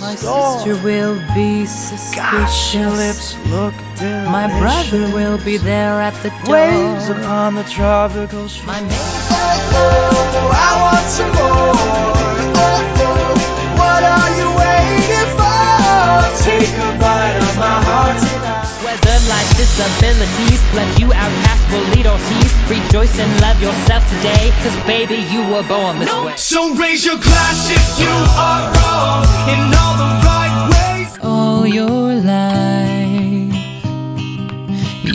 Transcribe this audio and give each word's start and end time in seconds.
My 0.00 0.16
sister 0.16 0.74
will 0.82 1.18
be 1.34 1.64
Gosh, 1.64 2.74
your 2.74 2.90
lips 2.90 3.18
suspicious. 3.18 3.50
look 3.50 3.74
delicious. 3.96 4.28
My 4.28 4.48
brother 4.58 5.14
will 5.14 5.38
be 5.44 5.56
there 5.56 6.00
at 6.00 6.14
the 6.22 6.30
door. 6.30 6.54
Waves 6.54 7.08
upon 7.08 7.54
the 7.54 7.64
tropical 7.64 8.48
shore. 8.48 8.66
My 8.66 8.80
maid 8.80 8.90
Oh, 9.76 10.50
I 10.52 10.82
want 10.82 11.06
some 11.08 11.32
more. 11.32 11.74
Oh, 12.56 13.03
Take 16.44 16.76
a 16.76 16.92
bite 17.00 17.40
of 17.40 17.56
my 17.56 17.80
heart 17.88 18.18
tonight. 18.20 18.68
Whether 18.84 19.16
life's 19.32 19.56
disabilities 19.56 20.60
left 20.76 21.00
you 21.00 21.08
outcast 21.10 21.64
will 21.72 21.86
lead 21.96 22.06
or 22.06 22.18
tease. 22.28 22.54
Rejoice 22.68 23.18
and 23.18 23.32
love 23.40 23.62
yourself 23.62 24.04
today, 24.12 24.52
cause 24.60 24.76
baby, 24.86 25.24
you 25.32 25.40
were 25.48 25.62
born 25.66 26.00
this 26.00 26.12
way. 26.22 26.36
So 26.36 26.74
raise 26.74 27.02
your 27.02 27.16
glass 27.16 27.70
if 27.70 27.98
you 27.98 28.12
are 28.46 28.62
wrong 28.76 29.24
in 29.48 29.60
all 29.72 29.96
the 29.96 30.10
right 30.28 30.68
ways. 30.74 31.18
All 31.22 31.66
your 31.66 32.12
life, 32.12 33.56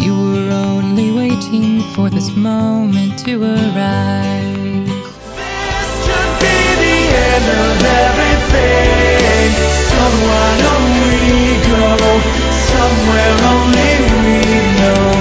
you 0.02 0.13
were 0.33 0.49
only 0.49 1.11
waiting 1.11 1.81
for 1.93 2.09
this 2.09 2.35
moment 2.35 3.19
to 3.25 3.33
arrive. 3.43 4.89
This 5.38 5.89
should 6.05 6.33
be 6.41 6.57
the 6.83 6.97
end 7.21 7.45
of 7.45 7.85
everything. 7.85 8.28
Somewhere 10.09 10.66
only 10.75 11.20
we 11.30 11.53
go, 11.70 12.20
somewhere 12.52 13.38
only 13.53 13.92
we 14.23 14.38
know. 14.80 15.19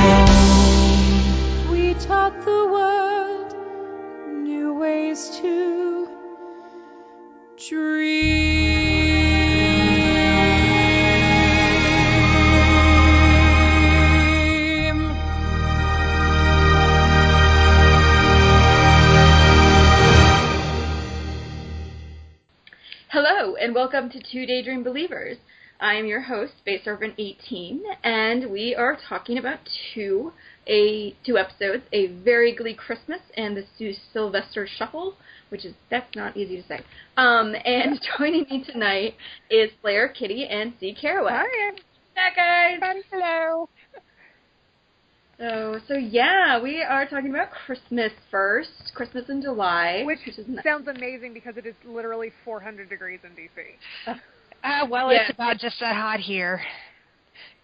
Welcome 23.90 24.10
to 24.10 24.20
Two 24.30 24.44
Daydream 24.44 24.82
Believers. 24.82 25.38
I 25.80 25.94
am 25.94 26.04
your 26.04 26.20
host, 26.20 26.52
Space 26.58 26.84
Servant 26.84 27.14
18, 27.16 27.82
and 28.04 28.50
we 28.50 28.74
are 28.74 28.98
talking 29.08 29.38
about 29.38 29.60
two 29.94 30.30
a 30.66 31.16
two 31.24 31.38
episodes, 31.38 31.84
a 31.90 32.08
Very 32.22 32.54
Glee 32.54 32.74
Christmas 32.74 33.20
and 33.34 33.56
the 33.56 33.64
Sue 33.78 33.94
Sylvester 34.12 34.68
Shuffle, 34.68 35.14
which 35.48 35.64
is 35.64 35.72
that's 35.90 36.14
not 36.14 36.36
easy 36.36 36.60
to 36.60 36.68
say. 36.68 36.80
Um, 37.16 37.54
and 37.64 37.98
joining 38.18 38.42
me 38.50 38.62
tonight 38.62 39.14
is 39.48 39.70
Slayer 39.80 40.08
Kitty 40.08 40.46
and 40.46 40.74
C. 40.78 40.94
Caraway. 40.94 41.30
Hi, 41.32 41.72
Hi 42.14 42.78
guys. 42.78 43.02
Hello. 43.10 43.70
So 45.38 45.78
so 45.86 45.94
yeah, 45.94 46.60
we 46.60 46.82
are 46.82 47.06
talking 47.06 47.30
about 47.30 47.50
Christmas 47.50 48.12
first, 48.30 48.92
Christmas 48.94 49.28
in 49.28 49.40
July, 49.40 50.02
Which 50.04 50.18
is 50.26 50.38
nice. 50.48 50.64
sounds 50.64 50.88
amazing 50.88 51.32
because 51.32 51.56
it 51.56 51.64
is 51.66 51.74
literally 51.84 52.32
400 52.44 52.88
degrees 52.88 53.20
in 53.24 53.30
DC. 53.30 54.16
Uh, 54.64 54.84
well, 54.90 55.12
Yeah. 55.12 55.20
it's 55.20 55.30
about 55.30 55.56
just 55.58 55.78
that 55.78 55.94
hot 55.94 56.18
here. 56.18 56.60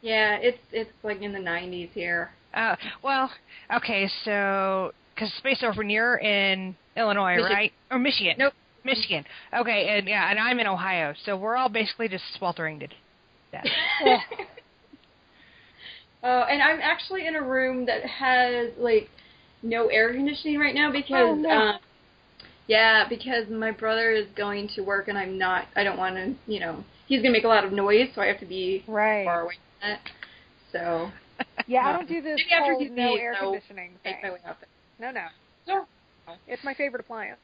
yeah, 0.01 0.37
it's 0.41 0.61
it's 0.71 0.93
like 1.03 1.21
in 1.23 1.33
the 1.33 1.41
90s 1.41 1.91
here. 1.91 2.31
Uh, 2.55 2.77
well, 3.03 3.29
okay, 3.75 4.09
so 4.25 4.93
because 5.13 5.33
Space 5.39 5.59
Surfer 5.59 5.83
you're 5.83 6.19
in 6.19 6.77
Illinois, 6.97 7.35
Michigan. 7.35 7.53
right? 7.53 7.73
Or 7.91 7.99
Michigan? 7.99 8.37
Nope. 8.39 8.53
Michigan. 8.85 9.25
Okay, 9.59 9.89
and 9.99 10.07
yeah, 10.07 10.31
and 10.31 10.39
I'm 10.39 10.61
in 10.61 10.69
Ohio, 10.69 11.15
so 11.25 11.37
we're 11.37 11.57
all 11.57 11.69
basically 11.69 12.07
just 12.07 12.23
sweltering 12.39 12.79
to 12.79 12.87
death. 13.51 13.65
Oh, 16.25 16.43
and 16.51 16.63
I'm 16.63 16.81
actually 16.81 17.27
in 17.29 17.37
a 17.37 17.43
room 17.43 17.87
that 17.87 18.05
has 18.05 18.73
like 18.79 19.11
no 19.63 19.89
air 19.89 20.13
conditioning 20.15 20.59
right 20.59 20.75
now 20.75 20.93
because 20.93 21.31
Oh, 21.31 21.35
no. 21.37 21.51
um 21.51 21.81
yeah, 22.69 23.09
because 23.09 23.49
my 23.51 23.73
brother 23.73 24.13
is 24.13 24.27
going 24.37 24.69
to 24.77 24.83
work 24.83 25.09
and 25.09 25.19
I'm 25.19 25.39
not 25.39 25.67
I 25.77 25.85
don't 25.85 25.99
want 25.99 26.17
to, 26.17 26.35
you 26.53 26.61
know, 26.61 26.85
he's 27.07 27.21
going 27.23 27.33
to 27.33 27.39
make 27.39 27.45
a 27.45 27.49
lot 27.49 27.65
of 27.65 27.73
noise, 27.73 28.09
so 28.15 28.23
I 28.23 28.27
have 28.27 28.41
to 28.41 28.47
be 28.47 28.85
Right. 28.87 29.25
far 29.25 29.43
away 29.43 29.55
from 29.81 29.91
it. 29.93 30.01
So, 30.73 31.11
Yeah, 31.67 31.87
I 31.87 31.93
don't 31.93 32.09
do 32.09 32.21
this 32.21 32.39
Maybe 32.39 32.53
after 32.53 32.73
whole 32.73 32.81
he's 32.85 32.91
no 32.97 33.17
me, 33.17 33.21
air 33.21 33.37
so 33.41 33.53
conditioning 33.53 33.99
thing. 34.05 34.13
make 34.13 34.23
my 34.23 34.31
way 34.31 34.41
out 34.47 34.61
there. 34.61 34.69
No, 34.99 35.11
no. 35.11 35.29
Sure. 35.67 35.87
It's 36.47 36.65
my 36.65 36.75
favorite 36.75 37.01
appliance. 37.01 37.41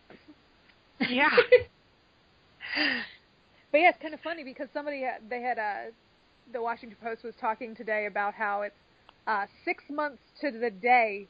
yeah. 1.09 1.31
But 3.73 3.79
yeah, 3.81 3.89
it's 3.91 3.99
kind 4.03 4.15
of 4.15 4.21
funny 4.21 4.45
because 4.45 4.69
somebody 4.73 5.03
had, 5.03 5.29
they 5.29 5.41
had 5.43 5.59
uh, 5.59 5.93
the 6.53 6.63
Washington 6.63 6.99
Post 7.03 7.25
was 7.25 7.35
talking 7.41 7.75
today 7.75 8.07
about 8.07 8.35
how 8.35 8.63
it's 8.63 8.75
uh, 9.27 9.47
six 9.65 9.85
months 9.91 10.23
to 10.41 10.51
the 10.51 10.71
day 10.71 11.29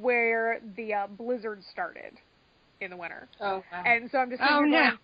where 0.00 0.60
the 0.76 0.94
uh, 0.94 1.06
blizzard 1.06 1.60
started 1.70 2.14
in 2.80 2.90
the 2.90 2.96
winter, 2.96 3.28
Oh, 3.40 3.62
wow. 3.70 3.82
and 3.84 4.10
so 4.10 4.18
I'm 4.18 4.30
just 4.30 4.42
Oh 4.42 4.64
no. 4.64 4.78
going, 4.78 4.98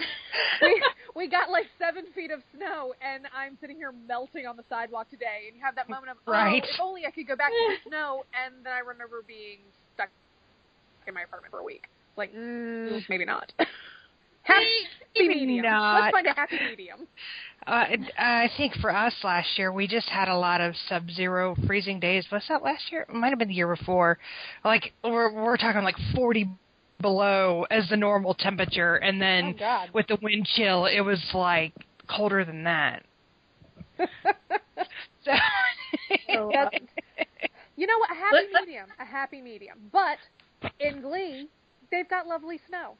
we 0.62 0.82
we 1.16 1.28
got 1.28 1.50
like 1.50 1.66
seven 1.78 2.04
feet 2.14 2.30
of 2.30 2.40
snow, 2.56 2.94
and 3.02 3.26
I'm 3.36 3.58
sitting 3.60 3.76
here 3.76 3.92
melting 4.06 4.46
on 4.46 4.56
the 4.56 4.64
sidewalk 4.68 5.10
today. 5.10 5.46
And 5.48 5.56
you 5.56 5.62
have 5.64 5.74
that 5.76 5.88
moment 5.88 6.10
of, 6.12 6.16
Right. 6.26 6.62
oh, 6.64 6.68
if 6.68 6.80
only 6.80 7.02
I 7.06 7.10
could 7.10 7.26
go 7.26 7.36
back 7.36 7.50
to 7.50 7.64
the 7.68 7.76
snow. 7.90 8.22
And 8.32 8.64
then 8.64 8.72
I 8.72 8.78
remember 8.80 9.22
being 9.26 9.58
stuck 9.94 10.08
in 11.06 11.14
my 11.14 11.22
apartment 11.22 11.50
for 11.50 11.60
a 11.60 11.64
week. 11.64 11.84
Like, 12.16 12.34
mm, 12.34 13.04
maybe 13.08 13.24
not. 13.24 13.52
happy 14.42 14.64
medium. 15.16 15.64
not. 15.64 16.02
Let's 16.02 16.12
find 16.12 16.26
a 16.26 16.34
happy 16.34 16.58
medium. 16.70 17.06
Uh, 17.66 17.84
I 18.18 18.50
think 18.56 18.74
for 18.80 18.94
us 18.94 19.14
last 19.22 19.56
year, 19.56 19.72
we 19.72 19.86
just 19.86 20.08
had 20.08 20.28
a 20.28 20.36
lot 20.36 20.60
of 20.60 20.74
sub-zero 20.88 21.54
freezing 21.66 22.00
days. 22.00 22.26
Was 22.32 22.42
that 22.48 22.62
last 22.62 22.90
year? 22.90 23.02
It 23.08 23.14
might 23.14 23.28
have 23.30 23.38
been 23.38 23.48
the 23.48 23.54
year 23.54 23.72
before. 23.74 24.18
Like 24.64 24.92
we're 25.04 25.32
we're 25.32 25.56
talking 25.56 25.82
like 25.84 25.94
40 26.14 26.48
below 27.00 27.64
as 27.70 27.88
the 27.88 27.96
normal 27.96 28.34
temperature, 28.34 28.96
and 28.96 29.20
then 29.22 29.54
Oh 29.62 29.84
with 29.92 30.06
the 30.08 30.18
wind 30.22 30.46
chill, 30.56 30.86
it 30.86 31.00
was 31.00 31.20
like 31.34 31.72
colder 32.08 32.44
than 32.44 32.64
that. 32.64 33.04
So, 35.24 36.50
Yes. 36.50 36.68
You 37.76 37.86
know 37.86 37.98
what? 37.98 38.10
A 38.10 38.14
happy 38.14 38.46
medium. 38.64 38.86
A 38.98 39.04
happy 39.04 39.40
medium. 39.40 39.78
But 39.92 40.18
in 40.80 41.00
Glee, 41.00 41.48
they've 41.90 42.08
got 42.08 42.26
lovely 42.26 42.60
snow. 42.68 42.96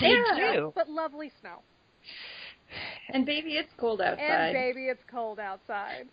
They 0.00 0.08
Yeah. 0.08 0.52
do. 0.54 0.72
But 0.74 0.88
lovely 0.88 1.30
snow. 1.40 1.62
And 3.12 3.26
baby, 3.26 3.56
it's 3.56 3.68
cold 3.78 4.00
outside. 4.00 4.20
And 4.22 4.52
baby, 4.54 4.86
it's 4.88 5.02
cold 5.10 5.38
outside. 5.38 6.08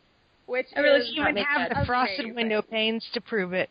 Which 0.46 0.68
I 0.76 0.80
really 0.82 1.02
is 1.02 1.12
You 1.14 1.22
not 1.22 1.34
would 1.34 1.44
have 1.46 1.70
the 1.70 1.86
frosted 1.86 2.36
window 2.36 2.62
panes 2.62 3.08
to 3.14 3.22
prove 3.22 3.54
it. 3.54 3.70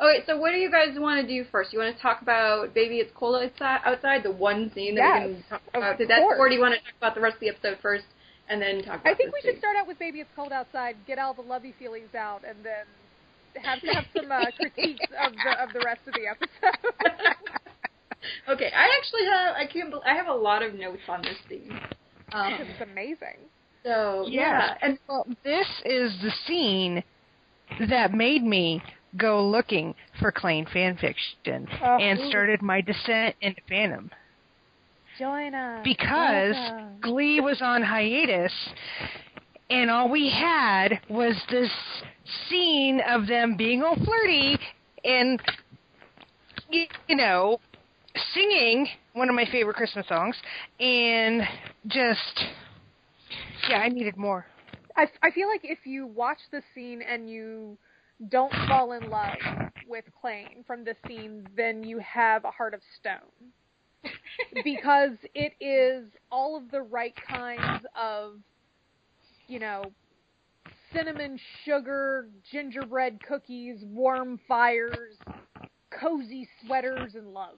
Okay, 0.00 0.24
so 0.26 0.36
what 0.38 0.50
do 0.50 0.56
you 0.58 0.70
guys 0.70 0.98
want 0.98 1.20
to 1.20 1.26
do 1.26 1.44
first? 1.50 1.72
You 1.72 1.78
want 1.78 1.94
to 1.94 2.02
talk 2.02 2.22
about 2.22 2.74
Baby 2.74 2.98
It's 2.98 3.12
Cold 3.14 3.42
Outside, 3.42 3.80
outside 3.84 4.22
the 4.24 4.30
one 4.30 4.72
scene 4.74 4.94
that 4.96 5.28
we 5.28 5.34
can 5.34 5.44
talk 5.48 5.62
about? 5.74 5.98
Did 5.98 6.08
that, 6.08 6.20
course. 6.22 6.38
or 6.38 6.48
do 6.48 6.54
you 6.54 6.60
want 6.60 6.74
to 6.74 6.80
talk 6.80 6.94
about 6.98 7.14
the 7.14 7.20
rest 7.20 7.34
of 7.34 7.40
the 7.40 7.48
episode 7.48 7.78
first 7.80 8.04
and 8.48 8.60
then 8.60 8.82
talk 8.82 9.00
about 9.00 9.12
I 9.12 9.14
think 9.14 9.32
this 9.32 9.34
we 9.44 9.50
should 9.50 9.54
scene? 9.54 9.60
start 9.60 9.76
out 9.76 9.86
with 9.86 9.98
"Baby, 9.98 10.20
It's 10.20 10.30
Cold 10.34 10.52
Outside," 10.52 10.96
get 11.06 11.18
all 11.18 11.34
the 11.34 11.42
lovey 11.42 11.74
feelings 11.78 12.14
out, 12.14 12.42
and 12.48 12.56
then 12.64 12.86
have 13.62 13.78
have 13.94 14.04
some 14.16 14.32
uh, 14.32 14.46
critiques 14.56 15.04
of 15.22 15.32
the 15.44 15.62
of 15.62 15.72
the 15.72 15.80
rest 15.84 16.00
of 16.06 16.14
the 16.14 16.26
episode. 16.26 17.54
okay, 18.48 18.70
I 18.74 18.88
actually 18.98 19.24
have 19.26 19.56
I 19.56 19.66
can't 19.66 19.90
bel 19.90 20.02
I 20.06 20.14
have 20.14 20.26
a 20.28 20.34
lot 20.34 20.62
of 20.62 20.74
notes 20.74 21.02
on 21.08 21.22
this 21.22 21.36
scene. 21.48 21.78
Um, 22.32 22.52
it's 22.60 22.80
amazing. 22.82 23.38
so 23.84 24.24
Yeah. 24.28 24.40
yeah, 24.50 24.74
and 24.82 24.98
Well, 25.08 25.26
this 25.44 25.66
is 25.84 26.12
the 26.22 26.30
scene 26.46 27.02
that 27.88 28.12
made 28.14 28.42
me 28.42 28.82
go 29.16 29.46
looking 29.46 29.94
for 30.20 30.30
Klaine 30.32 30.70
fan 30.72 30.96
fiction 30.96 31.66
Oh. 31.82 31.96
and 31.96 32.18
started 32.28 32.60
my 32.62 32.80
descent 32.80 33.36
into 33.40 33.60
fandom 33.70 34.10
Join 35.18 35.54
us 35.54 35.80
because 35.82 36.54
Welcome. 36.54 37.00
Glee 37.00 37.40
was 37.40 37.60
on 37.62 37.82
hiatus 37.82 38.52
and 39.70 39.90
all 39.90 40.08
we 40.10 40.30
had 40.30 41.00
was 41.08 41.34
this 41.50 41.70
scene 42.48 43.00
of 43.08 43.26
them 43.26 43.56
being 43.56 43.82
all 43.82 43.96
flirty 43.96 44.58
and 45.04 45.40
you 46.70 47.16
know 47.16 47.58
singing 48.34 48.88
one 49.12 49.28
of 49.28 49.34
my 49.34 49.44
favorite 49.50 49.76
Christmas 49.76 50.06
songs 50.08 50.36
and 50.80 51.42
just 51.86 52.44
yeah, 53.68 53.78
I 53.78 53.88
needed 53.88 54.16
more. 54.16 54.46
I, 54.96 55.06
I 55.22 55.30
feel 55.30 55.48
like 55.48 55.60
if 55.64 55.80
you 55.84 56.06
watch 56.06 56.38
the 56.50 56.62
scene 56.74 57.02
and 57.02 57.30
you 57.30 57.76
don't 58.30 58.52
fall 58.66 58.92
in 58.92 59.08
love 59.10 59.36
with 59.86 60.04
Klaine 60.22 60.66
from 60.66 60.84
the 60.84 60.94
scene, 61.06 61.46
then 61.56 61.84
you 61.84 61.98
have 61.98 62.44
a 62.44 62.50
heart 62.50 62.74
of 62.74 62.80
stone. 62.98 63.52
because 64.64 65.16
it 65.34 65.52
is 65.60 66.04
all 66.30 66.56
of 66.56 66.70
the 66.70 66.80
right 66.80 67.14
kinds 67.28 67.84
of 68.00 68.34
you 69.48 69.58
know, 69.58 69.82
cinnamon 70.92 71.40
sugar 71.64 72.28
gingerbread 72.52 73.18
cookies, 73.26 73.78
warm 73.82 74.38
fires, 74.46 75.16
cozy 75.90 76.48
sweaters, 76.64 77.14
and 77.14 77.32
love. 77.32 77.56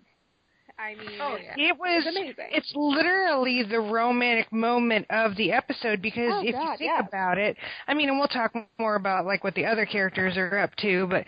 I 0.80 0.94
mean, 0.94 1.20
Oh, 1.20 1.36
yeah. 1.36 1.68
It 1.68 1.76
was. 1.78 2.06
it's 2.06 2.16
amazing. 2.16 2.48
It's 2.52 2.72
literally 2.74 3.62
the 3.64 3.80
romantic 3.80 4.50
moment 4.52 5.06
of 5.10 5.36
the 5.36 5.52
episode 5.52 6.00
because 6.00 6.32
Oh, 6.32 6.40
if 6.40 6.54
you 6.54 6.68
think 6.78 6.80
yes. 6.80 7.04
about 7.06 7.36
it, 7.38 7.56
I 7.86 7.94
mean, 7.94 8.08
and 8.08 8.18
we'll 8.18 8.28
talk 8.28 8.52
more 8.78 8.94
about 8.94 9.26
like 9.26 9.44
what 9.44 9.54
the 9.54 9.66
other 9.66 9.84
characters 9.84 10.36
are 10.36 10.58
up 10.58 10.74
to, 10.76 11.06
but 11.08 11.24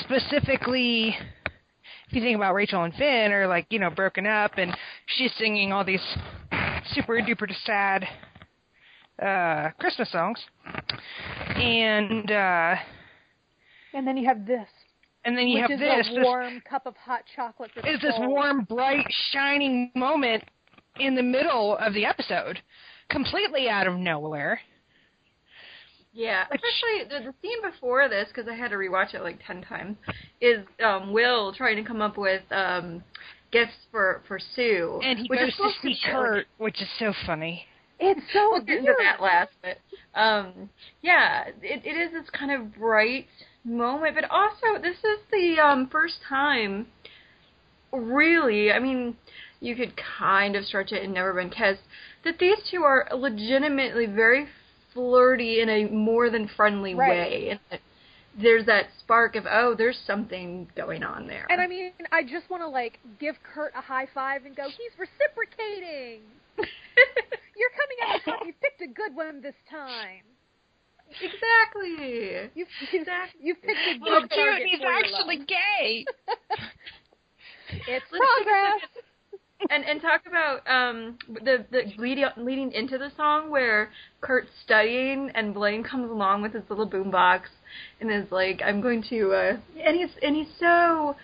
specifically, 0.00 1.16
if 2.08 2.12
you 2.12 2.20
think 2.20 2.36
about 2.36 2.54
Rachel 2.54 2.82
and 2.82 2.94
Finn 2.94 3.32
are 3.32 3.46
like 3.46 3.66
you 3.70 3.78
know 3.78 3.90
broken 3.90 4.26
up, 4.26 4.52
and 4.58 4.76
she's 5.06 5.32
singing 5.38 5.72
all 5.72 5.84
these 5.84 6.02
super 6.92 7.14
duper 7.20 7.48
sad 7.64 8.06
uh 9.22 9.70
Christmas 9.78 10.10
songs, 10.10 10.38
and 11.54 12.30
uh 12.30 12.74
and 13.94 14.06
then 14.06 14.16
you 14.16 14.26
have 14.28 14.46
this, 14.46 14.68
and 15.26 15.36
then 15.36 15.46
you 15.46 15.60
which 15.60 15.70
have 15.70 15.72
is 15.72 15.80
this. 15.80 16.08
a 16.08 16.14
this 16.14 16.24
warm 16.24 16.62
cup 16.68 16.86
of 16.86 16.96
hot 16.96 17.24
chocolate. 17.34 17.70
For 17.74 17.82
the 17.82 17.92
is 17.92 18.00
this 18.00 18.14
warm, 18.18 18.64
bright, 18.64 19.06
shining 19.32 19.90
moment 19.94 20.44
in 20.98 21.14
the 21.14 21.22
middle 21.22 21.76
of 21.76 21.92
the 21.92 22.06
episode, 22.06 22.60
completely 23.10 23.68
out 23.68 23.86
of 23.86 23.98
nowhere. 23.98 24.60
Yeah, 26.14 26.44
especially 26.44 27.10
the, 27.10 27.26
the 27.26 27.34
scene 27.42 27.60
before 27.60 28.08
this, 28.08 28.28
because 28.28 28.48
I 28.48 28.54
had 28.54 28.70
to 28.70 28.76
rewatch 28.76 29.12
it 29.12 29.22
like 29.22 29.38
ten 29.46 29.60
times, 29.60 29.98
is 30.40 30.64
um, 30.82 31.12
Will 31.12 31.52
trying 31.52 31.76
to 31.76 31.82
come 31.82 32.00
up 32.00 32.16
with 32.16 32.40
um, 32.50 33.04
gifts 33.52 33.74
for 33.90 34.22
for 34.26 34.38
Sue, 34.54 34.98
And 35.04 35.18
he 35.18 35.26
which 35.28 35.40
goes 35.40 35.48
is 35.50 35.56
to 35.56 35.70
see 35.82 35.88
be, 35.88 35.98
like, 36.04 36.12
Kurt, 36.14 36.46
which 36.56 36.80
is 36.80 36.88
so 36.98 37.12
funny. 37.26 37.66
It's 37.98 38.20
so 38.32 38.50
we'll 38.52 38.62
get 38.62 38.78
into 38.78 38.94
that 38.98 39.22
last, 39.22 39.50
but 39.62 39.78
um, 40.16 40.70
yeah, 41.02 41.44
it, 41.62 41.82
it 41.84 41.96
is 41.96 42.12
this 42.12 42.30
kind 42.30 42.50
of 42.50 42.74
bright 42.76 43.26
moment, 43.64 44.14
but 44.14 44.28
also 44.30 44.80
this 44.80 44.96
is 44.98 45.18
the 45.30 45.60
um, 45.62 45.88
first 45.90 46.16
time, 46.28 46.86
really. 47.92 48.72
I 48.72 48.78
mean, 48.78 49.16
you 49.60 49.76
could 49.76 49.92
kind 50.18 50.56
of 50.56 50.64
stretch 50.64 50.92
it 50.92 51.02
and 51.02 51.12
never 51.14 51.34
been 51.34 51.50
kissed. 51.50 51.82
That 52.24 52.38
these 52.38 52.58
two 52.70 52.82
are 52.82 53.06
legitimately 53.14 54.06
very 54.06 54.48
flirty 54.94 55.60
in 55.60 55.68
a 55.68 55.84
more 55.90 56.30
than 56.30 56.48
friendly 56.56 56.94
Right. 56.94 57.08
way, 57.08 57.58
and 57.70 57.80
there's 58.40 58.66
that 58.66 58.86
spark 59.00 59.36
of 59.36 59.44
oh, 59.50 59.74
there's 59.76 59.98
something 60.06 60.68
going 60.76 61.02
on 61.02 61.26
there. 61.26 61.46
And 61.50 61.60
I 61.60 61.66
mean, 61.66 61.92
I 62.12 62.22
just 62.22 62.48
want 62.50 62.62
to 62.62 62.68
like 62.68 62.98
give 63.20 63.36
Kurt 63.54 63.72
a 63.76 63.80
high 63.80 64.08
five 64.14 64.44
and 64.46 64.56
go, 64.56 64.64
he's 64.64 64.92
reciprocating. 64.98 66.22
You're 67.56 67.72
coming 67.72 67.98
out 68.04 68.14
on 68.14 68.20
top. 68.38 68.40
You 68.46 68.52
picked 68.60 68.82
a 68.82 68.86
good 68.92 69.14
one 69.16 69.40
this 69.40 69.54
time. 69.70 70.22
exactly. 71.20 72.50
You've, 72.54 72.68
Exactly. 72.92 73.40
you've 73.42 73.62
picked 73.62 73.80
a 73.80 73.98
Well, 74.00 74.20
good 74.20 74.30
cute, 74.30 74.44
target 74.44 74.66
he's 74.70 74.80
actually 74.84 75.38
love. 75.38 75.46
gay. 75.48 76.04
It's 77.88 78.06
progress. 78.10 78.82
and 79.70 79.84
and 79.84 80.00
talk 80.00 80.22
about 80.28 80.58
um 80.68 81.18
the 81.44 81.64
the 81.70 81.82
leading 81.98 82.26
leading 82.36 82.70
into 82.72 82.98
the 82.98 83.10
song 83.16 83.50
where 83.50 83.90
Kurt's 84.20 84.50
studying 84.64 85.30
and 85.34 85.52
Blaine 85.54 85.82
comes 85.82 86.10
along 86.10 86.42
with 86.42 86.52
his 86.52 86.62
little 86.68 86.88
boombox 86.88 87.42
and 88.00 88.10
is 88.12 88.30
like, 88.30 88.60
I'm 88.64 88.80
going 88.80 89.02
to 89.10 89.32
uh 89.32 89.56
and 89.84 89.96
he's 89.96 90.10
and 90.22 90.36
he's 90.36 90.46
so 90.60 91.16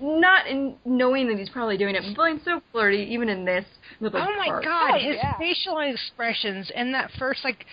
not 0.00 0.46
in 0.46 0.76
knowing 0.84 1.28
that 1.28 1.38
he's 1.38 1.48
probably 1.48 1.76
doing 1.76 1.94
it, 1.94 2.02
but 2.06 2.14
Blaine's 2.14 2.42
so 2.44 2.62
flirty 2.72 3.08
even 3.10 3.28
in 3.28 3.44
this 3.44 3.64
little 4.00 4.20
Oh 4.20 4.36
my 4.38 4.46
part. 4.48 4.64
god, 4.64 4.94
Oh, 4.94 4.98
his 4.98 5.16
yeah. 5.16 5.38
facial 5.38 5.78
expressions 5.80 6.70
and 6.74 6.94
that 6.94 7.10
first 7.18 7.44
like 7.44 7.66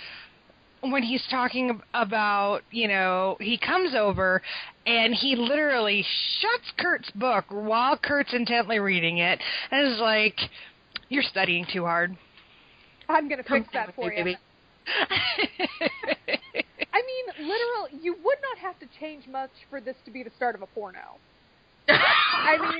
when 0.82 1.04
he's 1.04 1.24
talking 1.30 1.80
about, 1.94 2.62
you 2.72 2.88
know, 2.88 3.38
he 3.40 3.58
comes 3.58 3.94
over 3.96 4.42
and 4.86 5.14
he 5.14 5.36
literally 5.36 6.04
shuts 6.40 6.72
Kurt's 6.80 7.12
book 7.12 7.46
while 7.50 7.98
Kurt's 7.98 8.34
intently 8.34 8.80
reading 8.80 9.20
it 9.20 9.40
and 9.70 9.88
is 9.94 10.00
like, 10.00 10.36
"You're 11.10 11.22
studying 11.24 11.68
too 11.72 11.86
hard." 11.86 12.18
I'm 13.08 13.30
gonna 13.30 13.44
Come 13.44 13.64
fix 13.64 13.74
that 13.74 13.88
with 13.88 13.98
me, 13.98 14.04
for 14.06 14.12
you. 14.12 14.24
baby. 14.24 14.38
I 16.94 17.02
mean, 17.06 17.48
literal. 17.48 18.02
You 18.02 18.14
would 18.14 18.38
not 18.42 18.58
have 18.62 18.80
to 18.80 18.88
change 19.00 19.28
much 19.28 19.52
for 19.70 19.80
this 19.82 19.96
to 20.06 20.12
be 20.12 20.24
the 20.24 20.32
start 20.36 20.56
of 20.56 20.62
a 20.62 20.68
porno. 20.68 21.20
I 21.90 22.58
mean, 22.58 22.80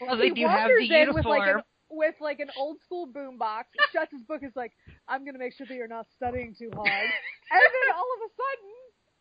well, 0.00 0.16
they 0.16 0.28
he 0.28 0.34
do 0.34 0.46
have 0.48 0.70
the 0.76 0.94
in 0.94 1.14
with 1.14 1.24
like 1.24 1.48
an 1.48 1.62
with 1.90 2.14
like 2.20 2.40
an 2.40 2.50
old 2.56 2.78
school 2.84 3.06
boombox, 3.06 3.64
shuts 3.92 4.10
his 4.10 4.22
book, 4.26 4.42
is 4.42 4.52
like, 4.56 4.72
"I'm 5.08 5.24
gonna 5.24 5.38
make 5.38 5.54
sure 5.54 5.66
that 5.66 5.74
you're 5.74 5.88
not 5.88 6.06
studying 6.16 6.54
too 6.58 6.70
hard," 6.74 6.88
and 7.50 7.60
then 7.60 7.94
all 7.94 8.08
of 8.16 8.20
a 8.24 8.30
sudden, 8.34 8.74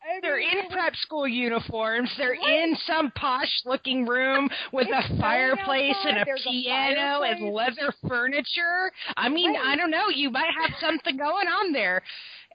I 0.04 0.20
They're 0.22 0.40
in 0.40 0.70
prep 0.70 0.96
school 0.98 1.28
uniforms. 1.28 2.10
They're 2.18 2.32
Right. 2.32 2.64
in 2.64 2.76
some 2.86 3.12
posh 3.12 3.52
looking 3.66 4.06
room 4.06 4.50
with 4.72 4.88
a 4.90 5.18
fireplace 5.20 5.96
and 6.04 6.18
outside. 6.18 6.22
a 6.22 6.26
There's 6.26 6.46
a 6.46 6.50
piano 6.50 7.22
and 7.24 7.54
leather 7.54 7.94
furniture. 8.08 8.92
I 9.16 9.30
mean, 9.30 9.54
Right. 9.54 9.66
I 9.66 9.76
don't 9.76 9.92
know. 9.92 10.10
You 10.10 10.30
might 10.30 10.52
have 10.60 10.76
something 10.80 11.16
going 11.16 11.48
on 11.48 11.72
there. 11.72 12.02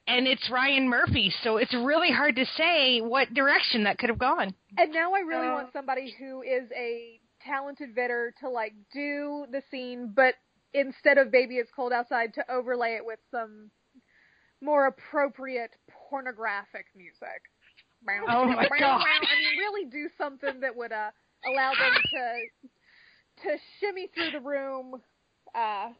And 0.08 0.26
it's 0.26 0.50
Ryan 0.50 0.88
Murphy, 0.88 1.32
so 1.44 1.58
it's 1.58 1.74
really 1.74 2.10
hard 2.10 2.36
to 2.36 2.46
say 2.56 3.00
what 3.00 3.32
direction 3.34 3.84
that 3.84 3.98
could 3.98 4.08
have 4.08 4.18
gone. 4.18 4.54
And 4.78 4.90
now 4.90 5.12
I 5.12 5.20
really 5.20 5.48
Uh, 5.48 5.52
want 5.52 5.72
somebody 5.72 6.10
who 6.18 6.40
is 6.40 6.70
a 6.74 7.20
talented 7.42 7.94
vidder 7.94 8.30
to 8.40 8.48
like 8.48 8.72
do 8.92 9.46
the 9.50 9.62
scene, 9.70 10.12
but 10.14 10.34
instead 10.72 11.18
of 11.18 11.30
"Baby 11.30 11.58
It's 11.58 11.70
Cold 11.70 11.92
Outside," 11.92 12.32
to 12.34 12.50
overlay 12.50 12.94
it 12.94 13.04
with 13.04 13.20
some 13.30 13.70
more 14.62 14.86
appropriate 14.86 15.76
pornographic 16.08 16.86
music. 16.96 17.42
Oh 18.28 18.46
my 18.46 18.66
God. 18.78 19.02
I 19.02 19.20
mean, 19.20 19.58
really 19.58 19.90
do 19.90 20.08
something 20.16 20.60
that 20.60 20.74
would 20.74 20.92
uh, 20.92 21.10
allow 21.46 21.72
them 21.74 21.94
to 22.14 22.70
to 23.42 23.58
shimmy 23.78 24.08
through 24.14 24.30
the 24.30 24.40
room 24.40 25.02
uh, 25.54 25.90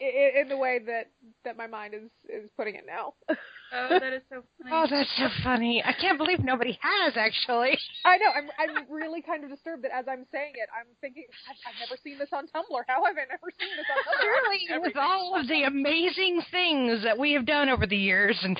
in, 0.00 0.42
in 0.42 0.48
the 0.48 0.56
way 0.56 0.80
that 0.86 1.10
that 1.44 1.56
my 1.56 1.66
mind 1.66 1.94
is 1.94 2.10
is 2.28 2.50
putting 2.56 2.74
it 2.74 2.84
now. 2.86 3.14
Oh, 3.28 3.88
that 3.98 4.12
is 4.12 4.22
so 4.28 4.42
funny. 4.58 4.70
Oh, 4.72 4.86
that's 4.88 5.10
so 5.16 5.28
funny. 5.42 5.82
I 5.84 5.92
can't 5.92 6.18
believe 6.18 6.40
nobody 6.44 6.78
has, 6.80 7.14
actually. 7.16 7.78
I 8.04 8.18
know. 8.18 8.30
I'm 8.34 8.48
I'm 8.58 8.90
really 8.90 9.22
kind 9.22 9.44
of 9.44 9.50
disturbed 9.50 9.84
that 9.84 9.92
as 9.94 10.06
I'm 10.08 10.26
saying 10.32 10.52
it, 10.54 10.68
I'm 10.76 10.86
thinking 11.00 11.24
I've, 11.48 11.56
I've 11.66 11.88
never 11.88 11.98
seen 12.02 12.18
this 12.18 12.28
on 12.32 12.44
Tumblr. 12.46 12.82
How 12.86 13.04
have 13.04 13.16
I 13.16 13.26
never 13.28 13.50
seen 13.58 13.70
this 13.76 13.86
on 13.90 13.98
Tumblr? 14.02 14.22
Surely, 14.22 14.58
with 14.68 14.76
Everything. 14.76 15.02
all 15.02 15.38
of 15.40 15.48
the 15.48 15.62
amazing 15.64 16.42
things 16.50 17.02
that 17.04 17.18
we 17.18 17.32
have 17.32 17.46
done 17.46 17.68
over 17.68 17.86
the 17.86 17.96
years, 17.96 18.38
and 18.42 18.58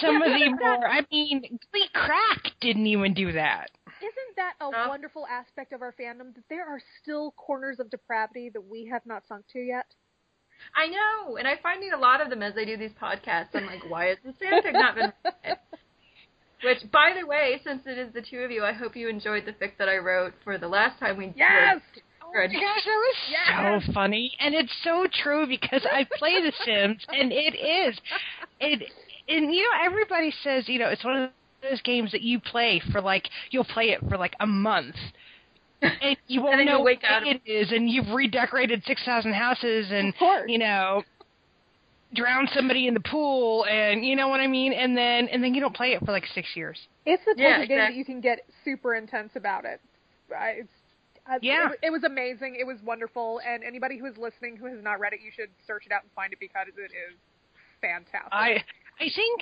some 0.00 0.20
of 0.20 0.28
the 0.28 0.50
more, 0.60 0.86
I 0.86 1.02
mean, 1.10 1.40
Glee 1.72 1.88
Crack 1.94 2.52
didn't 2.60 2.86
even 2.86 3.14
do 3.14 3.32
that. 3.32 3.70
Isn't 4.00 4.36
that 4.36 4.54
a 4.60 4.66
Oh. 4.66 4.88
wonderful 4.88 5.26
aspect 5.26 5.72
of 5.72 5.82
our 5.82 5.92
fandom 5.92 6.34
that 6.34 6.44
there 6.48 6.66
are 6.66 6.80
still 7.02 7.32
corners 7.32 7.80
of 7.80 7.90
depravity 7.90 8.50
that 8.50 8.60
we 8.60 8.86
have 8.86 9.04
not 9.06 9.26
sunk 9.26 9.46
to 9.52 9.58
yet? 9.58 9.86
I 10.74 10.88
know, 10.88 11.36
and 11.36 11.46
I 11.46 11.56
find 11.56 11.82
a 11.92 11.96
lot 11.96 12.20
of 12.20 12.30
them 12.30 12.42
as 12.42 12.54
I 12.56 12.64
do 12.64 12.76
these 12.76 12.92
podcasts. 13.00 13.54
I'm 13.54 13.66
like, 13.66 13.88
why 13.88 14.06
has 14.06 14.18
this 14.24 14.34
fanfic 14.36 14.72
not 14.72 14.94
been 14.94 15.12
written? 15.24 15.58
Which, 16.64 16.90
by 16.90 17.12
the 17.18 17.24
way, 17.24 17.60
since 17.62 17.86
it 17.86 17.96
is 17.98 18.12
the 18.12 18.22
two 18.22 18.40
of 18.40 18.50
you, 18.50 18.64
I 18.64 18.72
hope 18.72 18.96
you 18.96 19.08
enjoyed 19.08 19.44
the 19.46 19.52
fic 19.52 19.72
that 19.78 19.88
I 19.88 19.98
wrote 19.98 20.34
for 20.42 20.58
the 20.58 20.66
last 20.66 20.98
time 20.98 21.16
we 21.16 21.26
did. 21.26 21.36
Yes. 21.36 21.80
Oh 22.20 22.32
my 22.34 22.46
gosh, 22.46 22.84
that 22.84 22.84
was 22.84 23.16
Yes. 23.30 23.82
so 23.86 23.92
funny, 23.92 24.32
and 24.40 24.54
it's 24.54 24.72
so 24.82 25.06
true 25.22 25.46
because 25.46 25.86
I 25.90 26.04
play 26.18 26.42
The 26.42 26.52
Sims, 26.64 27.04
and 27.08 27.32
it 27.32 27.54
is, 27.54 27.98
it, 28.60 28.90
and 29.28 29.54
you 29.54 29.62
know 29.62 29.84
everybody 29.84 30.32
says 30.42 30.68
you 30.68 30.78
know 30.80 30.88
it's 30.88 31.04
one 31.04 31.16
of 31.22 31.30
those 31.62 31.80
games 31.82 32.12
that 32.12 32.22
you 32.22 32.40
play 32.40 32.80
for 32.92 33.00
like 33.00 33.28
you'll 33.50 33.64
play 33.64 33.90
it 33.90 34.00
for 34.08 34.16
like 34.16 34.34
a 34.40 34.46
month, 34.46 34.96
and 35.82 36.16
you 36.26 36.42
won't 36.42 36.58
then 36.58 36.66
know 36.66 36.82
wake 36.82 37.02
what 37.02 37.10
out- 37.10 37.26
it 37.26 37.40
is, 37.44 37.72
and 37.72 37.88
you've 37.88 38.08
redecorated 38.08 38.82
six 38.86 39.04
thousand 39.04 39.34
houses, 39.34 39.88
and 39.90 40.14
you 40.46 40.58
know 40.58 41.02
drowned 42.14 42.48
somebody 42.54 42.86
in 42.86 42.94
the 42.94 43.00
pool, 43.00 43.66
and 43.66 44.04
you 44.04 44.16
know 44.16 44.28
what 44.28 44.40
I 44.40 44.46
mean, 44.46 44.72
and 44.72 44.96
then 44.96 45.28
and 45.28 45.42
then 45.42 45.54
you 45.54 45.60
don't 45.60 45.74
play 45.76 45.92
it 45.92 46.04
for 46.04 46.12
like 46.12 46.24
six 46.34 46.48
years. 46.56 46.78
It's 47.04 47.22
the 47.24 47.34
type 47.34 47.42
Yeah, 47.42 47.62
of 47.62 47.68
game 47.68 47.78
that 47.78 47.94
you 47.94 48.04
can 48.04 48.20
get 48.20 48.40
super 48.64 48.94
intense 48.94 49.32
about 49.34 49.64
it. 49.64 49.80
I, 50.34 50.60
it's, 50.60 50.72
I, 51.26 51.38
Yeah. 51.40 51.68
it, 51.70 51.86
it 51.86 51.90
was 51.90 52.04
amazing. 52.04 52.56
It 52.58 52.66
was 52.66 52.78
wonderful. 52.84 53.40
And 53.46 53.64
anybody 53.64 53.98
who 53.98 54.06
is 54.06 54.16
listening 54.18 54.56
who 54.56 54.66
has 54.66 54.82
not 54.82 55.00
read 55.00 55.12
it, 55.14 55.20
you 55.24 55.30
should 55.34 55.48
search 55.66 55.84
it 55.86 55.92
out 55.92 56.02
and 56.02 56.12
find 56.12 56.32
it 56.32 56.38
because 56.40 56.66
it 56.68 56.80
is 56.92 57.16
fantastic. 57.80 58.32
I 58.32 58.64
I 59.00 59.08
think 59.14 59.40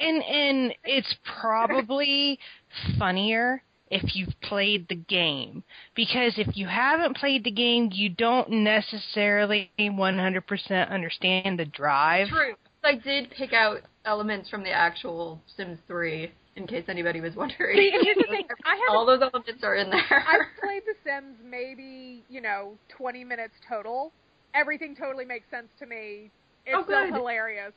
and 0.00 0.22
and 0.22 0.74
it's 0.84 1.14
probably 1.40 2.38
funnier 2.98 3.62
if 3.90 4.14
you've 4.14 4.34
played 4.42 4.86
the 4.88 4.94
game 4.94 5.62
because 5.96 6.34
if 6.36 6.56
you 6.56 6.66
haven't 6.66 7.16
played 7.16 7.42
the 7.44 7.50
game 7.50 7.90
you 7.92 8.08
don't 8.08 8.48
necessarily 8.50 9.70
100% 9.80 10.90
understand 10.90 11.58
the 11.58 11.64
drive. 11.64 12.28
True. 12.28 12.54
I 12.84 12.94
did 12.94 13.30
pick 13.30 13.52
out 13.52 13.80
elements 14.04 14.48
from 14.48 14.62
the 14.62 14.70
actual 14.70 15.40
Sims 15.56 15.78
3, 15.86 16.30
in 16.56 16.66
case 16.66 16.84
anybody 16.88 17.20
was 17.20 17.34
wondering. 17.34 17.76
See, 17.76 17.90
here's 17.90 18.16
the 18.16 18.26
thing. 18.30 18.46
I 18.64 18.86
All 18.90 19.04
those 19.04 19.20
elements 19.20 19.62
are 19.62 19.74
in 19.74 19.90
there. 19.90 20.00
I've 20.10 20.46
played 20.62 20.82
The 20.86 20.94
Sims 21.04 21.36
maybe, 21.44 22.24
you 22.30 22.40
know, 22.40 22.78
20 22.96 23.24
minutes 23.24 23.54
total. 23.68 24.12
Everything 24.54 24.96
totally 24.96 25.24
makes 25.24 25.44
sense 25.50 25.68
to 25.78 25.86
me. 25.86 26.30
It's 26.64 26.76
Oh, 26.78 26.84
still 26.84 27.12
hilarious. 27.12 27.72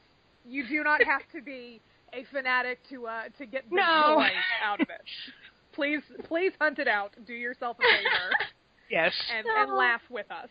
You 0.48 0.68
do 0.68 0.84
not 0.84 1.04
have 1.04 1.22
to 1.36 1.42
be 1.42 1.82
a 2.14 2.24
fanatic 2.32 2.80
to 2.90 3.08
uh 3.08 3.24
to 3.38 3.46
get 3.46 3.70
the 3.70 3.76
No. 3.78 4.16
joy 4.18 4.30
out 4.64 4.82
of 4.82 4.90
it. 4.90 5.02
Please, 5.74 6.02
please 6.28 6.52
hunt 6.62 6.78
it 6.78 6.88
out. 6.88 7.14
Do 7.26 7.34
yourself 7.34 7.78
a 7.80 7.82
favor 7.82 8.46
Yes. 8.92 9.12
and 9.36 9.48
and 9.48 9.74
laugh 9.76 10.02
with 10.10 10.30
us. 10.30 10.50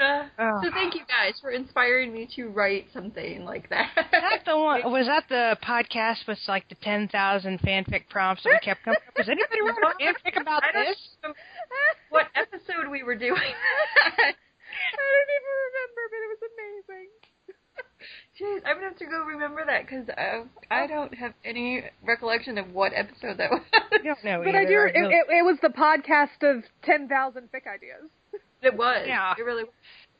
Uh, 0.00 0.26
Oh. 0.40 0.58
So 0.64 0.70
thank 0.72 0.94
you 0.96 1.02
guys 1.06 1.34
for 1.40 1.50
inspiring 1.52 2.12
me 2.12 2.28
to 2.34 2.48
write 2.48 2.86
something 2.92 3.44
like 3.44 3.68
that. 3.70 3.92
Was 3.94 4.06
that 4.10 4.42
the 4.44 4.58
one? 4.58 4.82
Was 4.90 5.06
that 5.06 5.22
the 5.28 5.56
podcast 5.64 6.26
with 6.26 6.38
like 6.48 6.68
the 6.68 6.74
ten 6.82 7.06
thousand 7.06 7.60
fanfic 7.60 8.08
prompts 8.10 8.42
that 8.42 8.50
we 8.50 8.58
kept 8.58 8.82
coming 8.82 8.98
up? 9.06 9.14
Was 9.16 9.28
anybody 9.28 9.60
writing 9.62 10.08
a 10.08 10.10
fanfic 10.18 10.40
about 10.42 10.64
this? 10.74 10.96
what 12.10 12.26
episode 12.34 12.90
we 12.90 13.04
were 13.04 13.14
doing. 13.14 13.38
I 13.38 14.34
don't 14.98 15.30
even 15.30 15.54
remember, 15.62 16.02
but 16.10 16.18
it 16.18 16.30
was 16.34 16.42
amazing. 16.50 17.08
Jeez, 18.40 18.60
I'm 18.66 18.76
gonna 18.76 18.88
have 18.88 18.98
to 18.98 19.06
go 19.06 19.22
remember 19.24 19.64
that 19.66 19.86
because 19.86 20.08
uh, 20.10 20.44
I 20.70 20.86
don't 20.86 21.14
have 21.14 21.32
any 21.44 21.84
recollection 22.04 22.58
of 22.58 22.72
what 22.72 22.92
episode 22.94 23.38
that 23.38 23.50
was. 23.50 23.62
I 23.72 23.98
don't 24.02 24.24
know. 24.24 24.42
But 24.44 24.54
I 24.54 24.64
do. 24.64 24.70
either. 24.72 24.86
It, 24.88 24.96
it, 24.96 25.26
it 25.38 25.44
was 25.44 25.56
the 25.62 25.68
podcast 25.68 26.42
of 26.42 26.64
ten 26.82 27.08
thousand 27.08 27.48
fic 27.54 27.66
ideas. 27.72 28.10
It 28.62 28.76
was. 28.76 29.04
Yeah. 29.06 29.34
It 29.38 29.42
really 29.42 29.64
was. 29.64 29.72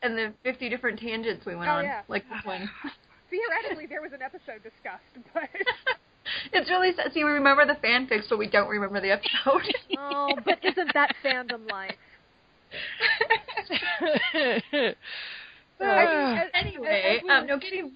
And 0.03 0.19
the 0.19 0.33
50 0.43 0.69
different 0.69 0.99
tangents 1.01 1.47
we 1.47 1.55
went 1.57 1.69
Oh, 1.71 1.75
on, 1.77 1.85
yeah. 1.85 2.03
like 2.09 2.25
this 2.29 2.45
one. 2.45 2.69
Theoretically, 3.31 3.87
there 3.87 4.03
was 4.03 4.13
an 4.13 4.21
episode 4.21 4.63
discussed, 4.63 5.03
but 5.33 5.49
it's 6.53 6.69
really 6.69 6.93
sad. 6.95 7.13
See, 7.15 7.25
we 7.25 7.31
remember 7.31 7.65
the 7.65 7.75
fanfics, 7.87 8.29
but 8.29 8.39
we 8.39 8.47
don't 8.47 8.69
remember 8.69 9.01
the 9.01 9.13
episode. 9.13 9.63
oh, 9.99 10.29
but 10.45 10.59
isn't 10.63 10.91
that 10.93 11.15
fandom 11.25 11.71
life? 11.71 11.95
Uh, 15.81 15.85
I 15.85 16.45
anyway, 16.55 17.21
we 17.23 17.31
um, 17.31 17.47
no, 17.47 17.59
getting. 17.59 17.93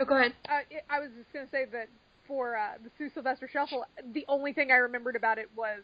Oh, 0.00 0.04
go 0.04 0.16
ahead. 0.16 0.32
Uh, 0.48 0.60
I 0.88 1.00
was 1.00 1.10
just 1.16 1.32
going 1.32 1.44
to 1.44 1.50
say 1.50 1.66
that 1.72 1.88
for 2.26 2.56
uh, 2.56 2.78
the 2.82 2.90
Sue 2.96 3.10
Sylvester 3.12 3.48
Shuffle, 3.52 3.84
the 4.12 4.24
only 4.28 4.52
thing 4.52 4.70
I 4.70 4.76
remembered 4.76 5.16
about 5.16 5.38
it 5.38 5.48
was 5.56 5.80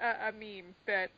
a, 0.00 0.28
a 0.28 0.32
meme 0.32 0.74
that 0.86 1.10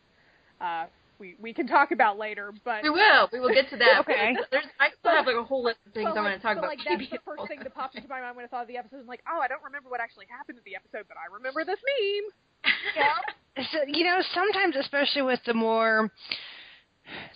uh, 0.61 0.87
we 1.18 1.34
we 1.40 1.52
can 1.52 1.66
talk 1.66 1.90
about 1.90 2.18
later. 2.18 2.52
But 2.64 2.82
We 2.82 2.90
will. 2.90 3.28
We 3.32 3.40
will 3.40 3.52
get 3.52 3.70
to 3.70 3.76
that. 3.76 4.00
Okay. 4.04 4.37
There's, 4.50 4.64
I 4.80 4.88
still 4.99 5.12
have 5.12 5.26
like 5.26 5.37
a 5.37 5.44
whole 5.44 5.64
list 5.64 5.78
of 5.87 5.94
things 5.94 6.11
but 6.12 6.18
I 6.18 6.23
want 6.23 6.37
to 6.37 6.42
talk 6.42 6.56
but 6.56 6.64
about. 6.64 6.76
like 6.76 6.80
that's 6.84 7.00
PBS 7.00 7.11
the 7.11 7.25
first 7.25 7.49
thing 7.49 7.61
that 7.62 7.75
popped 7.75 7.96
into 7.96 8.08
my 8.08 8.20
mind 8.20 8.37
when 8.37 8.44
I 8.44 8.49
thought 8.49 8.62
of 8.62 8.68
the 8.68 8.76
episode. 8.76 9.00
I'm 9.00 9.06
like, 9.06 9.23
oh, 9.30 9.40
I 9.40 9.49
don't 9.49 9.62
remember 9.62 9.88
what 9.88 10.00
actually 10.00 10.26
happened 10.28 10.58
in 10.58 10.64
the 10.64 10.76
episode, 10.76 11.06
but 11.08 11.16
I 11.16 11.32
remember 11.32 11.64
this 11.64 11.78
meme. 11.80 12.28
so, 13.73 13.78
you 13.87 14.04
know, 14.04 14.20
sometimes, 14.34 14.76
especially 14.76 15.23
with 15.23 15.40
the 15.46 15.54
more 15.54 16.11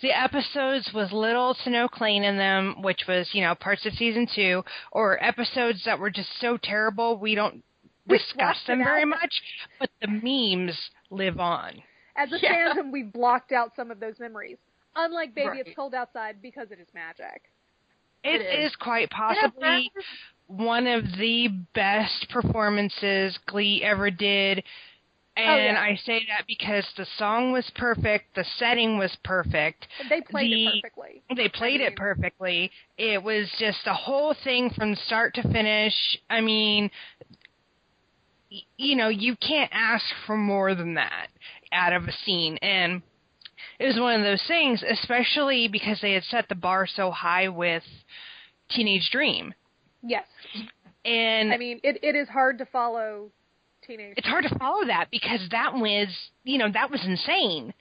the 0.01 0.11
episodes 0.11 0.89
with 0.93 1.11
little 1.11 1.55
to 1.63 1.69
no 1.69 1.87
Klaine 1.87 2.23
in 2.23 2.37
them, 2.37 2.81
which 2.81 3.01
was 3.07 3.29
you 3.33 3.41
know 3.41 3.55
parts 3.55 3.85
of 3.85 3.93
season 3.93 4.27
two, 4.33 4.63
or 4.91 5.23
episodes 5.23 5.83
that 5.85 5.99
were 5.99 6.09
just 6.09 6.29
so 6.39 6.57
terrible 6.57 7.17
we 7.17 7.35
don't 7.35 7.63
We 8.07 8.17
discuss 8.17 8.57
them 8.65 8.79
very 8.83 9.03
out. 9.03 9.07
much, 9.09 9.41
but 9.79 9.89
the 10.01 10.07
memes 10.07 10.77
live 11.11 11.39
on. 11.39 11.81
As 12.15 12.31
a 12.33 12.39
Yeah. 12.41 12.73
fandom, 12.73 12.91
we 12.91 13.03
blocked 13.03 13.51
out 13.51 13.75
some 13.75 13.91
of 13.91 13.99
those 13.99 14.19
memories. 14.19 14.57
Unlike 14.95 15.35
Baby 15.35 15.47
Right. 15.49 15.59
It's 15.67 15.75
Cold 15.75 15.93
Outside 15.93 16.41
because 16.41 16.71
it 16.71 16.79
is 16.79 16.87
magic. 16.93 17.43
It 18.23 18.41
It 18.41 18.59
is. 18.65 18.71
is 18.71 18.75
quite 18.77 19.07
Yeah, 19.11 19.17
possibly 19.17 19.91
one 20.47 20.87
of 20.87 21.03
the 21.17 21.47
best 21.73 22.27
performances 22.29 23.37
Glee 23.45 23.81
ever 23.83 24.09
did. 24.11 24.63
Oh, 25.47 25.51
and 25.51 25.77
Oh, 25.77 25.81
yeah. 25.81 25.87
I 25.87 25.95
say 25.95 26.25
that 26.27 26.45
because 26.47 26.85
the 26.97 27.05
song 27.17 27.51
was 27.51 27.69
perfect, 27.75 28.35
the 28.35 28.43
setting 28.57 28.97
was 28.97 29.15
perfect, 29.23 29.87
They 30.09 30.21
played 30.21 30.51
The- 30.51 30.65
it 30.67 30.81
perfectly. 30.83 31.21
they 31.35 31.49
played 31.49 31.79
mean- 31.79 31.87
it 31.87 31.95
perfectly. 31.95 32.71
It 32.97 33.21
was 33.23 33.49
just 33.59 33.83
the 33.85 33.93
whole 33.93 34.33
thing 34.33 34.69
from 34.71 34.95
start 34.95 35.33
to 35.35 35.43
finish. 35.43 35.93
I 36.29 36.41
mean, 36.41 36.91
y- 38.51 38.61
you 38.77 38.95
know, 38.95 39.09
you 39.09 39.35
can't 39.35 39.69
ask 39.73 40.05
for 40.25 40.37
more 40.37 40.73
than 40.75 40.95
that 40.95 41.27
out 41.71 41.93
of 41.93 42.07
a 42.07 42.11
scene. 42.11 42.57
And 42.61 43.01
it 43.79 43.85
was 43.85 43.99
one 43.99 44.15
of 44.15 44.23
those 44.23 44.43
things, 44.47 44.83
especially 44.83 45.67
because 45.67 45.99
they 46.01 46.13
had 46.13 46.23
set 46.23 46.49
the 46.49 46.55
bar 46.55 46.87
so 46.87 47.11
high 47.11 47.47
with 47.49 47.83
Teenage 48.69 49.09
Dream. 49.11 49.53
Yes. 50.01 50.25
And 51.05 51.53
I 51.53 51.57
mean, 51.57 51.79
it, 51.83 51.97
it 52.03 52.15
is 52.15 52.27
hard 52.29 52.57
to 52.59 52.65
follow 52.65 53.31
teenage. 53.89 54.13
it's 54.17 54.27
hard 54.27 54.43
to 54.43 54.57
follow 54.59 54.85
that 54.85 55.07
because 55.11 55.41
that 55.51 55.73
was 55.73 56.07
you 56.43 56.57
know 56.57 56.71
that 56.71 56.89
was 56.91 57.01
insane 57.05 57.73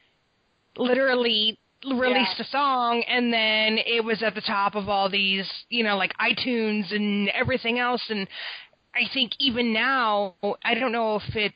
literally 0.77 1.59
released 1.85 2.39
a 2.41 2.45
song 2.45 3.03
and 3.09 3.33
then 3.33 3.79
it 3.87 4.03
was 4.05 4.23
at 4.23 4.35
the 4.35 4.41
top 4.41 4.75
of 4.75 4.89
all 4.89 5.09
these 5.09 5.49
you 5.69 5.85
know 5.85 5.97
like 5.97 6.13
itunes 6.21 6.93
and 6.95 7.29
everything 7.31 7.79
else 7.79 8.03
and 8.09 8.27
i 8.97 9.03
think 9.15 9.31
even 9.39 9.73
now 9.73 10.35
i 10.65 10.75
don't 10.75 10.91
know 10.91 11.17
if 11.17 11.37
it's 11.37 11.55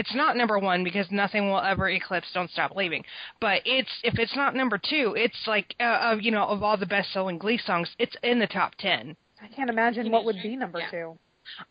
it's 0.00 0.14
not 0.16 0.36
number 0.36 0.58
one 0.58 0.82
because 0.82 1.06
nothing 1.12 1.48
will 1.48 1.60
ever 1.60 1.88
eclipse 1.88 2.26
don't 2.34 2.50
stop 2.50 2.72
believing 2.72 3.04
but 3.40 3.62
it's 3.64 3.90
if 4.02 4.18
it's 4.18 4.34
not 4.34 4.56
number 4.56 4.78
two 4.78 5.14
it's 5.16 5.38
like 5.46 5.76
uh, 5.78 6.10
of 6.12 6.20
you 6.22 6.32
know 6.32 6.44
of 6.44 6.62
all 6.64 6.76
the 6.76 6.86
best 6.86 7.12
selling 7.12 7.38
glee 7.38 7.58
songs 7.64 7.88
it's 8.00 8.16
in 8.24 8.40
the 8.40 8.46
top 8.48 8.74
ten 8.78 9.16
I 9.40 9.48
can't 9.48 9.70
imagine 9.70 10.10
what 10.10 10.24
would 10.24 10.36
be 10.42 10.56
number 10.56 10.80
Yeah. 10.80 10.90
two 10.90 11.18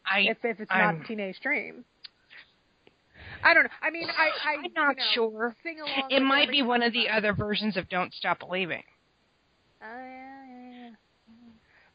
i 0.05 0.19
if 0.21 0.37
if 0.45 0.61
it's 0.61 0.71
I'm- 0.71 0.99
not 0.99 1.07
Teenage 1.07 1.39
Dream. 1.41 1.83
I 3.43 3.53
don't 3.53 3.63
know. 3.63 3.69
I 3.81 3.89
mean, 3.89 4.07
I, 4.09 4.29
I 4.45 4.53
i'm 4.55 4.73
not 4.75 4.95
you 4.97 5.21
know, 5.21 5.29
sure 5.31 5.55
Sing 5.63 5.79
along 5.79 6.11
it 6.11 6.21
might 6.21 6.49
be 6.49 6.61
one 6.61 6.83
of 6.83 6.93
the 6.93 7.09
I- 7.09 7.17
other 7.17 7.33
versions 7.33 7.77
of 7.77 7.89
don't 7.89 8.13
stop 8.13 8.39
believing 8.39 8.83
Uh, 9.81 9.85
yeah, 9.85 10.45
yeah, 10.49 10.69
yeah. 10.83 10.89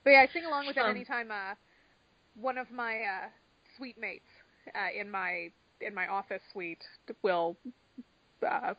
But 0.05 0.11
yeah, 0.11 0.21
I 0.29 0.33
sing 0.33 0.45
along 0.45 0.67
with 0.67 0.77
it 0.77 0.83
Um, 0.85 0.91
anytime 0.91 1.31
uh, 1.31 1.55
one 2.35 2.59
of 2.59 2.71
my 2.71 2.97
uh, 2.97 3.29
suite 3.77 3.99
mates 3.99 4.25
uh, 4.75 4.99
in 4.99 5.11
my 5.11 5.51
in 5.81 5.95
my 5.95 6.07
office 6.09 6.41
suite 6.53 6.83
will 7.23 7.57
uh, 8.49 8.75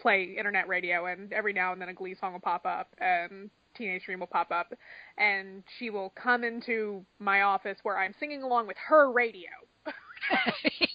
play 0.00 0.34
internet 0.38 0.68
radio, 0.68 1.06
and 1.06 1.32
every 1.32 1.52
now 1.52 1.72
and 1.72 1.80
then 1.80 1.88
a 1.88 1.94
Glee 1.94 2.14
song 2.20 2.32
will 2.32 2.40
pop 2.40 2.66
up, 2.66 2.88
and 2.98 3.50
Teenage 3.76 4.04
Dream 4.04 4.20
will 4.20 4.26
pop 4.26 4.50
up, 4.50 4.72
and 5.18 5.62
she 5.78 5.90
will 5.90 6.10
come 6.10 6.44
into 6.44 7.04
my 7.18 7.42
office 7.42 7.78
where 7.82 7.98
I'm 7.98 8.14
singing 8.20 8.42
along 8.42 8.66
with 8.66 8.76
her 8.88 9.10
radio. 9.10 9.48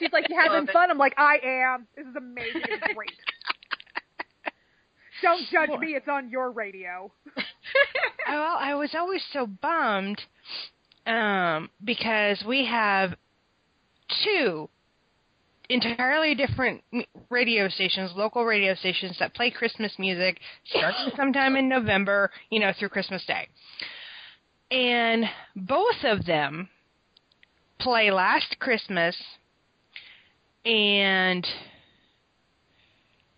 And 0.00 0.06
she's 0.06 0.12
like, 0.12 0.26
"You 0.28 0.36
having 0.36 0.66
fun?" 0.66 0.90
I'm 0.90 0.98
like, 0.98 1.14
"I 1.18 1.38
am. 1.42 1.86
This 1.96 2.06
is 2.06 2.16
amazing. 2.16 2.62
It's 2.64 2.94
great." 2.94 3.12
Don't 5.22 5.48
judge 5.50 5.70
me. 5.80 5.94
It's 5.94 6.08
on 6.08 6.28
your 6.28 6.50
radio. 6.50 7.10
I, 8.26 8.34
well, 8.34 8.56
I 8.58 8.74
was 8.74 8.94
always 8.94 9.22
so 9.32 9.46
bummed 9.46 10.20
um, 11.06 11.70
because 11.82 12.44
we 12.46 12.66
have 12.66 13.14
two 14.24 14.68
entirely 15.68 16.34
different 16.34 16.82
radio 17.30 17.68
stations, 17.68 18.12
local 18.14 18.44
radio 18.44 18.74
stations 18.74 19.16
that 19.18 19.34
play 19.34 19.50
Christmas 19.50 19.92
music 19.98 20.38
starting 20.66 21.12
sometime 21.16 21.56
in 21.56 21.68
November, 21.68 22.30
you 22.50 22.60
know, 22.60 22.72
through 22.78 22.90
Christmas 22.90 23.24
Day. 23.24 23.48
And 24.70 25.24
both 25.54 26.04
of 26.04 26.26
them 26.26 26.68
play 27.78 28.10
Last 28.10 28.58
Christmas 28.58 29.16
and 30.66 31.46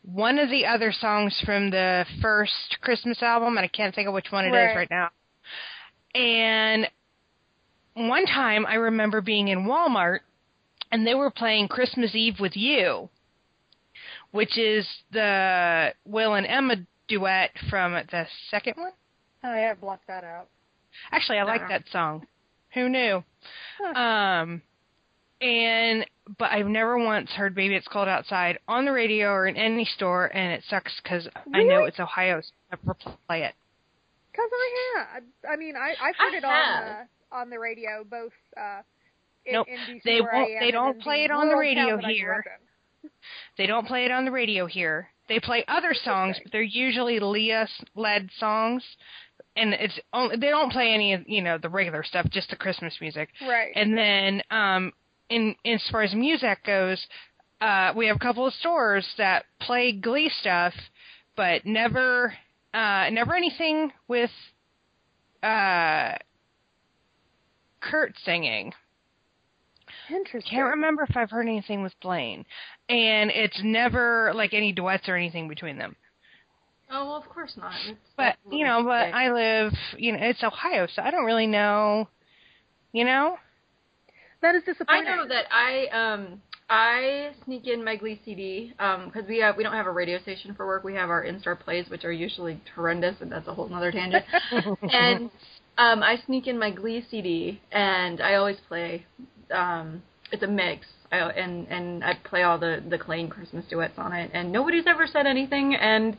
one 0.02 0.38
of 0.38 0.48
the 0.48 0.64
other 0.66 0.90
songs 0.90 1.38
from 1.44 1.70
the 1.70 2.06
first 2.22 2.78
Christmas 2.80 3.22
album, 3.22 3.56
and 3.58 3.64
I 3.64 3.68
can't 3.68 3.94
think 3.94 4.08
of 4.08 4.14
which 4.14 4.32
one 4.32 4.46
it 4.46 4.48
is 4.48 4.54
Right. 4.54 4.76
right 4.76 4.90
now. 4.90 5.10
And 6.14 6.88
one 7.94 8.24
time 8.26 8.64
I 8.66 8.74
remember 8.74 9.20
being 9.20 9.48
in 9.48 9.66
Walmart 9.66 10.20
and 10.90 11.06
they 11.06 11.14
were 11.14 11.30
playing 11.30 11.68
Christmas 11.68 12.14
Eve 12.14 12.40
with 12.40 12.56
You, 12.56 13.10
which 14.30 14.56
is 14.56 14.86
the 15.12 15.92
Will 16.06 16.34
and 16.34 16.46
Emma 16.46 16.76
duet 17.08 17.50
from 17.68 17.92
the 17.92 18.26
second 18.50 18.74
one. 18.76 18.92
Oh 19.44 19.54
yeah, 19.54 19.74
block 19.74 20.00
that 20.08 20.24
out. 20.24 20.48
Actually, 21.12 21.38
I 21.38 21.42
like 21.44 21.68
that 21.68 21.84
song. 21.92 22.26
Who 22.74 22.88
knew? 22.88 23.22
Um, 23.94 24.62
and 25.40 26.06
but 26.38 26.50
I've 26.52 26.66
never 26.66 26.98
once 26.98 27.30
heard 27.30 27.54
"Baby 27.54 27.74
It's 27.76 27.88
Cold 27.88 28.08
Outside" 28.08 28.58
on 28.68 28.84
the 28.84 28.92
radio 28.92 29.28
or 29.30 29.46
in 29.46 29.56
any 29.56 29.84
store, 29.84 30.26
and 30.26 30.52
it 30.52 30.64
sucks 30.68 30.92
because 31.02 31.28
I 31.54 31.62
know 31.62 31.84
it's 31.84 31.98
Ohio, 32.00 32.40
so 32.40 32.48
I 32.72 32.76
never 32.76 32.94
play 33.26 33.44
it. 33.44 33.54
Cause 34.36 34.50
I 34.52 34.98
have. 34.98 35.22
I, 35.48 35.52
I 35.54 35.56
mean, 35.56 35.74
I 35.76 35.90
I've 36.00 36.16
heard 36.16 36.34
I 36.34 36.36
it 36.38 36.44
on 36.44 36.52
have. 36.54 36.84
uh, 37.32 37.34
on 37.34 37.50
the 37.50 37.58
radio 37.58 38.04
both 38.08 38.32
uh, 38.56 38.80
in, 39.44 39.52
Nope, 39.54 39.66
in 39.68 39.96
DC 39.96 40.02
they 40.04 40.20
won't- 40.20 40.50
they 40.60 40.70
don't 40.70 41.00
play 41.00 41.18
the 41.18 41.24
it 41.24 41.30
on 41.32 41.48
the 41.48 41.56
radio 41.56 41.88
town 41.90 41.96
that 41.96 42.04
I 42.04 42.08
grew 42.08 42.14
here. 42.14 42.44
They 43.56 43.66
don't 43.66 43.86
play 43.86 44.04
it 44.04 44.10
on 44.10 44.24
the 44.24 44.30
radio 44.30 44.66
here. 44.66 45.08
They 45.28 45.40
play 45.40 45.64
other 45.68 45.92
songs, 45.92 46.38
but 46.42 46.52
they're 46.52 46.62
usually 46.62 47.18
Lea-led 47.20 48.30
songs, 48.38 48.82
and 49.56 49.74
it's 49.74 49.98
only 50.12 50.36
they 50.36 50.48
don't 50.50 50.70
play 50.72 50.92
any 50.92 51.12
of 51.14 51.28
you 51.28 51.42
know 51.42 51.58
the 51.58 51.68
regular 51.68 52.02
stuff, 52.04 52.26
just 52.30 52.50
the 52.50 52.56
Christmas 52.56 52.94
music. 53.00 53.28
Right. 53.42 53.72
And 53.74 53.96
then, 53.98 54.42
um, 54.50 54.92
in 55.30 55.54
as 55.64 55.82
far 55.90 56.02
as 56.02 56.14
music 56.14 56.64
goes, 56.64 57.04
uh, 57.60 57.92
we 57.96 58.06
have 58.06 58.16
a 58.16 58.20
couple 58.20 58.46
of 58.46 58.54
stores 58.54 59.06
that 59.18 59.44
play 59.60 59.92
Glee 59.92 60.30
stuff, 60.40 60.74
but 61.36 61.64
never, 61.64 62.34
uh, 62.74 63.08
never 63.10 63.34
anything 63.34 63.92
with, 64.06 64.30
uh, 65.42 66.12
Kurt 67.80 68.14
singing. 68.24 68.72
Interesting. 70.10 70.50
Can't 70.50 70.70
remember 70.70 71.02
if 71.02 71.16
I've 71.16 71.30
heard 71.30 71.46
anything 71.46 71.82
with 71.82 71.92
Blaine, 72.00 72.44
and 72.88 73.30
it's 73.30 73.60
never 73.62 74.32
like 74.34 74.54
any 74.54 74.72
duets 74.72 75.08
or 75.08 75.16
anything 75.16 75.48
between 75.48 75.78
them. 75.78 75.96
Oh 76.90 77.06
well, 77.06 77.16
of 77.16 77.28
course 77.28 77.54
not. 77.56 77.72
It's 77.86 77.98
But 78.16 78.36
you 78.50 78.64
know, 78.64 78.82
but 78.82 79.08
okay. 79.08 79.12
I 79.12 79.32
live, 79.32 79.72
you 79.96 80.12
know, 80.12 80.18
it's 80.20 80.42
Ohio, 80.42 80.86
so 80.94 81.02
I 81.02 81.10
don't 81.10 81.24
really 81.24 81.46
know. 81.46 82.08
You 82.92 83.04
know, 83.04 83.36
That 84.42 84.54
is 84.54 84.62
disappointing. 84.62 85.06
I 85.08 85.16
know 85.16 85.28
that 85.28 85.44
I 85.50 85.86
um 85.88 86.40
I 86.70 87.30
sneak 87.44 87.66
in 87.66 87.82
my 87.82 87.96
Glee 87.96 88.20
CD 88.24 88.72
because 88.76 89.26
we 89.28 89.38
have 89.40 89.56
we 89.56 89.62
don't 89.62 89.72
have 89.72 89.86
a 89.86 89.92
radio 89.92 90.20
station 90.20 90.54
for 90.54 90.66
work. 90.66 90.84
We 90.84 90.94
have 90.94 91.08
our 91.08 91.24
in-store 91.24 91.56
plays, 91.56 91.88
which 91.88 92.04
are 92.04 92.12
usually 92.12 92.60
horrendous, 92.74 93.16
and 93.20 93.32
that's 93.32 93.48
a 93.48 93.54
whole 93.54 93.72
other 93.72 93.90
tangent. 93.90 94.24
and 94.82 95.30
um, 95.78 96.02
I 96.02 96.16
sneak 96.26 96.46
in 96.46 96.58
my 96.58 96.70
Glee 96.70 97.04
CD, 97.10 97.60
and 97.72 98.20
I 98.20 98.34
always 98.34 98.58
play. 98.68 99.06
Um, 99.50 100.02
it's 100.30 100.42
a 100.42 100.46
mix, 100.46 100.86
I, 101.10 101.16
and 101.16 101.66
and 101.68 102.04
I 102.04 102.14
play 102.24 102.42
all 102.42 102.58
the 102.58 102.82
the 102.86 102.98
Klaine 102.98 103.30
Christmas 103.30 103.64
duets 103.70 103.94
on 103.96 104.12
it, 104.12 104.30
and 104.34 104.52
nobody's 104.52 104.86
ever 104.86 105.06
said 105.06 105.26
anything. 105.26 105.74
And 105.74 106.18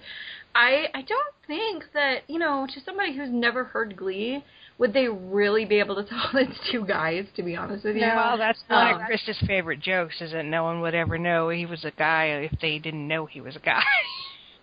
I 0.55 0.87
I 0.95 1.01
don't 1.03 1.35
think 1.45 1.83
that 1.93 2.21
you 2.27 2.39
know 2.39 2.67
to 2.73 2.81
somebody 2.81 3.15
who's 3.15 3.29
never 3.31 3.65
heard 3.65 3.95
Glee. 3.95 4.43
Would 4.79 4.93
they 4.93 5.07
really 5.07 5.65
be 5.65 5.79
able 5.79 5.95
to 5.95 6.03
tell 6.03 6.29
it's 6.33 6.57
two 6.71 6.85
guys? 6.85 7.25
To 7.35 7.43
be 7.43 7.55
honest 7.55 7.83
with 7.85 7.95
you, 7.95 8.01
well, 8.01 8.37
that's 8.37 8.63
one 8.67 8.87
Um, 8.95 9.01
of 9.01 9.07
Chris's 9.07 9.37
favorite 9.45 9.81
jokes, 9.81 10.19
is 10.21 10.31
that 10.31 10.45
no 10.45 10.63
one 10.63 10.81
would 10.81 10.95
ever 10.95 11.17
know 11.17 11.49
he 11.49 11.65
was 11.65 11.83
a 11.85 11.91
guy 11.91 12.25
if 12.51 12.59
they 12.61 12.79
didn't 12.79 13.07
know 13.07 13.25
he 13.25 13.41
was 13.41 13.55
a 13.55 13.59
guy. 13.59 13.83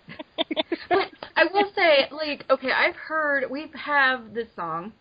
But 0.89 1.09
I 1.37 1.45
will 1.53 1.71
say, 1.75 2.07
like, 2.13 2.45
okay, 2.49 2.71
I've 2.71 2.95
heard 2.97 3.45
we 3.51 3.71
have 3.75 4.35
this 4.35 4.47
song 4.55 4.93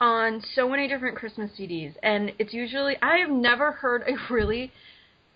on 0.00 0.42
so 0.54 0.68
many 0.68 0.88
different 0.88 1.16
Christmas 1.16 1.50
CDs, 1.58 1.94
and 2.02 2.32
it's 2.38 2.52
usually 2.52 2.96
I 3.00 3.18
have 3.18 3.30
never 3.30 3.70
heard 3.72 4.02
a 4.08 4.14
really, 4.32 4.72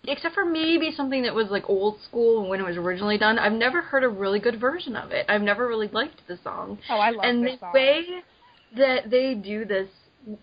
except 0.08 0.34
for 0.34 0.44
maybe 0.44 0.90
something 0.96 1.22
that 1.22 1.34
was 1.34 1.48
like 1.50 1.68
old 1.70 2.00
school 2.02 2.48
when 2.48 2.60
it 2.60 2.64
was 2.66 2.76
originally 2.76 3.18
done. 3.18 3.38
I've 3.38 3.52
never 3.52 3.82
heard 3.82 4.02
a 4.04 4.08
really 4.08 4.40
good 4.40 4.60
version 4.60 4.96
of 4.96 5.12
it. 5.12 5.26
I've 5.28 5.42
never 5.42 5.68
really 5.68 5.88
liked 5.88 6.26
the 6.26 6.38
song, 6.42 6.78
oh, 6.90 6.96
I 6.98 7.10
love 7.10 7.24
and 7.24 7.44
this 7.46 7.52
the 7.54 7.58
song. 7.60 7.72
way 7.72 8.04
that 8.76 9.10
they 9.10 9.34
do 9.34 9.64
this, 9.64 9.88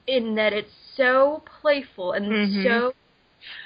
in 0.08 0.36
that 0.36 0.54
it's 0.54 0.72
so 0.96 1.44
playful 1.62 2.14
and 2.14 2.26
Mhm. 2.26 2.64
so. 2.64 2.94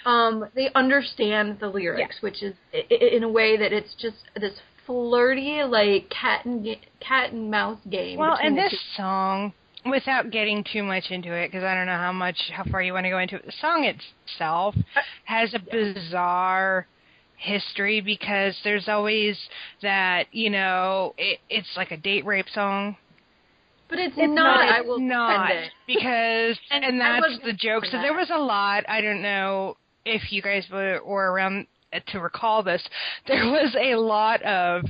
Um, 0.06 0.50
they 0.54 0.72
understand 0.74 1.60
the 1.60 1.68
lyrics, 1.68 2.16
Yes. 2.16 2.22
which 2.22 2.42
is 2.42 2.56
in 2.90 3.24
a 3.24 3.30
way 3.30 3.58
that 3.58 3.74
it's 3.74 3.94
just 3.96 4.24
this 4.36 4.62
flirty, 4.86 5.64
like 5.64 6.10
cat 6.10 6.46
and 6.46 6.78
cat 7.02 7.32
and 7.32 7.52
mouse 7.52 7.80
game. 7.90 8.20
Well, 8.20 8.38
and 8.42 8.58
this 8.58 8.72
two. 8.72 8.78
song, 8.96 9.54
without 9.86 10.30
getting 10.32 10.64
too 10.64 10.84
much 10.84 11.12
into 11.12 11.34
it, 11.34 11.52
because 11.52 11.64
I 11.64 11.76
don't 11.76 11.88
know 11.88 11.98
how 11.98 12.14
much, 12.14 12.38
how 12.52 12.64
far 12.66 12.82
you 12.82 12.94
want 12.94 13.06
to 13.06 13.10
go 13.10 13.20
into 13.20 13.36
it, 13.36 13.46
the 13.46 13.52
song 13.52 13.84
itself 13.84 14.76
has 15.26 15.54
a 15.54 15.60
bizarre 15.60 16.88
history 17.38 18.00
because 18.00 18.58
there's 18.64 18.88
always 18.88 19.38
that, 19.82 20.28
you 20.32 20.50
know, 20.50 21.14
it, 21.18 21.40
it's 21.50 21.76
like 21.76 21.92
a 21.92 21.98
date 21.98 22.26
rape 22.26 22.48
song. 22.50 22.96
But 23.90 24.00
it's, 24.00 24.16
it's 24.18 24.28
not. 24.34 24.66
not- 24.66 24.70
I 24.72 24.82
will 24.82 25.00
not 25.00 25.52
it. 25.52 25.72
because, 25.88 26.58
And 26.72 26.84
and, 26.84 27.00
that's 27.00 27.22
was 27.22 27.40
the 27.44 27.54
joke. 27.54 27.86
So 27.86 27.98
that. 27.98 28.02
there 28.04 28.14
was 28.14 28.30
a 28.32 28.38
lot. 28.40 28.84
I 28.88 29.02
don't 29.02 29.22
know 29.22 29.78
if 30.06 30.32
you 30.32 30.42
guys 30.42 30.66
were, 30.72 31.02
were 31.06 31.32
around 31.32 31.68
to 32.08 32.20
recall 32.20 32.64
this. 32.64 32.84
There 33.28 33.46
was 33.46 33.76
a 33.80 33.96
lot 33.96 34.42
of. 34.44 34.86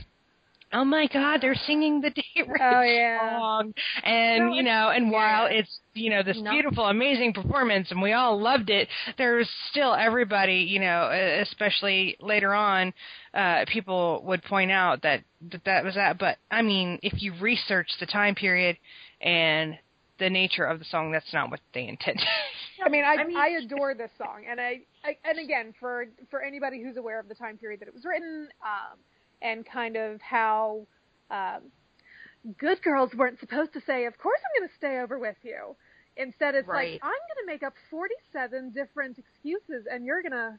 Oh 0.75 0.83
my 0.83 1.07
God! 1.07 1.39
They're 1.41 1.55
singing 1.55 2.01
the 2.01 2.09
date 2.21 2.47
rape 2.47 2.61
Oh, 2.61 2.81
yeah. 2.81 3.39
song, 3.39 3.73
and 4.03 4.49
No, 4.49 4.53
you 4.55 4.61
know, 4.63 4.89
and 4.89 5.09
while 5.09 5.47
it's 5.49 5.79
you 5.93 6.09
know 6.09 6.21
this 6.21 6.37
No. 6.41 6.51
beautiful, 6.51 6.85
amazing 6.87 7.31
performance, 7.33 7.89
and 7.91 8.01
we 8.01 8.11
all 8.11 8.37
loved 8.39 8.69
it, 8.69 8.89
there's 9.17 9.49
still 9.71 9.93
everybody, 9.93 10.55
you 10.67 10.79
know, 10.81 11.09
especially 11.41 12.17
later 12.19 12.53
on, 12.53 12.93
uh, 13.33 13.63
people 13.71 14.21
would 14.25 14.43
point 14.43 14.69
out 14.69 15.01
that 15.03 15.23
that 15.51 15.63
that 15.63 15.83
was 15.85 15.95
that. 15.95 16.17
But 16.17 16.37
I 16.51 16.61
mean, 16.61 16.99
if 17.01 17.21
you 17.21 17.33
research 17.39 17.87
the 18.01 18.05
time 18.05 18.35
period 18.35 18.77
and 19.21 19.77
the 20.19 20.29
nature 20.29 20.65
of 20.65 20.79
the 20.79 20.85
song, 20.85 21.11
that's 21.11 21.31
not 21.33 21.51
what 21.51 21.61
they 21.73 21.87
intended. 21.87 22.25
I 22.85 22.89
mean, 22.89 23.05
I 23.05 23.15
I 23.15 23.23
mean- 23.25 23.37
I 23.37 23.47
adore 23.63 23.95
this 23.95 24.11
song, 24.17 24.43
and 24.49 24.59
I, 24.59 24.81
I 25.05 25.15
and 25.23 25.39
again 25.39 25.73
for 25.79 26.07
for 26.29 26.41
anybody 26.43 26.83
who's 26.83 26.97
aware 26.97 27.19
of 27.19 27.29
the 27.29 27.35
time 27.35 27.57
period 27.57 27.79
that 27.79 27.87
it 27.87 27.93
was 27.93 28.03
written, 28.03 28.49
um, 28.61 28.99
and 29.45 29.65
kind 29.65 29.95
of 29.95 30.19
how 30.21 30.87
um, 31.29 31.61
good 32.59 32.81
girls 32.81 33.11
weren't 33.15 33.39
supposed 33.39 33.73
to 33.73 33.81
say, 33.81 34.05
"Of 34.05 34.17
course 34.17 34.39
I'm 34.43 34.59
going 34.61 34.69
to 34.69 34.75
stay 34.75 34.99
over 34.99 35.17
with 35.19 35.37
you." 35.43 35.75
Instead, 36.17 36.55
it's 36.55 36.67
Right. 36.67 36.93
like 36.93 37.03
I'm 37.03 37.09
going 37.29 37.41
to 37.45 37.47
make 37.53 37.63
up 37.63 37.73
47 37.91 38.71
different 38.71 39.17
excuses, 39.17 39.85
and 39.91 40.05
you're 40.05 40.21
going 40.21 40.31
to 40.31 40.57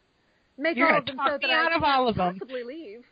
make 0.59 0.77
You're 0.77 0.92
all 0.92 0.99
of 0.99 1.07
them 1.07 1.18
so 1.27 1.38
that 1.38 1.42
me 1.42 1.53
I 1.53 1.75
of 1.75 1.83
all 1.83 2.09
of 2.09 2.16
them. 2.16 2.35
possibly 2.35 2.62
leave. 2.62 3.03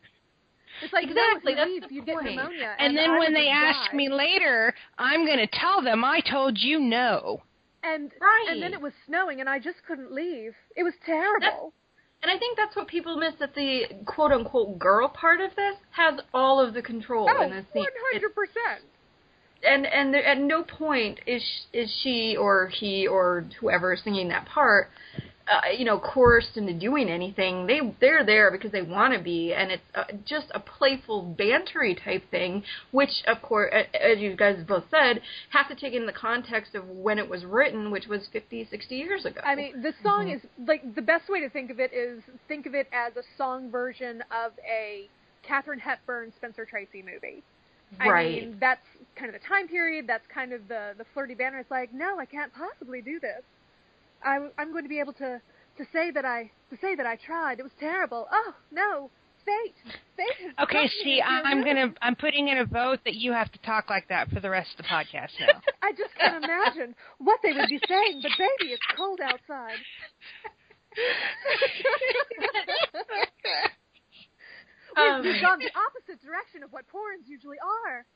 It's 0.82 0.92
like 0.92 1.04
Exactly, 1.04 1.54
no, 1.54 1.62
if 1.62 1.68
that's 1.68 1.70
you 1.74 1.80
the 1.80 1.86
leave, 1.86 1.92
you 1.92 2.02
get 2.04 2.24
pneumonia. 2.24 2.74
and 2.78 2.98
I 2.98 3.02
then 3.02 3.10
would 3.12 3.18
when 3.20 3.34
they 3.34 3.48
ask 3.48 3.90
die. 3.90 3.96
me 3.96 4.08
later, 4.08 4.74
I'm 4.98 5.24
going 5.24 5.38
to 5.38 5.46
tell 5.46 5.80
them 5.82 6.04
I 6.04 6.20
told 6.20 6.58
you 6.58 6.80
no. 6.80 7.42
and 7.82 8.10
Right. 8.20 8.46
and 8.50 8.62
then 8.62 8.72
it 8.74 8.80
was 8.80 8.92
snowing, 9.06 9.40
and 9.40 9.48
I 9.48 9.58
just 9.58 9.78
couldn't 9.86 10.12
leave. 10.12 10.54
It 10.76 10.82
was 10.82 10.94
terrible. 11.06 11.72
And 12.24 12.30
I 12.34 12.38
think 12.38 12.56
that's 12.56 12.74
what 12.74 12.88
people 12.88 13.18
miss 13.18 13.34
that 13.38 13.54
the 13.54 13.82
quote 14.06 14.32
unquote 14.32 14.78
girl 14.78 15.08
part 15.10 15.42
of 15.42 15.50
this 15.56 15.76
has 15.90 16.20
all 16.32 16.58
of 16.58 16.72
the 16.72 16.80
control 16.80 17.28
Oh, 17.30 17.42
in 17.42 17.50
this 17.50 17.66
scene. 17.74 17.84
Oh, 17.86 18.02
one 18.02 18.12
hundred 18.14 18.34
percent. 18.34 18.88
and 19.62 19.84
and 19.86 20.14
there, 20.14 20.24
at 20.24 20.38
no 20.38 20.62
point 20.62 21.20
is 21.26 21.42
sh- 21.42 21.66
is 21.74 22.00
she 22.02 22.34
or 22.34 22.68
he 22.68 23.06
or 23.06 23.44
whoever 23.60 23.92
is 23.92 24.00
singing 24.02 24.28
that 24.28 24.46
part, 24.46 24.88
uh, 25.46 25.68
you 25.76 25.84
know, 25.84 25.98
coerced 25.98 26.56
into 26.56 26.72
doing 26.72 27.08
anything. 27.08 27.66
They 27.66 27.80
they're 28.00 28.24
there 28.24 28.50
because 28.50 28.72
they 28.72 28.82
want 28.82 29.12
to 29.14 29.20
be, 29.20 29.52
and 29.52 29.70
it's 29.70 29.82
uh, 29.94 30.04
just 30.24 30.46
a 30.54 30.60
playful 30.60 31.36
bantery 31.38 32.02
type 32.02 32.30
thing, 32.30 32.62
which 32.92 33.10
of 33.26 33.42
course, 33.42 33.72
as 33.94 34.18
you 34.18 34.36
guys 34.36 34.64
both 34.66 34.84
said, 34.90 35.20
have 35.50 35.68
to 35.68 35.74
take 35.74 35.92
in 35.92 36.06
the 36.06 36.12
context 36.12 36.74
of 36.74 36.88
when 36.88 37.18
it 37.18 37.28
was 37.28 37.44
written, 37.44 37.90
which 37.90 38.06
was 38.06 38.26
50, 38.32 38.68
60 38.70 38.94
years 38.96 39.24
ago. 39.24 39.40
I 39.44 39.54
mean, 39.54 39.82
the 39.82 39.92
song 40.02 40.30
is 40.30 40.40
like 40.66 40.94
the 40.94 41.02
best 41.02 41.28
way 41.28 41.40
to 41.40 41.50
think 41.50 41.70
of 41.70 41.78
it 41.78 41.92
is 41.92 42.22
think 42.48 42.66
of 42.66 42.74
it 42.74 42.88
as 42.92 43.16
a 43.16 43.22
song 43.36 43.70
version 43.70 44.22
of 44.30 44.52
a 44.66 45.08
Katharine 45.46 45.80
Hepburn 45.80 46.32
Spencer 46.36 46.64
Tracy 46.64 47.02
movie. 47.02 47.42
I 48.00 48.08
right. 48.08 48.42
mean, 48.42 48.56
that's 48.58 48.80
kind 49.14 49.32
of 49.32 49.40
the 49.40 49.46
time 49.46 49.68
period. 49.68 50.06
That's 50.06 50.24
kind 50.32 50.52
of 50.52 50.66
the 50.68 50.94
the 50.96 51.04
flirty 51.12 51.34
banter. 51.34 51.58
It's 51.58 51.70
like, 51.70 51.92
no, 51.92 52.18
I 52.18 52.24
can't 52.24 52.52
possibly 52.54 53.02
do 53.02 53.20
this. 53.20 53.42
I, 54.24 54.38
I'm 54.58 54.72
going 54.72 54.84
to 54.84 54.88
be 54.88 55.00
able 55.00 55.12
to 55.14 55.40
to 55.76 55.84
say 55.92 56.10
that 56.12 56.24
I 56.24 56.50
to 56.70 56.76
say 56.80 56.94
that 56.94 57.06
I 57.06 57.16
tried. 57.16 57.58
It 57.58 57.62
was 57.62 57.72
terrible. 57.78 58.26
Oh 58.32 58.54
no, 58.72 59.10
fate, 59.44 59.74
fate. 60.16 60.52
Okay, 60.62 60.88
see, 61.02 61.20
I'm 61.22 61.62
gonna, 61.64 61.92
I'm 62.00 62.16
putting 62.16 62.48
in 62.48 62.58
a 62.58 62.64
vote 62.64 63.00
that 63.04 63.14
you 63.14 63.32
have 63.32 63.50
to 63.52 63.58
talk 63.60 63.90
like 63.90 64.08
that 64.08 64.30
for 64.30 64.40
the 64.40 64.48
rest 64.50 64.70
of 64.78 64.78
the 64.78 64.84
podcast 64.84 65.30
now. 65.40 65.60
I 65.82 65.92
just 65.92 66.14
can't 66.18 66.42
imagine 66.44 66.94
what 67.18 67.40
they 67.42 67.52
would 67.52 67.68
be 67.68 67.80
saying. 67.88 68.20
But 68.22 68.30
baby, 68.38 68.72
it's 68.72 68.82
cold 68.96 69.20
outside. 69.22 69.76
We've, 74.96 75.06
Um, 75.06 75.22
gone 75.42 75.58
the 75.58 75.72
opposite 75.74 76.22
direction 76.24 76.62
of 76.62 76.72
what 76.72 76.84
porns 76.86 77.26
usually 77.26 77.56
are. 77.82 78.06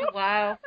wow. 0.14 0.58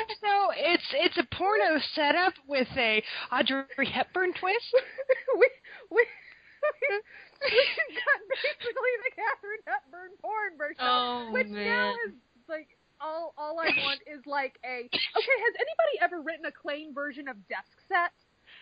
so 0.20 0.50
it's, 0.56 0.88
it's 0.92 1.18
a 1.18 1.26
porno 1.34 1.78
setup 1.94 2.34
with 2.48 2.68
a 2.76 3.02
Audrey 3.32 3.86
Hepburn 3.86 4.32
twist. 4.34 4.70
we 5.38 5.48
we 5.90 6.06
got 6.62 8.20
basically 8.30 8.94
the 9.02 9.12
Katharine 9.18 9.64
Hepburn 9.66 10.12
porn 10.22 10.52
version, 10.56 10.82
Oh, 10.82 11.30
which 11.32 11.48
now 11.48 11.94
is 12.06 12.14
like 12.48 12.68
all 13.00 13.34
all 13.36 13.58
I 13.58 13.70
want 13.82 14.00
is 14.06 14.22
like 14.26 14.58
a 14.64 14.86
okay. 14.86 15.36
Has 15.42 15.54
anybody 15.58 15.94
ever 16.00 16.22
written 16.22 16.46
a 16.46 16.54
Klaine 16.54 16.94
version 16.94 17.26
of 17.28 17.36
Desk 17.48 17.74
Set? 17.88 18.14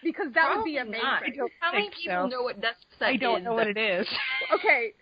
Because 0.02 0.32
that 0.34 0.56
would 0.56 0.64
be 0.64 0.78
amazing. 0.78 1.34
don't 1.36 1.52
How 1.60 1.72
many 1.72 1.90
people 1.90 2.24
so. 2.24 2.26
know 2.28 2.42
what 2.42 2.60
desk 2.60 2.80
set 2.98 3.08
I 3.08 3.16
don't 3.16 3.40
is? 3.40 3.44
know 3.44 3.54
what 3.54 3.66
it 3.68 3.76
is. 3.78 4.06
Okay, 4.54 4.92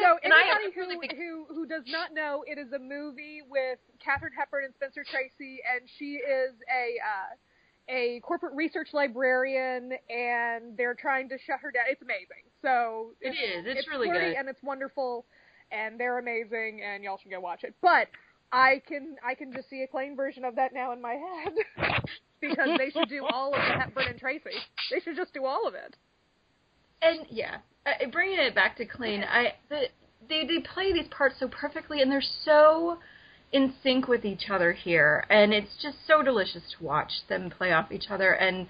So 0.00 0.18
and 0.22 0.32
anybody 0.32 0.64
have 0.66 0.74
who, 0.74 0.80
really 0.80 1.08
who 1.16 1.46
who 1.48 1.66
does 1.66 1.82
not 1.88 2.12
know, 2.14 2.44
it 2.46 2.58
is 2.58 2.72
a 2.72 2.78
movie 2.78 3.40
with 3.48 3.78
Katharine 4.04 4.32
Hepburn 4.38 4.64
and 4.64 4.74
Spencer 4.74 5.04
Tracy, 5.10 5.58
and 5.66 5.88
she 5.98 6.20
is 6.22 6.54
a 6.70 6.98
uh, 7.02 7.34
a 7.88 8.20
corporate 8.20 8.54
research 8.54 8.88
librarian, 8.92 9.90
and 10.08 10.76
they're 10.76 10.94
trying 10.94 11.28
to 11.30 11.36
shut 11.46 11.58
her 11.60 11.72
down. 11.72 11.84
It's 11.90 12.02
amazing. 12.02 12.46
So 12.62 13.10
It 13.20 13.34
it's, 13.34 13.66
is. 13.68 13.76
It's 13.78 13.88
really 13.88 14.06
flirty 14.08 14.30
good. 14.30 14.36
and 14.38 14.48
it's 14.48 14.62
wonderful, 14.62 15.26
and 15.72 15.98
they're 15.98 16.18
amazing, 16.18 16.80
and 16.84 17.02
y'all 17.02 17.18
should 17.20 17.32
go 17.32 17.40
watch 17.40 17.64
it. 17.64 17.74
But 17.82 18.06
I 18.52 18.82
can 18.86 19.16
I 19.26 19.34
can 19.34 19.52
just 19.52 19.70
see 19.70 19.82
a 19.82 19.88
Klaine 19.88 20.16
version 20.16 20.44
of 20.44 20.56
that 20.56 20.74
now 20.74 20.92
in 20.92 21.00
my 21.00 21.14
head 21.14 22.02
because 22.40 22.78
they 22.78 22.90
should 22.90 23.08
do 23.08 23.24
all 23.26 23.54
of 23.54 23.60
the 23.60 23.80
Hepburn 23.80 24.06
and 24.08 24.18
Tracy. 24.18 24.50
They 24.90 25.00
should 25.00 25.16
just 25.16 25.32
do 25.32 25.46
all 25.46 25.66
of 25.66 25.74
it. 25.74 25.96
and 27.00 27.26
yeah, 27.30 27.58
uh, 27.86 28.06
bringing 28.10 28.38
it 28.38 28.54
back 28.54 28.76
to 28.76 28.86
Klaine, 28.86 29.24
I 29.26 29.54
the, 29.68 29.84
they 30.28 30.46
they 30.46 30.60
play 30.60 30.92
these 30.92 31.08
parts 31.08 31.36
so 31.40 31.48
perfectly, 31.48 32.02
and 32.02 32.10
they're 32.10 32.22
so 32.44 32.98
in 33.52 33.74
sync 33.82 34.08
with 34.08 34.24
each 34.24 34.50
other 34.50 34.72
here, 34.72 35.24
and 35.30 35.52
it's 35.52 35.76
just 35.82 35.96
so 36.06 36.22
delicious 36.22 36.62
to 36.78 36.84
watch 36.84 37.12
them 37.28 37.50
play 37.50 37.72
off 37.72 37.90
each 37.92 38.06
other. 38.10 38.32
And 38.32 38.66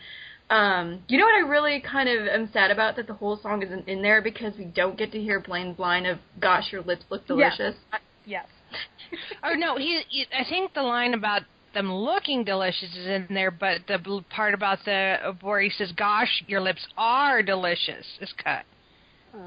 um, 0.50 1.02
you 1.08 1.18
know 1.18 1.24
what 1.24 1.34
I 1.34 1.48
really 1.48 1.80
kind 1.80 2.08
of 2.08 2.26
am 2.26 2.50
sad 2.52 2.70
about 2.70 2.96
that 2.96 3.06
the 3.06 3.14
whole 3.14 3.38
song 3.42 3.62
isn't 3.62 3.88
in 3.88 4.02
there 4.02 4.22
because 4.22 4.54
we 4.58 4.64
don't 4.64 4.96
get 4.98 5.12
to 5.12 5.20
hear 5.20 5.40
Blaine's 5.40 5.78
line 5.78 6.06
of 6.06 6.18
"Gosh, 6.40 6.72
your 6.72 6.82
lips 6.82 7.04
look 7.10 7.22
Yes. 7.28 7.56
delicious." 7.56 7.76
Yes. 8.24 8.46
Oh 9.44 9.52
no, 9.54 9.76
he, 9.76 10.02
he. 10.08 10.26
I 10.36 10.44
think 10.48 10.72
the 10.74 10.82
line 10.82 11.12
about 11.14 11.42
them 11.74 11.92
looking 11.92 12.44
delicious 12.44 12.90
is 12.96 13.06
in 13.06 13.26
there, 13.30 13.50
but 13.50 13.80
the 13.88 14.24
part 14.30 14.54
about 14.54 14.78
the 14.84 15.36
where 15.42 15.60
he 15.60 15.70
says, 15.70 15.92
"Gosh, 15.92 16.42
your 16.46 16.60
lips 16.60 16.86
are 16.96 17.42
delicious," 17.42 18.06
is 18.20 18.32
cut. 18.42 18.64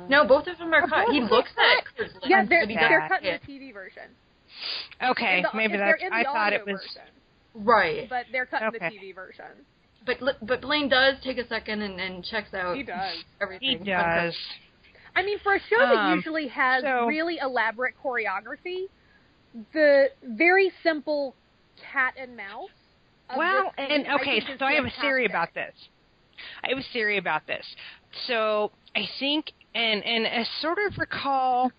No, 0.09 0.25
both 0.27 0.47
of 0.47 0.57
them 0.57 0.73
are 0.73 0.83
Oh, 0.83 0.87
cut. 0.87 1.09
He 1.11 1.21
looks 1.21 1.49
are 1.57 1.77
at 1.79 1.85
Kurt's 1.97 2.13
lips 2.15 2.25
Yeah, 2.27 2.45
they're 2.47 2.67
he 2.67 2.75
they're 2.75 2.99
does 3.01 3.09
cut 3.09 3.23
in 3.23 3.39
the 3.45 3.51
TV 3.51 3.73
version. 3.73 4.03
Okay, 5.03 5.41
the- 5.43 5.55
maybe 5.57 5.77
that's. 5.77 6.01
I 6.11 6.23
thought 6.23 6.53
it 6.53 6.65
was. 6.65 6.79
version, 6.81 7.09
right. 7.55 8.09
but 8.09 8.25
they're 8.31 8.45
cut 8.45 8.63
Okay. 8.63 8.77
in 8.87 8.93
the 8.93 8.99
TV 8.99 9.15
version. 9.15 9.45
But 10.05 10.17
but 10.45 10.61
Blaine 10.61 10.89
does 10.89 11.15
take 11.23 11.37
a 11.39 11.47
second 11.47 11.81
and, 11.81 11.99
and 11.99 12.23
checks 12.23 12.53
out 12.53 12.75
He 12.77 12.83
does. 12.83 13.15
everything. 13.41 13.79
He 13.79 13.85
does. 13.85 14.35
I 15.15 15.23
mean, 15.23 15.39
for 15.43 15.55
a 15.55 15.59
show 15.59 15.79
that 15.79 15.95
Um, 15.95 16.15
usually 16.15 16.47
has 16.49 16.83
so- 16.83 17.05
really 17.07 17.37
elaborate 17.41 17.93
choreography, 18.03 18.87
the 19.73 20.07
very 20.23 20.71
simple 20.83 21.35
cat 21.91 22.15
and 22.19 22.35
mouse. 22.35 22.69
Well, 23.35 23.71
and 23.77 24.03
scene, 24.03 24.11
I 24.11 24.15
okay, 24.15 24.41
so 24.59 24.65
I 24.65 24.73
have 24.73 24.85
a 24.85 25.01
theory 25.01 25.25
about 25.25 25.53
this. 25.53 25.73
I 26.63 26.69
have 26.69 26.77
a 26.77 26.93
theory 26.93 27.17
about 27.17 27.47
this. 27.47 27.65
So 28.27 28.71
I 28.95 29.07
think, 29.19 29.51
and 29.73 30.03
and 30.03 30.27
I 30.27 30.45
sort 30.61 30.77
of 30.87 30.97
recall 30.97 31.71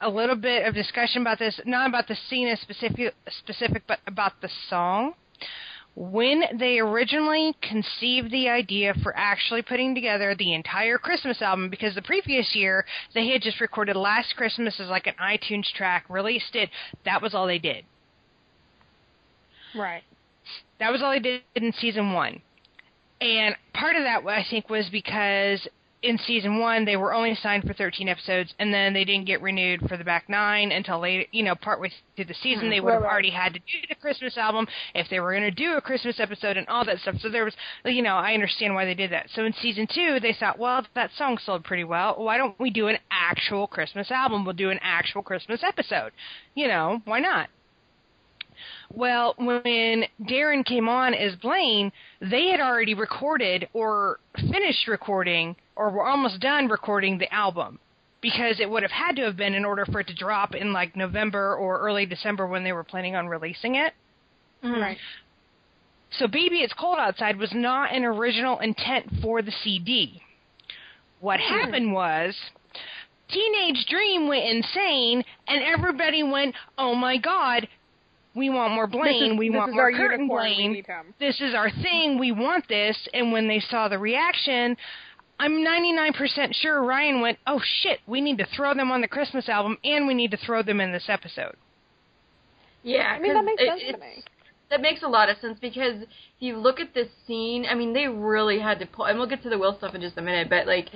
a 0.00 0.08
little 0.08 0.36
bit 0.36 0.66
of 0.66 0.74
discussion 0.74 1.22
about 1.22 1.38
this, 1.38 1.60
not 1.64 1.88
about 1.88 2.08
the 2.08 2.16
scene 2.28 2.48
as 2.48 2.60
specific, 2.60 3.14
specific, 3.28 3.82
but 3.86 3.98
about 4.06 4.40
the 4.40 4.50
song. 4.68 5.14
When 5.98 6.42
they 6.58 6.78
originally 6.78 7.56
conceived 7.62 8.30
the 8.30 8.50
idea 8.50 8.92
for 9.02 9.16
actually 9.16 9.62
putting 9.62 9.94
together 9.94 10.34
the 10.34 10.52
entire 10.52 10.98
Christmas 10.98 11.40
album, 11.40 11.70
because 11.70 11.94
the 11.94 12.02
previous 12.02 12.54
year 12.54 12.84
they 13.14 13.28
had 13.28 13.40
just 13.40 13.62
recorded 13.62 13.96
Last 13.96 14.36
Christmas 14.36 14.78
as 14.78 14.88
like 14.88 15.06
an 15.06 15.14
iTunes 15.18 15.72
track, 15.74 16.04
released 16.10 16.54
it. 16.54 16.68
That 17.06 17.22
was 17.22 17.34
all 17.34 17.46
they 17.46 17.58
did. 17.58 17.86
Right. 19.74 20.02
That 20.78 20.92
was 20.92 21.00
all 21.02 21.12
they 21.12 21.18
did 21.18 21.42
in 21.54 21.72
season 21.72 22.12
one. 22.12 22.42
And 23.22 23.56
part 23.72 23.96
of 23.96 24.02
that, 24.02 24.22
I 24.26 24.44
think, 24.50 24.68
was 24.68 24.90
because 24.92 25.66
in 26.06 26.18
season 26.18 26.58
one 26.58 26.84
they 26.84 26.96
were 26.96 27.12
only 27.12 27.34
signed 27.34 27.64
for 27.64 27.74
13 27.74 28.08
episodes, 28.08 28.54
and 28.58 28.72
then 28.72 28.94
they 28.94 29.04
didn't 29.04 29.26
get 29.26 29.42
renewed 29.42 29.80
for 29.88 29.96
the 29.96 30.04
back 30.04 30.28
nine 30.28 30.72
until 30.72 31.00
late, 31.00 31.28
you 31.32 31.42
know, 31.42 31.54
partway 31.54 31.90
through 32.14 32.24
the 32.26 32.34
season. 32.34 32.66
Hmm. 32.66 32.70
They 32.70 32.80
would 32.80 32.94
have 32.94 33.02
already 33.02 33.30
had 33.30 33.54
to 33.54 33.58
do 33.58 33.86
the 33.88 33.94
Christmas 33.96 34.36
album 34.36 34.66
if 34.94 35.08
they 35.10 35.20
were 35.20 35.32
going 35.32 35.42
to 35.42 35.50
do 35.50 35.76
a 35.76 35.80
Christmas 35.80 36.20
episode 36.20 36.56
and 36.56 36.66
all 36.68 36.84
that 36.84 37.00
stuff. 37.00 37.16
So 37.20 37.28
there 37.28 37.44
was, 37.44 37.54
you 37.84 38.02
know, 38.02 38.16
I 38.16 38.34
understand 38.34 38.74
why 38.74 38.84
they 38.84 38.94
did 38.94 39.10
that. 39.12 39.28
So 39.34 39.44
in 39.44 39.52
season 39.60 39.86
two, 39.92 40.18
they 40.20 40.34
thought, 40.38 40.58
well, 40.58 40.86
that 40.94 41.10
song 41.16 41.38
sold 41.44 41.64
pretty 41.64 41.84
well. 41.84 42.14
Why 42.16 42.38
don't 42.38 42.58
we 42.60 42.70
do 42.70 42.88
an 42.88 42.98
actual 43.10 43.66
Christmas 43.66 44.10
album? 44.10 44.44
We'll 44.44 44.54
do 44.54 44.70
an 44.70 44.78
actual 44.82 45.22
Christmas 45.22 45.62
episode. 45.62 46.12
You 46.54 46.68
know, 46.68 47.02
why 47.04 47.20
not? 47.20 47.48
Well, 48.94 49.34
when 49.36 50.04
Darren 50.22 50.64
came 50.64 50.88
on 50.88 51.12
as 51.14 51.34
Blaine, 51.36 51.92
they 52.20 52.48
had 52.48 52.60
already 52.60 52.94
recorded 52.94 53.68
or 53.72 54.20
finished 54.50 54.86
recording 54.88 55.56
or 55.74 55.90
were 55.90 56.06
almost 56.06 56.40
done 56.40 56.68
recording 56.68 57.18
the 57.18 57.32
album 57.32 57.78
because 58.20 58.60
it 58.60 58.70
would 58.70 58.82
have 58.82 58.92
had 58.92 59.16
to 59.16 59.22
have 59.22 59.36
been 59.36 59.54
in 59.54 59.64
order 59.64 59.84
for 59.86 60.00
it 60.00 60.06
to 60.08 60.14
drop 60.14 60.54
in 60.54 60.72
like 60.72 60.96
November 60.96 61.54
or 61.54 61.78
early 61.80 62.06
December 62.06 62.46
when 62.46 62.64
they 62.64 62.72
were 62.72 62.84
planning 62.84 63.14
on 63.14 63.28
releasing 63.28 63.74
it. 63.74 63.92
Mhm. 64.62 64.80
Right. 64.80 64.98
So 66.10 66.26
Baby 66.26 66.60
It's 66.60 66.72
Cold 66.72 66.98
Outside 66.98 67.36
was 67.36 67.52
not 67.52 67.92
an 67.92 68.04
original 68.04 68.58
intent 68.60 69.06
for 69.20 69.42
the 69.42 69.52
CD. 69.52 70.22
What 71.20 71.40
happened 71.40 71.92
was 71.92 72.34
Teenage 73.28 73.86
Dream 73.86 74.28
went 74.28 74.44
insane 74.44 75.24
and 75.48 75.62
everybody 75.62 76.22
went, 76.22 76.54
"Oh 76.78 76.94
my 76.94 77.16
god, 77.16 77.68
we 78.36 78.50
want 78.50 78.72
more 78.74 78.86
Blaine, 78.86 79.32
is, 79.32 79.38
we 79.38 79.50
want 79.50 79.72
more 79.72 79.84
our 79.84 79.92
Curtin. 79.92 80.28
Blaine." 80.28 80.70
We 80.70 80.76
need 80.76 80.86
him. 80.86 81.14
this 81.18 81.40
is 81.40 81.54
our 81.54 81.70
thing, 81.70 82.18
we 82.18 82.30
want 82.32 82.68
this. 82.68 82.96
And 83.14 83.32
when 83.32 83.48
they 83.48 83.58
saw 83.58 83.88
the 83.88 83.98
reaction, 83.98 84.76
I'm 85.40 85.64
99% 85.64 86.54
sure 86.54 86.82
Ryan 86.82 87.20
went, 87.20 87.38
oh 87.46 87.60
shit, 87.82 88.00
we 88.06 88.20
need 88.20 88.38
to 88.38 88.46
throw 88.56 88.74
them 88.74 88.90
on 88.90 89.00
the 89.00 89.08
Christmas 89.08 89.48
album 89.48 89.76
and 89.84 90.06
we 90.06 90.14
need 90.14 90.30
to 90.30 90.36
throw 90.36 90.62
them 90.62 90.80
in 90.80 90.92
this 90.92 91.08
episode. 91.08 91.56
Yeah, 92.82 93.08
I 93.14 93.18
mean, 93.18 93.34
that 93.34 93.44
makes 93.44 93.62
it- 93.62 93.66
sense 93.68 93.82
to 93.92 93.98
me. 93.98 94.22
That 94.68 94.80
makes 94.80 95.04
a 95.04 95.08
lot 95.08 95.28
of 95.28 95.38
sense 95.38 95.60
because 95.60 96.02
if 96.02 96.08
you 96.40 96.56
look 96.56 96.80
at 96.80 96.92
this 96.92 97.06
scene, 97.24 97.66
I 97.70 97.74
mean, 97.76 97.92
they 97.92 98.08
really 98.08 98.58
had 98.58 98.80
to 98.80 98.86
pull, 98.86 99.04
and 99.04 99.16
we'll 99.16 99.28
get 99.28 99.40
to 99.44 99.48
the 99.48 99.58
Will 99.58 99.76
stuff 99.78 99.94
in 99.94 100.00
just 100.00 100.18
a 100.18 100.22
minute, 100.22 100.48
but 100.50 100.66
like, 100.66 100.90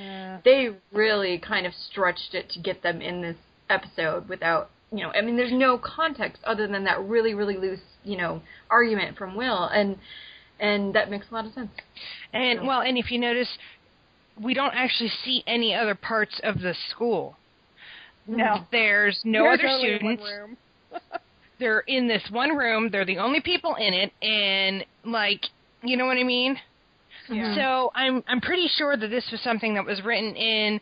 they 0.44 0.70
really 0.92 1.38
kind 1.38 1.66
of 1.66 1.72
stretched 1.74 2.34
it 2.34 2.50
to 2.50 2.58
get 2.58 2.82
them 2.82 3.00
in 3.00 3.22
this 3.22 3.36
episode 3.68 4.28
without, 4.28 4.70
you 4.92 5.04
know, 5.04 5.12
I 5.12 5.20
mean, 5.20 5.36
there's 5.36 5.52
no 5.52 5.78
context 5.78 6.42
other 6.44 6.66
than 6.66 6.84
that 6.84 7.00
really, 7.04 7.34
really 7.34 7.56
loose, 7.56 7.80
you 8.04 8.16
know, 8.16 8.42
argument 8.68 9.16
from 9.16 9.34
Will, 9.36 9.64
and 9.64 9.96
and 10.58 10.94
that 10.94 11.10
makes 11.10 11.26
a 11.30 11.34
lot 11.34 11.46
of 11.46 11.52
sense. 11.52 11.70
And 12.32 12.66
well, 12.66 12.80
and 12.80 12.98
if 12.98 13.10
you 13.10 13.18
notice, 13.18 13.48
we 14.42 14.54
don't 14.54 14.74
actually 14.74 15.10
see 15.24 15.44
any 15.46 15.74
other 15.74 15.94
parts 15.94 16.40
of 16.42 16.60
the 16.60 16.74
school. 16.90 17.36
Mm-hmm. 18.28 18.38
No. 18.38 18.66
There's 18.72 19.20
no 19.24 19.42
There's 19.42 19.60
other 19.60 19.78
students. 19.78 20.22
room. 20.22 20.56
They're 21.58 21.80
in 21.80 22.08
this 22.08 22.22
one 22.30 22.56
room. 22.56 22.88
They're 22.90 23.04
the 23.04 23.18
only 23.18 23.40
people 23.40 23.76
in 23.76 23.94
it, 23.94 24.12
and 24.22 24.84
like, 25.04 25.42
you 25.82 25.96
know 25.96 26.06
what 26.06 26.16
I 26.16 26.24
mean? 26.24 26.56
Yeah. 27.28 27.54
So 27.54 27.92
I'm 27.94 28.24
I'm 28.26 28.40
pretty 28.40 28.66
sure 28.76 28.96
that 28.96 29.08
this 29.08 29.28
was 29.30 29.40
something 29.42 29.74
that 29.74 29.84
was 29.84 30.02
written 30.02 30.34
in, 30.34 30.80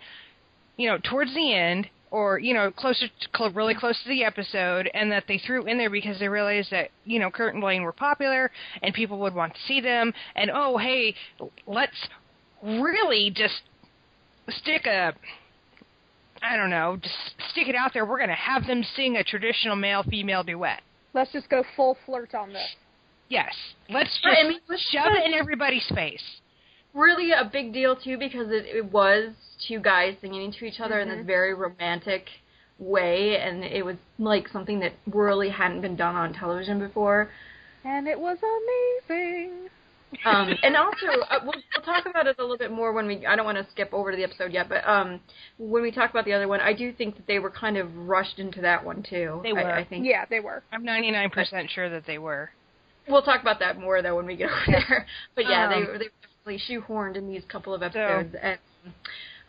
you 0.76 0.88
know, 0.88 0.98
towards 0.98 1.34
the 1.34 1.52
end 1.52 1.88
or 2.10 2.38
you 2.38 2.54
know 2.54 2.70
closer 2.70 3.06
to, 3.06 3.28
cl- 3.36 3.50
really 3.50 3.74
close 3.74 4.00
to 4.02 4.08
the 4.08 4.24
episode, 4.24 4.90
and 4.94 5.10
that 5.12 5.24
they 5.28 5.38
threw 5.38 5.64
in 5.66 5.78
there 5.78 5.90
because 5.90 6.18
they 6.18 6.28
realized 6.28 6.70
that 6.70 6.90
you 7.04 7.18
know 7.18 7.30
Kurt 7.30 7.54
and 7.54 7.60
Blaine 7.60 7.82
were 7.82 7.92
popular 7.92 8.50
and 8.82 8.94
people 8.94 9.18
would 9.20 9.34
want 9.34 9.54
to 9.54 9.60
see 9.66 9.80
them, 9.80 10.12
and 10.36 10.50
oh 10.52 10.76
hey, 10.78 11.14
let's 11.66 12.08
really 12.62 13.30
just 13.34 13.62
stick 14.48 14.86
a. 14.86 15.14
I 16.40 16.56
don't 16.56 16.70
know, 16.70 16.96
just 17.02 17.16
stick 17.50 17.66
it 17.66 17.74
out 17.74 17.92
there. 17.92 18.06
We're 18.06 18.18
going 18.18 18.28
to 18.28 18.34
have 18.36 18.64
them 18.64 18.84
sing 18.94 19.16
a 19.16 19.24
traditional 19.24 19.74
male-female 19.74 20.44
duet. 20.44 20.82
Let's 21.12 21.32
just 21.32 21.50
go 21.50 21.64
full 21.74 21.96
flirt 22.06 22.32
on 22.32 22.52
this. 22.52 22.76
Yes, 23.28 23.52
let's 23.90 24.10
just 24.10 24.24
Right, 24.24 24.44
I 24.44 24.48
mean, 24.48 24.60
let's 24.68 24.88
shove 24.90 25.12
it 25.12 25.26
in 25.26 25.34
everybody's 25.34 25.86
face. 25.94 26.22
Really 26.98 27.32
a 27.32 27.48
big 27.50 27.72
deal 27.72 27.96
too 27.96 28.18
because 28.18 28.48
it, 28.48 28.66
it 28.66 28.92
was 28.92 29.32
two 29.66 29.80
guys 29.80 30.16
singing 30.20 30.52
to 30.52 30.64
each 30.64 30.80
other 30.80 31.00
in 31.00 31.08
this 31.08 31.24
very 31.26 31.54
romantic 31.54 32.26
way, 32.78 33.38
and 33.38 33.64
it 33.64 33.84
was 33.84 33.96
like 34.18 34.48
something 34.48 34.80
that 34.80 34.92
really 35.12 35.50
hadn't 35.50 35.80
been 35.80 35.96
done 35.96 36.14
on 36.14 36.32
television 36.32 36.78
before. 36.78 37.30
And 37.84 38.06
it 38.06 38.18
was 38.18 38.38
amazing. 39.08 39.68
Um, 40.24 40.50
and 40.62 40.76
also, 40.76 41.06
uh, 41.30 41.40
we'll, 41.42 41.52
we'll 41.54 41.84
talk 41.84 42.06
about 42.06 42.26
it 42.26 42.36
a 42.38 42.42
little 42.42 42.58
bit 42.58 42.70
more 42.70 42.92
when 42.92 43.06
we. 43.06 43.26
I 43.26 43.36
don't 43.36 43.44
want 43.44 43.58
to 43.58 43.66
skip 43.70 43.92
over 43.92 44.10
to 44.10 44.16
the 44.16 44.24
episode 44.24 44.52
yet, 44.52 44.68
but 44.68 44.86
um, 44.88 45.20
when 45.58 45.82
we 45.82 45.90
talk 45.90 46.10
about 46.10 46.24
the 46.24 46.32
other 46.32 46.48
one, 46.48 46.60
I 46.60 46.72
do 46.72 46.92
think 46.92 47.16
that 47.16 47.26
they 47.26 47.38
were 47.38 47.50
kind 47.50 47.76
of 47.76 47.94
rushed 47.96 48.38
into 48.38 48.60
that 48.62 48.84
one 48.84 49.02
too. 49.08 49.40
They 49.42 49.52
were. 49.52 49.70
I, 49.70 49.84
think. 49.84 50.06
Yeah, 50.06 50.24
they 50.28 50.40
were. 50.40 50.62
I'm 50.72 50.84
99% 50.84 51.68
sure 51.70 51.90
that 51.90 52.06
they 52.06 52.18
were. 52.18 52.50
We'll 53.08 53.22
talk 53.22 53.40
about 53.40 53.60
that 53.60 53.80
more 53.80 54.02
though 54.02 54.16
when 54.16 54.26
we 54.26 54.36
get 54.36 54.50
over 54.50 54.60
there. 54.66 55.06
But 55.34 55.48
yeah, 55.48 55.66
Um, 55.66 55.70
they 55.70 55.90
were 55.90 55.98
they 55.98 56.08
shoehorned 56.56 57.16
in 57.16 57.28
these 57.28 57.42
couple 57.48 57.74
of 57.74 57.82
episodes. 57.82 58.34
and 58.40 58.58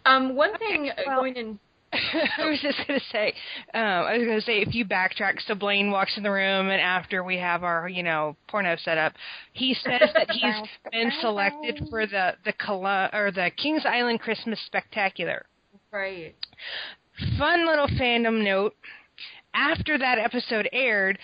um, 0.06 0.36
one 0.36 0.58
thing 0.58 0.90
uh, 0.90 1.02
well- 1.08 1.22
going 1.22 1.36
in. 1.36 1.60
I 1.92 2.48
was 2.48 2.60
just 2.62 2.78
gonna 2.88 3.00
say, 3.12 3.34
um, 3.74 3.82
I 3.82 4.16
was 4.20 4.28
gonna 4.28 4.42
say 4.42 4.60
if 4.62 4.76
you 4.76 4.86
backtrack, 4.86 5.42
so 5.48 5.56
Blaine 5.56 5.90
walks 5.90 6.18
in 6.18 6.24
the 6.24 6.30
room, 6.30 6.70
and 6.70 6.80
after 6.80 7.24
we 7.24 7.38
have 7.38 7.64
our, 7.64 7.90
you 7.90 8.04
know, 8.04 8.36
porno 8.48 8.76
set 8.76 9.00
up, 9.00 9.14
he 9.54 9.74
says 9.74 10.08
that 10.14 10.30
he's 10.30 10.54
been 10.92 11.12
selected 11.20 11.82
for 11.90 12.06
the 12.06 12.36
the 12.46 12.54
Colo- 12.54 13.10
or 13.12 13.32
the 13.32 13.50
Kings 13.58 13.84
Island 13.88 14.20
Christmas 14.20 14.60
Spectacular. 14.68 15.48
Right. 15.92 16.36
Fun 17.40 17.66
little 17.66 17.88
fandom 17.88 18.44
note: 18.44 18.76
after 19.56 19.98
that 19.98 20.20
episode 20.20 20.70
aired, 20.72 21.18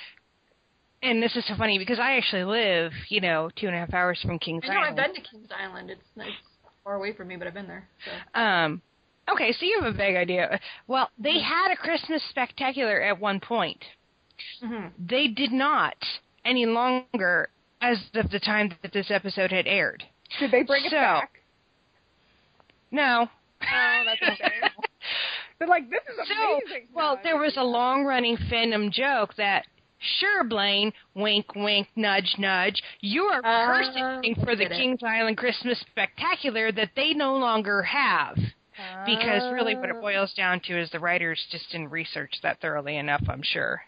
and 1.03 1.21
this 1.21 1.35
is 1.35 1.45
so 1.47 1.55
funny 1.55 1.77
because 1.77 1.99
I 1.99 2.17
actually 2.17 2.43
live, 2.45 2.91
you 3.09 3.21
know, 3.21 3.49
two 3.55 3.67
and 3.67 3.75
a 3.75 3.79
half 3.79 3.93
hours 3.93 4.19
from 4.21 4.39
Kings 4.39 4.63
I 4.65 4.73
know 4.73 4.79
Island. 4.81 4.99
I've 4.99 5.13
been 5.13 5.23
to 5.23 5.29
Kings 5.29 5.49
Island. 5.57 5.89
It's 5.89 6.01
nice, 6.15 6.29
far 6.83 6.95
away 6.95 7.13
from 7.13 7.27
me, 7.27 7.35
but 7.35 7.47
I've 7.47 7.53
been 7.53 7.67
there. 7.67 7.87
So. 8.33 8.39
Um, 8.39 8.81
okay, 9.31 9.51
so 9.51 9.65
you 9.65 9.79
have 9.81 9.93
a 9.93 9.97
vague 9.97 10.15
idea. 10.15 10.59
Well, 10.87 11.09
they 11.17 11.39
had 11.39 11.71
a 11.71 11.75
Christmas 11.75 12.21
spectacular 12.29 13.01
at 13.01 13.19
one 13.19 13.39
point. 13.39 13.83
hmm 14.61 14.87
They 14.99 15.27
did 15.27 15.51
not 15.51 15.95
any 16.43 16.65
longer 16.65 17.49
as 17.81 17.97
of 18.15 18.29
the 18.31 18.39
time 18.39 18.71
that 18.81 18.93
this 18.93 19.11
episode 19.11 19.51
had 19.51 19.67
aired. 19.67 20.03
Did 20.39 20.51
they 20.51 20.63
bring 20.63 20.85
it 20.85 20.89
So- 20.91 20.97
back? 20.97 21.39
No. 22.91 23.27
Oh, 23.61 24.03
that's 24.05 24.21
okay. 24.21 24.35
shame. 24.61 24.69
They're 25.59 25.67
like, 25.67 25.89
this 25.89 26.01
is 26.09 26.27
So, 26.27 26.33
amazing. 26.65 26.87
well, 26.93 27.17
there 27.23 27.37
was 27.37 27.55
a 27.57 27.63
long-running 27.63 28.37
fandom 28.51 28.91
joke 28.91 29.33
that 29.37 29.65
Sure, 30.19 30.43
Blaine. 30.43 30.91
Wink, 31.15 31.55
wink, 31.55 31.87
nudge, 31.95 32.35
nudge. 32.37 32.81
You 33.01 33.23
are 33.23 33.41
Oh, 33.43 33.65
personing 33.67 34.35
for 34.43 34.55
the 34.55 34.63
it. 34.65 34.71
Kings 34.71 34.99
Island 35.03 35.37
Christmas 35.37 35.79
Spectacular 35.91 36.71
that 36.73 36.91
they 36.95 37.13
no 37.13 37.35
longer 37.37 37.81
have. 37.83 38.37
Because 39.05 39.53
really, 39.53 39.73
what 39.75 39.89
Oh. 39.89 39.97
it 39.97 40.01
boils 40.01 40.33
oh. 40.33 40.37
down 40.37 40.59
to 40.65 40.77
is 40.79 40.89
the 40.91 40.99
writers 40.99 41.43
just 41.49 41.71
didn't 41.71 41.89
research 41.91 42.33
that 42.43 42.59
thoroughly 42.59 42.97
enough. 42.97 43.23
I'm 43.29 43.41
sure. 43.41 43.81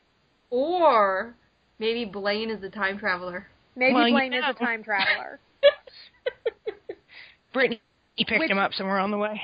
Or 0.49 1.35
maybe 1.77 2.05
Blaine 2.05 2.49
is 2.49 2.63
a 2.63 2.69
time 2.69 2.97
traveler. 2.97 3.47
Maybe 3.75 3.93
Well, 3.93 4.07
you 4.07 4.13
Blaine 4.13 4.33
is 4.33 4.43
a 4.47 4.53
time 4.53 4.83
traveler, 4.83 5.39
Brittany 7.53 7.81
picked 8.17 8.39
Which- 8.39 8.49
him 8.51 8.57
up 8.57 8.73
somewhere 8.73 8.97
on 8.99 9.11
the 9.11 9.17
way. 9.17 9.41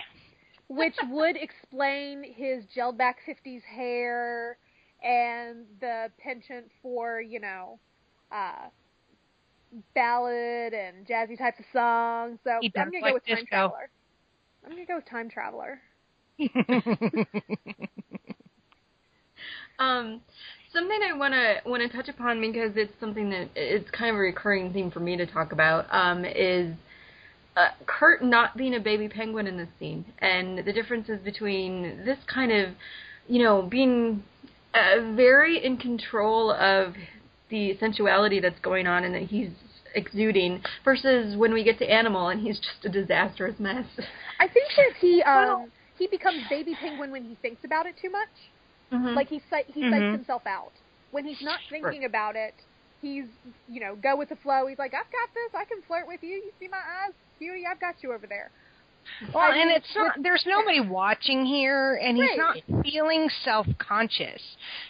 which 0.70 0.96
would 1.10 1.36
explain 1.36 2.24
his 2.24 2.64
gelled 2.76 2.98
back 2.98 3.18
50s 3.28 3.62
hair 3.64 4.58
and 5.04 5.66
the 5.82 6.10
penchant 6.18 6.66
for, 6.82 7.22
you 7.22 7.40
know, 7.40 7.80
uh, 8.32 8.70
ballad 9.94 10.74
and 10.74 11.06
jazzy 11.06 11.38
types 11.38 11.60
of 11.60 11.66
songs. 11.74 12.40
So 12.44 12.60
He 12.62 12.72
I'm 12.78 12.90
going 12.92 13.02
to 13.04 13.06
like 13.06 13.12
go 13.12 13.14
with 13.16 13.26
Time. 13.26 13.46
Traveler. 13.46 13.90
I'm 14.64 14.72
going 14.72 14.86
to 14.86 14.88
go 14.88 14.96
with 14.98 15.06
Time 15.10 15.30
Traveler. 15.30 15.82
Um, 19.80 20.22
something 20.72 21.00
I 21.04 21.18
want 21.18 21.34
to 21.34 21.70
want 21.70 21.82
to 21.84 21.90
touch 21.96 22.10
upon 22.10 22.40
because 22.42 22.72
it's 22.76 22.94
something 23.00 23.30
that 23.32 23.50
it's 23.56 23.90
kind 23.92 24.10
of 24.12 24.16
a 24.16 24.20
recurring 24.20 24.72
theme 24.72 24.92
for 24.92 25.00
me 25.00 25.18
to 25.18 25.26
talk 25.26 25.52
about. 25.52 25.86
Um, 25.92 26.26
is 26.26 26.76
uh, 27.58 27.70
Kurt 27.86 28.24
not 28.24 28.56
being 28.56 28.76
a 28.76 28.80
baby 28.80 29.08
penguin 29.10 29.48
in 29.48 29.58
this 29.58 29.70
scene, 29.80 30.06
and 30.20 30.60
the 30.60 30.74
differences 30.74 31.20
between 31.24 32.04
this 32.06 32.18
kind 32.34 32.52
of, 32.52 32.70
you 33.28 33.44
know, 33.44 33.62
being 33.64 34.24
uh, 34.74 35.14
very 35.16 35.64
in 35.64 35.78
control 35.78 36.52
of 36.52 36.94
the 37.50 37.78
sensuality 37.80 38.40
that's 38.40 38.60
going 38.60 38.88
on 38.88 39.04
and 39.04 39.14
that 39.14 39.24
he's 39.24 39.50
exuding 39.96 40.62
versus 40.84 41.36
when 41.38 41.54
we 41.54 41.64
get 41.64 41.78
to 41.80 41.86
Animal 41.90 42.30
and 42.30 42.42
he's 42.42 42.60
just 42.60 42.86
a 42.86 42.90
disastrous 42.90 43.60
mess. 43.60 43.86
I 44.40 44.48
think 44.48 44.68
that 44.76 44.98
he 45.00 45.22
um 45.24 45.72
he 45.98 46.08
becomes 46.08 46.42
baby 46.50 46.76
penguin 46.76 47.12
when 47.12 47.24
he 47.24 47.36
thinks 47.42 47.64
about 47.64 47.86
it 47.86 47.96
too 48.02 48.10
much. 48.10 48.36
Mhm. 48.92 49.16
Like 49.16 49.30
he 49.30 49.42
he 49.68 49.84
Mhm. 49.84 49.92
psychs 49.92 50.12
himself 50.12 50.42
out. 50.48 50.74
When 51.12 51.26
he's 51.26 51.42
not 51.42 51.60
thinking 51.70 52.06
about 52.06 52.36
it, 52.36 52.56
he's 53.02 53.26
you 53.68 53.80
know 53.80 53.96
go 53.96 54.16
with 54.16 54.30
the 54.30 54.36
flow. 54.38 54.66
He's 54.68 54.80
like, 54.80 54.94
I've 54.94 55.12
got 55.12 55.30
this. 55.36 55.54
I 55.54 55.66
can 55.66 55.82
flirt 55.84 56.08
with 56.08 56.24
you. 56.24 56.36
You 56.36 56.52
see 56.60 56.68
my 56.68 56.82
eyes, 57.06 57.14
cutie. 57.38 57.66
I've 57.70 57.80
got 57.80 58.02
you 58.02 58.14
over 58.14 58.26
there. 58.26 58.52
Well, 59.34 59.52
I 59.52 59.56
and 59.58 59.72
it's 59.72 59.96
not. 59.96 60.16
There's 60.22 60.44
nobody 60.46 60.80
watching 60.80 61.46
here, 61.46 61.96
and 61.96 62.18
he's 62.18 62.30
Right. 62.38 62.64
not 62.68 62.84
feeling 62.84 63.30
self-conscious. 63.44 64.42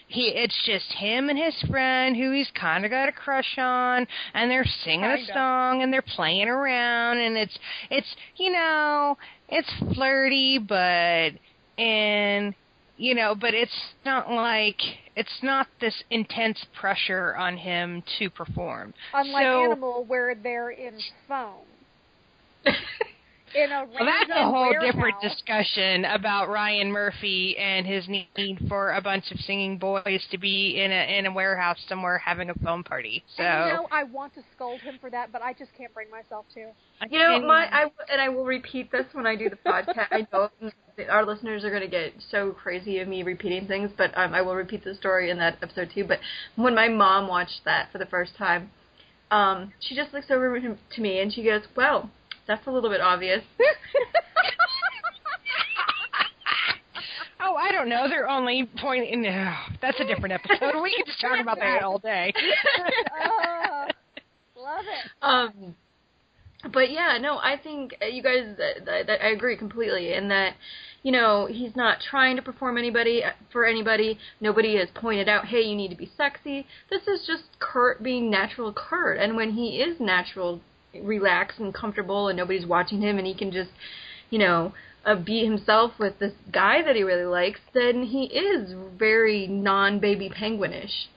He, 0.08 0.28
it's 0.30 0.58
just 0.66 0.92
him 0.94 1.30
and 1.30 1.38
his 1.38 1.60
friend, 1.70 2.16
who 2.16 2.32
he's 2.32 2.50
kind 2.52 2.86
of 2.86 2.92
got 2.92 3.10
a 3.10 3.12
crush 3.12 3.58
on, 3.58 4.08
and 4.34 4.50
they're 4.50 4.66
singing 4.66 5.04
a 5.06 5.18
Kinda. 5.18 5.34
song, 5.34 5.82
and 5.84 5.92
they're 5.94 6.02
playing 6.02 6.48
around, 6.48 7.18
and 7.18 7.38
it's, 7.38 7.58
it's, 7.90 8.16
you 8.38 8.52
know, 8.52 9.18
it's 9.50 9.72
flirty, 9.94 10.58
but, 10.58 11.32
and, 11.78 12.54
you 12.98 13.16
know, 13.16 13.36
but 13.36 13.54
it's 13.54 13.94
not 14.06 14.32
like 14.32 14.80
it's 15.16 15.44
not 15.44 15.68
this 15.80 16.04
intense 16.10 16.64
pressure 16.80 17.36
on 17.36 17.56
him 17.58 18.04
to 18.20 18.30
perform. 18.30 18.94
Unlike 19.14 19.44
So- 19.46 19.64
Animal, 19.66 20.04
where 20.06 20.34
they're 20.36 20.72
in 20.72 21.00
foam. 21.28 21.66
in 23.56 23.72
a 23.72 23.86
Well, 23.86 24.06
that's 24.06 24.30
a 24.30 24.44
whole 24.44 24.70
warehouse. 24.70 24.94
different 24.94 25.22
discussion 25.22 26.06
about 26.06 26.50
Ryan 26.50 26.92
Murphy 26.92 27.58
and 27.58 27.86
his 27.86 28.08
need 28.08 28.58
for 28.68 28.92
a 28.94 29.02
bunch 29.02 29.32
of 29.32 29.40
singing 29.40 29.78
boys 29.78 30.22
to 30.32 30.38
be 30.38 30.82
in 30.82 30.92
a 30.92 31.18
in 31.18 31.26
a 31.26 31.32
warehouse 31.32 31.78
somewhere 31.88 32.18
having 32.18 32.50
a 32.50 32.54
foam 32.56 32.84
party. 32.84 33.24
So 33.38 33.44
And, 33.44 33.70
you 33.70 33.74
know, 33.76 33.88
I 33.92 34.04
want 34.04 34.34
to 34.36 34.42
scold 34.56 34.82
him 34.82 34.98
for 35.00 35.10
that, 35.10 35.32
but 35.32 35.42
I 35.42 35.54
just 35.54 35.72
can't 35.78 35.94
bring 35.94 36.10
myself 36.10 36.46
to. 36.56 36.72
You 37.10 37.20
know, 37.20 37.42
my 37.42 37.68
I 37.72 37.92
and 38.12 38.22
I 38.22 38.30
will 38.30 38.46
repeat 38.46 38.92
this 38.92 39.06
when 39.14 39.28
I 39.28 39.36
do 39.36 39.50
the 39.50 39.58
podcast. 39.58 40.08
I 40.12 40.28
know 40.32 40.50
our 41.10 41.26
listeners 41.26 41.64
are 41.64 41.70
going 41.70 41.82
to 41.82 41.88
get 41.88 42.14
so 42.30 42.52
crazy 42.52 43.00
of 43.00 43.08
me 43.08 43.24
repeating 43.24 43.68
things, 43.68 43.92
but 43.98 44.16
um, 44.18 44.34
I 44.34 44.42
will 44.42 44.56
repeat 44.56 44.84
the 44.84 44.96
story 44.96 45.30
in 45.30 45.38
that 45.40 45.58
episode 45.62 45.90
too. 45.94 46.06
But 46.06 46.20
when 46.56 46.76
my 46.76 46.88
mom 46.88 47.28
watched 47.28 47.62
that 47.66 47.92
for 47.92 47.98
the 47.98 48.06
first 48.06 48.36
time, 48.38 48.70
um, 49.32 49.74
she 49.80 49.96
just 49.96 50.14
looks 50.14 50.28
over 50.30 50.60
to 50.60 51.02
me 51.02 51.20
and 51.20 51.34
she 51.34 51.44
goes, 51.44 51.64
"Well, 51.76 52.10
that's 52.48 52.68
a 52.68 52.72
little 52.72 52.90
bit 52.90 53.02
obvious." 53.02 53.44
oh, 57.40 57.56
I 57.56 57.72
don't 57.72 57.90
know. 57.90 58.08
They're 58.08 58.30
only 58.30 58.70
pointing. 58.80 59.22
No, 59.24 59.54
that's 59.82 60.00
a 60.00 60.06
different 60.06 60.34
episode. 60.34 60.82
We 60.82 60.96
can 60.96 61.06
just 61.06 61.22
talk 61.22 61.40
about 61.40 61.60
that 61.60 61.84
all 61.84 62.00
day. 62.00 62.34
oh, 63.24 63.86
love 64.56 64.86
it. 64.86 65.12
Um, 65.22 65.76
but 66.72 66.92
yeah, 66.92 67.18
no, 67.20 67.38
I 67.38 67.58
think 67.62 67.96
uh, 68.02 68.06
you 68.06 68.24
guys. 68.24 68.56
That, 68.58 68.86
that, 68.86 69.08
that 69.08 69.24
I 69.24 69.30
agree 69.30 69.58
completely 69.58 70.14
in 70.14 70.30
that. 70.30 70.54
You 71.02 71.12
know, 71.12 71.48
he's 71.48 71.76
not 71.76 71.98
trying 72.10 72.38
to 72.38 72.42
perform 72.42 72.78
anybody 72.78 73.24
for 73.52 73.66
anybody. 73.66 74.18
Nobody 74.40 74.78
has 74.78 74.88
pointed 74.96 75.28
out, 75.28 75.46
"Hey, 75.46 75.62
you 75.62 75.76
need 75.76 75.90
to 75.90 75.98
be 75.98 76.10
sexy." 76.16 76.66
This 76.90 77.02
is 77.08 77.28
just 77.28 77.44
Kurt 77.60 78.02
being 78.02 78.30
natural 78.30 78.72
Kurt, 78.72 79.18
and 79.18 79.36
when 79.36 79.52
he 79.52 79.82
is 79.82 80.00
natural, 80.00 80.62
relaxed 81.02 81.60
and 81.60 81.74
comfortable, 81.74 82.28
and 82.28 82.38
nobody's 82.38 82.66
watching 82.66 83.02
him, 83.02 83.18
and 83.18 83.28
he 83.28 83.34
can 83.34 83.52
just, 83.52 83.72
you 84.30 84.40
know, 84.40 84.74
uh, 85.06 85.16
be 85.16 85.44
himself 85.44 85.92
with 86.00 86.18
this 86.20 86.34
guy 86.52 86.82
that 86.82 86.96
he 86.96 87.04
really 87.04 87.26
likes, 87.26 87.60
then 87.74 88.04
he 88.04 88.26
is 88.26 88.74
very 88.98 89.48
non-baby 89.48 90.30
penguinish. 90.30 91.08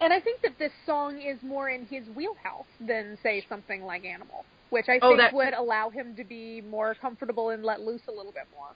And 0.00 0.12
I 0.12 0.20
think 0.20 0.40
that 0.42 0.58
this 0.58 0.72
song 0.86 1.20
is 1.20 1.42
more 1.42 1.68
in 1.68 1.86
his 1.86 2.08
wheelhouse 2.14 2.66
than, 2.80 3.18
say, 3.22 3.44
something 3.48 3.84
like 3.84 4.04
Animal, 4.04 4.44
which 4.70 4.88
I 4.88 4.98
Oh, 5.02 5.10
think 5.10 5.20
that- 5.20 5.32
would 5.34 5.54
allow 5.54 5.90
him 5.90 6.16
to 6.16 6.24
be 6.24 6.62
more 6.62 6.94
comfortable 6.94 7.50
and 7.50 7.64
let 7.64 7.80
loose 7.80 8.06
a 8.08 8.12
little 8.12 8.32
bit 8.32 8.46
more. 8.56 8.68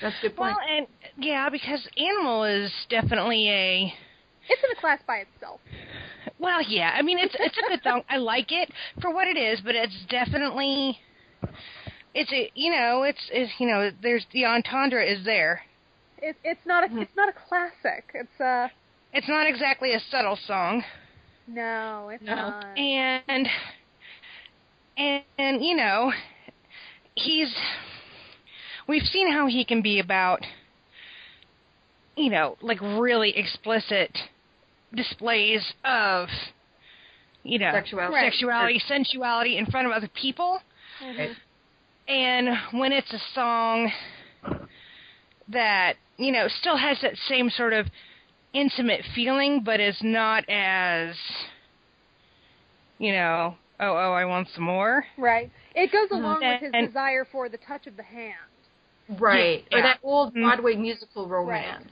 That's 0.00 0.18
a 0.18 0.22
good 0.22 0.36
point. 0.36 0.56
Well, 0.56 0.68
and 0.68 0.86
yeah, 1.16 1.48
because 1.48 1.86
Animal 1.96 2.44
is 2.44 2.72
definitely 2.88 3.48
a 3.48 3.94
It's 4.48 4.62
in 4.62 4.70
a 4.76 4.80
class 4.80 5.00
by 5.06 5.18
itself. 5.18 5.60
Well, 6.38 6.62
yeah. 6.62 6.92
I 6.96 7.02
mean, 7.02 7.18
it's 7.18 7.34
it's 7.38 7.56
a 7.58 7.68
good 7.68 7.82
song. 7.82 8.02
I 8.08 8.16
like 8.18 8.50
it 8.52 8.70
for 9.00 9.12
what 9.12 9.28
it 9.28 9.36
is, 9.36 9.60
but 9.60 9.74
it's 9.74 10.04
definitely 10.08 10.98
it's 12.14 12.32
a 12.32 12.50
you 12.54 12.70
know 12.70 13.02
it's 13.02 13.22
it's 13.32 13.52
you 13.58 13.66
know 13.66 13.90
there's 14.02 14.26
the 14.32 14.44
entendre 14.44 15.04
is 15.04 15.24
there. 15.24 15.62
It's 16.18 16.38
it's 16.44 16.66
not 16.66 16.84
a 16.84 16.88
Mhm. 16.88 17.02
it's 17.02 17.16
not 17.16 17.28
a 17.28 17.32
classic. 17.32 18.10
It's 18.14 18.40
a 18.40 18.70
It's 19.12 19.28
not 19.28 19.46
exactly 19.46 19.92
a 19.94 20.00
subtle 20.00 20.36
song, 20.36 20.84
no, 21.46 22.08
it's 22.10 22.22
No. 22.22 22.34
not. 22.34 22.54
and 22.76 23.48
and, 24.96 25.22
and 25.38 25.64
you 25.64 25.76
know 25.76 26.12
he's 27.14 27.54
we've 28.88 29.06
seen 29.06 29.30
how 29.32 29.46
he 29.46 29.64
can 29.64 29.82
be 29.82 29.98
about 29.98 30.40
you 32.16 32.30
know 32.30 32.56
like 32.60 32.80
really 32.80 33.36
explicit 33.36 34.16
displays 34.94 35.72
of 35.84 36.28
you 37.42 37.58
know 37.58 37.72
Sexuality. 37.72 38.44
Right. 38.46 38.82
sensuality 38.88 39.56
in 39.58 39.66
front 39.66 39.86
of 39.86 39.92
other 39.92 40.08
people. 40.08 40.60
Mhm. 41.00 41.34
And 42.08 42.48
when 42.78 42.92
it's 42.92 43.12
a 43.12 43.18
song 43.34 43.92
that, 45.48 45.96
you 46.16 46.32
know, 46.32 46.48
still 46.48 46.76
has 46.76 47.00
that 47.02 47.16
same 47.28 47.50
sort 47.50 47.72
of 47.72 47.86
intimate 48.52 49.02
feeling, 49.14 49.62
but 49.62 49.80
is 49.80 49.96
not 50.02 50.44
as, 50.48 51.16
you 52.98 53.12
know, 53.12 53.56
oh, 53.80 53.86
oh, 53.96 54.12
I 54.12 54.24
want 54.24 54.48
some 54.54 54.64
more. 54.64 55.06
Right. 55.16 55.50
It 55.74 55.90
goes 55.92 56.10
along 56.10 56.40
with 56.40 56.60
his 56.60 56.70
And- 56.74 56.86
desire 56.88 57.24
for 57.24 57.48
the 57.48 57.58
touch 57.58 57.86
of 57.86 57.96
the 57.96 58.02
hand. 58.02 58.34
Right. 59.08 59.64
Yeah. 59.70 59.78
Or 59.78 59.82
that 59.82 59.98
old 60.02 60.34
Mhm. 60.34 60.42
Broadway 60.42 60.74
musical 60.76 61.26
romance. 61.26 61.90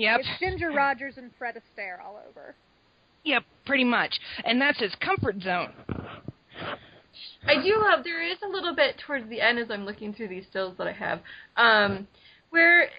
Yep. 0.00 0.20
It's 0.20 0.28
Ginger 0.40 0.70
Rogers 0.70 1.14
and 1.18 1.30
Fred 1.38 1.56
Astaire 1.56 2.02
all 2.02 2.18
over. 2.30 2.54
Yep, 3.24 3.42
pretty 3.66 3.84
much. 3.84 4.18
And 4.44 4.58
that's 4.58 4.80
his 4.80 4.94
comfort 4.94 5.42
zone. 5.42 5.74
I 7.46 7.62
do 7.62 7.78
love 7.78 8.02
there 8.02 8.26
is 8.26 8.38
a 8.42 8.48
little 8.48 8.74
bit 8.74 8.96
towards 9.06 9.28
the 9.28 9.42
end 9.42 9.58
as 9.58 9.70
I'm 9.70 9.84
looking 9.84 10.14
through 10.14 10.28
these 10.28 10.46
stills 10.48 10.74
that 10.78 10.86
I 10.86 10.92
have, 10.92 11.20
um, 11.58 12.08
where 12.48 12.84
it, 12.84 12.90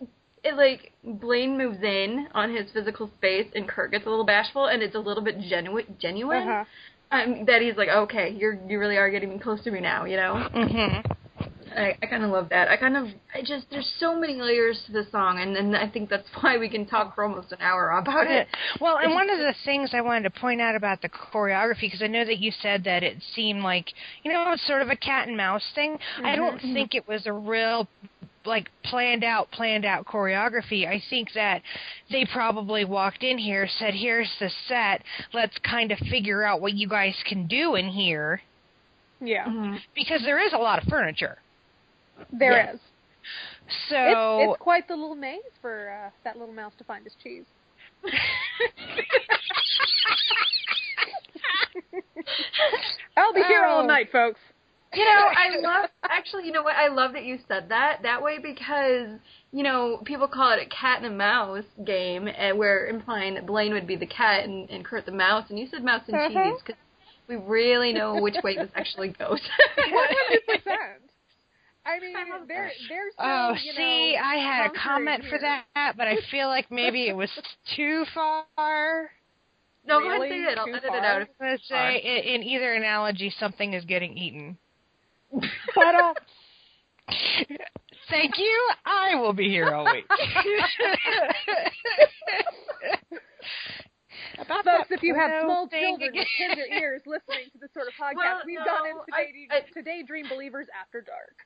it, 0.00 0.08
it 0.44 0.56
like 0.56 0.92
Blaine 1.04 1.58
moves 1.58 1.82
in 1.82 2.26
on 2.32 2.54
his 2.54 2.70
physical 2.72 3.10
space 3.18 3.48
and 3.54 3.68
Kurt 3.68 3.90
gets 3.90 4.06
a 4.06 4.08
little 4.08 4.24
bashful 4.24 4.64
and 4.66 4.82
it's 4.82 4.94
a 4.94 4.98
little 4.98 5.22
bit 5.22 5.38
genuine 5.38 5.94
genuine. 6.00 6.48
Uh-huh. 6.48 6.64
Um, 7.12 7.44
that 7.46 7.60
he's 7.60 7.76
like, 7.76 7.90
okay, 7.90 8.34
you're 8.36 8.58
you 8.66 8.78
really 8.78 8.96
are 8.96 9.10
getting 9.10 9.38
close 9.38 9.62
to 9.64 9.70
me 9.70 9.80
now, 9.80 10.06
you 10.06 10.16
know. 10.16 10.48
Mhm. 10.54 11.04
I, 11.76 11.96
I 12.02 12.06
kind 12.06 12.24
of 12.24 12.30
love 12.30 12.48
that. 12.50 12.68
I 12.68 12.76
kind 12.76 12.96
of, 12.96 13.06
I 13.34 13.40
just, 13.40 13.66
there's 13.70 13.90
so 13.98 14.18
many 14.18 14.40
layers 14.40 14.82
to 14.86 14.92
the 14.92 15.04
song, 15.10 15.40
and, 15.40 15.56
and 15.56 15.76
I 15.76 15.88
think 15.88 16.08
that's 16.08 16.28
why 16.40 16.58
we 16.58 16.68
can 16.68 16.86
talk 16.86 17.14
for 17.14 17.24
almost 17.24 17.52
an 17.52 17.58
hour 17.60 17.90
about 17.90 18.26
it. 18.26 18.48
Well, 18.80 18.98
and 18.98 19.14
one 19.14 19.30
of 19.30 19.38
the 19.38 19.54
things 19.64 19.90
I 19.92 20.00
wanted 20.00 20.22
to 20.32 20.40
point 20.40 20.60
out 20.60 20.74
about 20.74 21.02
the 21.02 21.08
choreography, 21.08 21.82
because 21.82 22.02
I 22.02 22.06
know 22.06 22.24
that 22.24 22.38
you 22.38 22.50
said 22.62 22.84
that 22.84 23.02
it 23.02 23.18
seemed 23.34 23.62
like, 23.62 23.86
you 24.22 24.32
know, 24.32 24.52
it's 24.52 24.66
sort 24.66 24.82
of 24.82 24.88
a 24.88 24.96
cat 24.96 25.28
and 25.28 25.36
mouse 25.36 25.64
thing. 25.74 25.98
I 26.24 26.36
don't 26.36 26.60
think 26.60 26.94
it 26.94 27.06
was 27.06 27.26
a 27.26 27.32
real 27.32 27.88
like 28.46 28.70
planned 28.84 29.24
out 29.24 29.50
planned 29.50 29.84
out 29.84 30.06
choreography. 30.06 30.86
I 30.86 31.02
think 31.10 31.32
that 31.34 31.62
they 32.10 32.24
probably 32.32 32.84
walked 32.84 33.24
in 33.24 33.38
here, 33.38 33.68
said, 33.78 33.92
"Here's 33.92 34.30
the 34.38 34.50
set. 34.68 35.02
Let's 35.32 35.58
kind 35.68 35.90
of 35.90 35.98
figure 35.98 36.44
out 36.44 36.60
what 36.60 36.74
you 36.74 36.88
guys 36.88 37.16
can 37.26 37.48
do 37.48 37.74
in 37.74 37.88
here." 37.88 38.40
Yeah, 39.20 39.46
Mhm. 39.46 39.80
Because 39.94 40.22
there 40.22 40.38
is 40.38 40.52
a 40.52 40.58
lot 40.58 40.80
of 40.80 40.88
furniture. 40.88 41.38
There 42.32 42.52
Yes. 42.52 42.74
is. 42.74 42.80
So 43.88 43.96
It's, 43.98 44.50
it's 44.52 44.62
quite 44.62 44.86
the 44.88 44.94
little 44.94 45.16
maze 45.16 45.40
for 45.60 45.90
uh, 45.90 46.10
that 46.24 46.36
little 46.36 46.54
mouse 46.54 46.72
to 46.78 46.84
find 46.84 47.04
his 47.04 47.14
cheese. 47.22 47.44
I'll 53.16 53.32
be 53.32 53.42
here 53.42 53.64
all 53.64 53.82
Oh. 53.82 53.86
night, 53.86 54.10
folks. 54.12 54.40
You 54.94 55.04
know, 55.04 55.10
I 55.36 55.58
love 55.60 55.90
actually. 56.04 56.46
You 56.46 56.52
know 56.52 56.62
what? 56.62 56.76
I 56.76 56.88
love 56.88 57.12
that 57.14 57.24
you 57.24 57.38
said 57.48 57.68
that 57.68 58.02
that 58.02 58.22
way 58.22 58.38
because 58.38 59.18
you 59.52 59.62
know 59.62 60.00
people 60.04 60.28
call 60.28 60.52
it 60.52 60.62
a 60.64 60.68
cat 60.70 61.02
and 61.02 61.06
a 61.12 61.16
mouse 61.16 61.64
game, 61.84 62.28
and 62.28 62.56
we're 62.58 62.86
implying 62.86 63.34
that 63.34 63.46
Blaine 63.46 63.72
would 63.72 63.86
be 63.86 63.96
the 63.96 64.06
cat 64.06 64.44
and, 64.44 64.70
and 64.70 64.84
Kurt 64.84 65.04
the 65.04 65.12
mouse, 65.12 65.50
and 65.50 65.58
you 65.58 65.66
said 65.66 65.84
mouse 65.84 66.02
and 66.08 66.16
Mhm. 66.18 66.28
cheese 66.28 66.62
because 66.64 66.80
we 67.28 67.36
really 67.36 67.92
know 67.92 68.20
which 68.22 68.36
way 68.44 68.56
this 68.56 68.70
actually 68.74 69.08
goes. 69.08 69.40
One 69.90 70.06
hundred 70.08 70.46
percent. 70.46 71.05
I 71.96 72.00
mean, 72.00 72.16
I 72.16 72.38
love 72.38 72.48
there, 72.48 72.64
that. 72.64 72.72
there's 72.88 73.14
no, 73.18 73.24
Oh, 73.24 73.54
you 73.62 73.72
see, 73.72 74.12
know, 74.14 74.22
I 74.22 74.34
had 74.36 74.66
a 74.66 74.70
conquering 74.70 75.06
comment 75.06 75.24
for 75.30 75.38
that, 75.38 75.96
but 75.96 76.06
I 76.08 76.16
feel 76.30 76.48
like 76.48 76.70
maybe 76.70 77.08
it 77.08 77.16
was 77.16 77.30
too 77.76 78.04
far. 78.14 78.44
no, 79.86 80.00
go 80.00 80.06
ahead 80.08 80.20
and 80.22 80.30
Really? 80.30 80.44
say 80.44 80.52
it. 80.52 80.58
I'll 80.58 80.66
Too 80.66 80.74
edit 80.74 80.88
far? 80.88 80.98
it 80.98 81.04
out. 81.04 81.22
If, 81.22 81.28
Let's 81.40 81.68
say 81.68 81.96
in, 82.02 82.34
in 82.40 82.42
either 82.42 82.72
analogy, 82.74 83.32
something 83.38 83.72
is 83.74 83.84
getting 83.84 84.16
eaten. 84.16 84.58
But 85.74 85.94
uh, 85.94 86.14
Thank 88.10 88.38
you. 88.38 88.68
I 88.84 89.14
will 89.16 89.32
be 89.32 89.48
here 89.48 89.72
all 89.74 89.84
week. 89.84 90.04
About 94.38 94.64
folks, 94.64 94.88
that 94.90 94.96
if 94.96 95.02
you 95.02 95.14
have 95.14 95.30
small 95.44 95.66
children 95.68 95.94
again. 95.96 96.10
with 96.14 96.26
tender 96.38 96.66
ears 96.68 97.00
listening 97.06 97.48
to 97.52 97.58
this 97.58 97.70
sort 97.72 97.88
of 97.88 97.94
podcast, 98.00 98.16
Well, 98.16 98.40
we've 98.44 98.58
no, 98.58 98.64
gone 98.64 98.86
into 98.88 99.02
I- 99.12 99.32
Day, 99.32 99.48
I- 99.50 99.72
Today 99.72 100.02
Dream 100.06 100.26
Believers 100.28 100.66
After 100.78 101.00
Dark. 101.00 101.36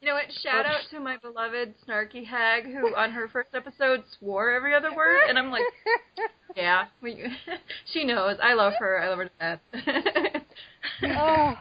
You 0.00 0.08
know 0.08 0.14
what? 0.14 0.26
Shout 0.42 0.64
oh. 0.66 0.70
out 0.70 0.80
to 0.90 1.00
my 1.00 1.16
beloved 1.16 1.74
snarky 1.86 2.24
hag 2.24 2.64
who, 2.64 2.94
on 2.94 3.10
her 3.10 3.28
first 3.28 3.48
episode, 3.54 4.04
swore 4.18 4.52
every 4.52 4.74
other 4.74 4.94
word, 4.94 5.18
and 5.28 5.38
I'm 5.38 5.50
like, 5.50 5.64
yeah, 6.56 6.84
we, 7.02 7.24
she 7.92 8.04
knows. 8.04 8.36
I 8.42 8.54
love 8.54 8.74
her. 8.78 9.00
I 9.02 9.08
love 9.08 9.18
her 9.18 9.24
to 9.24 9.30
death. 9.40 9.60
oh. 11.04 11.54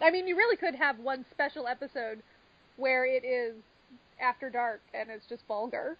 I 0.00 0.10
mean, 0.10 0.26
you 0.26 0.36
really 0.36 0.56
could 0.56 0.74
have 0.74 0.98
one 0.98 1.24
special 1.32 1.66
episode 1.66 2.22
where 2.76 3.04
it 3.04 3.24
is 3.24 3.54
after 4.20 4.50
dark 4.50 4.80
and 4.94 5.10
it's 5.10 5.26
just 5.28 5.42
vulgar. 5.46 5.96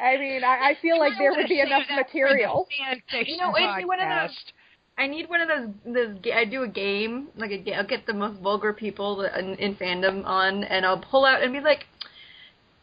I 0.00 0.16
mean, 0.16 0.42
I, 0.44 0.70
I 0.70 0.76
feel 0.80 0.98
like 0.98 1.12
there 1.18 1.32
would 1.32 1.48
be 1.48 1.60
enough 1.60 1.82
that 1.88 2.06
for 2.10 2.18
the 2.18 2.18
material. 2.18 2.66
You 3.12 3.36
know, 3.36 3.54
it'd 3.56 3.76
be 3.76 3.84
one 3.84 4.00
of 4.00 4.08
those- 4.08 4.30
podcast. 4.30 4.52
I 4.98 5.06
need 5.06 5.28
one 5.30 5.40
of 5.40 5.48
those. 5.48 5.94
Those 5.94 6.16
I 6.34 6.44
do 6.44 6.62
a 6.62 6.68
game 6.68 7.28
like 7.36 7.50
a 7.50 7.58
ga- 7.58 7.74
I'll 7.76 7.86
get 7.86 8.06
the 8.06 8.12
most 8.12 8.40
vulgar 8.40 8.72
people 8.72 9.22
in, 9.22 9.54
in 9.56 9.74
fandom 9.76 10.24
on, 10.26 10.64
and 10.64 10.84
I'll 10.84 10.98
pull 11.00 11.24
out 11.24 11.42
and 11.42 11.52
be 11.52 11.60
like, 11.60 11.86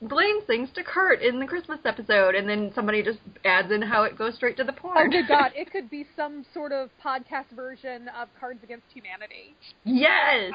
Blaine 0.01 0.41
sings 0.47 0.69
to 0.75 0.83
Kurt 0.83 1.21
in 1.21 1.39
the 1.39 1.45
Christmas 1.45 1.79
episode, 1.85 2.33
and 2.35 2.47
then 2.49 2.71
somebody 2.73 3.03
just 3.03 3.19
adds 3.45 3.71
in 3.71 3.81
how 3.83 4.03
it 4.03 4.17
goes 4.17 4.35
straight 4.35 4.57
to 4.57 4.63
the 4.63 4.71
Oh, 4.73 4.75
porn. 4.75 5.09
good 5.11 5.27
God. 5.27 5.51
It 5.55 5.71
could 5.71 5.89
be 5.91 6.05
some 6.15 6.43
sort 6.53 6.71
of 6.71 6.89
podcast 7.03 7.49
version 7.55 8.07
of 8.19 8.29
Cards 8.39 8.63
Against 8.63 8.85
Humanity. 8.93 9.55
yes. 9.83 10.51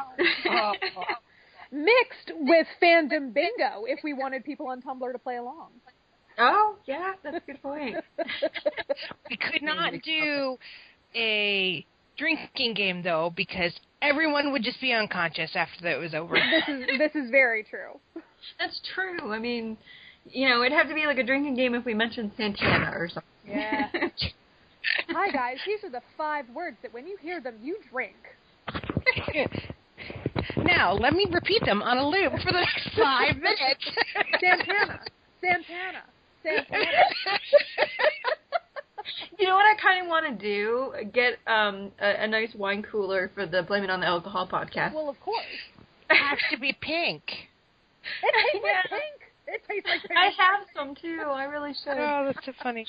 Oh. 0.48 0.72
Mixed 1.72 2.32
with 2.38 2.66
fandom 2.82 3.32
bingo 3.32 3.84
if 3.86 4.00
we 4.04 4.12
wanted 4.12 4.44
people 4.44 4.66
on 4.68 4.82
Tumblr 4.82 5.10
to 5.10 5.18
play 5.18 5.36
along. 5.38 5.68
oh 6.38 6.76
yeah, 6.86 7.12
that's 7.22 7.36
a 7.36 7.40
good 7.40 7.62
point. 7.62 7.96
We 9.30 9.36
could 9.38 9.62
not 9.62 9.92
do 10.04 10.58
a 11.14 11.84
drinking 12.16 12.74
game 12.74 13.02
though 13.02 13.32
because 13.36 13.72
everyone 14.00 14.52
would 14.52 14.62
just 14.62 14.80
be 14.80 14.92
unconscious 14.92 15.50
after 15.54 15.82
that 15.82 15.98
was 15.98 16.14
over. 16.14 16.34
This 16.34 16.68
is 16.68 16.98
this 16.98 17.14
is 17.14 17.30
very 17.30 17.64
true. 17.64 17.98
That's 18.58 18.80
true. 18.94 19.32
I 19.32 19.38
mean, 19.38 19.76
you 20.30 20.48
know, 20.48 20.62
it'd 20.62 20.76
have 20.76 20.88
to 20.88 20.94
be 20.94 21.06
like 21.06 21.18
a 21.18 21.22
drinking 21.22 21.56
game 21.56 21.74
if 21.74 21.84
we 21.84 21.94
mentioned 21.94 22.32
Santana 22.36 22.92
or 22.94 23.08
something. 23.08 23.22
Yeah. 23.46 23.88
Hi 25.08 25.30
guys, 25.30 25.58
these 25.64 25.84
are 25.84 25.90
the 25.90 26.02
five 26.16 26.44
words 26.54 26.76
that 26.82 26.92
when 26.92 27.06
you 27.06 27.16
hear 27.20 27.40
them 27.40 27.54
you 27.62 27.76
drink. 27.90 28.16
now 30.56 30.92
let 30.92 31.12
me 31.12 31.26
repeat 31.30 31.64
them 31.64 31.82
on 31.82 31.98
a 31.98 32.08
loop 32.08 32.32
for 32.42 32.52
the 32.52 32.60
next 32.60 32.90
five 32.96 33.36
minutes. 33.36 33.90
Santana. 34.40 35.00
Santana. 35.40 36.02
Santana. 36.42 36.88
You 39.38 39.48
know 39.48 39.54
what 39.54 39.64
I 39.66 39.74
kind 39.80 40.02
of 40.02 40.08
want 40.08 40.26
to 40.26 40.34
do? 40.46 40.92
Get 41.12 41.38
um 41.46 41.90
a, 42.00 42.24
a 42.24 42.28
nice 42.28 42.54
wine 42.54 42.82
cooler 42.82 43.30
for 43.34 43.46
the 43.46 43.62
Blame 43.62 43.84
It 43.84 43.90
on 43.90 44.00
the 44.00 44.06
Alcohol 44.06 44.46
podcast. 44.46 44.94
Well, 44.94 45.08
of 45.08 45.18
course. 45.20 45.44
it 46.10 46.16
has 46.16 46.38
to 46.50 46.58
be 46.58 46.72
pink. 46.80 47.22
It 48.22 48.34
tastes 48.52 48.64
Yeah. 48.64 48.72
like 48.82 48.90
pink. 48.90 49.22
It 49.46 49.62
tastes 49.68 49.88
like 49.88 50.02
pink. 50.02 50.18
I 50.18 50.30
have 50.42 50.66
some 50.74 50.94
too. 50.94 51.22
I 51.26 51.44
really 51.44 51.72
should. 51.74 51.96
Oh, 51.98 52.24
that's 52.26 52.44
so 52.46 52.52
funny. 52.62 52.86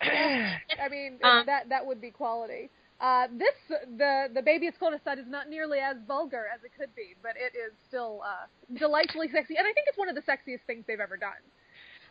I 0.00 0.88
mean, 0.90 1.18
Um, 1.22 1.46
that 1.46 1.68
that 1.68 1.84
would 1.86 2.00
be 2.00 2.10
quality. 2.10 2.70
Uh, 3.00 3.28
this 3.38 3.54
the 3.96 4.26
the 4.34 4.42
baby 4.42 4.66
it's 4.66 4.76
cold 4.78 4.92
outside 4.94 5.18
is 5.18 5.26
not 5.28 5.48
nearly 5.48 5.78
as 5.78 5.96
vulgar 6.06 6.46
as 6.52 6.64
it 6.64 6.72
could 6.76 6.92
be, 6.96 7.14
but 7.22 7.32
it 7.36 7.56
is 7.56 7.72
still 7.86 8.22
uh, 8.24 8.46
delightfully 8.78 9.28
sexy, 9.30 9.56
and 9.56 9.66
I 9.66 9.72
think 9.72 9.86
it's 9.86 9.98
one 9.98 10.08
of 10.08 10.16
the 10.16 10.22
sexiest 10.22 10.66
things 10.66 10.84
they've 10.86 10.98
ever 10.98 11.16
done. 11.16 11.38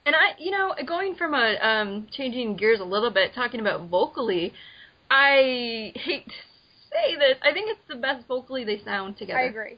And 0.08 0.16
I, 0.16 0.40
you 0.40 0.52
know, 0.52 0.74
going 0.86 1.16
from 1.16 1.34
a 1.34 1.56
um 1.62 2.08
changing 2.12 2.56
gears 2.56 2.80
a 2.80 2.84
little 2.86 3.12
bit, 3.12 3.34
talking 3.36 3.60
about 3.60 3.90
vocally, 3.90 4.54
I 5.12 5.92
hate 5.96 6.26
to 6.26 6.32
say 6.92 7.16
this. 7.18 7.38
I 7.44 7.52
think 7.52 7.70
it's 7.70 7.88
the 7.90 7.98
best 7.98 8.26
vocally 8.26 8.64
they 8.64 8.80
sound 8.86 9.18
together. 9.18 9.40
I 9.40 9.44
agree. 9.44 9.78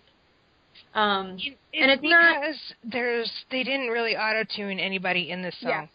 Um, 0.94 1.36
It's 1.40 1.58
And 1.74 1.92
it's 1.92 2.04
not- 2.04 2.42
because 2.42 2.74
there's 2.84 3.32
they 3.50 3.64
didn't 3.64 3.88
really 3.90 4.16
auto 4.16 4.44
tune 4.56 4.80
anybody 4.80 5.32
in 5.32 5.42
this 5.42 5.56
song. 5.60 5.72
Yes. 5.72 5.90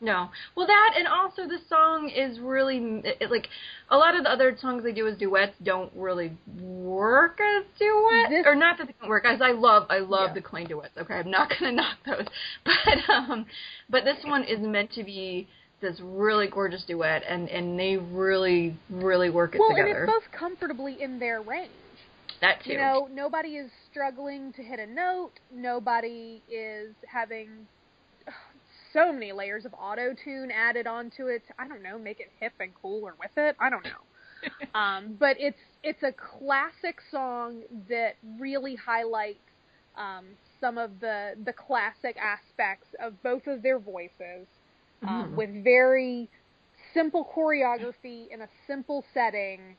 No. 0.00 0.28
Well, 0.54 0.66
that 0.68 0.94
and 0.96 1.08
also 1.08 1.48
the 1.48 1.58
song 1.68 2.08
is 2.14 2.38
really 2.38 3.00
it, 3.04 3.30
like 3.30 3.48
a 3.90 3.96
lot 3.96 4.14
of 4.14 4.22
the 4.22 4.30
other 4.30 4.56
songs 4.60 4.84
they 4.84 4.92
do 4.92 5.08
as 5.08 5.18
duets 5.18 5.54
don't 5.62 5.90
really 5.96 6.36
work 6.60 7.40
as 7.40 7.64
duets, 7.78 8.30
This- 8.30 8.46
or 8.46 8.54
not 8.54 8.78
that 8.78 8.86
they 8.86 8.94
don't 9.00 9.08
work. 9.08 9.24
As 9.26 9.40
I 9.42 9.50
love, 9.52 9.86
I 9.90 9.98
love 9.98 10.30
Yeah. 10.30 10.34
the 10.34 10.40
Klaine 10.42 10.68
duets. 10.68 10.96
Okay, 10.96 11.14
I'm 11.14 11.30
not 11.30 11.50
gonna 11.58 11.72
knock 11.72 11.96
those, 12.06 12.26
but 12.64 13.08
um, 13.12 13.46
but 13.90 14.04
this 14.04 14.18
one 14.24 14.44
is 14.44 14.60
meant 14.60 14.92
to 14.92 15.02
be 15.02 15.48
this 15.80 15.98
really 16.00 16.46
gorgeous 16.46 16.84
duet, 16.84 17.24
and 17.28 17.48
and 17.48 17.76
they 17.78 17.96
really 17.96 18.76
really 18.90 19.30
work 19.30 19.54
it 19.56 19.58
Well, 19.60 19.70
and 19.70 19.78
together. 19.78 20.04
it's 20.04 20.12
both 20.12 20.30
comfortably 20.38 21.02
in 21.02 21.18
their 21.18 21.40
range. 21.42 21.70
that 22.40 22.62
too. 22.62 22.72
You 22.72 22.78
know, 22.78 23.08
nobody 23.12 23.56
is 23.56 23.70
struggling 23.90 24.52
to 24.52 24.62
hit 24.62 24.78
a 24.78 24.86
note. 24.86 25.32
Nobody 25.52 26.40
is 26.48 26.94
having 27.06 27.66
so 28.92 29.12
many 29.12 29.32
layers 29.32 29.64
of 29.64 29.74
auto 29.74 30.14
tune 30.24 30.50
added 30.50 30.86
onto 30.86 31.26
it. 31.26 31.42
I 31.58 31.68
don't 31.68 31.82
know, 31.82 31.98
make 31.98 32.20
it 32.20 32.30
hip 32.40 32.52
and 32.60 32.72
cool 32.74 33.04
or 33.04 33.14
with 33.18 33.30
it. 33.36 33.56
I 33.60 33.70
don't 33.70 33.84
know. 33.84 34.02
um, 34.78 35.16
but 35.18 35.36
it's 35.38 35.58
it's 35.82 36.02
a 36.02 36.12
classic 36.12 36.96
song 37.10 37.62
that 37.88 38.16
really 38.38 38.74
highlights 38.76 39.40
um, 39.96 40.26
some 40.60 40.78
of 40.78 41.00
the 41.00 41.34
the 41.44 41.52
classic 41.52 42.16
aspects 42.16 42.88
of 43.00 43.20
both 43.22 43.46
of 43.46 43.62
their 43.62 43.78
voices, 43.78 44.46
um, 45.06 45.32
Mhm. 45.32 45.36
with 45.36 45.64
very 45.64 46.28
simple 46.94 47.24
choreography 47.34 48.28
in 48.30 48.42
a 48.42 48.48
simple 48.66 49.04
setting, 49.14 49.76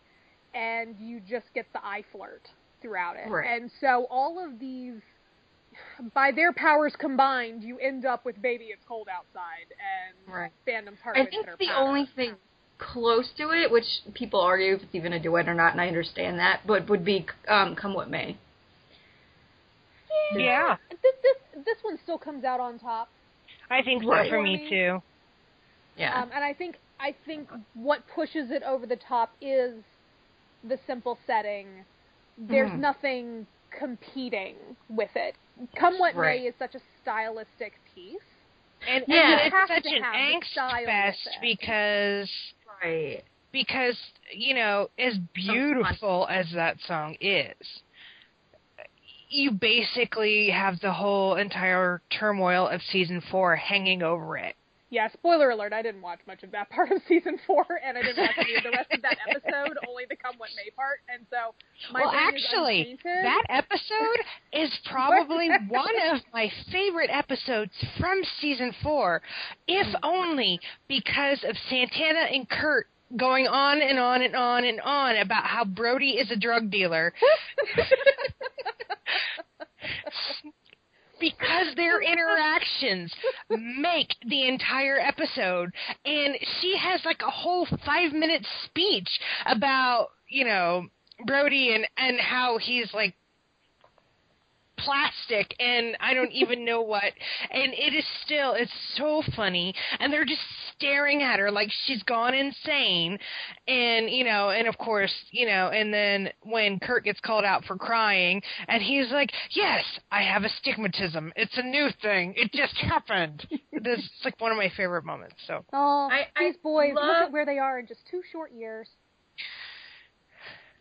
and 0.53 0.97
you 0.99 1.19
just 1.19 1.53
get 1.53 1.65
the 1.73 1.85
eye 1.85 2.03
flirt 2.11 2.47
throughout 2.81 3.15
it. 3.17 3.29
Right. 3.29 3.47
And 3.47 3.71
so 3.79 4.07
all 4.09 4.43
of 4.43 4.59
these, 4.59 5.01
by 6.13 6.31
their 6.31 6.53
powers 6.53 6.95
combined, 6.97 7.63
you 7.63 7.77
end 7.79 8.05
up 8.05 8.25
with 8.25 8.41
"Baby 8.41 8.65
It's 8.65 8.83
Cold 8.87 9.07
Outside" 9.11 9.67
and 9.79 10.17
Right. 10.33 10.51
fandom's 10.67 10.99
heart. 11.01 11.17
I 11.17 11.25
think 11.25 11.45
the 11.59 11.67
Patter. 11.67 11.79
only 11.79 12.05
thing 12.15 12.35
close 12.77 13.29
to 13.37 13.51
it, 13.51 13.71
which 13.71 13.85
people 14.13 14.39
argue 14.39 14.75
if 14.75 14.83
it's 14.83 14.95
even 14.95 15.13
a 15.13 15.19
duet 15.19 15.47
or 15.49 15.53
not, 15.53 15.73
and 15.73 15.81
I 15.81 15.87
understand 15.87 16.39
that, 16.39 16.61
but 16.65 16.89
would 16.89 17.03
be 17.05 17.25
um, 17.47 17.75
"Come 17.75 17.93
What 17.93 18.09
May." 18.09 18.37
Yeah, 20.35 20.77
This 20.89 21.15
this 21.23 21.63
this 21.65 21.77
one 21.83 21.97
still 22.03 22.17
comes 22.17 22.43
out 22.43 22.59
on 22.59 22.77
top. 22.79 23.09
I 23.69 23.81
think 23.81 24.03
so 24.03 24.09
Right. 24.09 24.29
for 24.29 24.41
me 24.41 24.61
too. 24.69 25.01
Yeah. 25.97 26.23
Um, 26.23 26.29
and 26.33 26.43
I 26.43 26.53
think 26.53 26.77
I 26.99 27.15
think 27.25 27.49
what 27.73 28.03
pushes 28.13 28.51
it 28.51 28.63
over 28.63 28.85
the 28.85 28.95
top 28.95 29.31
is 29.41 29.83
the 30.63 30.77
simple 30.87 31.17
setting. 31.25 31.67
There's 32.37 32.71
Mhm. 32.71 32.81
nothing 32.81 33.47
competing 33.77 34.55
with 34.89 35.09
it. 35.15 35.35
Come 35.75 35.99
what 35.99 36.15
Right. 36.15 36.41
may 36.41 36.47
is 36.47 36.55
such 36.59 36.75
a 36.75 36.81
stylistic 37.01 37.73
piece. 37.93 38.21
And, 38.87 39.03
Yeah. 39.07 39.39
and 39.39 39.53
it's 39.53 39.67
such 39.67 39.85
an 39.85 40.03
angst 40.03 40.85
fest 40.85 41.27
it. 41.27 41.41
because 41.41 42.31
right. 42.81 43.23
because 43.51 43.97
you 44.31 44.53
know, 44.53 44.89
as 44.97 45.17
beautiful 45.33 46.27
as 46.29 46.49
that 46.51 46.79
song 46.81 47.17
is, 47.19 47.81
you 49.29 49.51
basically 49.51 50.49
have 50.49 50.79
the 50.79 50.93
whole 50.93 51.35
entire 51.35 52.01
turmoil 52.09 52.67
of 52.67 52.81
season 52.83 53.21
four 53.29 53.55
hanging 53.55 54.01
over 54.01 54.37
it. 54.37 54.55
Yeah, 54.91 55.07
spoiler 55.13 55.51
alert, 55.51 55.71
I 55.71 55.83
didn't 55.83 56.01
watch 56.01 56.19
much 56.25 56.41
of 56.41 56.51
that 56.51 56.69
part 56.71 56.91
of 56.91 57.01
season 57.07 57.39
four, 57.45 57.65
and 57.83 57.97
I 57.97 58.01
didn't 58.01 58.17
watch 58.17 58.37
any 58.37 58.55
of 58.55 58.63
the 58.63 58.71
rest 58.71 58.91
of 58.91 59.01
that 59.03 59.17
episode, 59.29 59.77
only 59.87 60.05
the 60.09 60.15
Come 60.15 60.35
What 60.37 60.49
May 60.55 60.71
part, 60.71 60.99
and 61.13 61.25
so 61.29 61.53
my 61.93 62.01
well, 62.01 62.11
actually, 62.13 62.97
that 63.03 63.43
episode 63.49 64.19
is 64.53 64.75
probably 64.91 65.49
one 65.67 65.95
of 66.11 66.21
my 66.33 66.51
favorite 66.71 67.09
episodes 67.11 67.71
from 67.99 68.21
season 68.41 68.73
four, 68.81 69.21
if 69.67 69.87
oh 70.03 70.09
only 70.19 70.59
because 70.87 71.43
of 71.47 71.55
Santana 71.69 72.25
and 72.31 72.49
Kurt 72.49 72.87
going 73.15 73.47
on 73.47 73.81
and 73.81 73.97
on 73.97 74.21
and 74.21 74.35
on 74.35 74.65
and 74.65 74.81
on 74.81 75.17
about 75.17 75.45
how 75.45 75.65
Brody 75.65 76.11
is 76.11 76.29
a 76.31 76.35
drug 76.35 76.69
dealer. 76.69 77.13
Because 81.19 81.75
their 81.75 82.01
interactions 82.01 83.13
make 83.49 84.15
the 84.27 84.47
entire 84.47 84.99
episode. 84.99 85.71
And 86.05 86.35
she 86.61 86.77
has 86.77 87.01
like 87.05 87.21
a 87.21 87.31
whole 87.31 87.67
5 87.85 88.13
minute 88.13 88.45
speech 88.65 89.09
about, 89.45 90.09
you 90.29 90.45
know, 90.45 90.87
Brody 91.25 91.75
and 91.75 91.85
and 91.97 92.17
how 92.19 92.57
he's 92.57 92.93
like 92.93 93.13
plastic 94.83 95.55
and 95.59 95.95
I 95.99 96.13
don't 96.13 96.31
even 96.31 96.63
know 96.65 96.81
what. 96.81 97.03
And 97.51 97.73
it 97.73 97.93
is 97.95 98.05
still 98.25 98.53
it's 98.53 98.71
so 98.95 99.21
funny. 99.35 99.73
And 99.99 100.11
they're 100.11 100.25
just 100.25 100.41
staring 100.75 101.21
at 101.23 101.39
her 101.39 101.51
like 101.51 101.69
she's 101.85 102.01
gone 102.03 102.33
insane. 102.33 103.17
And 103.67 104.09
you 104.09 104.23
know 104.23 104.49
and 104.49 104.67
of 104.67 104.77
course 104.77 105.13
you 105.31 105.45
know 105.45 105.69
and 105.69 105.93
then 105.93 106.29
when 106.43 106.79
Kurt 106.79 107.03
gets 107.03 107.19
called 107.19 107.45
out 107.45 107.65
for 107.65 107.75
crying 107.77 108.41
and 108.67 108.81
he's 108.81 109.11
like 109.11 109.31
yes 109.51 109.83
I 110.11 110.23
have 110.23 110.43
astigmatism. 110.43 111.31
It's 111.35 111.57
a 111.57 111.63
new 111.63 111.89
thing. 112.01 112.33
It 112.37 112.51
just 112.53 112.75
happened. 112.77 113.45
This 113.81 113.99
is 113.99 114.09
like 114.25 114.39
one 114.41 114.51
of 114.51 114.57
my 114.57 114.69
favorite 114.75 115.05
moments 115.05 115.35
so. 115.47 115.63
Oh, 115.71 116.09
I- 116.11 116.27
I 116.35 116.49
these 116.49 116.57
boys, 116.61 116.91
look 116.95 117.03
love- 117.03 117.23
at 117.27 117.31
where 117.31 117.45
they 117.45 117.59
are 117.59 117.79
in 117.79 117.87
just 117.87 118.01
two 118.11 118.21
short 118.29 118.51
years. 118.51 118.89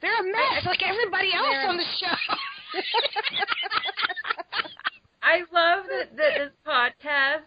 they're 0.00 0.18
a 0.18 0.24
mess. 0.24 0.64
Like 0.66 0.80
everybody 0.82 1.30
else 1.34 1.56
on 1.68 1.76
the 1.76 1.84
show 2.00 2.06
I 5.22 5.40
love 5.52 5.84
that, 5.88 6.16
that 6.16 6.38
this 6.38 6.52
podcast, 6.66 7.42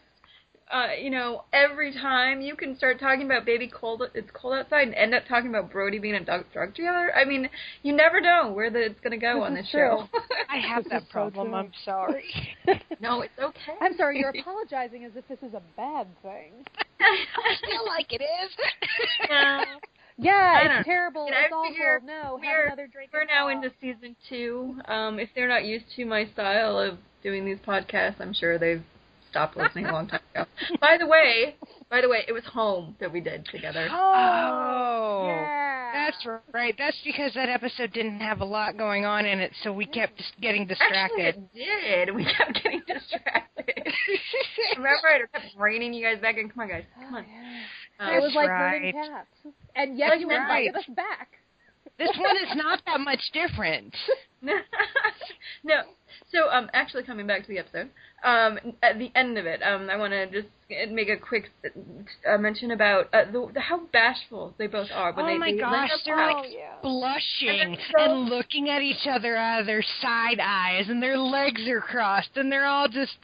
uh, 0.72 0.94
you 1.02 1.10
know, 1.10 1.44
every 1.52 1.94
time 1.94 2.42
you 2.42 2.56
can 2.56 2.76
start 2.78 3.00
talking 3.00 3.26
about 3.26 3.46
baby 3.46 3.68
cold, 3.74 4.04
it's 4.14 4.30
cold 4.34 4.54
outside, 4.56 4.88
and 4.88 4.96
end 4.96 5.14
up 5.14 5.24
talking 5.28 5.50
about 5.50 5.72
Brody 5.72 6.00
being 6.00 6.16
a 6.16 6.24
drug, 6.24 6.46
drug 6.54 6.74
dealer. 6.76 7.12
I 7.16 7.26
mean, 7.26 7.50
you 7.84 7.94
never 7.94 8.22
know 8.22 8.52
where 8.54 8.70
the, 8.70 8.80
it's 8.86 9.00
going 9.00 9.12
to 9.12 9.18
go 9.18 9.36
This 9.40 9.44
on 9.46 9.54
this 9.56 9.70
true. 9.72 9.98
show. 10.12 10.20
I 10.50 10.58
have 10.58 10.84
This 10.84 10.92
that 10.92 11.02
is 11.04 11.08
so 11.08 11.12
problem 11.12 11.48
true. 11.48 11.56
I'm 11.56 11.72
sorry 11.84 12.26
no, 13.02 13.22
it's 13.22 13.34
okay. 13.42 13.74
I'm 13.82 13.96
sorry, 13.96 14.20
you're 14.20 14.30
apologizing 14.30 15.06
as 15.06 15.12
if 15.16 15.28
this 15.28 15.40
is 15.48 15.54
a 15.54 15.62
bad 15.76 16.08
thing. 16.22 16.52
I 17.00 17.56
feel 17.66 17.86
like 17.88 18.12
it 18.14 18.22
is 18.22 18.52
Yeah. 19.30 19.64
Yeah, 20.22 20.32
I 20.32 20.66
it's 20.66 20.88
know. 20.88 20.94
terrible. 20.94 21.26
And 21.26 21.36
I 21.36 21.44
it's 21.46 21.54
awful. 21.54 21.70
figure 21.70 22.02
No, 22.06 22.14
have 22.14 22.32
we're- 22.42 22.66
another 22.68 22.88
drink. 22.88 23.12
We're 23.14 23.26
now 23.26 23.48
talk. 23.48 23.56
into 23.64 23.72
season 23.82 24.16
two. 24.30 24.76
Um, 24.86 25.20
if 25.20 25.30
they're 25.36 25.48
not 25.50 25.66
used 25.66 25.86
to 25.96 26.06
my 26.06 26.26
style 26.34 26.78
of 26.78 26.98
doing 27.24 27.46
these 27.46 27.58
podcasts, 27.60 28.20
I'm 28.20 28.34
sure 28.34 28.58
they've 28.58 28.84
stopped 29.30 29.56
listening 29.58 29.86
a 29.86 29.92
long 29.94 30.08
time 30.08 30.20
ago. 30.36 30.46
by 30.82 30.98
the 31.00 31.08
way, 31.08 31.56
by 31.90 32.02
the 32.02 32.10
way, 32.10 32.24
it 32.28 32.34
was 32.34 32.44
home 32.46 32.96
that 33.00 33.12
we 33.12 33.22
did 33.22 33.46
together. 33.46 33.88
Oh, 33.92 35.26
yeah. 35.28 35.92
that's 36.10 36.28
right. 36.54 36.76
That's 36.78 36.98
because 37.06 37.34
that 37.36 37.48
episode 37.50 37.94
didn't 37.94 38.20
have 38.20 38.42
a 38.42 38.46
lot 38.46 38.78
going 38.78 39.06
on 39.06 39.26
in 39.26 39.40
it, 39.40 39.52
so 39.64 39.72
we 39.72 39.86
kept 39.86 40.18
just 40.18 40.34
getting 40.42 40.64
Actually, 40.70 40.76
distracted. 40.76 41.48
it 41.54 42.06
did. 42.06 42.16
We 42.16 42.26
kept 42.26 42.62
getting 42.62 42.82
distracted. 42.88 43.48
Remember, 44.78 45.08
it 45.24 45.32
kept 45.32 45.46
reining 45.58 45.94
you 45.94 46.04
guys 46.04 46.20
back 46.22 46.38
in. 46.38 46.50
Come 46.50 46.62
on, 46.64 46.68
guys. 46.70 46.84
Come 47.00 47.16
on. 47.16 47.24
it 47.24 47.28
Um, 48.00 48.22
was 48.22 48.34
like 48.36 48.50
right. 48.50 48.72
herding 48.72 48.94
cats, 48.94 49.56
and 49.76 49.98
yet 49.98 50.10
Like 50.10 50.20
you 50.22 50.28
that. 50.28 50.42
invited 50.42 50.76
us 50.76 50.86
back. 50.96 51.30
this 51.98 52.10
one 52.18 52.38
is 52.38 52.56
not 52.56 52.82
that 52.86 53.00
much 53.00 53.22
different. 53.34 53.96
no. 55.64 55.82
So, 56.32 56.50
um, 56.50 56.70
actually, 56.74 57.04
coming 57.04 57.28
back 57.28 57.42
to 57.44 57.48
the 57.48 57.60
episode, 57.60 57.90
um, 58.24 58.58
at 58.82 58.98
the 59.00 59.12
end 59.16 59.38
of 59.38 59.46
it, 59.46 59.62
um, 59.64 59.90
I 59.90 59.98
want 59.98 60.12
to 60.14 60.28
just 60.32 60.48
make 60.92 61.10
a 61.10 61.18
quick 61.18 61.52
uh, 62.28 62.38
mention 62.38 62.72
about 62.72 63.08
uh, 63.14 63.26
the, 63.32 63.52
the 63.54 63.60
how 63.60 63.82
bashful 63.94 64.54
they 64.58 64.68
both 64.68 64.88
are. 64.94 65.14
When 65.14 65.26
oh 65.26 65.28
they, 65.30 65.38
my 65.38 65.52
they 65.52 65.58
gosh, 65.60 65.90
they're 66.06 66.20
out. 66.20 66.36
like 66.38 66.46
Oh, 66.46 66.50
yeah. 66.50 66.74
blushing 66.82 67.60
And 67.62 67.78
so- 67.92 68.04
and 68.04 68.30
looking 68.30 68.70
at 68.70 68.82
each 68.82 69.06
other 69.10 69.36
out 69.36 69.62
of 69.62 69.66
their 69.66 69.84
side 70.02 70.40
eyes, 70.42 70.86
and 70.90 71.02
their 71.04 71.18
legs 71.18 71.62
are 71.68 71.82
crossed, 71.82 72.32
and 72.36 72.52
they're 72.52 72.66
all 72.68 72.88
just, 72.88 73.18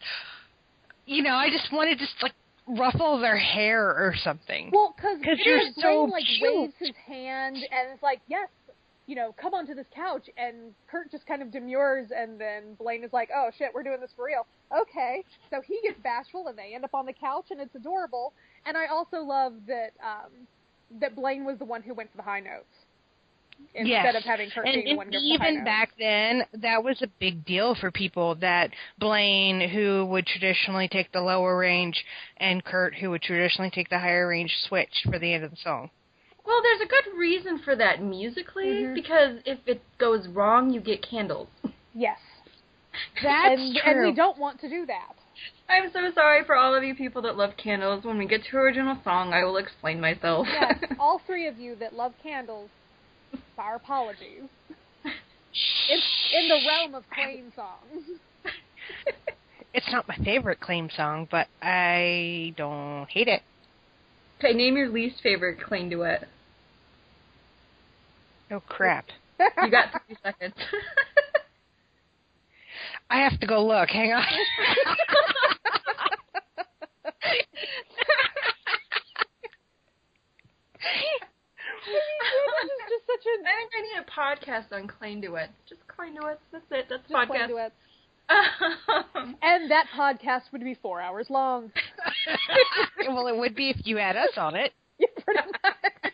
you 1.05 1.23
know, 1.23 1.33
I 1.35 1.49
just 1.49 1.71
want 1.71 1.89
to 1.89 1.95
just 1.95 2.15
like 2.21 2.33
ruffle 2.67 3.19
their 3.19 3.37
hair 3.37 3.87
or 3.87 4.13
something. 4.23 4.69
Well, 4.71 4.93
because 4.95 5.19
you're 5.45 5.61
so 5.79 6.03
like 6.03 6.25
cute. 6.25 6.53
waves 6.61 6.73
his 6.79 6.95
hand 7.05 7.55
and 7.55 7.91
it's 7.93 8.03
like, 8.03 8.21
yes, 8.27 8.49
you 9.07 9.15
know, 9.15 9.33
come 9.41 9.53
onto 9.53 9.73
this 9.73 9.85
couch. 9.95 10.29
And 10.37 10.73
Kurt 10.91 11.09
just 11.11 11.25
kind 11.25 11.41
of 11.41 11.51
demurs, 11.51 12.09
and 12.15 12.39
then 12.39 12.75
Blaine 12.77 13.03
is 13.03 13.13
like, 13.13 13.29
oh 13.33 13.49
shit, 13.57 13.71
we're 13.73 13.83
doing 13.83 14.01
this 14.01 14.11
for 14.15 14.25
real. 14.25 14.45
Okay, 14.77 15.23
so 15.49 15.61
he 15.65 15.79
gets 15.81 15.99
bashful, 16.03 16.47
and 16.47 16.57
they 16.57 16.75
end 16.75 16.83
up 16.83 16.93
on 16.93 17.05
the 17.05 17.13
couch, 17.13 17.45
and 17.51 17.61
it's 17.61 17.73
adorable. 17.73 18.33
And 18.65 18.75
I 18.75 18.87
also 18.87 19.21
love 19.21 19.53
that 19.67 19.93
um, 20.03 20.31
that 20.99 21.15
Blaine 21.15 21.45
was 21.45 21.57
the 21.57 21.65
one 21.65 21.81
who 21.81 21.93
went 21.93 22.11
for 22.11 22.17
the 22.17 22.23
high 22.23 22.41
notes 22.41 22.65
instead 23.73 23.87
Yes. 23.87 24.15
of 24.15 24.23
having 24.23 24.49
Kurt 24.49 24.65
and, 24.67 24.75
being 24.75 24.87
and 24.89 24.97
one 24.97 25.07
who 25.07 25.13
goes 25.13 25.21
for 25.21 25.27
the 25.27 25.37
high 25.43 25.49
even 25.49 25.55
notes. 25.59 25.65
back 25.65 25.89
then, 25.97 26.45
that 26.61 26.83
was 26.83 27.01
a 27.01 27.07
big 27.19 27.45
deal 27.45 27.75
for 27.75 27.91
people 27.91 28.35
that 28.35 28.71
Blaine, 28.97 29.61
who 29.69 30.05
would 30.07 30.25
traditionally 30.25 30.87
take 30.87 31.11
the 31.11 31.21
lower 31.21 31.57
range, 31.57 32.03
and 32.37 32.63
Kurt, 32.63 32.95
who 32.95 33.11
would 33.11 33.21
traditionally 33.21 33.69
take 33.69 33.89
the 33.89 33.99
higher 33.99 34.27
range, 34.27 34.55
switched 34.67 35.03
for 35.09 35.19
the 35.19 35.33
end 35.33 35.43
of 35.43 35.51
the 35.51 35.57
song. 35.57 35.89
Well, 36.45 36.61
there's 36.63 36.81
a 36.81 36.85
good 36.87 37.17
reason 37.17 37.59
for 37.59 37.75
that 37.75 38.01
musically, 38.01 38.67
Mhm. 38.83 38.95
because 38.95 39.41
if 39.45 39.59
it 39.67 39.81
goes 39.97 40.27
wrong, 40.29 40.69
you 40.71 40.79
get 40.79 41.01
candles. 41.01 41.49
yes, 41.93 42.19
That's 43.21 43.59
and 43.61 43.75
true. 43.75 43.81
and 43.91 44.01
we 44.03 44.13
don't 44.13 44.37
want 44.37 44.59
to 44.61 44.69
do 44.69 44.85
that. 44.85 45.13
I'm 45.69 45.91
so 45.91 46.09
sorry 46.13 46.43
for 46.45 46.55
all 46.55 46.73
of 46.73 46.83
you 46.83 46.95
people 46.95 47.21
that 47.23 47.35
love 47.37 47.57
candles. 47.57 48.05
When 48.05 48.17
we 48.17 48.25
get 48.25 48.43
to 48.45 48.57
original 48.57 48.97
song, 49.03 49.33
I 49.33 49.43
will 49.43 49.57
explain 49.57 49.99
myself. 49.99 50.47
Yes, 50.49 50.79
all 50.99 51.19
three 51.19 51.47
of 51.47 51.59
you 51.59 51.75
that 51.75 51.93
love 51.93 52.13
candles, 52.23 52.69
our 53.59 53.75
apologies. 53.75 54.43
It's 55.89 56.03
in 56.33 56.49
the 56.49 56.59
realm 56.67 56.95
of 56.95 57.03
Klaine 57.09 57.53
songs. 57.55 58.03
It's 59.73 59.91
not 59.91 60.07
my 60.07 60.15
favorite 60.23 60.59
Klaine 60.59 60.89
song, 60.95 61.27
but 61.29 61.47
I 61.61 62.53
don't 62.57 63.05
hate 63.09 63.27
it. 63.27 63.43
okay, 64.39 64.53
name 64.53 64.75
your 64.75 64.89
least 64.89 65.21
favorite 65.21 65.59
Klaine 65.59 65.89
duet. 65.89 66.27
Oh 68.49 68.61
crap! 68.61 69.05
You 69.39 69.69
got 69.69 69.91
30 70.07 70.19
seconds. 70.23 70.55
I 73.11 73.17
have 73.17 73.39
to 73.39 73.45
go 73.45 73.63
look. 73.63 73.89
Hang 73.89 74.13
on. 74.13 74.23
this 83.07 83.19
is 83.19 83.23
just 83.23 83.23
such 83.23 83.25
a 83.25 83.33
I 83.47 83.53
think 83.57 83.71
I 83.73 83.81
need 83.81 83.97
a 84.03 84.07
podcast 84.11 84.75
on 84.75 84.87
Klaine 84.87 85.21
duets. 85.21 85.53
Just 85.67 85.81
Klaine 85.87 86.19
duets. 86.19 86.41
That's 86.51 86.65
it. 86.71 86.85
That's 86.89 87.03
just 87.03 87.13
plain 87.13 87.27
podcast. 87.27 87.47
duets. 87.47 87.75
Um, 88.29 89.35
And 89.41 89.71
that 89.71 89.87
podcast 89.95 90.51
would 90.51 90.63
be 90.63 90.75
four 90.81 91.01
hours 91.01 91.27
long. 91.29 91.71
well, 93.07 93.27
it 93.27 93.37
would 93.37 93.55
be 93.55 93.69
if 93.69 93.77
you 93.85 93.97
had 93.97 94.15
us 94.15 94.31
on 94.37 94.55
it. 94.55 94.73
Yeah, 94.99 95.07
pretty 95.23 95.41
much. 95.63 96.13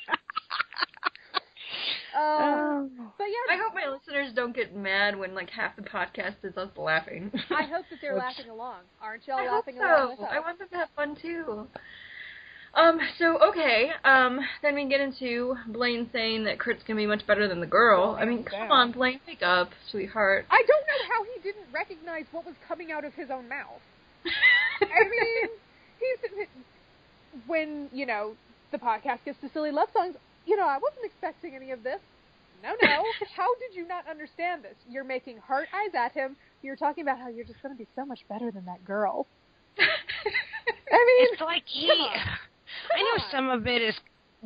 Oh, 2.15 2.89
but 3.17 3.25
I 3.49 3.57
hope 3.57 3.73
my 3.73 3.91
listeners 3.91 4.33
don't 4.35 4.55
get 4.55 4.75
mad 4.75 5.17
when 5.17 5.33
like 5.33 5.49
half 5.49 5.75
the 5.75 5.81
podcast 5.81 6.35
is 6.43 6.55
us 6.57 6.69
laughing. 6.77 7.31
I 7.49 7.63
hope 7.63 7.85
that 7.89 7.99
they're 8.01 8.15
Oops. 8.15 8.23
laughing 8.23 8.51
along. 8.51 8.81
Aren't 9.01 9.25
y'all 9.27 9.37
I 9.37 9.45
hope 9.45 9.65
laughing 9.65 9.79
along 9.79 10.09
with 10.11 10.19
so. 10.19 10.25
us? 10.25 10.31
I 10.31 10.39
want 10.39 10.59
them 10.59 10.67
to 10.71 10.77
have 10.77 10.89
fun 10.95 11.17
too. 11.19 11.67
Um, 12.76 12.99
so 13.19 13.38
okay, 13.49 13.91
um, 14.03 14.39
then 14.63 14.74
we 14.74 14.86
get 14.86 14.99
into 14.99 15.55
Blaine 15.67 16.09
saying 16.11 16.45
that 16.45 16.59
Kurt's 16.59 16.82
gonna 16.88 16.97
be 16.97 17.05
much 17.05 17.26
better 17.28 17.47
than 17.47 17.59
the 17.59 17.67
girl. 17.67 18.15
Oh, 18.17 18.21
I 18.21 18.26
mean, 18.26 18.43
come 18.43 18.61
down. 18.61 18.71
on, 18.71 18.91
Blaine, 18.91 19.19
wake 19.28 19.43
up, 19.43 19.69
sweetheart. 19.91 20.45
I 20.49 20.63
don't 20.67 20.82
know 20.88 21.13
how 21.13 21.24
he 21.24 21.41
didn't 21.43 21.71
recognize 21.71 22.26
what 22.32 22.45
was 22.45 22.55
coming 22.67 22.91
out 22.91 23.05
of 23.05 23.13
his 23.13 23.30
own 23.30 23.47
mouth. 23.47 23.82
I 24.82 25.03
mean, 25.09 25.49
he's 25.99 26.47
when 27.45 27.89
you 27.93 28.05
know 28.07 28.34
the 28.71 28.80
podcast 28.80 29.24
gets 29.26 29.39
to 29.41 29.49
silly 29.53 29.71
love 29.71 29.89
songs. 29.93 30.15
You 30.45 30.57
know, 30.57 30.65
I 30.65 30.78
wasn't 30.78 31.05
expecting 31.05 31.55
any 31.55 31.71
of 31.71 31.84
this. 31.84 31.99
No, 32.63 32.71
no. 32.82 33.03
How 33.36 33.47
did 33.59 33.76
you 33.78 33.88
not 33.88 34.07
understand 34.09 34.63
this? 34.63 34.76
You're 34.89 35.03
making 35.03 35.38
heart 35.38 35.67
eyes 35.74 35.93
at 35.93 36.13
him. 36.13 36.36
You're 36.61 36.76
talking 36.78 37.03
about 37.03 37.19
how 37.19 37.28
you're 37.28 37.43
just 37.43 37.61
going 37.61 37.76
to 37.76 37.78
be 37.78 37.88
so 37.93 38.05
much 38.05 38.19
better 38.30 38.49
than 38.51 38.65
that 38.65 38.86
girl. 38.86 39.28
I 39.78 39.84
mean, 39.84 41.28
It's 41.32 41.41
like 41.41 41.63
he. 41.65 41.91
Come 42.89 42.99
on. 42.99 43.05
I 43.05 43.17
know 43.17 43.23
some 43.31 43.49
of 43.49 43.67
it 43.67 43.81
is 43.81 43.95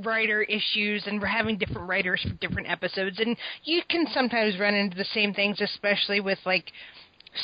writer 0.03 0.43
issues 0.43 1.03
and 1.07 1.19
we're 1.19 1.27
having 1.27 1.57
different 1.57 1.87
writers 1.89 2.21
for 2.21 2.33
different 2.35 2.69
episodes 2.69 3.19
and 3.19 3.35
you 3.63 3.81
can 3.89 4.05
sometimes 4.13 4.59
run 4.59 4.75
into 4.75 4.95
the 4.95 5.05
same 5.05 5.33
things 5.33 5.59
especially 5.59 6.19
with 6.19 6.37
like 6.45 6.71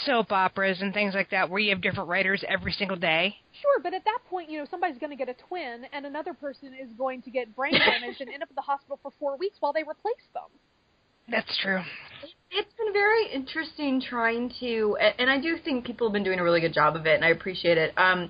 soap 0.06 0.32
operas 0.32 0.78
and 0.82 0.94
things 0.94 1.16
like 1.16 1.32
that 1.32 1.50
where 1.50 1.60
you 1.60 1.72
have 1.72 1.82
different 1.82 2.08
writers 2.08 2.44
every 2.48 2.72
single 2.72 2.96
day 2.98 3.36
Sure, 3.62 3.80
but 3.82 3.94
at 3.94 4.04
that 4.04 4.20
point, 4.30 4.50
you 4.50 4.58
know, 4.60 4.66
somebody's 4.70 4.98
going 4.98 5.12
to 5.12 5.16
get 5.16 5.30
a 5.30 5.36
twin, 5.48 5.86
and 5.94 6.06
another 6.06 6.34
person 6.34 6.74
is 6.74 6.90
going 6.98 7.22
to 7.22 7.30
get 7.30 7.56
brain 7.56 7.74
damage 7.74 8.18
and 8.20 8.30
end 8.30 8.42
up 8.44 8.50
in 8.50 8.56
the 8.56 8.62
hospital 8.62 9.00
for 9.02 9.12
four 9.20 9.38
weeks 9.38 9.58
while 9.60 9.72
they 9.72 9.84
replace 9.84 10.26
them. 10.34 10.50
that's 11.30 11.58
true 11.62 11.80
It's 12.52 12.74
been 12.78 12.92
very 12.92 13.32
interesting 13.32 14.02
trying 14.02 14.52
to, 14.60 14.98
and 15.00 15.14
and 15.20 15.30
I 15.30 15.40
do 15.40 15.58
think 15.64 15.86
people 15.86 16.08
have 16.08 16.14
been 16.14 16.24
doing 16.24 16.40
a 16.40 16.44
really 16.44 16.62
good 16.62 16.74
job 16.74 16.96
of 16.96 17.06
it, 17.06 17.16
and 17.16 17.24
I 17.24 17.30
appreciate 17.30 17.78
it. 17.78 17.94
Um, 17.98 18.30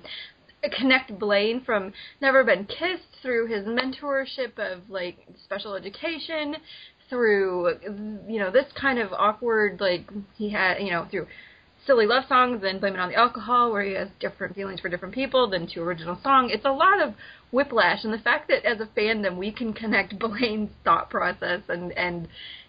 connect 0.68 1.18
Blaine 1.18 1.62
from 1.64 1.92
Never 2.20 2.44
Been 2.44 2.64
Kissed 2.66 3.20
through 3.22 3.46
his 3.46 3.64
mentorship 3.64 4.58
of 4.58 4.88
like 4.90 5.16
special 5.44 5.74
education, 5.74 6.56
through 7.08 7.74
you 8.28 8.38
know 8.38 8.50
this 8.50 8.66
kind 8.80 8.98
of 8.98 9.12
awkward 9.12 9.80
like 9.80 10.08
he 10.36 10.50
had 10.50 10.78
you 10.78 10.90
know 10.90 11.06
through 11.10 11.26
silly 11.86 12.06
love 12.06 12.24
songs 12.28 12.62
and 12.64 12.80
blame 12.80 12.94
it 12.94 13.00
on 13.00 13.10
the 13.10 13.14
alcohol 13.14 13.70
where 13.70 13.82
he 13.82 13.92
has 13.92 14.08
different 14.20 14.54
feelings 14.54 14.80
for 14.80 14.88
different 14.88 15.14
people 15.14 15.48
than 15.48 15.66
to 15.66 15.80
original 15.80 16.18
song 16.22 16.50
it's 16.50 16.64
a 16.64 16.72
lot 16.72 17.00
of 17.00 17.14
whiplash 17.52 18.04
and 18.04 18.12
the 18.12 18.18
fact 18.18 18.48
that 18.48 18.64
as 18.64 18.80
a 18.80 18.86
fandom 18.98 19.36
we 19.36 19.52
can 19.52 19.72
connect 19.72 20.18
blaine's 20.18 20.70
thought 20.82 21.10
process 21.10 21.60
and 21.68 21.92
and 21.92 22.26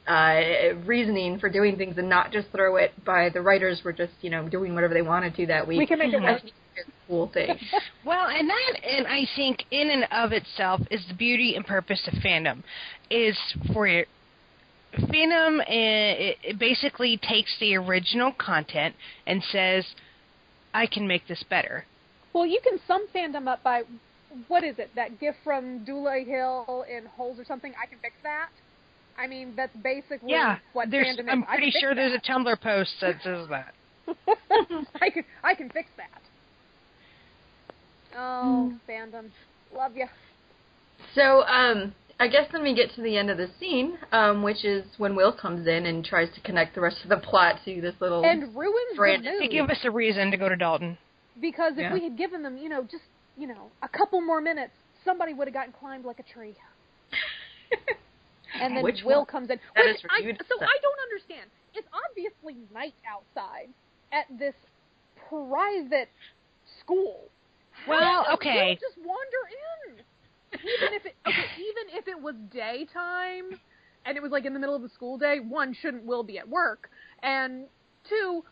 uh 0.07 0.75
reasoning 0.85 1.39
for 1.39 1.49
doing 1.49 1.77
things 1.77 1.97
and 1.97 2.09
not 2.09 2.31
just 2.31 2.47
throw 2.51 2.75
it 2.75 2.91
by 3.05 3.29
the 3.29 3.41
writers 3.41 3.81
were 3.83 3.93
just 3.93 4.13
you 4.21 4.29
know 4.29 4.47
doing 4.49 4.75
whatever 4.75 4.93
they 4.93 5.01
wanted 5.01 5.33
to 5.35 5.45
that 5.45 5.67
week 5.67 5.79
We 5.79 5.87
can 5.87 5.99
make 5.99 6.13
it 6.13 6.21
work. 6.21 6.41
Think 7.07 7.49
it's 7.49 7.61
a 7.63 7.63
cool 7.63 7.79
thing 7.79 7.81
Well, 8.05 8.27
and 8.27 8.49
that, 8.49 8.73
and 8.83 9.07
I 9.07 9.27
think 9.35 9.63
in 9.71 9.89
and 9.89 10.05
of 10.11 10.31
itself 10.31 10.81
is 10.91 11.05
the 11.07 11.13
beauty 11.15 11.55
and 11.55 11.65
purpose 11.65 12.07
of 12.07 12.13
fandom, 12.19 12.63
is 13.09 13.37
for 13.73 13.87
your 13.87 14.05
fandom. 14.97 15.59
uh, 15.59 15.63
It, 15.67 16.37
it 16.43 16.59
basically 16.59 17.17
takes 17.17 17.55
the 17.59 17.75
original 17.75 18.31
content 18.33 18.95
and 19.27 19.43
says, 19.51 19.85
"I 20.73 20.85
can 20.87 21.07
make 21.07 21.27
this 21.27 21.43
better." 21.49 21.85
Well, 22.33 22.45
you 22.45 22.59
can 22.63 22.79
sum 22.87 23.07
fandom 23.13 23.47
up 23.47 23.63
by 23.63 23.83
what 24.47 24.63
is 24.63 24.77
it? 24.79 24.91
That 24.95 25.19
gift 25.19 25.37
from 25.43 25.83
Dule 25.85 26.23
Hill 26.25 26.85
in 26.89 27.05
Holes 27.05 27.39
or 27.39 27.45
something. 27.45 27.73
I 27.81 27.85
can 27.87 27.99
fix 27.99 28.13
that. 28.23 28.49
I 29.17 29.27
mean, 29.27 29.53
that's 29.55 29.75
basically 29.77 30.31
Yeah, 30.31 30.57
what 30.73 30.91
there's. 30.91 31.07
fandom 31.07 31.19
is. 31.21 31.25
I'm 31.29 31.43
pretty 31.43 31.71
sure 31.71 31.91
fix 31.95 31.95
there's 31.95 32.11
a 32.13 32.15
that. 32.15 32.25
Tumblr 32.25 32.61
post 32.61 32.91
that 33.01 33.15
says 33.23 33.47
that. 33.49 33.73
I 35.01 35.09
can 35.09 35.23
I 35.43 35.55
can 35.55 35.69
fix 35.69 35.89
that. 35.97 36.21
Oh, 38.17 38.71
Hmm. 38.71 38.91
fandom, 38.91 39.31
love 39.75 39.95
you. 39.95 40.07
So, 41.13 41.43
um, 41.43 41.93
I 42.19 42.27
guess 42.27 42.47
then 42.51 42.63
we 42.63 42.73
get 42.73 42.93
to 42.95 43.01
the 43.01 43.17
end 43.17 43.29
of 43.29 43.37
the 43.37 43.49
scene, 43.59 43.97
um, 44.11 44.41
which 44.43 44.63
is 44.63 44.85
when 44.97 45.15
Will 45.15 45.33
comes 45.33 45.67
in 45.67 45.85
and 45.85 46.03
tries 46.03 46.33
to 46.35 46.41
connect 46.41 46.75
the 46.75 46.81
rest 46.81 46.97
of 47.03 47.09
the 47.09 47.17
plot 47.17 47.59
to 47.65 47.81
this 47.81 47.95
little. 47.99 48.23
And 48.23 48.55
ruins 48.55 48.95
Brandon, 48.95 49.25
the 49.25 49.31
To 49.31 49.41
mood 49.41 49.51
give 49.51 49.69
us 49.69 49.79
a 49.83 49.91
reason 49.91 50.31
to 50.31 50.37
go 50.37 50.47
to 50.49 50.55
Dalton. 50.55 50.97
because 51.41 51.73
if 51.77 51.81
Yeah. 51.81 51.93
we 51.93 52.03
had 52.03 52.17
given 52.17 52.41
them, 52.43 52.57
you 52.57 52.69
know, 52.69 52.83
just 52.83 53.03
you 53.37 53.47
know, 53.47 53.71
a 53.81 53.89
couple 53.89 54.21
more 54.21 54.39
minutes, 54.39 54.73
somebody 55.03 55.33
would 55.33 55.47
have 55.47 55.53
gotten 55.53 55.73
climbed 55.73 56.05
like 56.05 56.19
a 56.19 56.23
tree. 56.23 56.55
And 58.61 58.77
then 58.77 58.83
Which 58.85 59.03
Will 59.03 59.17
one? 59.19 59.25
comes 59.25 59.49
in. 59.49 59.59
That 59.75 59.85
Which 59.85 59.95
is 59.97 60.01
I, 60.09 60.21
so. 60.21 60.55
I 60.63 60.77
don't 60.81 60.99
understand. 61.11 61.51
It's 61.73 61.87
obviously 61.91 62.63
night 62.73 62.93
outside 63.05 63.67
at 64.13 64.25
this 64.39 64.55
private 65.27 66.09
school. 66.79 67.29
Well, 67.87 68.25
okay. 68.33 68.77
Just 68.81 68.97
wander 68.97 69.43
in. 69.89 70.03
Even 70.53 70.93
if 70.93 71.05
it 71.05 71.15
okay, 71.27 71.35
even 71.59 71.97
if 71.99 72.07
it 72.07 72.21
was 72.21 72.35
daytime 72.51 73.59
and 74.05 74.17
it 74.17 74.23
was 74.23 74.31
like 74.31 74.45
in 74.45 74.53
the 74.53 74.59
middle 74.59 74.75
of 74.75 74.81
the 74.81 74.89
school 74.89 75.17
day, 75.17 75.37
one 75.39 75.73
shouldn't 75.73 76.05
Will 76.05 76.23
be 76.23 76.37
at 76.37 76.47
work, 76.47 76.89
and 77.23 77.65
two, 78.07 78.43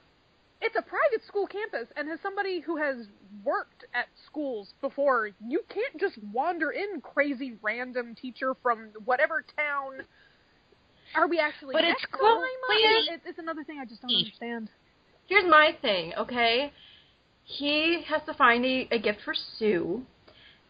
it's 0.62 0.76
a 0.76 0.82
private 0.82 1.26
school 1.28 1.48
campus, 1.48 1.88
and 1.96 2.10
as 2.10 2.20
somebody 2.22 2.60
who 2.60 2.78
has 2.78 3.08
worked 3.44 3.86
at 3.94 4.06
schools 4.26 4.74
before, 4.82 5.30
you 5.46 5.64
can't 5.70 6.00
just 6.00 6.18
wander 6.32 6.72
in, 6.72 7.02
crazy 7.02 7.58
random 7.62 8.16
teacher 8.16 8.56
from 8.64 8.90
whatever 9.06 9.44
town. 9.56 10.06
Are 11.16 11.28
we 11.28 11.40
actually? 11.40 11.74
But 11.74 11.84
it's 11.84 12.06
cool. 12.12 12.42
Lima? 12.42 13.20
It's 13.26 13.40
another 13.40 13.64
thing 13.64 13.80
I 13.80 13.86
just 13.86 14.02
don't 14.02 14.16
understand. 14.16 14.70
Here's 15.28 15.50
my 15.50 15.76
thing, 15.82 16.14
okay? 16.18 16.72
He 17.46 18.04
has 18.08 18.22
to 18.26 18.34
find 18.34 18.66
a, 18.66 18.88
a 18.92 19.00
gift 19.00 19.20
for 19.24 19.34
Sue. 19.58 20.04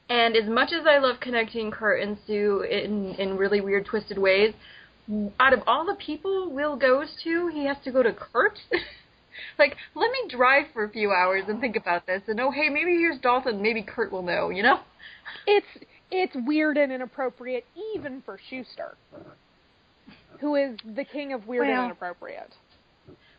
And 0.09 0.35
as 0.35 0.49
much 0.49 0.71
as 0.73 0.85
I 0.85 0.99
love 0.99 1.19
connecting 1.21 1.71
Kurt 1.71 2.01
and 2.01 2.17
Sue 2.27 2.61
in, 2.69 3.15
in 3.15 3.37
really 3.37 3.61
weird, 3.61 3.85
twisted 3.85 4.17
ways, 4.17 4.53
out 5.39 5.53
of 5.53 5.61
all 5.67 5.85
the 5.85 5.95
people 5.95 6.51
Will 6.51 6.75
goes 6.75 7.07
to, 7.23 7.47
he 7.53 7.65
has 7.65 7.77
to 7.83 7.91
go 7.91 8.03
to 8.03 8.13
Kurt? 8.13 8.59
like, 9.59 9.75
let 9.95 10.11
me 10.11 10.29
drive 10.29 10.65
for 10.73 10.83
a 10.83 10.89
few 10.89 11.11
hours 11.11 11.43
and 11.47 11.59
think 11.59 11.75
about 11.75 12.05
this. 12.05 12.21
And 12.27 12.39
oh, 12.39 12.51
hey, 12.51 12.69
maybe 12.69 12.91
here's 12.91 13.19
Dalton. 13.19 13.61
Maybe 13.61 13.83
Kurt 13.83 14.11
will 14.11 14.23
know, 14.23 14.49
you 14.49 14.63
know? 14.63 14.79
It's 15.47 15.85
it's 16.11 16.35
weird 16.45 16.77
and 16.77 16.91
inappropriate 16.91 17.65
even 17.95 18.21
for 18.23 18.37
Schuester, 18.51 18.93
who 20.39 20.55
is 20.55 20.77
the 20.95 21.05
king 21.05 21.33
of 21.33 21.47
weird 21.47 21.67
and 21.67 21.85
inappropriate. 21.85 22.53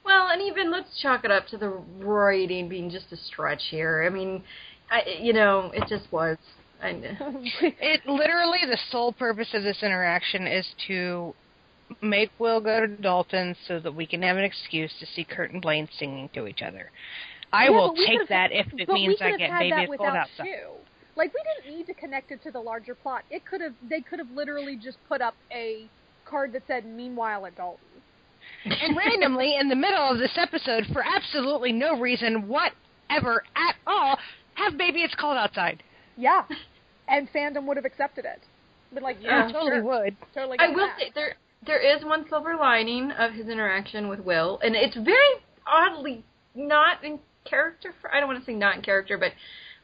Well, 0.04 0.28
and 0.30 0.42
even 0.42 0.70
let's 0.70 1.00
chalk 1.00 1.24
it 1.24 1.30
up 1.30 1.46
to 1.48 1.56
the 1.56 1.68
writing 1.68 2.68
being 2.68 2.90
just 2.90 3.12
a 3.12 3.16
stretch 3.16 3.62
here. 3.70 4.04
I 4.06 4.10
mean, 4.10 4.42
I, 4.90 5.02
you 5.20 5.32
know, 5.32 5.70
it 5.74 5.88
just 5.88 6.10
was. 6.12 6.36
I, 6.82 6.90
It 7.62 8.06
literally 8.06 8.58
the 8.66 8.78
sole 8.90 9.12
purpose 9.12 9.48
of 9.54 9.62
this 9.62 9.82
interaction 9.82 10.46
is 10.46 10.66
to 10.88 11.34
make 12.02 12.30
Will 12.38 12.60
go 12.60 12.80
to 12.80 12.86
Dalton 12.86 13.56
so 13.66 13.78
that 13.80 13.94
we 13.94 14.06
can 14.06 14.22
have 14.22 14.36
an 14.36 14.44
excuse 14.44 14.92
to 15.00 15.06
see 15.06 15.24
Kurt 15.24 15.52
and 15.52 15.62
Blaine 15.62 15.88
singing 15.98 16.28
to 16.34 16.46
each 16.46 16.62
other. 16.62 16.90
I 17.52 17.64
Yeah, 17.64 17.70
will 17.70 17.94
take 17.94 18.28
that 18.28 18.50
if 18.52 18.66
it 18.72 18.88
means 18.88 19.16
I 19.20 19.36
get 19.36 19.50
baby 19.58 19.70
that 19.70 19.82
it's 19.84 19.90
without 19.90 20.16
outside. 20.16 20.46
Shu. 20.46 20.70
Like 21.16 21.32
we 21.32 21.40
didn't 21.62 21.78
need 21.78 21.86
to 21.86 21.94
connect 21.94 22.32
it 22.32 22.42
to 22.42 22.50
the 22.50 22.58
larger 22.60 22.94
plot. 22.94 23.22
It 23.30 23.46
could 23.46 23.60
have 23.60 23.74
they 23.88 24.00
could 24.00 24.18
have 24.18 24.30
literally 24.34 24.76
just 24.76 24.98
put 25.08 25.22
up 25.22 25.34
a 25.52 25.88
card 26.24 26.52
that 26.54 26.62
said 26.66 26.84
"Meanwhile 26.84 27.46
at 27.46 27.56
Dalton." 27.56 27.93
And 28.64 28.96
randomly 28.96 29.56
in 29.56 29.68
the 29.68 29.76
middle 29.76 30.10
of 30.10 30.18
this 30.18 30.36
episode, 30.36 30.86
for 30.92 31.02
absolutely 31.04 31.72
no 31.72 31.98
reason 31.98 32.48
whatever 32.48 33.42
at 33.56 33.76
all, 33.86 34.18
have 34.54 34.78
baby 34.78 35.02
it's 35.02 35.14
cold 35.14 35.36
outside. 35.36 35.82
Yeah, 36.16 36.42
and 37.08 37.28
fandom 37.32 37.66
would 37.66 37.76
have 37.76 37.84
accepted 37.84 38.24
it. 38.24 38.40
Been 38.92 39.02
like, 39.02 39.16
Yeah, 39.20 39.46
yeah, 39.46 39.52
totally 39.52 39.70
sure, 39.72 39.82
would. 39.82 40.16
totally. 40.34 40.58
I 40.58 40.68
will 40.68 40.86
that. 40.86 40.98
say 40.98 41.12
there 41.14 41.34
there 41.66 41.80
is 41.96 42.04
one 42.04 42.26
silver 42.28 42.56
lining 42.56 43.10
of 43.12 43.32
his 43.32 43.48
interaction 43.48 44.08
with 44.08 44.20
Will, 44.20 44.58
and 44.62 44.74
it's 44.74 44.96
very 44.96 45.16
oddly 45.66 46.24
not 46.54 47.02
in 47.04 47.18
character. 47.44 47.92
For, 48.00 48.14
I 48.14 48.20
don't 48.20 48.28
want 48.28 48.40
to 48.40 48.46
say 48.46 48.54
not 48.54 48.76
in 48.76 48.82
character, 48.82 49.18
but 49.18 49.32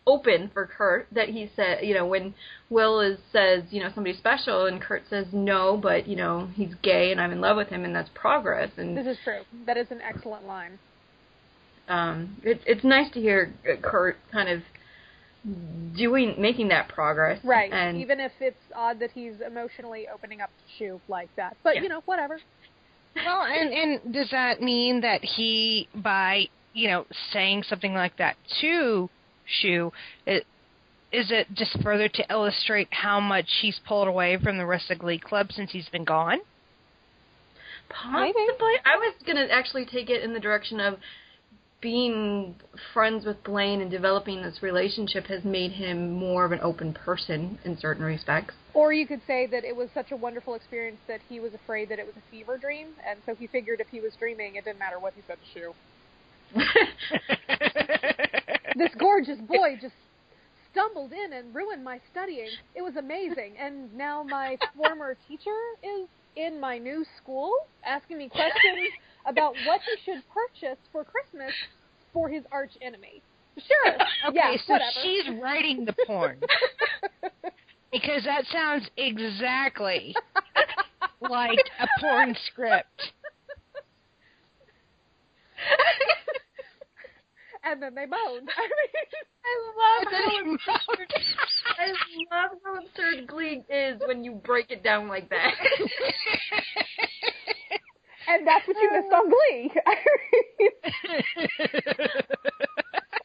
open 0.07 0.51
for 0.53 0.67
Kurt 0.67 1.07
that 1.13 1.29
he 1.29 1.51
said, 1.55 1.85
you 1.85 1.95
know, 1.95 2.07
when 2.07 2.35
Will 2.71 3.01
is 3.01 3.19
says, 3.33 3.65
you 3.71 3.81
know, 3.83 3.91
somebody 3.95 4.17
special, 4.17 4.67
and 4.67 4.81
Kurt 4.81 5.03
says 5.11 5.27
no, 5.33 5.77
but 5.77 6.07
you 6.09 6.17
know 6.17 6.49
he's 6.55 6.75
gay 6.83 7.13
and 7.13 7.21
I'm 7.21 7.33
in 7.33 7.41
love 7.41 7.57
with 7.57 7.69
him, 7.69 7.85
and 7.85 7.95
that's 7.95 8.11
progress. 8.15 8.71
And 8.77 8.97
This 8.97 9.07
is 9.07 9.19
true. 9.23 9.43
That 9.67 9.77
is 9.77 9.87
an 9.91 10.01
excellent 10.01 10.47
line. 10.47 10.79
um, 11.89 12.37
it, 12.43 12.61
it's 12.67 12.85
nice 12.85 13.11
to 13.13 13.21
hear 13.21 13.53
Kurt 13.83 14.17
kind 14.33 14.49
of 14.49 14.63
doing 15.97 16.35
making 16.39 16.69
that 16.69 16.89
progress. 16.89 17.41
Right. 17.45 17.73
And 17.73 17.99
Even 17.99 18.21
if 18.21 18.33
it's 18.41 18.57
odd 18.75 18.99
that 19.01 19.11
he's 19.13 19.35
emotionally 19.47 20.07
opening 20.13 20.41
up 20.41 20.51
to 20.51 20.65
Shu 20.79 21.01
like 21.09 21.29
that, 21.37 21.57
but 21.63 21.77
Yeah. 21.77 21.83
you 21.83 21.89
know, 21.89 22.03
whatever. 22.05 22.39
Well, 23.17 23.43
and 23.43 23.73
and 23.73 24.15
does 24.15 24.31
that 24.31 24.61
mean 24.61 25.01
that 25.01 25.25
he, 25.25 25.89
by 25.95 26.45
you 26.75 26.89
know 26.89 27.07
saying 27.33 27.65
something 27.65 27.93
like 27.95 28.17
that 28.19 28.37
to 28.61 29.11
Shu, 29.61 29.93
it, 30.27 30.47
is 31.13 31.31
it 31.31 31.49
just 31.55 31.81
further 31.83 32.09
to 32.09 32.25
illustrate 32.31 32.89
how 32.91 33.21
much 33.21 33.47
he's 33.61 33.81
pulled 33.87 34.09
away 34.09 34.39
from 34.43 34.59
the 34.59 34.67
rest 34.67 34.91
of 34.91 34.99
Glee 34.99 35.19
Club 35.19 35.51
since 35.53 35.73
he's 35.73 35.89
been 35.89 36.05
gone? 36.05 36.39
Possibly. 37.89 38.75
I 38.85 38.97
was 38.97 39.15
gonna 39.27 39.49
actually 39.51 39.85
take 39.85 40.11
it 40.11 40.23
in 40.23 40.33
the 40.33 40.41
direction 40.41 40.79
of 40.79 40.99
being 41.81 42.55
friends 42.93 43.25
with 43.25 43.43
Blaine 43.43 43.81
and 43.81 43.91
developing 43.91 44.43
this 44.43 44.63
relationship 44.63 45.27
has 45.27 45.43
made 45.45 45.73
him 45.73 46.13
more 46.13 46.45
of 46.45 46.53
an 46.53 46.61
open 46.63 46.93
person 46.93 47.59
in 47.65 47.77
certain 47.79 48.05
respects. 48.05 48.55
Or 48.75 48.93
you 48.93 49.07
could 49.07 49.23
say 49.27 49.47
that 49.47 49.65
it 49.65 49.75
was 49.75 49.89
such 49.95 50.13
a 50.13 50.17
wonderful 50.17 50.55
experience 50.55 50.99
that 51.09 51.21
he 51.29 51.41
was 51.41 51.55
afraid 51.55 51.89
that 51.89 51.99
it 51.99 52.07
was 52.07 52.15
a 52.17 52.31
fever 52.31 52.59
dream, 52.59 52.89
and 53.09 53.19
so 53.27 53.35
he 53.35 53.47
figured 53.47 53.81
if 53.81 53.89
he 53.89 54.01
was 54.01 54.13
dreaming, 54.19 54.57
it 54.57 54.65
didn't 54.65 54.79
matter 54.79 55.01
what 55.01 55.15
he 55.15 55.23
said 55.27 55.39
to 55.55 55.59
Shu. 55.59 55.75
This 58.77 58.91
gorgeous 58.99 59.39
boy 59.49 59.79
just 59.81 59.95
stumbled 60.71 61.13
in 61.13 61.33
and 61.33 61.55
ruined 61.55 61.85
my 61.85 62.01
studying. 62.11 62.51
It 62.75 62.83
was 62.83 62.97
amazing, 62.97 63.57
and 63.59 63.93
now 63.95 64.23
my 64.23 64.57
former 64.77 65.17
teacher 65.27 65.57
is 65.83 66.09
in 66.37 66.61
my 66.61 66.79
new 66.79 67.05
school 67.21 67.53
asking 67.85 68.19
me 68.19 68.29
questions 68.29 68.93
about 69.27 69.55
what 69.67 69.81
he 69.83 70.13
should 70.13 70.23
purchase 70.33 70.79
for 70.93 71.05
Christmas 71.05 71.53
for 72.13 72.29
his 72.29 72.45
arch 72.53 72.73
enemy. 72.81 73.23
Sure. 73.59 73.95
Okay, 74.29 74.37
yeah, 74.37 74.57
so 74.67 74.75
whatever. 74.75 74.91
she's 75.03 75.29
writing 75.43 75.85
the 75.85 75.95
porn. 76.07 76.41
because 77.93 78.25
that 78.25 78.45
sounds 78.53 78.89
exactly 78.97 80.15
like 81.21 81.59
a 81.81 81.87
porn 82.01 82.37
script. 82.47 83.13
and 87.65 87.83
then 87.83 87.95
they 87.95 88.07
moaned. 88.07 88.49
I 88.57 88.63
mean, 88.63 88.91
I 89.45 89.55
love 89.79 90.07
how 90.13 90.31
he 90.31 90.43
moaned. 90.45 90.61
I 91.79 91.93
love 92.35 92.51
how 92.65 92.75
absurd 92.79 93.27
Glee 93.27 93.63
is 93.69 94.01
when 94.07 94.25
you 94.25 94.33
break 94.33 94.71
it 94.71 94.83
down 94.83 95.09
like 95.09 95.29
that. 95.31 95.55
and 98.29 98.47
that's 98.47 98.67
what 98.67 98.77
you 98.81 98.91
missed 98.93 99.13
on 99.13 99.29
Glee. 99.29 99.73
I 99.87 99.95
mean, 100.59 100.71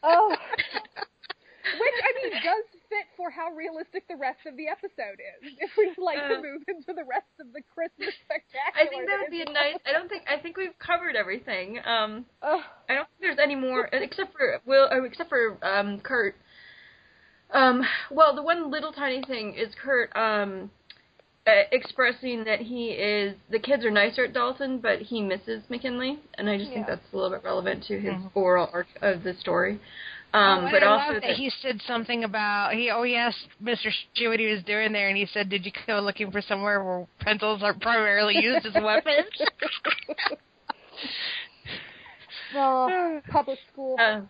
oh. 0.02 0.36
Which 1.78 1.98
I 2.02 2.10
mean 2.22 2.32
does 2.42 2.64
fit 2.88 3.06
for 3.16 3.30
how 3.30 3.50
realistic 3.50 4.06
the 4.08 4.16
rest 4.16 4.46
of 4.46 4.56
the 4.56 4.68
episode 4.68 5.18
is. 5.18 5.52
If 5.58 5.70
we'd 5.76 5.98
like 5.98 6.18
to 6.28 6.36
Uh. 6.38 6.42
move 6.42 6.62
into 6.68 6.92
the 6.94 7.04
rest 7.04 7.26
of 7.40 7.52
the 7.52 7.62
Christmas 7.62 8.14
spectacular. 8.24 8.74
I 8.74 8.86
think 8.86 9.06
that 9.06 9.18
would 9.20 9.30
be 9.30 9.42
a 9.42 9.50
nice. 9.52 9.76
I 9.84 9.92
don't 9.92 10.08
think. 10.08 10.22
I 10.28 10.38
think 10.38 10.56
we've 10.56 10.78
covered 10.78 11.16
everything. 11.16 11.78
Um. 11.84 12.26
I 12.42 12.94
don't 12.94 13.08
think 13.08 13.20
there's 13.20 13.38
any 13.42 13.56
more 13.56 13.88
except 13.92 14.32
for 14.32 14.60
Will, 14.64 14.88
uh, 14.90 15.02
except 15.02 15.28
for 15.28 15.58
um 15.62 16.00
Kurt. 16.00 16.36
Um, 17.50 17.82
well, 18.10 18.34
the 18.34 18.42
one 18.42 18.70
little 18.70 18.92
tiny 18.92 19.22
thing 19.22 19.54
is 19.54 19.74
Kurt 19.74 20.14
um 20.16 20.70
uh, 21.46 21.62
expressing 21.70 22.42
that 22.44 22.60
he 22.60 22.88
is 22.88 23.36
the 23.50 23.58
kids 23.58 23.84
are 23.84 23.90
nicer 23.90 24.24
at 24.24 24.32
Dalton, 24.32 24.78
but 24.78 25.00
he 25.00 25.22
misses 25.22 25.62
McKinley, 25.68 26.18
and 26.34 26.50
I 26.50 26.58
just 26.58 26.72
think 26.72 26.86
that's 26.88 27.04
a 27.12 27.16
little 27.16 27.30
bit 27.30 27.44
relevant 27.44 27.84
to 27.84 28.00
his 28.00 28.14
Mhm. 28.14 28.30
oral 28.34 28.68
arc 28.72 28.88
of 29.00 29.22
the 29.22 29.32
story. 29.34 29.78
Oh, 30.34 30.38
Um, 30.38 30.64
and 30.64 30.72
but 30.72 30.82
I 30.82 30.86
also 30.86 31.12
love 31.14 31.22
that 31.22 31.36
he 31.36 31.50
said 31.62 31.80
something 31.86 32.24
about 32.24 32.74
he. 32.74 32.90
Oh, 32.90 33.02
he 33.02 33.16
asked 33.16 33.48
Mr. 33.62 33.90
Shea 34.14 34.28
what 34.28 34.40
he 34.40 34.46
was 34.46 34.62
doing 34.64 34.92
there, 34.92 35.08
and 35.08 35.16
he 35.16 35.26
said, 35.26 35.48
"Did 35.48 35.64
you 35.64 35.72
go 35.86 36.00
looking 36.00 36.30
for 36.30 36.42
somewhere 36.42 36.82
where 36.82 37.06
pencils 37.20 37.62
are 37.62 37.74
primarily 37.74 38.36
used 38.36 38.66
as 38.66 38.74
weapons?" 38.74 39.26
well, 42.54 43.20
public 43.30 43.58
school. 43.72 43.96
Uh, 43.98 44.20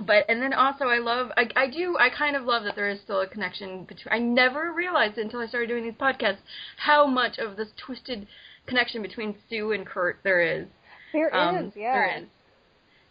but 0.00 0.24
and 0.28 0.40
then 0.40 0.52
also 0.52 0.84
I 0.84 0.98
love 0.98 1.30
I 1.36 1.48
I 1.56 1.68
do 1.68 1.96
I 1.98 2.08
kind 2.08 2.36
of 2.36 2.44
love 2.44 2.64
that 2.64 2.76
there 2.76 2.88
is 2.88 3.00
still 3.00 3.20
a 3.20 3.26
connection 3.26 3.84
between 3.84 4.12
I 4.12 4.18
never 4.18 4.72
realized 4.72 5.18
until 5.18 5.40
I 5.40 5.46
started 5.46 5.68
doing 5.68 5.84
these 5.84 5.94
podcasts 5.94 6.38
how 6.76 7.06
much 7.06 7.38
of 7.38 7.56
this 7.56 7.68
twisted 7.84 8.26
connection 8.66 9.02
between 9.02 9.34
Sue 9.48 9.72
and 9.72 9.84
Kurt 9.84 10.20
there 10.22 10.40
is. 10.40 10.66
There 11.12 11.28
is, 11.28 11.34
Um, 11.34 11.72
yeah. 11.74 11.92
There 11.94 12.18
is. 12.18 12.24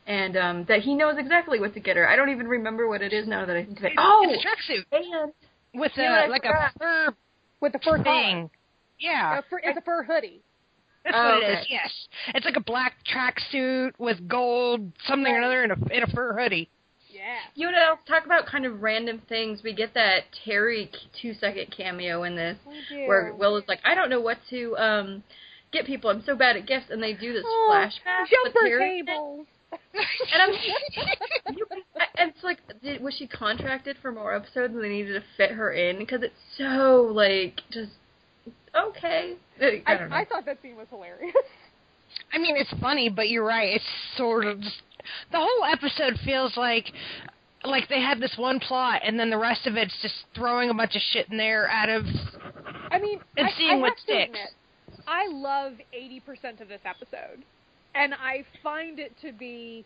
And 0.07 0.37
um 0.37 0.65
that 0.69 0.79
he 0.81 0.95
knows 0.95 1.15
exactly 1.17 1.59
what 1.59 1.73
to 1.73 1.79
get 1.81 1.97
her. 1.97 2.07
I 2.07 2.15
don't 2.15 2.29
even 2.29 2.47
remember 2.47 2.87
what 2.87 3.01
it 3.01 3.11
is 3.13 3.27
now 3.27 3.45
that 3.45 3.55
I 3.55 3.65
think 3.65 3.77
of 3.79 3.85
it. 3.85 3.91
Oh, 3.97 4.25
it's 4.29 4.43
a 4.43 4.47
tracksuit 4.73 4.85
and 4.91 5.33
with 5.73 5.91
You 5.97 6.03
know 6.03 6.11
what 6.11 6.29
like 6.29 6.45
a 6.45 6.71
fur 6.79 7.13
With 7.59 7.73
the 7.73 7.79
fur 7.79 7.97
collar. 7.97 8.03
thing. 8.03 8.49
Yeah, 8.99 9.39
A 9.39 9.43
fur, 9.49 9.59
it's 9.63 9.77
a 9.77 9.81
fur 9.81 10.03
hoodie. 10.03 10.41
that's 11.03 11.15
Oh, 11.15 11.23
what 11.25 11.43
it 11.43 11.51
is. 11.51 11.57
okay. 11.57 11.67
Yes, 11.69 11.91
it's 12.33 12.45
like 12.45 12.55
a 12.55 12.61
black 12.61 12.93
tracksuit 13.05 13.91
with 13.99 14.27
gold 14.27 14.91
something 15.07 15.31
or 15.31 15.37
another 15.37 15.63
in 15.63 15.71
a 15.71 15.75
in 15.93 16.03
a 16.03 16.07
fur 16.07 16.39
hoodie. 16.39 16.69
Yeah. 17.09 17.37
you 17.55 17.71
know 17.71 17.95
talk 18.07 18.25
about 18.25 18.45
kind 18.47 18.65
of 18.65 18.81
random 18.81 19.21
things. 19.27 19.61
We 19.63 19.73
get 19.73 19.93
that 19.93 20.23
Terry 20.45 20.89
two 21.21 21.33
second 21.33 21.73
cameo 21.75 22.23
in 22.23 22.35
this. 22.35 22.57
We 22.65 23.05
where 23.07 23.33
Will 23.33 23.57
is 23.57 23.63
like, 23.67 23.79
I 23.83 23.93
don't 23.93 24.09
know 24.09 24.21
what 24.21 24.37
to 24.51 24.75
um 24.77 25.23
get 25.71 25.85
people. 25.85 26.09
I'm 26.09 26.23
so 26.25 26.35
bad 26.35 26.55
at 26.57 26.65
gifts, 26.65 26.87
and 26.89 27.03
they 27.03 27.13
do 27.13 27.33
this 27.33 27.43
Oh, 27.45 27.67
flashback. 27.71 28.21
with 28.43 28.53
Jumper 28.53 28.67
Terry. 28.69 29.03
tables. 29.05 29.47
And 30.33 30.41
I'm, 30.41 30.49
and 32.17 32.31
it's 32.31 32.43
like, 32.43 32.59
did, 32.83 33.01
was 33.01 33.13
she 33.15 33.27
contracted 33.27 33.97
for 34.01 34.11
more 34.11 34.35
episodes, 34.35 34.73
and 34.73 34.83
they 34.83 34.89
needed 34.89 35.13
to 35.13 35.23
fit 35.37 35.51
her 35.51 35.71
in 35.71 35.97
because 35.99 36.21
it's 36.23 36.33
so 36.57 37.09
like 37.13 37.61
just 37.71 37.91
okay. 38.75 39.35
I, 39.61 39.81
I. 39.85 40.21
I 40.21 40.25
thought 40.25 40.45
that 40.45 40.61
scene 40.61 40.75
was 40.75 40.87
hilarious. 40.89 41.33
I 42.33 42.37
mean, 42.37 42.55
it's 42.57 42.73
funny, 42.81 43.09
but 43.09 43.29
you're 43.29 43.45
right. 43.45 43.75
It's 43.75 43.85
sort 44.17 44.45
of 44.45 44.61
just, 44.61 44.81
the 45.31 45.37
whole 45.39 45.65
episode 45.65 46.19
feels 46.23 46.55
like 46.57 46.91
like 47.63 47.89
they 47.89 47.99
had 48.01 48.19
this 48.19 48.35
one 48.37 48.59
plot, 48.59 49.01
and 49.03 49.19
then 49.19 49.29
the 49.29 49.37
rest 49.37 49.67
of 49.67 49.75
it's 49.75 49.93
just 50.01 50.15
throwing 50.35 50.69
a 50.69 50.73
bunch 50.73 50.95
of 50.95 51.01
shit 51.11 51.27
in 51.29 51.37
there 51.37 51.67
out 51.69 51.89
of. 51.89 52.05
I 52.91 52.99
mean, 52.99 53.19
And 53.35 53.47
I, 53.47 53.51
seeing 53.57 53.71
I 53.71 53.75
what 53.75 53.89
have 53.89 53.97
to 53.97 54.03
sticks. 54.03 54.25
admit, 54.25 54.49
I 55.07 55.27
love 55.27 55.73
80% 55.93 56.61
of 56.61 56.67
this 56.67 56.81
episode. 56.85 57.43
And 57.95 58.13
I 58.13 58.45
find 58.63 58.99
it 58.99 59.13
to 59.21 59.31
be 59.31 59.85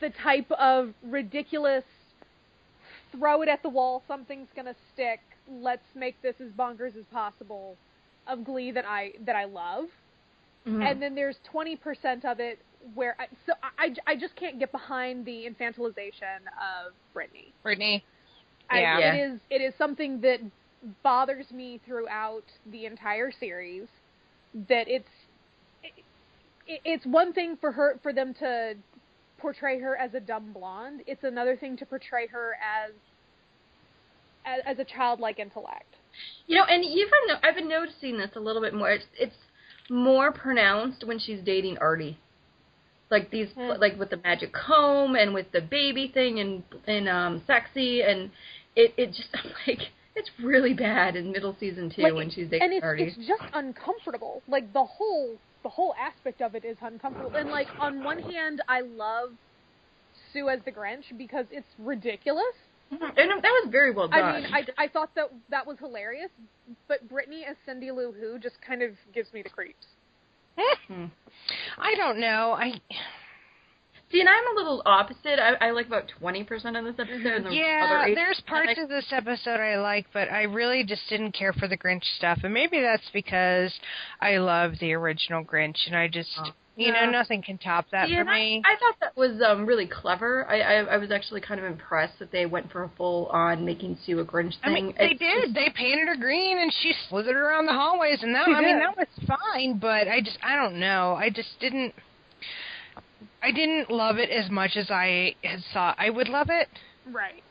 the 0.00 0.10
type 0.10 0.50
of 0.52 0.94
ridiculous 1.02 1.84
throw 3.12 3.42
it 3.42 3.48
at 3.48 3.62
the 3.62 3.68
wall, 3.68 4.02
something's 4.08 4.48
going 4.54 4.66
to 4.66 4.74
stick, 4.92 5.20
let's 5.50 5.82
make 5.94 6.20
this 6.22 6.34
as 6.40 6.48
bonkers 6.52 6.96
as 6.96 7.04
possible 7.12 7.76
of 8.26 8.44
glee 8.44 8.70
that 8.70 8.84
I 8.86 9.12
that 9.26 9.36
I 9.36 9.44
love. 9.44 9.86
Mhm. 10.66 10.82
And 10.90 11.02
then 11.02 11.14
there's 11.14 11.36
20% 11.52 12.24
of 12.24 12.38
it 12.40 12.58
where 12.94 13.16
I, 13.18 13.26
so 13.46 13.52
I, 13.78 13.94
I 14.06 14.16
just 14.16 14.34
can't 14.36 14.58
get 14.58 14.70
behind 14.72 15.24
the 15.24 15.46
infantilization 15.46 16.38
of 16.56 16.92
Brittany. 17.12 17.52
Brittany. 17.62 18.04
I- 18.70 18.80
Yeah. 18.80 18.98
It 19.14 19.32
is 19.32 19.40
it 19.50 19.60
is 19.60 19.74
something 19.76 20.20
that 20.20 20.40
bothers 21.02 21.50
me 21.52 21.80
throughout 21.84 22.44
the 22.66 22.86
entire 22.86 23.30
series. 23.32 23.88
That 24.68 24.88
it's 24.88 25.08
it, 25.08 25.21
it's 26.84 27.04
one 27.06 27.32
thing 27.32 27.56
for 27.60 27.72
her 27.72 27.98
for 28.02 28.12
them 28.12 28.34
to 28.34 28.74
portray 29.38 29.80
her 29.80 29.96
as 29.96 30.14
a 30.14 30.20
dumb 30.20 30.52
blonde. 30.52 31.02
It's 31.06 31.24
another 31.24 31.56
thing 31.56 31.76
to 31.78 31.86
portray 31.86 32.26
her 32.28 32.54
as 32.54 32.92
as, 34.44 34.60
as 34.66 34.78
a 34.78 34.84
childlike 34.84 35.38
intellect. 35.38 35.94
You 36.46 36.56
know, 36.56 36.64
and 36.64 36.84
even 36.84 37.08
I've 37.42 37.54
been 37.54 37.68
noticing 37.68 38.18
this 38.18 38.30
a 38.36 38.40
little 38.40 38.60
bit 38.60 38.74
more. 38.74 38.90
It's, 38.90 39.04
it's 39.18 39.34
more 39.88 40.30
pronounced 40.32 41.06
when 41.06 41.18
she's 41.18 41.40
dating 41.44 41.78
Artie. 41.78 42.18
Like 43.10 43.30
these, 43.30 43.48
Hmm. 43.54 43.78
like 43.80 43.98
with 43.98 44.10
the 44.10 44.16
magic 44.16 44.52
comb 44.52 45.16
and 45.16 45.34
with 45.34 45.52
the 45.52 45.60
baby 45.60 46.08
thing 46.12 46.38
and 46.40 46.62
and 46.86 47.08
um 47.08 47.42
sexy 47.46 48.02
and 48.02 48.30
it 48.74 48.94
it 48.96 49.06
just 49.08 49.28
I'm 49.34 49.50
like 49.66 49.88
it's 50.16 50.30
really 50.42 50.72
bad 50.74 51.14
in 51.16 51.30
middle 51.32 51.56
season 51.60 51.90
two 51.94 52.02
Like, 52.02 52.14
when 52.14 52.30
she's 52.30 52.48
dating 52.48 52.62
and 52.62 52.72
it's 52.72 52.84
Artie. 52.84 53.02
it's 53.04 53.16
just 53.16 53.42
uncomfortable. 53.52 54.42
Like 54.48 54.72
the 54.72 54.84
whole 54.84 55.36
the 55.62 55.68
whole 55.68 55.94
aspect 55.98 56.40
of 56.40 56.54
it 56.54 56.64
is 56.64 56.76
uncomfortable. 56.82 57.34
And 57.36 57.50
like 57.50 57.68
on 57.78 58.02
one 58.02 58.18
hand, 58.18 58.62
I 58.68 58.80
love 58.80 59.30
Sue 60.32 60.48
as 60.48 60.60
the 60.64 60.72
Grinch 60.72 61.16
because 61.16 61.46
it's 61.50 61.66
ridiculous. 61.78 62.54
Mhm. 62.92 63.08
And 63.16 63.42
that 63.42 63.62
was 63.62 63.68
very 63.70 63.90
well 63.90 64.08
done. 64.08 64.22
I 64.22 64.40
mean, 64.40 64.50
I, 64.52 64.84
I 64.84 64.88
thought 64.88 65.14
that 65.14 65.30
that 65.48 65.66
was 65.66 65.78
hilarious, 65.78 66.30
but 66.88 67.08
Brittany 67.08 67.44
as 67.48 67.56
Cindy 67.64 67.90
Lou 67.90 68.12
Who 68.12 68.38
just 68.38 68.60
kind 68.60 68.82
of 68.82 68.90
gives 69.14 69.32
me 69.32 69.42
the 69.42 69.48
creeps. 69.48 69.86
I 71.78 71.94
don't 71.96 72.18
know. 72.18 72.52
I 72.52 72.80
See, 74.12 74.20
and 74.20 74.28
I'm 74.28 74.56
a 74.56 74.60
little 74.60 74.82
opposite. 74.84 75.38
I, 75.40 75.68
I 75.68 75.70
like 75.70 75.86
about 75.86 76.04
twenty 76.18 76.44
percent 76.44 76.76
of 76.76 76.84
this 76.84 76.94
episode. 76.98 77.26
And 77.26 77.46
the 77.46 77.54
yeah, 77.54 77.86
other 77.86 78.04
80 78.04 78.14
there's 78.14 78.40
parts 78.46 78.72
of 78.80 78.88
this 78.88 79.06
episode 79.10 79.58
I 79.58 79.76
like, 79.78 80.06
but 80.12 80.30
I 80.30 80.42
really 80.42 80.84
just 80.84 81.02
didn't 81.08 81.32
care 81.32 81.52
for 81.54 81.66
the 81.66 81.76
Grinch 81.78 82.04
stuff, 82.18 82.40
and 82.44 82.52
maybe 82.52 82.80
that's 82.80 83.08
because 83.12 83.72
I 84.20 84.36
love 84.36 84.74
the 84.80 84.92
original 84.92 85.42
Grinch, 85.44 85.86
and 85.86 85.96
I 85.96 86.08
just, 86.08 86.28
Oh. 86.38 86.50
you 86.76 86.92
know, 86.92 87.06
nothing 87.10 87.42
can 87.42 87.56
top 87.58 87.86
that 87.92 88.08
Yeah, 88.10 88.16
for 88.16 88.20
and 88.22 88.30
I- 88.30 88.38
me. 88.38 88.62
I, 88.64 88.76
thought 88.76 88.96
that 89.00 89.16
was 89.16 89.40
um, 89.46 89.64
really 89.66 89.86
clever. 89.86 90.46
I, 90.48 90.60
I 90.60 90.74
I 90.94 90.96
was 90.98 91.10
actually 91.10 91.40
kind 91.40 91.58
of 91.58 91.66
impressed 91.66 92.18
that 92.18 92.30
they 92.32 92.44
went 92.46 92.70
for 92.70 92.82
a 92.84 92.90
full 92.96 93.26
on 93.28 93.64
making 93.64 93.98
Sue 94.04 94.20
a 94.20 94.24
Grinch 94.24 94.54
I 94.62 94.72
thing. 94.74 94.86
mean, 94.88 94.94
they 94.98 95.04
It's- 95.12 95.18
did. 95.46 95.54
They 95.54 95.70
painted 95.74 96.08
her 96.08 96.16
green, 96.16 96.58
and 96.58 96.72
she 96.82 96.92
slithered 97.08 97.36
around 97.36 97.66
the 97.66 97.72
hallways, 97.72 98.22
and 98.22 98.34
that 98.34 98.44
She 98.46 98.52
I 98.52 98.60
mean 98.60 98.78
that 98.84 98.96
was 98.96 99.08
fine. 99.26 99.78
But 99.78 100.06
I 100.08 100.20
just, 100.20 100.38
I 100.42 100.56
don't 100.56 100.78
know. 100.78 101.14
I 101.18 101.30
just 101.30 101.58
didn't. 101.60 101.94
I 103.42 103.50
didn't 103.50 103.90
love 103.90 104.18
it 104.18 104.30
as 104.30 104.50
much 104.50 104.76
as 104.76 104.90
I 104.90 105.34
had 105.42 105.60
thought 105.72 105.96
I 105.98 106.10
would 106.10 106.28
love 106.28 106.48
it. 106.50 106.68
Right. 107.10 107.42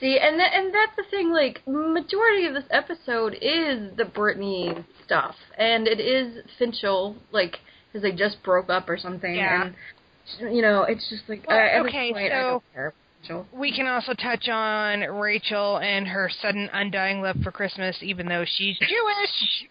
See, 0.00 0.18
and 0.20 0.40
that, 0.40 0.52
and 0.54 0.72
that's 0.74 0.96
the 0.96 1.04
thing. 1.10 1.30
Like, 1.30 1.60
majority 1.66 2.46
of 2.46 2.54
this 2.54 2.64
episode 2.70 3.34
is 3.40 3.94
the 3.96 4.06
Brittany 4.06 4.84
stuff, 5.04 5.34
and 5.58 5.86
it 5.86 6.00
is 6.00 6.42
Finchel, 6.58 7.16
like, 7.32 7.58
because 7.92 8.02
they 8.02 8.12
just 8.12 8.42
broke 8.42 8.70
up 8.70 8.88
or 8.88 8.96
something. 8.96 9.34
Yeah. 9.34 9.70
And 10.40 10.54
you 10.56 10.62
know, 10.62 10.84
it's 10.84 11.08
just 11.10 11.28
like 11.28 11.44
Well, 11.46 11.58
uh, 11.58 11.86
okay, 11.88 12.12
point, 12.12 12.30
so- 12.32 12.50
don't 12.50 12.62
care. 12.74 12.94
Finchel. 13.22 13.44
We 13.52 13.70
can 13.76 13.86
also 13.86 14.14
touch 14.14 14.48
on 14.48 15.00
Rachel 15.00 15.76
and 15.78 16.08
her 16.08 16.30
sudden 16.40 16.70
undying 16.72 17.20
love 17.20 17.36
for 17.44 17.52
Christmas, 17.52 17.98
even 18.02 18.26
though 18.26 18.44
she's 18.46 18.78
Jewish. 18.78 19.68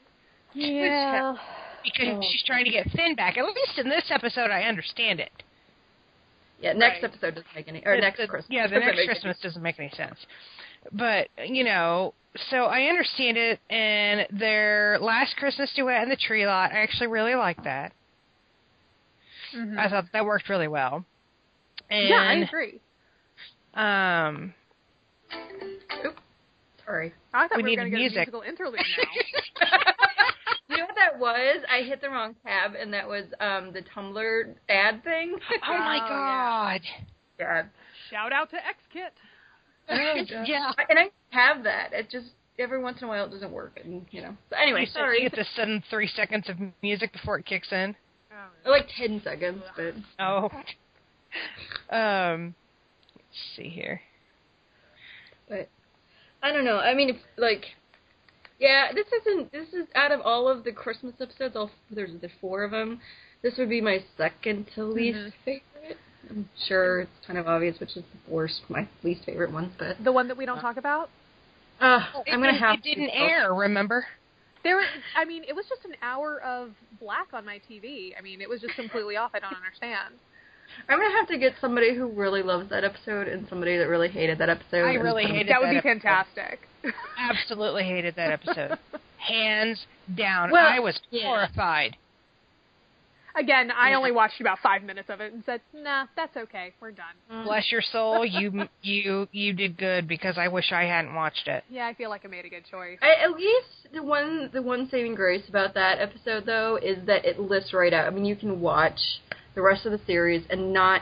Yeah. 0.54 1.36
Because 1.82 2.18
Oh. 2.18 2.22
she's 2.30 2.44
trying 2.46 2.66
to 2.66 2.72
get 2.72 2.90
Finn 2.92 3.16
back. 3.16 3.38
At 3.38 3.46
least 3.46 3.78
in 3.80 3.88
this 3.88 4.04
episode, 4.12 4.52
I 4.52 4.64
understand 4.64 5.22
it. 5.22 5.32
Yeah, 6.62 6.74
next 6.74 6.96
Right. 7.02 7.06
episode 7.06 7.36
doesn't 7.36 7.56
make 7.56 7.68
any, 7.68 7.82
or 7.86 7.96
The- 7.96 8.02
next 8.02 8.18
the- 8.18 8.28
Christmas. 8.28 8.52
Yeah, 8.52 8.64
the 8.68 8.76
doesn't 8.76 8.86
next 8.88 8.98
make 8.98 9.06
any 9.06 9.08
Christmas 9.16 9.40
doesn't 9.40 9.62
make 9.64 9.80
any 9.80 9.90
sense. 9.92 10.26
But 10.92 11.30
you 11.46 11.64
know, 11.64 12.14
so 12.50 12.66
I 12.66 12.84
understand 12.84 13.38
it. 13.38 13.60
And 13.70 14.28
their 14.32 14.98
last 15.00 15.36
Christmas 15.38 15.72
duet 15.74 16.04
in 16.04 16.10
the 16.10 16.16
tree 16.18 16.46
lot, 16.46 16.72
I 16.72 16.80
actually 16.80 17.08
really 17.08 17.36
like 17.36 17.64
that. 17.64 17.94
Mhm. 19.54 19.78
I 19.78 19.88
thought 19.90 20.06
that 20.12 20.26
worked 20.26 20.50
really 20.50 20.68
well. 20.68 21.06
yeah, 21.90 22.16
I 22.22 22.34
And 22.34 22.44
agree. 22.44 22.80
um, 23.74 24.54
Sorry. 26.86 27.14
I 27.34 27.48
thought 27.48 27.58
We 27.58 27.64
we, 27.64 27.70
need 27.72 27.80
were 27.80 27.84
going 27.90 27.92
to 27.92 27.98
get 27.98 28.00
music. 28.00 28.18
a 28.18 28.32
musical 28.32 28.42
interlude 28.42 28.80
now. 29.62 29.68
You 30.70 30.78
know 30.78 30.86
what 30.86 30.96
that 30.96 31.18
was? 31.20 31.64
I 31.72 31.82
hit 31.82 32.00
the 32.02 32.10
wrong 32.10 32.36
tab, 32.46 32.74
and 32.80 32.94
that 32.94 33.08
was 33.08 33.26
um 33.40 33.74
the 33.74 33.82
Tumblr 33.82 34.56
ad 34.70 35.04
thing. 35.04 35.36
Oh 35.68 35.68
my 35.68 36.00
Oh, 36.02 36.08
yeah. 36.08 36.10
god. 36.78 36.82
yeah. 37.40 37.64
Shout 38.10 38.32
out 38.32 38.50
to 38.52 38.58
XKit. 38.58 39.12
yeah. 40.48 40.72
And 40.90 41.00
I 41.00 41.10
have 41.32 41.64
that. 41.64 41.94
It 41.94 42.10
just 42.12 42.28
every 42.60 42.82
once 42.82 43.00
in 43.02 43.06
a 43.06 43.08
while 43.08 43.26
it 43.26 43.32
doesn't 43.32 43.52
work, 43.52 43.80
and 43.84 44.06
you 44.12 44.22
know. 44.22 44.36
So 44.52 44.56
anyway, 44.62 44.82
You 44.82 44.88
sorry. 44.88 45.24
You 45.24 45.30
get 45.30 45.38
the 45.40 45.46
sudden 45.56 45.84
three 45.90 46.08
seconds 46.08 46.48
of 46.50 46.58
music 46.84 47.12
before 47.14 47.40
it 47.40 47.46
kicks 47.46 47.72
in. 47.72 47.96
Oh, 48.66 48.70
Like 48.70 48.88
ten 48.98 49.22
seconds, 49.24 49.64
but 49.76 49.94
Oh. 50.20 50.50
Um. 51.90 52.54
Let's 53.16 53.38
see 53.56 53.70
here. 53.70 54.02
but 55.48 55.70
I 56.42 56.52
don't 56.52 56.66
know. 56.66 56.78
I 56.80 56.94
mean, 56.96 57.10
if, 57.10 57.18
like, 57.38 57.66
yeah, 58.60 58.92
this 58.94 59.08
isn't. 59.22 59.52
This 59.52 59.70
is 59.74 59.88
out 59.96 60.12
of 60.12 60.22
all 60.22 60.48
of 60.50 60.64
the 60.64 60.72
Christmas 60.72 61.14
episodes. 61.20 61.56
All 61.56 61.72
there's 61.92 62.12
the 62.22 62.30
four 62.42 62.64
of 62.64 62.72
them. 62.72 63.00
This 63.42 63.58
would 63.58 63.70
be 63.70 63.80
my 63.82 64.04
second 64.18 64.68
to 64.76 64.84
least 64.84 65.18
Mhm. 65.18 65.34
favorite. 65.46 65.98
I'm 66.30 66.50
sure 66.68 67.02
it's 67.02 67.26
kind 67.26 67.40
of 67.40 67.48
obvious 67.48 67.80
which 67.80 67.96
is 67.96 68.04
the 68.04 68.32
worst, 68.32 68.62
my 68.70 68.88
least 69.04 69.24
favorite 69.26 69.52
ones, 69.52 69.74
but 69.80 70.04
The 70.04 70.12
one 70.12 70.28
that 70.28 70.36
we 70.38 70.46
don't 70.46 70.60
talk 70.60 70.78
about? 70.78 71.10
uh, 71.80 72.06
It 72.28 72.34
I'm 72.34 72.42
gonna 72.42 72.54
have 72.54 72.76
It 72.80 72.84
didn't 72.84 73.08
to. 73.08 73.16
air. 73.16 73.54
Remember? 73.54 74.06
There, 74.62 74.76
was- 74.76 74.86
I 75.16 75.24
mean, 75.24 75.46
it 75.48 75.56
was 75.56 75.66
just 75.70 75.86
an 75.86 75.96
hour 76.02 76.42
of 76.42 76.76
black 77.00 77.34
on 77.34 77.46
my 77.46 77.60
TV. 77.60 78.14
I 78.18 78.22
mean, 78.22 78.42
it 78.42 78.50
was 78.50 78.60
just 78.60 78.76
completely 78.76 79.16
off. 79.16 79.32
I 79.34 79.40
don't 79.40 79.54
understand. 79.56 80.20
I'm 80.88 81.00
gonna 81.00 81.16
have 81.18 81.28
to 81.30 81.38
get 81.38 81.54
somebody 81.62 81.96
who 81.96 82.08
really 82.08 82.42
loves 82.42 82.70
that 82.70 82.84
episode 82.84 83.28
and 83.28 83.48
somebody 83.50 83.78
that 83.78 83.88
really 83.88 84.10
hated 84.10 84.38
that 84.40 84.50
episode. 84.50 84.86
I 84.86 84.94
really 84.96 85.26
hated 85.26 85.48
That 85.48 85.54
That 85.54 85.62
would 85.62 85.70
be 85.72 85.78
episode. 85.78 86.02
fantastic. 86.02 86.60
Absolutely 87.18 87.84
hated 87.84 88.16
that 88.16 88.32
episode. 88.32 88.78
Hands 89.18 89.80
down. 90.16 90.52
Well, 90.52 90.66
I 90.68 90.80
was 90.80 91.00
yeah. 91.12 91.26
horrified. 91.28 91.98
Again, 93.36 93.70
I 93.72 93.92
Yeah. 93.92 93.98
only 93.98 94.12
watched 94.12 94.42
about 94.42 94.58
five 94.60 94.82
minutes 94.84 95.08
of 95.10 95.22
it 95.22 95.32
and 95.32 95.44
said, 95.46 95.62
"Nah, 95.74 96.08
that's 96.16 96.36
okay. 96.36 96.74
We're 96.82 96.92
done." 96.92 97.14
Mm. 97.32 97.44
Bless 97.46 97.72
your 97.72 97.82
soul. 97.82 98.26
You 98.30 98.68
you 98.82 99.28
you 99.32 99.54
did 99.54 99.78
good 99.78 100.08
because 100.08 100.38
I 100.38 100.48
wish 100.48 100.72
I 100.72 100.84
hadn't 100.86 101.14
watched 101.14 101.48
it. 101.48 101.64
Yeah, 101.70 101.86
I 101.88 101.94
feel 101.94 102.10
like 102.10 102.26
I 102.26 102.28
made 102.28 102.46
a 102.46 102.50
good 102.50 102.66
choice. 102.70 102.98
I, 103.02 103.24
at 103.24 103.32
least 103.32 103.94
the 103.94 104.02
one 104.02 104.50
the 104.52 104.62
one 104.62 104.90
saving 104.90 105.16
grace 105.16 105.48
about 105.48 105.74
that 105.76 106.00
episode 106.00 106.46
though 106.46 106.78
is 106.82 107.06
that 107.06 107.24
it 107.24 107.40
lists 107.40 107.72
right 107.72 107.94
out. 107.94 108.08
I 108.08 108.10
mean, 108.10 108.26
you 108.26 108.36
can 108.36 108.60
watch 108.62 109.00
the 109.56 109.62
rest 109.62 109.86
of 109.86 109.92
the 109.92 110.02
series 110.06 110.46
and 110.50 110.74
not. 110.74 111.02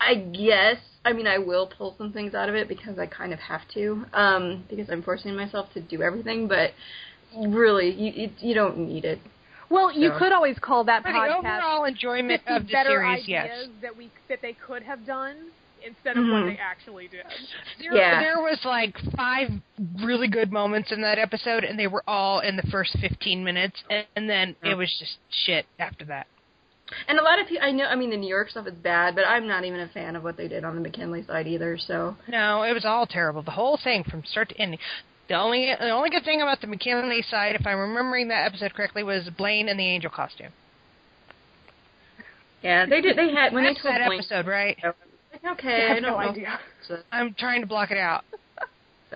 I 0.00 0.16
guess 0.16 0.78
I 1.04 1.12
mean 1.12 1.26
I 1.26 1.38
will 1.38 1.66
pull 1.66 1.94
some 1.96 2.12
things 2.12 2.34
out 2.34 2.48
of 2.48 2.54
it 2.54 2.68
because 2.68 2.98
I 2.98 3.06
kind 3.06 3.32
of 3.32 3.38
have 3.38 3.62
to 3.74 4.04
um, 4.12 4.64
because 4.68 4.90
I'm 4.90 5.02
forcing 5.02 5.34
myself 5.36 5.72
to 5.74 5.80
do 5.80 6.02
everything. 6.02 6.48
But 6.48 6.72
really, 7.36 7.90
you 7.90 8.12
you, 8.12 8.30
you 8.38 8.54
don't 8.54 8.78
need 8.78 9.04
it. 9.04 9.18
Well, 9.70 9.90
you 9.92 10.12
could 10.18 10.32
always 10.32 10.58
call 10.58 10.84
that 10.84 11.02
For 11.02 11.12
the 11.12 11.18
podcast 11.18 11.38
overall 11.38 11.84
enjoyment 11.84 12.42
of 12.46 12.66
the 12.66 12.72
better 12.72 12.90
series, 12.90 13.22
ideas 13.22 13.26
yes. 13.28 13.68
that 13.82 13.96
we 13.96 14.10
that 14.28 14.40
they 14.42 14.52
could 14.52 14.82
have 14.82 15.06
done 15.06 15.36
instead 15.86 16.16
of 16.16 16.24
what 16.24 16.44
Mhm. 16.44 16.54
they 16.54 16.58
actually 16.58 17.08
did. 17.08 17.24
There, 17.78 17.94
Yeah. 17.94 18.20
there 18.20 18.40
was 18.40 18.58
like 18.64 18.98
five 19.16 19.50
really 20.02 20.28
good 20.28 20.52
moments 20.52 20.92
in 20.92 21.02
that 21.02 21.18
episode, 21.18 21.64
and 21.64 21.78
they 21.78 21.86
were 21.86 22.02
all 22.06 22.40
in 22.40 22.56
the 22.56 22.62
first 22.64 22.96
15 23.00 23.44
minutes, 23.44 23.82
and, 23.90 24.06
and 24.16 24.30
then 24.30 24.56
it 24.62 24.76
was 24.76 24.90
just 24.98 25.18
shit 25.30 25.66
after 25.78 26.04
that. 26.06 26.26
And 27.08 27.18
a 27.18 27.22
lot 27.22 27.40
of 27.40 27.46
people, 27.46 27.64
I 27.66 27.70
know, 27.72 27.86
I 27.86 27.96
mean, 27.96 28.10
the 28.10 28.16
New 28.16 28.28
York 28.28 28.50
stuff 28.50 28.66
is 28.66 28.74
bad, 28.74 29.14
but 29.14 29.24
I'm 29.26 29.48
not 29.48 29.64
even 29.64 29.80
a 29.80 29.88
fan 29.88 30.16
of 30.16 30.22
what 30.22 30.36
they 30.36 30.48
did 30.48 30.64
on 30.64 30.74
the 30.74 30.80
McKinley 30.82 31.24
side 31.24 31.46
either. 31.46 31.78
So 31.78 32.16
No, 32.28 32.62
it 32.62 32.72
was 32.72 32.84
all 32.84 33.06
terrible. 33.06 33.42
The 33.42 33.52
whole 33.52 33.78
thing 33.82 34.04
from 34.04 34.22
start 34.24 34.50
to 34.50 34.58
ending. 34.60 34.78
The 35.28 35.34
only 35.34 35.74
the 35.78 35.88
only 35.90 36.10
good 36.10 36.24
thing 36.24 36.42
about 36.42 36.60
the 36.60 36.66
McKinley 36.66 37.22
side, 37.22 37.54
if 37.54 37.66
I'm 37.66 37.78
remembering 37.78 38.28
that 38.28 38.44
episode 38.46 38.74
correctly, 38.74 39.02
was 39.02 39.30
Blaine 39.38 39.68
in 39.68 39.78
the 39.78 39.86
angel 39.88 40.10
costume. 40.10 40.52
yeah, 42.62 42.84
they 42.86 43.00
did. 43.00 43.16
They 43.16 43.32
had 43.32 43.52
when 43.54 43.64
That's 43.64 43.78
they 43.82 43.88
told 43.88 43.94
that 44.00 44.06
Blaine, 44.06 44.20
episode, 44.20 44.46
right? 44.46 44.76
okay, 45.52 45.86
I 45.90 45.94
have 45.94 46.02
no 46.02 46.16
idea. 46.18 46.58
I'm 47.10 47.34
trying 47.34 47.62
to 47.62 47.66
block 47.66 47.90
it 47.90 47.98
out. 47.98 48.24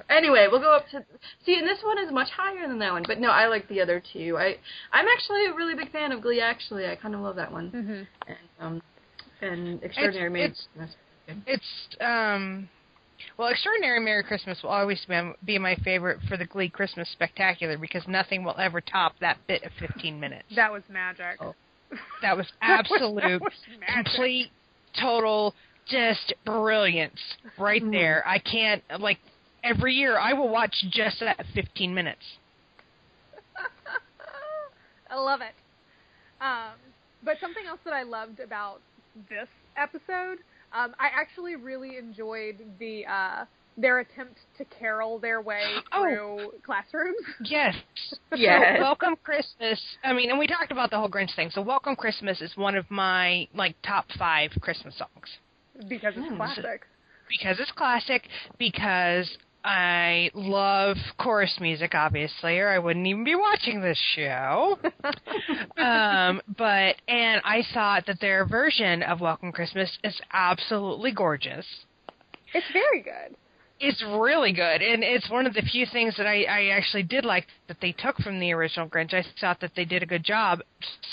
So 0.08 0.14
anyway, 0.14 0.46
we'll 0.50 0.60
go 0.60 0.72
up 0.74 0.88
to 0.90 1.04
see, 1.44 1.54
and 1.58 1.66
this 1.66 1.78
one 1.82 1.98
is 1.98 2.12
much 2.12 2.28
higher 2.30 2.66
than 2.68 2.78
that 2.80 2.92
one. 2.92 3.04
But 3.06 3.18
no, 3.20 3.30
I 3.30 3.46
like 3.46 3.68
the 3.68 3.80
other 3.80 4.02
two. 4.12 4.36
I 4.38 4.56
I'm 4.92 5.06
actually 5.08 5.46
a 5.46 5.54
really 5.54 5.74
big 5.74 5.90
fan 5.92 6.12
of 6.12 6.20
Glee. 6.22 6.40
Actually, 6.40 6.86
I 6.86 6.96
kind 6.96 7.14
of 7.14 7.20
love 7.20 7.36
that 7.36 7.50
one. 7.52 7.68
hmm 7.70 8.02
And 8.28 8.38
um, 8.60 8.82
and 9.40 9.82
Extraordinary 9.82 10.30
Merry 10.30 10.44
it's- 10.46 10.66
Christmas. 10.76 10.96
It's 11.46 11.96
um, 12.00 12.68
well, 13.36 13.48
Extraordinary 13.48 14.00
Merry 14.00 14.22
Christmas 14.22 14.62
will 14.62 14.70
always 14.70 15.04
be, 15.06 15.32
be 15.44 15.58
my 15.58 15.74
favorite 15.84 16.20
for 16.28 16.36
the 16.38 16.46
Glee 16.46 16.70
Christmas 16.70 17.08
Spectacular 17.12 17.76
because 17.76 18.02
nothing 18.08 18.44
will 18.44 18.56
ever 18.58 18.80
top 18.80 19.12
that 19.20 19.36
bit 19.46 19.62
of 19.64 19.70
15 19.78 20.18
minutes. 20.18 20.44
That 20.56 20.72
was 20.72 20.82
magic. 20.88 21.36
Oh. 21.40 21.54
That 22.22 22.36
was 22.36 22.46
That 22.62 22.78
was- 22.90 22.90
absolute, 22.92 23.20
that 23.22 23.40
was 23.42 23.52
magic. 23.80 23.94
complete, 24.06 24.46
total, 24.98 25.54
just 25.86 26.32
brilliance 26.46 27.18
right 27.58 27.82
Mhm. 27.82 27.90
there. 27.92 28.22
I 28.26 28.38
can't 28.38 28.82
like 28.98 29.18
every 29.64 29.94
year 29.94 30.18
I 30.18 30.32
will 30.32 30.48
watch 30.48 30.74
just 30.90 31.20
that 31.20 31.44
15 31.54 31.94
minutes. 31.94 32.22
I 35.10 35.16
love 35.16 35.40
it. 35.40 35.54
Um, 36.40 36.74
but 37.24 37.36
something 37.40 37.64
else 37.66 37.80
that 37.84 37.92
I 37.94 38.02
loved 38.02 38.40
about 38.40 38.80
this 39.28 39.48
episode, 39.76 40.38
um, 40.72 40.94
I 40.98 41.08
actually 41.14 41.56
really 41.56 41.96
enjoyed 41.96 42.56
the 42.78 43.04
uh, 43.06 43.44
their 43.76 44.00
attempt 44.00 44.38
to 44.58 44.64
carol 44.66 45.18
their 45.18 45.40
way 45.40 45.62
Oh. 45.92 46.02
through 46.02 46.52
classrooms. 46.64 47.16
Yes. 47.44 47.74
Yes. 48.36 48.76
So, 48.76 48.82
Welcome 48.82 49.16
Christmas. 49.24 49.80
I 50.04 50.12
mean, 50.12 50.28
and 50.30 50.38
we 50.38 50.46
talked 50.46 50.70
about 50.70 50.90
the 50.90 50.98
whole 50.98 51.08
Grinch 51.08 51.34
thing. 51.34 51.50
So 51.50 51.62
Welcome 51.62 51.96
Christmas 51.96 52.40
is 52.42 52.52
one 52.56 52.76
of 52.76 52.88
my 52.90 53.48
like 53.54 53.74
top 53.82 54.04
5 54.18 54.50
Christmas 54.60 54.94
songs 54.98 55.88
because 55.88 56.14
it's 56.16 56.28
Hmm. 56.28 56.36
classic. 56.36 56.82
because 57.28 57.56
it's 57.58 57.72
classic 57.72 58.28
because 58.58 59.28
I 59.68 60.30
love 60.32 60.96
chorus 61.18 61.58
music 61.60 61.94
obviously 61.94 62.58
or 62.58 62.70
I 62.70 62.78
wouldn't 62.78 63.06
even 63.06 63.22
be 63.22 63.34
watching 63.34 63.82
this 63.82 63.98
show. 64.16 64.78
um 65.76 66.40
but 66.56 66.96
and 67.06 67.42
I 67.44 67.62
thought 67.74 68.06
that 68.06 68.18
their 68.18 68.46
version 68.46 69.02
of 69.02 69.20
Welcome 69.20 69.52
Christmas 69.52 69.90
is 70.02 70.18
absolutely 70.32 71.12
gorgeous. 71.12 71.66
It's 72.54 72.66
very 72.72 73.02
good. 73.02 73.36
It's 73.80 74.02
really 74.02 74.52
good, 74.52 74.82
and 74.82 75.04
it's 75.04 75.30
one 75.30 75.46
of 75.46 75.54
the 75.54 75.62
few 75.62 75.86
things 75.86 76.16
that 76.16 76.26
I, 76.26 76.42
I 76.42 76.66
actually 76.76 77.04
did 77.04 77.24
like 77.24 77.46
that 77.68 77.76
they 77.80 77.92
took 77.92 78.16
from 78.16 78.40
the 78.40 78.52
original 78.52 78.88
Grinch. 78.88 79.14
I 79.14 79.24
thought 79.40 79.60
that 79.60 79.70
they 79.76 79.84
did 79.84 80.02
a 80.02 80.06
good 80.06 80.24
job. 80.24 80.60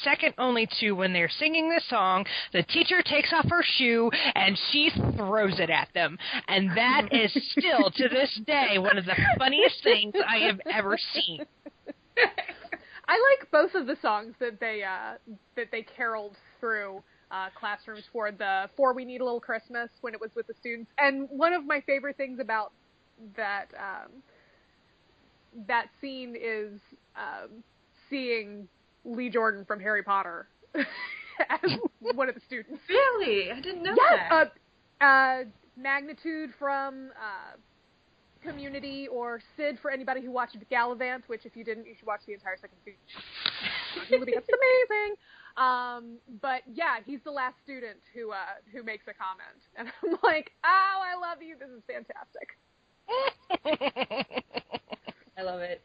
Second 0.03 0.33
only 0.39 0.67
to 0.79 0.93
when 0.93 1.13
they're 1.13 1.29
singing 1.29 1.69
this 1.69 1.87
song, 1.87 2.25
the 2.53 2.63
teacher 2.63 3.03
takes 3.03 3.31
off 3.33 3.45
her 3.51 3.63
shoe 3.63 4.09
and 4.33 4.57
she 4.71 4.89
throws 5.15 5.59
it 5.59 5.69
at 5.69 5.89
them, 5.93 6.17
and 6.47 6.75
that 6.75 7.09
is 7.11 7.31
still 7.51 7.91
to 7.91 8.09
this 8.09 8.39
day 8.47 8.79
one 8.79 8.97
of 8.97 9.05
the 9.05 9.15
funniest 9.37 9.83
things 9.83 10.15
I 10.27 10.37
have 10.37 10.59
ever 10.71 10.97
seen. 11.13 11.45
I 13.07 13.37
like 13.39 13.51
both 13.51 13.75
of 13.75 13.85
the 13.85 13.97
songs 14.01 14.33
that 14.39 14.59
they 14.59 14.81
uh, 14.83 15.17
that 15.55 15.67
they 15.71 15.83
caroled 15.83 16.35
through 16.59 17.03
uh, 17.31 17.47
classrooms 17.57 18.03
for 18.11 18.31
the 18.31 18.69
"For 18.77 18.93
We 18.93 19.05
Need 19.05 19.21
a 19.21 19.23
Little 19.25 19.39
Christmas" 19.39 19.89
when 20.01 20.13
it 20.13 20.21
was 20.21 20.31
with 20.35 20.47
the 20.47 20.53
students. 20.59 20.91
And 20.97 21.27
one 21.29 21.53
of 21.53 21.65
my 21.65 21.81
favorite 21.81 22.17
things 22.17 22.39
about 22.39 22.71
that 23.37 23.67
um, 23.77 24.11
that 25.67 25.87
scene 26.01 26.35
is 26.39 26.79
um, 27.15 27.63
seeing 28.09 28.67
Lee 29.05 29.29
Jordan 29.29 29.65
from 29.65 29.79
Harry 29.79 30.03
Potter 30.03 30.47
as 30.75 31.71
one 31.99 32.29
of 32.29 32.35
the 32.35 32.41
students. 32.47 32.81
Really, 32.89 33.51
I 33.51 33.61
didn't 33.61 33.83
know 33.83 33.95
Yes, 33.95 34.19
that. 34.29 34.51
uh, 35.01 35.03
uh, 35.05 35.43
Magnitude 35.77 36.51
from 36.57 37.09
uh, 37.11 37.57
Community 38.41 39.07
or 39.07 39.41
Sid 39.57 39.77
for 39.81 39.91
anybody 39.91 40.21
who 40.21 40.31
watched 40.31 40.57
Galavant, 40.71 41.23
which 41.27 41.45
if 41.45 41.55
you 41.55 41.63
didn't, 41.63 41.85
you 41.85 41.95
should 41.97 42.07
watch 42.07 42.21
the 42.27 42.33
entire 42.33 42.57
second 42.57 42.77
season. 42.85 42.99
it's 44.11 44.47
amazing. 44.49 45.15
Um, 45.57 46.17
but 46.41 46.61
yeah, 46.73 46.95
he's 47.05 47.19
the 47.23 47.31
last 47.31 47.55
student 47.63 47.97
who 48.13 48.31
uh, 48.31 48.35
who 48.73 48.83
makes 48.83 49.05
a 49.07 49.13
comment, 49.13 49.61
and 49.77 49.87
I'm 50.03 50.17
like, 50.23 50.51
oh, 50.65 51.01
I 51.01 51.15
love 51.19 51.41
you. 51.41 51.55
This 51.57 51.69
is 51.69 51.81
fantastic. 51.87 52.57
I 55.37 55.41
love 55.41 55.59
it. 55.61 55.81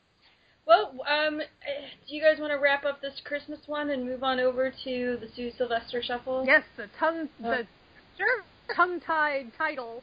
Well, 0.66 0.94
um, 1.08 1.38
do 1.38 2.14
you 2.14 2.22
guys 2.22 2.38
want 2.38 2.52
to 2.52 2.58
wrap 2.58 2.84
up 2.84 3.00
this 3.00 3.20
Christmas 3.24 3.58
one 3.66 3.90
and 3.90 4.04
move 4.04 4.22
on 4.22 4.38
over 4.38 4.70
to 4.84 5.16
the 5.20 5.26
Sue 5.34 5.50
Sylvester 5.56 6.02
Shuffle? 6.02 6.44
Yes, 6.46 6.62
the 6.76 6.86
tongue 6.98 7.28
Uh, 7.44 7.50
the 7.50 7.66
Sure. 8.16 8.42
tongue 8.74 9.00
tied 9.00 9.52
title. 9.56 10.02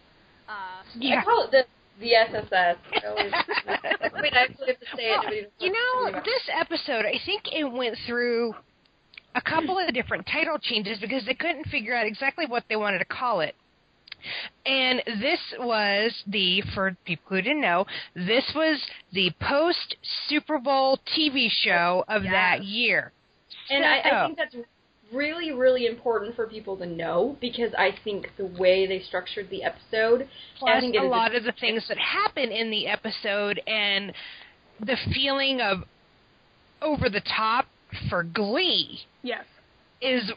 Uh, 0.49 0.81
I 1.01 1.23
call 1.23 1.43
it 1.45 1.51
the 1.51 1.65
the 1.99 2.13
SSS. 2.15 2.77
I 2.93 3.07
always- 3.07 3.31
Wait, 4.21 4.33
I 4.33 4.43
actually 4.43 4.67
have 4.67 4.79
to 4.79 4.85
say 4.95 5.09
it. 5.09 5.15
Nobody 5.17 5.41
knows 5.41 5.51
You 5.59 5.71
know, 5.71 6.21
this 6.23 6.43
episode, 6.53 7.05
I 7.05 7.19
think 7.25 7.51
it 7.51 7.63
went 7.63 7.97
through 8.05 8.53
a 9.37 9.41
couple 9.41 9.77
of 9.77 9.93
different 9.93 10.27
title 10.31 10.57
changes 10.59 10.97
because 10.99 11.23
they 11.25 11.35
couldn't 11.35 11.67
figure 11.67 11.95
out 11.95 12.07
exactly 12.07 12.45
what 12.47 12.63
they 12.69 12.75
wanted 12.75 12.99
to 12.99 13.05
call 13.05 13.41
it. 13.41 13.55
And 14.65 15.01
this 15.21 15.39
was 15.59 16.11
the, 16.25 16.63
for 16.73 16.97
people 17.05 17.23
who 17.29 17.41
didn't 17.41 17.61
know, 17.61 17.85
this 18.15 18.43
was 18.55 18.81
the 19.13 19.31
post 19.39 19.95
Super 20.27 20.57
Bowl 20.57 20.99
TV 21.15 21.49
show 21.49 22.03
of 22.07 22.23
Yes. 22.23 22.33
that 22.33 22.63
year. 22.63 23.11
And 23.69 23.85
I, 23.85 23.99
I 23.99 24.25
think 24.25 24.37
that's 24.37 24.55
really, 25.13 25.51
really 25.51 25.85
important 25.85 26.35
for 26.35 26.47
people 26.47 26.75
to 26.77 26.85
know 26.85 27.37
because 27.39 27.71
I 27.77 27.91
think 28.03 28.29
the 28.37 28.47
way 28.47 28.87
they 28.87 29.01
structured 29.01 29.49
the 29.49 29.63
episode, 29.63 30.27
I 30.65 30.79
Plus 30.81 30.83
a 30.99 31.03
lot 31.03 31.35
of 31.35 31.43
the 31.43 31.53
things 31.59 31.83
that 31.87 31.97
happen 31.97 32.51
in 32.51 32.71
the 32.71 32.87
episode 32.87 33.61
and 33.67 34.11
the 34.79 34.97
feeling 35.13 35.61
of 35.61 35.83
over 36.81 37.09
the 37.09 37.21
top 37.21 37.67
for 38.09 38.23
Glee 38.23 38.99
Yes. 39.23 39.45
is 40.01 40.31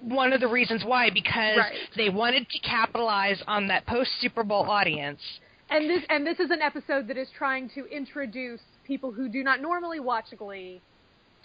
one 0.00 0.32
of 0.32 0.40
the 0.40 0.48
reasons 0.48 0.84
why 0.84 1.10
because 1.10 1.58
Right. 1.58 1.76
they 1.96 2.08
wanted 2.08 2.48
to 2.48 2.58
capitalize 2.60 3.42
on 3.46 3.66
that 3.68 3.86
post 3.86 4.10
Super 4.20 4.42
Bowl 4.42 4.70
audience. 4.70 5.20
And 5.68 5.88
this 5.88 6.02
and 6.08 6.26
this 6.26 6.40
is 6.40 6.50
an 6.50 6.62
episode 6.62 7.06
that 7.08 7.16
is 7.16 7.30
trying 7.30 7.68
to 7.70 7.84
introduce 7.86 8.60
people 8.84 9.12
who 9.12 9.28
do 9.28 9.44
not 9.44 9.60
normally 9.60 10.00
watch 10.00 10.26
Glee 10.36 10.80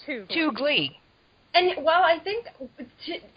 to 0.06 0.26
Glee. 0.26 0.36
To 0.36 0.52
Glee. 0.52 1.00
And 1.56 1.84
while 1.86 2.04
I 2.04 2.20
think, 2.20 2.48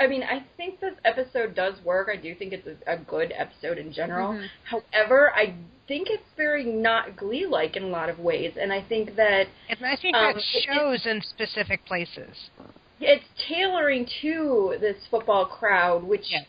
I 0.00 0.06
mean, 0.08 0.24
I 0.24 0.44
think 0.56 0.80
this 0.80 0.94
episode 1.04 1.54
does 1.54 1.74
work. 1.84 2.08
I 2.12 2.16
do 2.16 2.34
think 2.34 2.52
it's 2.52 2.66
a, 2.66 2.94
a 2.94 2.96
good 2.98 3.32
episode 3.36 3.78
in 3.78 3.92
general. 3.92 4.32
Mhm. 4.32 4.48
However, 4.64 5.32
I 5.34 5.54
think 5.86 6.08
it's 6.10 6.22
very 6.36 6.64
not 6.64 7.16
Glee-like 7.16 7.76
in 7.76 7.84
a 7.84 7.86
lot 7.86 8.10
of 8.10 8.18
ways, 8.18 8.54
and 8.60 8.72
I 8.72 8.82
think 8.82 9.14
that 9.16 9.46
And 9.68 9.86
I 9.86 9.94
think 9.96 10.16
Um, 10.16 10.34
that 10.34 10.36
it- 10.36 10.64
shows 10.64 11.06
in 11.06 11.22
specific 11.22 11.84
places. 11.86 12.50
it's 13.00 13.24
tailoring 13.46 14.04
to 14.22 14.76
this 14.80 15.06
football 15.06 15.46
crowd, 15.46 16.02
which 16.02 16.28
Yes. 16.30 16.44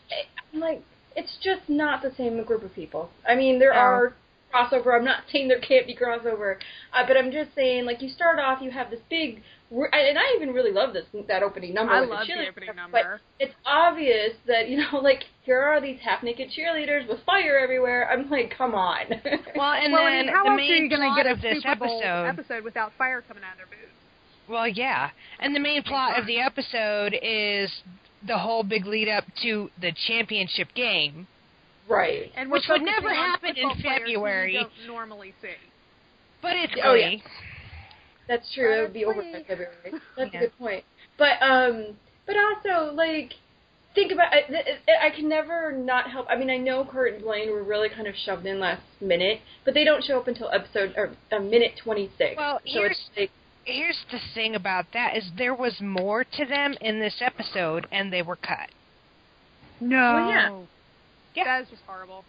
I'm 0.52 0.58
like, 0.60 0.82
it's 1.14 1.36
just 1.36 1.68
not 1.68 2.02
the 2.02 2.10
same 2.16 2.42
group 2.42 2.64
of 2.64 2.74
people. 2.74 3.10
I 3.26 3.36
mean, 3.36 3.60
there 3.60 3.72
No. 3.72 3.78
are 3.78 4.12
crossover. 4.52 4.96
I'm 4.96 5.04
not 5.04 5.22
saying 5.32 5.48
there 5.48 5.60
can't 5.60 5.86
be 5.86 5.94
crossover, 5.94 6.56
uh, 6.92 7.06
but 7.06 7.16
I'm 7.16 7.30
just 7.30 7.54
saying, 7.54 7.84
like, 7.84 8.02
you 8.02 8.08
start 8.08 8.38
off, 8.38 8.60
you 8.62 8.70
have 8.70 8.90
this 8.90 9.00
big, 9.08 9.42
and 9.70 10.18
I 10.18 10.34
even 10.36 10.52
really 10.52 10.72
love 10.72 10.92
this 10.92 11.04
that 11.28 11.42
opening 11.42 11.74
number. 11.74 11.92
I 11.92 12.00
love 12.00 12.08
the 12.26 12.32
cheerleader 12.32 12.50
opening 12.50 12.66
stuff, 12.66 12.76
number. 12.76 13.20
But 13.38 13.44
it's 13.44 13.54
obvious 13.64 14.32
that 14.46 14.68
you 14.68 14.78
know, 14.78 14.98
like, 15.02 15.24
here 15.42 15.60
are 15.60 15.80
these 15.80 15.98
half 16.02 16.22
naked 16.22 16.48
cheerleaders 16.56 17.08
with 17.08 17.18
fire 17.24 17.58
everywhere. 17.58 18.10
I'm 18.10 18.28
like, 18.30 18.52
come 18.56 18.74
on. 18.74 19.06
Well, 19.56 19.72
and 19.72 19.92
well, 19.92 20.04
then 20.04 20.12
I 20.12 20.22
mean, 20.22 20.28
how 20.28 20.44
the 20.44 20.50
else 20.50 20.60
are 20.60 20.62
you 20.62 20.88
going 20.88 21.02
to 21.02 21.22
get 21.22 21.26
a 21.26 21.32
of 21.32 21.40
this 21.42 21.62
Super 21.62 21.76
Bowl 21.76 22.00
episode. 22.02 22.26
episode 22.26 22.64
without 22.64 22.92
fire 22.96 23.22
coming 23.26 23.42
out 23.42 23.52
of 23.52 23.58
their 23.58 23.66
boots? 23.66 23.92
Well, 24.48 24.66
yeah, 24.66 25.10
and 25.38 25.54
the 25.54 25.60
main 25.60 25.82
plot 25.82 26.18
of 26.18 26.26
the 26.26 26.40
episode 26.40 27.14
is 27.20 27.70
the 28.26 28.38
whole 28.38 28.62
big 28.62 28.86
lead 28.86 29.08
up 29.08 29.24
to 29.42 29.70
the 29.80 29.92
championship 30.06 30.68
game. 30.74 31.26
Right. 31.90 32.30
And 32.36 32.50
Which 32.50 32.64
would 32.68 32.82
never 32.82 33.12
happen 33.12 33.50
in 33.50 33.68
football 33.68 33.74
players 33.82 33.98
who 34.00 34.06
we 34.06 34.14
February. 34.14 34.52
don't 34.54 34.72
normally 34.86 35.34
see. 35.42 35.48
But 36.40 36.52
it's 36.56 36.72
Oh, 36.82 36.94
yeah. 36.94 37.16
That's 38.28 38.52
true. 38.54 38.78
It 38.78 38.82
would 38.82 38.92
be 38.92 39.04
over 39.04 39.20
by 39.22 39.42
February. 39.46 39.74
That's 40.16 40.32
Yeah. 40.32 40.38
a 40.38 40.42
good 40.44 40.58
point. 40.58 40.84
But 41.18 41.42
um, 41.42 41.96
but 42.26 42.36
also 42.36 42.92
like 42.94 43.32
think 43.94 44.12
about 44.12 44.32
I, 44.32 44.42
th- 44.42 44.66
I 45.02 45.10
can 45.10 45.28
never 45.28 45.72
not 45.72 46.10
help. 46.10 46.26
I 46.30 46.36
mean, 46.36 46.48
I 46.48 46.56
know 46.56 46.84
Kurt 46.84 47.14
and 47.14 47.22
Blaine 47.22 47.50
were 47.50 47.62
really 47.64 47.88
kind 47.88 48.06
of 48.06 48.14
shoved 48.14 48.46
in 48.46 48.60
last 48.60 48.82
minute, 49.00 49.40
but 49.64 49.74
they 49.74 49.82
don't 49.84 50.04
show 50.04 50.18
up 50.18 50.28
until 50.28 50.48
episode 50.52 50.94
or 50.96 51.10
uh, 51.32 51.40
minute 51.40 51.72
twenty 51.82 52.08
six. 52.16 52.36
Well, 52.36 52.60
so 52.66 52.82
it's 52.84 53.10
like 53.16 53.30
Here's 53.64 53.98
the 54.10 54.18
thing 54.34 54.54
about 54.54 54.86
that 54.94 55.16
is 55.16 55.30
there 55.36 55.54
was 55.54 55.80
more 55.82 56.24
to 56.24 56.44
them 56.46 56.74
in 56.80 56.98
this 57.00 57.20
episode, 57.20 57.86
and 57.92 58.10
they 58.12 58.22
were 58.22 58.36
cut. 58.36 58.70
No. 59.80 59.96
Well, 59.96 60.28
yeah. 60.30 60.50
Yeah. 61.34 61.44
That 61.44 61.62
is 61.62 61.68
just 61.70 61.82
horrible. 61.86 62.24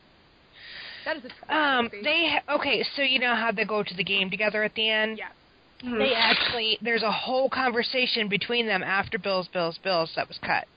That 1.05 1.17
is 1.17 1.23
a 1.25 1.55
Um, 1.55 1.89
travesty. 1.89 2.01
they 2.03 2.39
okay, 2.53 2.83
so 2.95 3.01
you 3.01 3.19
know 3.19 3.35
how 3.35 3.51
they 3.51 3.65
go 3.65 3.81
to 3.83 3.93
the 3.95 4.03
game 4.03 4.29
together 4.29 4.63
at 4.63 4.75
the 4.75 4.89
end. 4.89 5.17
Yes. 5.17 5.31
They 5.83 6.13
actually 6.13 6.77
there's 6.81 7.01
a 7.01 7.11
whole 7.11 7.49
conversation 7.49 8.27
between 8.27 8.67
them 8.67 8.83
after 8.83 9.17
Bills, 9.17 9.47
Bills, 9.47 9.79
Bills 9.79 10.11
that 10.15 10.27
was 10.27 10.37
cut. 10.37 10.67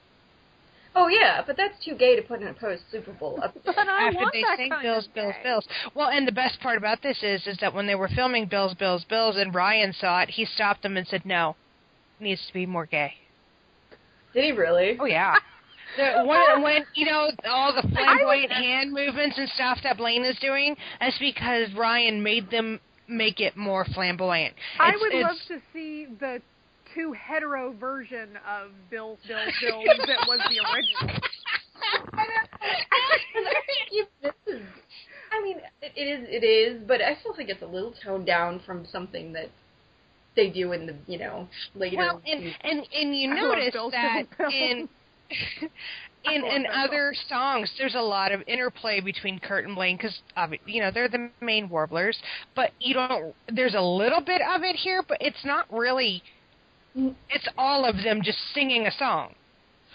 oh 0.96 1.08
yeah, 1.08 1.42
but 1.46 1.58
that's 1.58 1.74
too 1.84 1.94
gay 1.94 2.16
to 2.16 2.22
put 2.22 2.40
in 2.40 2.48
a 2.48 2.54
post 2.54 2.84
Super 2.90 3.12
Bowl. 3.12 3.38
But 3.66 3.76
I 3.78 4.06
after 4.06 4.16
want 4.16 4.32
they 4.32 4.40
that 4.42 4.56
sing 4.56 4.70
kind 4.70 4.82
Bills, 4.82 5.06
of 5.06 5.12
Bills, 5.14 5.34
gay. 5.34 5.42
Bills. 5.42 5.68
Well, 5.94 6.08
and 6.08 6.26
the 6.26 6.32
best 6.32 6.58
part 6.60 6.78
about 6.78 7.02
this 7.02 7.22
is, 7.22 7.46
is 7.46 7.58
that 7.58 7.74
when 7.74 7.86
they 7.86 7.94
were 7.94 8.08
filming 8.08 8.46
Bills, 8.46 8.72
Bills, 8.74 9.04
Bills, 9.04 9.36
and 9.36 9.54
Ryan 9.54 9.92
saw 9.92 10.20
it, 10.22 10.30
he 10.30 10.46
stopped 10.46 10.82
them 10.82 10.96
and 10.96 11.06
said, 11.06 11.26
"No, 11.26 11.56
it 12.18 12.24
needs 12.24 12.46
to 12.46 12.52
be 12.54 12.64
more 12.64 12.86
gay." 12.86 13.12
Did 14.32 14.44
he 14.44 14.52
really? 14.52 14.96
Oh 14.98 15.04
yeah. 15.04 15.36
The, 15.96 16.24
when, 16.26 16.62
when 16.62 16.84
you 16.94 17.06
know 17.06 17.30
all 17.48 17.72
the 17.74 17.86
flamboyant 17.88 18.50
hand 18.50 18.92
movements 18.92 19.38
and 19.38 19.48
stuff 19.50 19.78
that 19.84 19.96
Blaine 19.96 20.24
is 20.24 20.36
doing, 20.40 20.76
that's 21.00 21.18
because 21.18 21.68
Ryan 21.76 22.22
made 22.22 22.50
them 22.50 22.80
make 23.08 23.40
it 23.40 23.56
more 23.56 23.84
flamboyant. 23.94 24.54
I 24.80 24.92
would 25.00 25.12
it's- 25.14 25.22
love 25.22 25.36
to 25.48 25.60
see 25.72 26.06
the 26.18 26.40
two 26.94 27.12
hetero 27.12 27.72
version 27.72 28.30
of 28.48 28.70
Bill 28.90 29.18
Bill 29.26 29.38
Bill 29.60 29.82
that 30.06 30.26
was 30.28 30.40
the 30.48 30.60
original. 30.72 31.20
This 34.22 34.32
is- 34.46 34.62
I 35.32 35.42
mean, 35.42 35.58
it, 35.82 35.92
it 35.96 36.00
is. 36.00 36.28
It 36.30 36.46
is, 36.46 36.82
but 36.86 37.02
I 37.02 37.16
still 37.20 37.34
think 37.34 37.48
it's 37.48 37.62
a 37.62 37.66
little 37.66 37.92
toned 38.04 38.24
down 38.24 38.60
from 38.64 38.86
something 38.86 39.32
that 39.32 39.48
they 40.36 40.48
do 40.48 40.72
in 40.72 40.86
the 40.86 40.94
you 41.06 41.18
know 41.18 41.48
later. 41.74 41.96
Well, 41.96 42.22
and 42.26 42.54
and 42.62 42.86
and 42.94 43.16
you 43.16 43.34
notice 43.34 43.72
that 43.72 43.72
Bills, 43.72 43.92
Bills. 44.38 44.52
in 44.54 44.88
in 45.30 46.44
in 46.44 46.66
other 46.72 47.14
songs, 47.28 47.70
there's 47.78 47.94
a 47.94 48.00
lot 48.00 48.32
of 48.32 48.42
interplay 48.46 49.00
between 49.00 49.38
Kurt 49.38 49.66
and 49.66 49.74
Blaine 49.74 49.96
because 49.96 50.18
you 50.66 50.80
know 50.80 50.90
they're 50.92 51.08
the 51.08 51.30
main 51.40 51.68
warblers, 51.68 52.18
but 52.54 52.70
you 52.80 52.94
don't. 52.94 53.34
There's 53.52 53.74
a 53.74 53.80
little 53.80 54.20
bit 54.20 54.40
of 54.42 54.62
it 54.62 54.76
here, 54.76 55.02
but 55.06 55.18
it's 55.20 55.44
not 55.44 55.66
really. 55.72 56.22
It's 56.94 57.48
all 57.58 57.84
of 57.84 57.96
them 57.96 58.20
just 58.22 58.38
singing 58.54 58.86
a 58.86 58.92
song. 58.92 59.34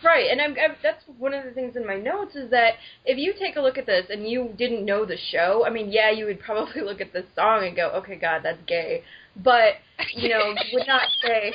Right, 0.03 0.27
and 0.31 0.39
I'm, 0.39 0.51
I'm, 0.51 0.75
that's 0.81 1.03
one 1.17 1.33
of 1.33 1.43
the 1.43 1.51
things 1.51 1.75
in 1.75 1.85
my 1.85 1.97
notes 1.97 2.35
is 2.35 2.49
that 2.51 2.75
if 3.05 3.17
you 3.17 3.33
take 3.37 3.57
a 3.57 3.61
look 3.61 3.77
at 3.77 3.85
this 3.85 4.05
and 4.09 4.27
you 4.27 4.53
didn't 4.57 4.85
know 4.85 5.05
the 5.05 5.17
show, 5.29 5.65
I 5.65 5.69
mean, 5.69 5.91
yeah, 5.91 6.09
you 6.09 6.25
would 6.25 6.39
probably 6.45 6.81
look 6.81 7.01
at 7.01 7.11
this 7.11 7.25
song 7.35 7.65
and 7.65 7.75
go, 7.75 7.89
okay, 7.95 8.15
God, 8.15 8.41
that's 8.43 8.61
gay. 8.65 9.03
But, 9.35 9.73
you 10.15 10.29
know, 10.29 10.53
would 10.73 10.87
not 10.87 11.01
say, 11.21 11.53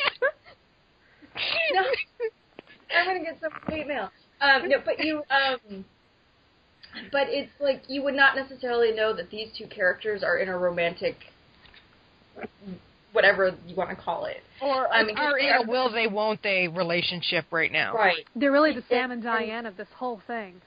no, 1.72 1.82
I'm 2.96 3.06
going 3.06 3.18
to 3.18 3.24
get 3.24 3.40
some 3.40 3.52
hate 3.68 3.86
mail. 3.86 4.10
Um, 4.40 4.68
no, 4.68 4.76
but 4.84 4.98
you, 4.98 5.22
um, 5.30 5.84
but 7.12 7.28
it's 7.28 7.50
like 7.60 7.82
you 7.88 8.02
would 8.02 8.14
not 8.14 8.36
necessarily 8.36 8.92
know 8.92 9.14
that 9.14 9.30
these 9.30 9.48
two 9.56 9.66
characters 9.66 10.22
are 10.22 10.38
in 10.38 10.48
a 10.48 10.56
romantic, 10.58 11.16
whatever 13.12 13.54
you 13.66 13.74
want 13.76 13.90
to 13.90 13.96
call 13.96 14.26
it. 14.26 14.42
Or 14.62 14.92
I 14.92 15.04
mean, 15.04 15.16
are 15.16 15.38
in 15.38 15.66
a 15.66 15.70
will 15.70 15.90
they 15.90 16.06
won't 16.06 16.42
they 16.42 16.68
relationship 16.68 17.46
right 17.50 17.72
now. 17.72 17.94
Right. 17.94 18.24
They're 18.36 18.52
really 18.52 18.74
the 18.74 18.84
Sam 18.88 19.10
and 19.10 19.24
And- 19.24 19.24
Diane 19.24 19.66
of 19.66 19.76
this 19.76 19.88
whole 19.96 20.20
thing. 20.26 20.60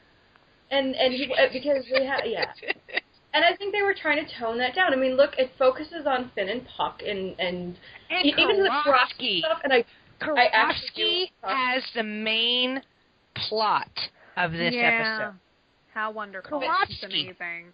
And 0.69 0.95
and 0.95 1.13
he, 1.13 1.31
uh, 1.33 1.47
because 1.53 1.85
they 1.93 2.05
have 2.05 2.21
yeah, 2.25 2.43
and 3.33 3.45
I 3.45 3.55
think 3.55 3.73
they 3.73 3.83
were 3.83 3.93
trying 3.93 4.25
to 4.25 4.29
tone 4.37 4.57
that 4.57 4.75
down. 4.75 4.91
I 4.91 4.97
mean, 4.97 5.15
look, 5.15 5.31
it 5.37 5.51
focuses 5.57 6.05
on 6.05 6.29
Finn 6.35 6.49
and 6.49 6.61
Puck 6.75 7.01
and 7.07 7.39
and, 7.39 7.77
And 8.09 8.25
even 8.25 8.61
the 8.63 8.69
cross 8.83 9.13
Karofsky. 9.13 9.39
stuff. 9.39 9.59
And 9.63 9.71
I 9.71 9.77
I 9.77 9.83
actually 9.83 9.85
Karofsky 10.19 11.25
do- 11.41 11.47
has 11.47 11.83
the 11.95 12.03
main 12.03 12.81
plot 13.49 13.89
of 14.35 14.51
this 14.51 14.73
yeah. 14.73 15.17
episode. 15.19 15.39
How 15.93 16.11
wonderful. 16.11 16.59
Karofsky. 16.59 16.89
It's 16.89 17.03
amazing. 17.03 17.73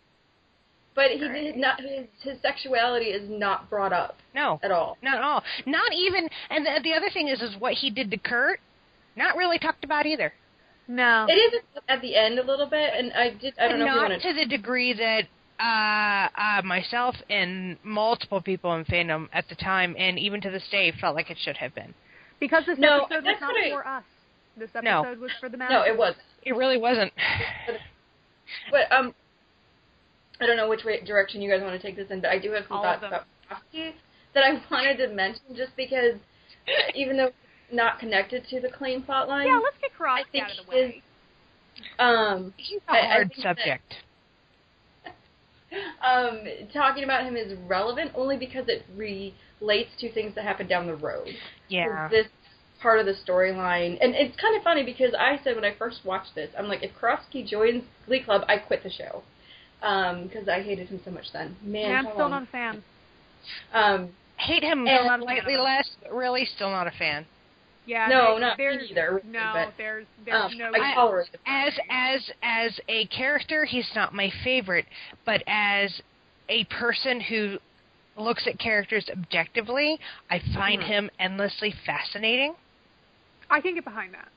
but 0.95 1.11
he 1.11 1.17
did 1.19 1.57
not 1.57 1.79
his 1.81 2.07
his 2.21 2.41
sexuality 2.41 3.05
is 3.05 3.29
not 3.29 3.69
brought 3.69 3.91
up 3.93 4.17
No, 4.33 4.59
at 4.63 4.71
all. 4.71 4.97
not 5.01 5.17
at 5.17 5.23
all. 5.23 5.43
Not 5.65 5.93
even. 5.93 6.29
And 6.49 6.65
the, 6.65 6.79
the 6.83 6.93
other 6.93 7.09
thing 7.11 7.27
is, 7.27 7.41
is 7.41 7.55
what 7.59 7.73
he 7.73 7.89
did 7.89 8.11
to 8.11 8.17
Kurt. 8.17 8.59
Not 9.15 9.35
really 9.35 9.59
talked 9.59 9.83
about 9.83 10.05
either. 10.05 10.33
No. 10.87 11.25
It 11.29 11.33
is 11.33 11.61
at 11.87 12.01
the 12.01 12.15
end 12.15 12.39
a 12.39 12.43
little 12.43 12.65
bit, 12.65 12.91
and 12.97 13.13
I 13.13 13.29
did 13.31 13.53
I 13.59 13.67
don't 13.69 13.79
know 13.79 13.85
not 13.85 14.09
want 14.09 14.21
to 14.21 14.33
the 14.33 14.45
degree 14.45 14.93
that 14.93 15.23
uh, 15.59 16.27
uh, 16.39 16.61
myself 16.63 17.15
and 17.29 17.77
multiple 17.83 18.41
people 18.41 18.73
in 18.75 18.85
fandom 18.85 19.29
at 19.33 19.47
the 19.49 19.55
time, 19.55 19.95
and 19.97 20.19
even 20.19 20.41
to 20.41 20.49
this 20.49 20.63
day, 20.71 20.91
felt 20.99 21.15
like 21.15 21.29
it 21.29 21.37
should 21.39 21.57
have 21.57 21.73
been. 21.73 21.93
Because 22.43 22.65
this 22.65 22.77
No, 22.77 23.05
episode 23.05 23.15
was 23.15 23.23
that's 23.23 23.39
not 23.41 23.55
I- 23.55 23.69
for 23.71 23.87
us. 23.87 24.03
This 24.57 24.69
episode 24.75 24.83
No. 24.83 25.15
was 25.21 25.31
for 25.39 25.47
the 25.47 25.55
masses. 25.55 25.71
No, 25.73 25.83
it 25.83 25.97
was. 25.97 26.13
It 26.43 26.51
really 26.57 26.75
wasn't. 26.77 27.13
But 28.69 28.91
um, 28.91 29.15
I 30.41 30.45
don't 30.45 30.57
know 30.57 30.67
which 30.69 30.83
way 30.83 30.99
direction 31.05 31.41
you 31.41 31.49
guys 31.49 31.61
want 31.61 31.79
to 31.79 31.87
take 31.87 31.95
this 31.95 32.11
in, 32.11 32.19
but 32.19 32.31
I 32.31 32.37
do 32.39 32.51
have 32.51 32.65
some 32.67 32.77
All 32.77 32.83
thoughts 32.83 33.01
about 33.07 33.23
Karofsky 33.49 33.93
that 34.33 34.43
I 34.43 34.61
wanted 34.69 34.97
to 34.97 35.07
mention, 35.13 35.55
just 35.55 35.73
because 35.77 36.15
even 36.93 37.15
though 37.15 37.27
it's 37.27 37.35
not 37.71 37.97
connected 37.99 38.43
to 38.49 38.59
the 38.59 38.67
Klaine 38.67 39.05
plot 39.05 39.29
line, 39.29 39.47
Yeah, 39.47 39.61
let's 39.63 39.77
get 39.79 39.91
Karofsky 39.97 40.41
out 40.43 40.51
of 40.59 40.65
the 40.65 40.71
he 40.73 40.77
is- 40.79 40.89
way. 40.91 41.01
um, 41.99 42.53
He's 42.57 42.81
a 42.89 42.91
I- 42.91 42.97
I 42.99 43.05
hard 43.07 43.29
think 43.29 43.43
that- 43.43 43.57
subject. 43.57 43.95
um, 46.03 46.43
talking 46.73 47.05
about 47.05 47.23
him 47.23 47.37
is 47.37 47.57
relevant 47.67 48.11
only 48.15 48.35
because 48.35 48.65
it 48.67 48.83
relates 49.63 49.89
to 49.99 50.11
things 50.11 50.35
that 50.35 50.43
happen 50.43 50.67
down 50.67 50.87
the 50.87 50.95
road. 50.95 51.27
Yeah. 51.69 52.07
This 52.09 52.27
part 52.81 52.99
of 52.99 53.05
the 53.05 53.13
storyline. 53.13 53.97
And 54.01 54.13
it's 54.13 54.35
kind 54.39 54.55
of 54.57 54.63
funny 54.63 54.83
because 54.83 55.13
I 55.17 55.39
said 55.43 55.55
when 55.55 55.63
I 55.65 55.73
first 55.77 56.01
watched 56.05 56.35
this, 56.35 56.49
I'm 56.57 56.67
like, 56.67 56.83
if 56.83 56.91
Karofsky 56.99 57.47
joins 57.47 57.83
Glee 58.05 58.21
Club, 58.23 58.41
I 58.47 58.57
quit 58.57 58.83
the 58.83 58.91
show 58.91 59.23
because 59.79 60.47
I 60.49 60.61
hated 60.61 60.89
him 60.89 60.99
so 61.03 61.11
much 61.11 61.31
then. 61.33 61.55
Man, 61.61 61.89
Yeah, 61.89 61.99
I'm 61.99 62.05
still 62.07 62.17
long- 62.19 62.31
not 62.31 62.43
a 62.43 62.45
fan. 62.47 62.83
Um, 63.73 64.09
Hate 64.37 64.63
him 64.63 64.87
And- 64.87 65.21
slightly 65.23 65.55
less. 65.57 65.89
Really, 66.11 66.45
still 66.45 66.69
not 66.71 66.87
a 66.87 66.91
fan. 66.91 67.25
Yeah, 67.85 68.07
No, 68.07 68.35
they- 68.35 68.41
not 68.41 68.57
me 68.57 68.65
either, 68.89 69.11
really, 69.15 69.21
No, 69.25 69.51
but, 69.53 69.73
there's 69.77 70.05
there's 70.25 70.51
um, 70.53 70.57
no. 70.57 70.71
I 70.73 70.93
tolerate. 70.93 71.29
As 71.45 71.77
as 71.89 72.31
as 72.41 72.79
a 72.87 73.05
character, 73.07 73.65
he's 73.65 73.93
not 73.93 74.13
my 74.13 74.29
favorite, 74.43 74.85
but 75.25 75.43
as 75.47 76.01
a 76.49 76.63
person 76.65 77.19
who 77.19 77.59
looks 78.17 78.45
at 78.47 78.59
characters 78.59 79.09
objectively, 79.09 79.99
I 80.29 80.39
find 80.53 80.81
Mhm. 80.81 80.85
him 80.85 81.11
endlessly 81.19 81.71
fascinating. 81.85 82.55
I 83.49 83.61
can 83.61 83.75
get 83.75 83.83
behind 83.83 84.13
that. 84.13 84.29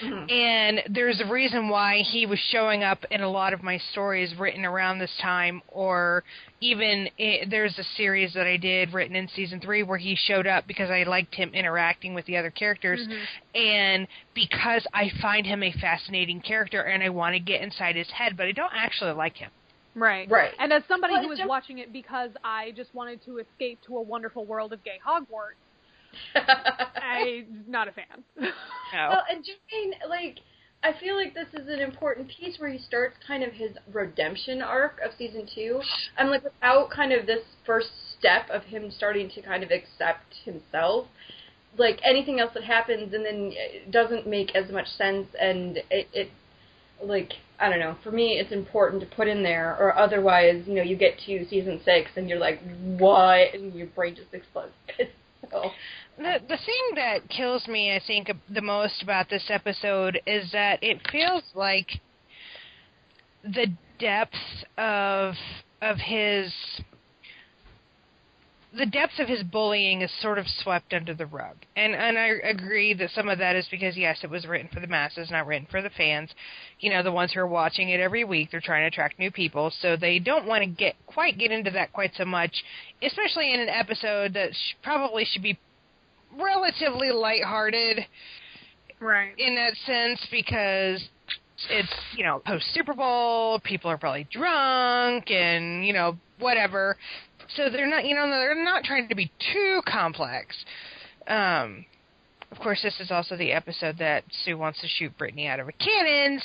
Mhm. 0.00 0.30
And 0.32 0.82
there's 0.88 1.20
a 1.20 1.26
reason 1.26 1.68
why 1.68 1.98
he 1.98 2.24
was 2.24 2.38
showing 2.40 2.82
up 2.82 3.04
in 3.10 3.20
a 3.20 3.28
lot 3.28 3.52
of 3.52 3.62
my 3.62 3.76
stories 3.76 4.34
written 4.34 4.64
around 4.64 4.98
this 4.98 5.14
time, 5.18 5.60
or 5.68 6.24
even 6.62 7.10
i 7.20 7.44
there's 7.46 7.78
a 7.78 7.84
series 7.84 8.32
that 8.32 8.46
I 8.46 8.56
did 8.56 8.94
written 8.94 9.14
in 9.14 9.28
season 9.28 9.60
three 9.60 9.82
where 9.82 9.98
he 9.98 10.14
showed 10.14 10.46
up 10.46 10.66
because 10.66 10.90
I 10.90 11.02
liked 11.02 11.34
him 11.34 11.50
interacting 11.52 12.14
with 12.14 12.24
the 12.24 12.38
other 12.38 12.50
characters, 12.50 13.06
Mhm. 13.06 13.26
and 13.54 14.08
because 14.32 14.86
I 14.94 15.10
find 15.20 15.46
him 15.46 15.62
a 15.62 15.72
fascinating 15.72 16.40
character 16.40 16.80
and 16.80 17.02
I 17.02 17.10
want 17.10 17.34
to 17.34 17.38
get 17.40 17.60
inside 17.60 17.96
his 17.96 18.10
head, 18.10 18.34
but 18.36 18.46
I 18.46 18.52
don't 18.52 18.74
actually 18.74 19.12
like 19.12 19.36
him. 19.36 19.50
Right. 19.96 20.30
Right. 20.30 20.52
And 20.58 20.72
as 20.72 20.82
somebody 20.86 21.14
Well, 21.14 21.22
who 21.22 21.28
was 21.30 21.38
just- 21.38 21.48
watching 21.48 21.78
it 21.78 21.92
because 21.92 22.30
I 22.44 22.72
just 22.76 22.94
wanted 22.94 23.24
to 23.24 23.38
escape 23.38 23.80
to 23.86 23.96
a 23.96 24.02
wonderful 24.02 24.44
world 24.44 24.72
of 24.74 24.84
gay 24.84 25.00
Hogwarts, 25.04 25.56
I'm 27.02 27.64
not 27.66 27.88
a 27.88 27.92
fan. 27.92 28.24
No. 28.36 28.48
Well, 29.10 29.24
and 29.30 29.44
Jane, 29.44 29.92
like, 30.08 30.38
I 30.84 30.92
feel 31.00 31.16
like 31.16 31.34
this 31.34 31.48
is 31.54 31.68
an 31.68 31.80
important 31.80 32.28
piece 32.28 32.58
where 32.58 32.70
he 32.70 32.78
starts 32.78 33.16
kind 33.26 33.42
of 33.42 33.52
his 33.52 33.72
redemption 33.92 34.62
arc 34.62 35.00
of 35.04 35.12
season 35.18 35.48
two. 35.52 35.80
I'm 36.18 36.28
like, 36.28 36.44
without 36.44 36.90
kind 36.90 37.12
of 37.12 37.26
this 37.26 37.42
first 37.64 37.88
step 38.18 38.48
of 38.50 38.64
him 38.64 38.90
starting 38.90 39.30
to 39.30 39.42
kind 39.42 39.62
of 39.64 39.70
accept 39.70 40.34
himself, 40.44 41.06
like 41.78 42.00
anything 42.04 42.38
else 42.40 42.52
that 42.54 42.64
happens 42.64 43.12
and 43.12 43.24
then 43.24 43.52
it 43.54 43.90
doesn't 43.90 44.26
make 44.26 44.54
as 44.54 44.70
much 44.70 44.88
sense, 44.88 45.28
and 45.40 45.78
it, 45.90 46.08
it, 46.12 46.30
like, 47.02 47.32
I 47.58 47.68
don't 47.70 47.80
know. 47.80 47.96
For 48.02 48.10
me, 48.10 48.38
it's 48.38 48.52
important 48.52 49.00
to 49.00 49.16
put 49.16 49.28
in 49.28 49.42
there, 49.42 49.76
or 49.80 49.96
otherwise, 49.96 50.64
you 50.66 50.74
know, 50.74 50.82
you 50.82 50.96
get 50.96 51.18
to 51.26 51.46
season 51.48 51.80
six 51.84 52.10
and 52.16 52.28
you're 52.28 52.38
like, 52.38 52.60
what? 52.98 53.54
And 53.54 53.74
your 53.74 53.86
brain 53.88 54.14
just 54.14 54.32
explodes. 54.32 54.72
so, 55.50 55.70
The 56.18 56.34
um, 56.36 56.40
the 56.48 56.58
thing 56.58 56.94
that 56.96 57.28
kills 57.28 57.66
me, 57.66 57.94
I 57.94 58.00
think, 58.06 58.30
the 58.50 58.60
most 58.60 59.02
about 59.02 59.30
this 59.30 59.44
episode 59.48 60.20
is 60.26 60.50
that 60.52 60.82
it 60.82 61.00
feels 61.10 61.44
like 61.54 62.00
the 63.42 63.68
depth 63.98 64.34
of 64.76 65.34
of 65.80 65.96
his 65.98 66.52
the 68.76 68.86
depths 68.86 69.18
of 69.18 69.28
his 69.28 69.42
bullying 69.42 70.02
is 70.02 70.10
sort 70.20 70.38
of 70.38 70.46
swept 70.62 70.92
under 70.92 71.14
the 71.14 71.26
rug. 71.26 71.56
And 71.76 71.94
and 71.94 72.18
I 72.18 72.26
agree 72.48 72.94
that 72.94 73.10
some 73.10 73.28
of 73.28 73.38
that 73.38 73.56
is 73.56 73.66
because 73.70 73.96
yes, 73.96 74.18
it 74.22 74.30
was 74.30 74.46
written 74.46 74.68
for 74.72 74.80
the 74.80 74.86
masses, 74.86 75.30
not 75.30 75.46
written 75.46 75.66
for 75.70 75.82
the 75.82 75.90
fans. 75.90 76.30
You 76.80 76.90
know, 76.90 77.02
the 77.02 77.12
ones 77.12 77.32
who 77.32 77.40
are 77.40 77.46
watching 77.46 77.90
it 77.90 78.00
every 78.00 78.24
week, 78.24 78.50
they're 78.50 78.60
trying 78.60 78.82
to 78.82 78.88
attract 78.88 79.18
new 79.18 79.30
people, 79.30 79.72
so 79.80 79.96
they 79.96 80.18
don't 80.18 80.46
want 80.46 80.62
to 80.62 80.68
get 80.68 80.94
quite 81.06 81.38
get 81.38 81.50
into 81.50 81.70
that 81.72 81.92
quite 81.92 82.12
so 82.16 82.24
much, 82.24 82.52
especially 83.02 83.52
in 83.54 83.60
an 83.60 83.68
episode 83.68 84.34
that 84.34 84.50
sh- 84.52 84.74
probably 84.82 85.24
should 85.24 85.42
be 85.42 85.58
relatively 86.38 87.10
lighthearted 87.10 88.04
right. 89.00 89.32
in 89.38 89.54
that 89.54 89.74
sense 89.86 90.26
because 90.30 91.08
it's 91.70 91.94
you 92.16 92.24
know 92.24 92.42
post 92.46 92.64
Super 92.74 92.94
Bowl, 92.94 93.60
people 93.60 93.90
are 93.90 93.98
probably 93.98 94.26
drunk 94.30 95.30
and 95.30 95.86
you 95.86 95.92
know 95.92 96.16
whatever, 96.38 96.96
so 97.54 97.70
they're 97.70 97.88
not 97.88 98.04
you 98.04 98.14
know 98.14 98.28
they're 98.28 98.62
not 98.62 98.84
trying 98.84 99.08
to 99.08 99.14
be 99.14 99.30
too 99.52 99.80
complex. 99.86 100.56
Um, 101.26 101.84
of 102.52 102.58
course, 102.58 102.80
this 102.82 103.00
is 103.00 103.10
also 103.10 103.36
the 103.36 103.52
episode 103.52 103.98
that 103.98 104.24
Sue 104.44 104.56
wants 104.56 104.80
to 104.80 104.86
shoot 104.86 105.16
Brittany 105.18 105.46
out 105.46 105.60
of 105.60 105.68
a 105.68 105.72
cannon, 105.72 106.40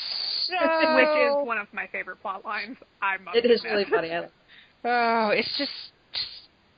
so 0.48 0.56
Which 0.96 1.42
is 1.42 1.48
one 1.48 1.58
of 1.58 1.68
my 1.74 1.88
favorite 1.92 2.22
plot 2.22 2.44
lines. 2.44 2.78
I 3.02 3.18
must 3.18 3.38
it 3.38 3.46
is 3.50 3.60
admit. 3.60 3.72
really 3.74 3.86
funny. 3.90 4.12
I 4.12 4.28
Oh, 4.84 5.30
it's 5.30 5.58
just, 5.60 5.72
just 6.12 6.26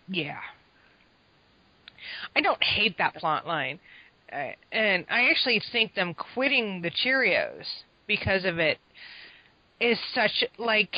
yeah. 0.10 0.40
I 2.36 2.42
don't 2.42 2.62
hate 2.62 2.98
that 2.98 3.16
plot 3.16 3.48
line, 3.48 3.80
uh, 4.32 4.52
and 4.74 5.06
I 5.10 5.30
actually 5.30 5.62
think 5.72 5.96
them 5.96 6.14
quitting 6.34 6.82
the 6.82 6.92
Cheerios 6.92 7.64
because 8.08 8.44
of 8.44 8.60
it 8.60 8.78
is 9.80 9.98
such 10.14 10.44
like 10.58 10.96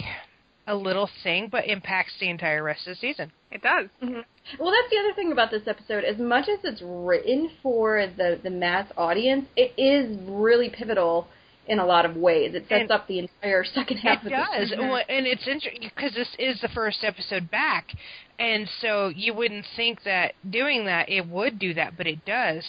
a 0.68 0.76
little 0.76 1.10
thing, 1.24 1.48
but 1.52 1.68
impacts 1.68 2.14
the 2.20 2.30
entire 2.30 2.64
rest 2.64 2.88
of 2.88 2.92
the 2.92 3.00
season. 3.00 3.32
It 3.52 3.62
does. 3.62 3.88
Mhm. 4.02 4.24
Well, 4.60 4.72
that's 4.72 4.90
the 4.90 4.98
other 5.00 5.14
thing 5.14 5.32
about 5.32 5.52
this 5.52 5.68
episode. 5.68 6.04
As 6.04 6.18
much 6.18 6.50
as 6.50 6.60
it's 6.64 6.82
written 6.82 7.50
for 7.62 8.08
the 8.08 8.40
the 8.42 8.50
mass 8.50 8.92
audience, 8.98 9.48
it 9.56 9.74
is 9.78 10.18
really 10.28 10.70
pivotal 10.70 11.28
in 11.68 11.80
a 11.80 11.86
lot 11.86 12.06
of 12.06 12.16
ways. 12.18 12.54
It 12.54 12.68
sets 12.68 12.82
And- 12.82 12.92
up 12.92 13.08
the 13.08 13.20
entire 13.20 13.64
second 13.64 13.98
half 13.98 14.18
It 14.18 14.18
of 14.18 14.24
the 14.26 14.30
does, 14.32 14.70
season. 14.70 14.88
Well, 14.90 15.04
and 15.10 15.26
it's 15.26 15.48
interesting 15.48 15.92
because 15.96 16.14
this 16.14 16.36
is 16.38 16.60
the 16.62 16.68
first 16.70 17.04
episode 17.04 17.50
back, 17.50 17.92
and 18.38 18.68
so 18.82 19.08
you 19.10 19.34
wouldn't 19.34 19.66
think 19.76 20.04
that 20.04 20.36
doing 20.50 20.86
that 20.86 21.10
it 21.10 21.26
would 21.28 21.58
do 21.60 21.74
that, 21.76 21.96
but 21.98 22.06
it 22.08 22.24
does. 22.26 22.64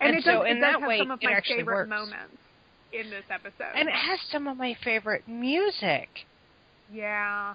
And, 0.00 0.10
And 0.10 0.18
it 0.18 0.24
so 0.24 0.42
does, 0.42 0.50
in 0.50 0.56
it 0.58 0.60
that 0.60 0.80
have 0.80 0.88
way, 0.88 0.98
some 0.98 1.10
of 1.10 1.18
it 1.22 1.24
my 1.26 1.32
actually 1.32 1.56
favorite 1.56 1.74
works. 1.76 1.90
moments 1.90 2.36
in 2.92 3.10
this 3.10 3.24
episode. 3.30 3.72
And 3.74 3.88
it 3.88 3.94
has 3.94 4.20
some 4.30 4.46
of 4.46 4.56
my 4.56 4.74
favorite 4.74 5.26
music. 5.26 6.26
Yeah. 6.92 7.54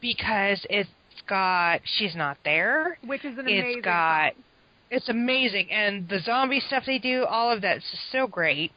because 0.00 0.64
it's 0.70 0.88
got 1.28 1.80
she's 1.84 2.14
not 2.14 2.36
there. 2.44 2.98
Which 3.04 3.24
is 3.24 3.36
an 3.38 3.48
It's 3.48 3.62
amazing 3.64 3.82
got- 3.82 4.32
song. 4.34 4.42
It's 4.90 5.08
amazing, 5.10 5.70
and 5.70 6.08
the 6.08 6.18
zombie 6.20 6.60
stuff 6.60 6.84
they 6.86 6.98
do, 6.98 7.26
all 7.26 7.50
of 7.52 7.60
that's 7.60 7.84
so 8.10 8.26
great. 8.26 8.72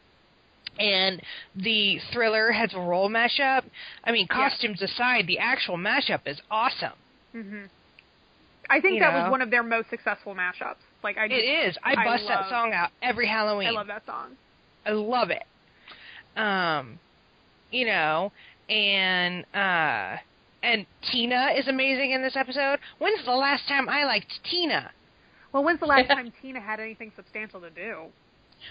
And 0.77 1.21
the 1.55 1.99
thriller 2.11 2.51
has 2.51 2.73
a 2.73 2.79
role 2.79 3.09
mashup. 3.09 3.63
I 4.03 4.11
mean, 4.11 4.27
Yeah. 4.29 4.35
costumes 4.49 4.81
aside, 4.81 5.25
the 5.27 5.39
actual 5.39 5.77
mashup 5.77 6.21
is 6.25 6.41
awesome. 6.51 6.93
hmm 7.31 7.63
I 8.69 8.79
think 8.81 8.95
You 8.95 8.99
that 9.01 9.13
know. 9.13 9.21
was 9.23 9.31
one 9.31 9.41
of 9.41 9.51
their 9.51 9.63
most 9.63 9.89
successful 9.89 10.33
mashups. 10.35 10.75
Like 11.03 11.17
I 11.17 11.25
It 11.25 11.29
just, 11.29 11.43
is. 11.45 11.77
I 11.83 11.93
I 11.93 12.03
bust 12.05 12.27
that 12.27 12.49
song 12.49 12.73
out 12.73 12.89
every 13.01 13.27
Halloween. 13.27 13.67
I 13.69 13.71
love 13.71 13.87
that 13.87 14.05
song. 14.05 14.35
I 14.85 14.91
love 14.91 15.29
it. 15.29 15.43
Um, 16.37 16.99
you 17.71 17.85
know, 17.85 18.31
and 18.71 19.45
uh, 19.53 20.17
and 20.63 20.85
Tina 21.11 21.49
is 21.57 21.67
amazing 21.67 22.11
in 22.11 22.21
this 22.21 22.35
episode. 22.35 22.79
When's 22.99 23.23
the 23.25 23.31
last 23.31 23.67
time 23.67 23.89
I 23.89 24.05
liked 24.05 24.31
Tina? 24.49 24.91
Well, 25.51 25.63
when's 25.63 25.81
the 25.81 25.85
last 25.85 26.07
time 26.07 26.31
Tina 26.41 26.61
had 26.61 26.79
anything 26.79 27.11
substantial 27.15 27.59
to 27.61 27.69
do? 27.69 28.05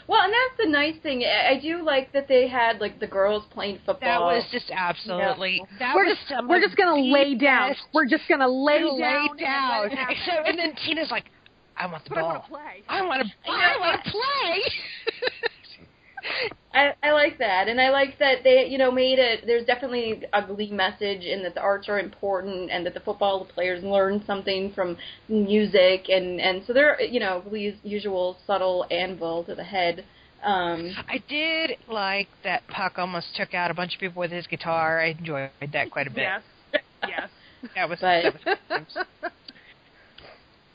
Well, 0.06 0.22
and 0.22 0.32
that's 0.32 0.64
the 0.64 0.70
nice 0.70 0.96
thing. 1.02 1.24
I 1.24 1.56
I 1.56 1.60
do 1.60 1.82
like 1.82 2.12
that 2.12 2.28
they 2.28 2.48
had 2.48 2.80
like 2.80 3.00
the 3.00 3.06
girls 3.06 3.44
playing 3.50 3.80
football. 3.84 3.98
That 4.00 4.20
was 4.20 4.44
just 4.50 4.70
absolutely. 4.70 5.62
That 5.78 5.94
we're 5.94 6.06
just 6.06 6.20
some 6.28 6.48
we're 6.48 6.60
just 6.60 6.76
gonna 6.76 7.02
lay 7.02 7.34
down. 7.34 7.74
We're 7.92 8.06
just 8.06 8.22
gonna 8.28 8.48
lay 8.48 8.82
lay 8.82 9.00
down. 9.00 9.28
and 9.30 9.38
down. 9.38 9.88
let 9.90 9.92
it 9.92 10.16
and 10.46 10.58
then 10.58 10.74
Tina's 10.86 11.10
like, 11.10 11.24
"I 11.76 11.86
want 11.86 12.04
the 12.04 12.10
but 12.10 12.18
I 12.18 12.22
ball. 12.22 12.30
want 12.30 12.44
to 12.44 12.50
play. 12.50 12.82
I 12.88 13.02
want 13.02 13.22
to. 13.26 13.50
I 13.50 13.76
want 13.78 14.04
to 14.04 14.10
play." 14.10 15.48
I, 16.72 16.94
I 17.02 17.10
like 17.12 17.38
that, 17.38 17.66
and 17.68 17.80
I 17.80 17.90
like 17.90 18.18
that 18.20 18.44
they, 18.44 18.66
you 18.66 18.78
know, 18.78 18.92
made 18.92 19.18
it. 19.18 19.44
There's 19.44 19.66
definitely 19.66 20.22
a 20.32 20.42
Glee 20.42 20.70
message 20.70 21.22
in 21.22 21.42
that 21.42 21.54
the 21.54 21.60
arts 21.60 21.88
are 21.88 21.98
important, 21.98 22.70
and 22.70 22.86
that 22.86 22.94
the 22.94 23.00
football 23.00 23.44
players 23.44 23.82
learn 23.82 24.22
something 24.26 24.72
from 24.72 24.96
music, 25.28 26.08
and 26.08 26.40
and 26.40 26.62
so 26.66 26.72
they're, 26.72 27.00
you 27.00 27.18
know, 27.18 27.42
Glee's 27.48 27.74
usual 27.82 28.36
subtle 28.46 28.86
anvil 28.90 29.44
to 29.44 29.54
the 29.54 29.64
head. 29.64 30.04
Um, 30.44 30.96
I 31.08 31.22
did 31.28 31.72
like 31.88 32.28
that 32.44 32.66
Puck 32.68 32.94
almost 32.98 33.34
took 33.36 33.52
out 33.52 33.70
a 33.70 33.74
bunch 33.74 33.94
of 33.94 34.00
people 34.00 34.20
with 34.20 34.30
his 34.30 34.46
guitar. 34.46 35.00
I 35.00 35.08
enjoyed 35.08 35.50
that 35.72 35.90
quite 35.90 36.06
a 36.06 36.10
bit. 36.10 36.22
Yes. 36.22 36.42
Yes. 37.06 37.28
That 37.74 37.90
was. 37.90 37.98
But- 38.00 38.34
that 38.46 38.58
was 38.70 39.04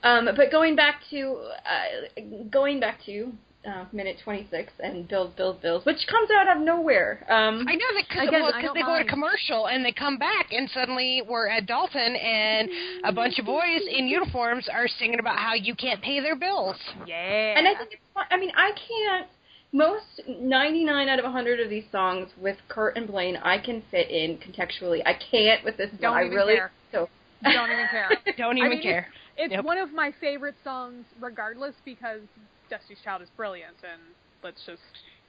um, 0.04 0.30
but 0.36 0.52
going 0.52 0.76
back 0.76 1.02
to 1.10 1.50
uh, 1.66 2.22
going 2.52 2.80
back 2.80 3.00
to 3.08 3.32
uh, 3.68 3.86
minute 3.92 4.18
26 4.24 4.72
and 4.80 5.08
Bills, 5.08 5.34
Bills, 5.36 5.58
Bills, 5.62 5.86
which 5.86 6.06
comes 6.10 6.30
out 6.32 6.56
of 6.56 6.64
nowhere. 6.64 7.26
Um, 7.30 7.66
I 7.68 7.76
know 7.76 7.86
that 7.96 8.04
because 8.10 8.30
well, 8.32 8.46
I 8.46 8.52
'cause 8.52 8.62
don't 8.64 8.74
they 8.76 8.82
go 8.82 8.98
to 8.98 9.06
commercial 9.06 9.68
and 9.68 9.84
they 9.84 9.92
come 9.92 10.18
back 10.18 10.52
and 10.52 10.70
suddenly 10.72 11.22
we're 11.28 11.48
at 11.48 11.66
Dalton 11.66 12.16
and 12.16 12.70
a 13.04 13.12
bunch 13.12 13.40
of 13.40 13.46
boys 13.46 13.82
in 13.90 14.08
uniforms 14.08 14.68
are 14.72 14.88
singing 14.88 15.20
about 15.20 15.38
how 15.38 15.54
you 15.54 15.76
can't 15.76 16.02
pay 16.02 16.20
their 16.20 16.36
bills. 16.36 16.76
Yeah. 17.06 17.58
And 17.58 17.68
I 17.68 17.76
think 17.76 17.94
it's 17.94 18.02
fun. 18.14 18.26
I 18.32 18.38
mean, 18.38 18.52
I 18.56 18.72
can't. 18.72 19.28
Most 19.74 20.22
99 20.28 21.10
out 21.10 21.20
of 21.20 21.26
100 21.26 21.60
of 21.60 21.70
these 21.70 21.84
songs 21.92 22.30
with 22.38 22.56
Kurt 22.70 22.96
and 22.96 23.08
Blaine, 23.08 23.36
I 23.38 23.58
can 23.58 23.82
fit 23.92 24.10
in 24.10 24.38
contextually. 24.38 25.02
I 25.06 25.14
can't 25.32 25.66
with 25.66 25.76
this 25.76 25.90
Don't 26.00 26.12
one. 26.12 26.22
I 26.22 26.26
even 26.28 26.36
really 26.38 26.56
care. 26.56 26.72
so. 26.94 27.10
don't 27.44 27.70
even 27.70 27.88
care. 27.92 28.10
Don't 28.38 28.56
I 28.56 28.60
even 28.60 28.70
mean, 28.70 28.82
care. 28.82 29.08
It's 29.38 29.54
Nope. 29.54 29.66
one 29.66 29.78
of 29.78 29.92
my 29.92 30.14
favorite 30.22 30.56
songs, 30.64 31.04
regardless, 31.20 31.76
because 31.84 32.22
Destiny's 32.70 33.00
Child 33.04 33.22
is 33.22 33.30
brilliant, 33.38 33.76
and 33.84 34.02
let's 34.44 34.62
just 34.66 34.82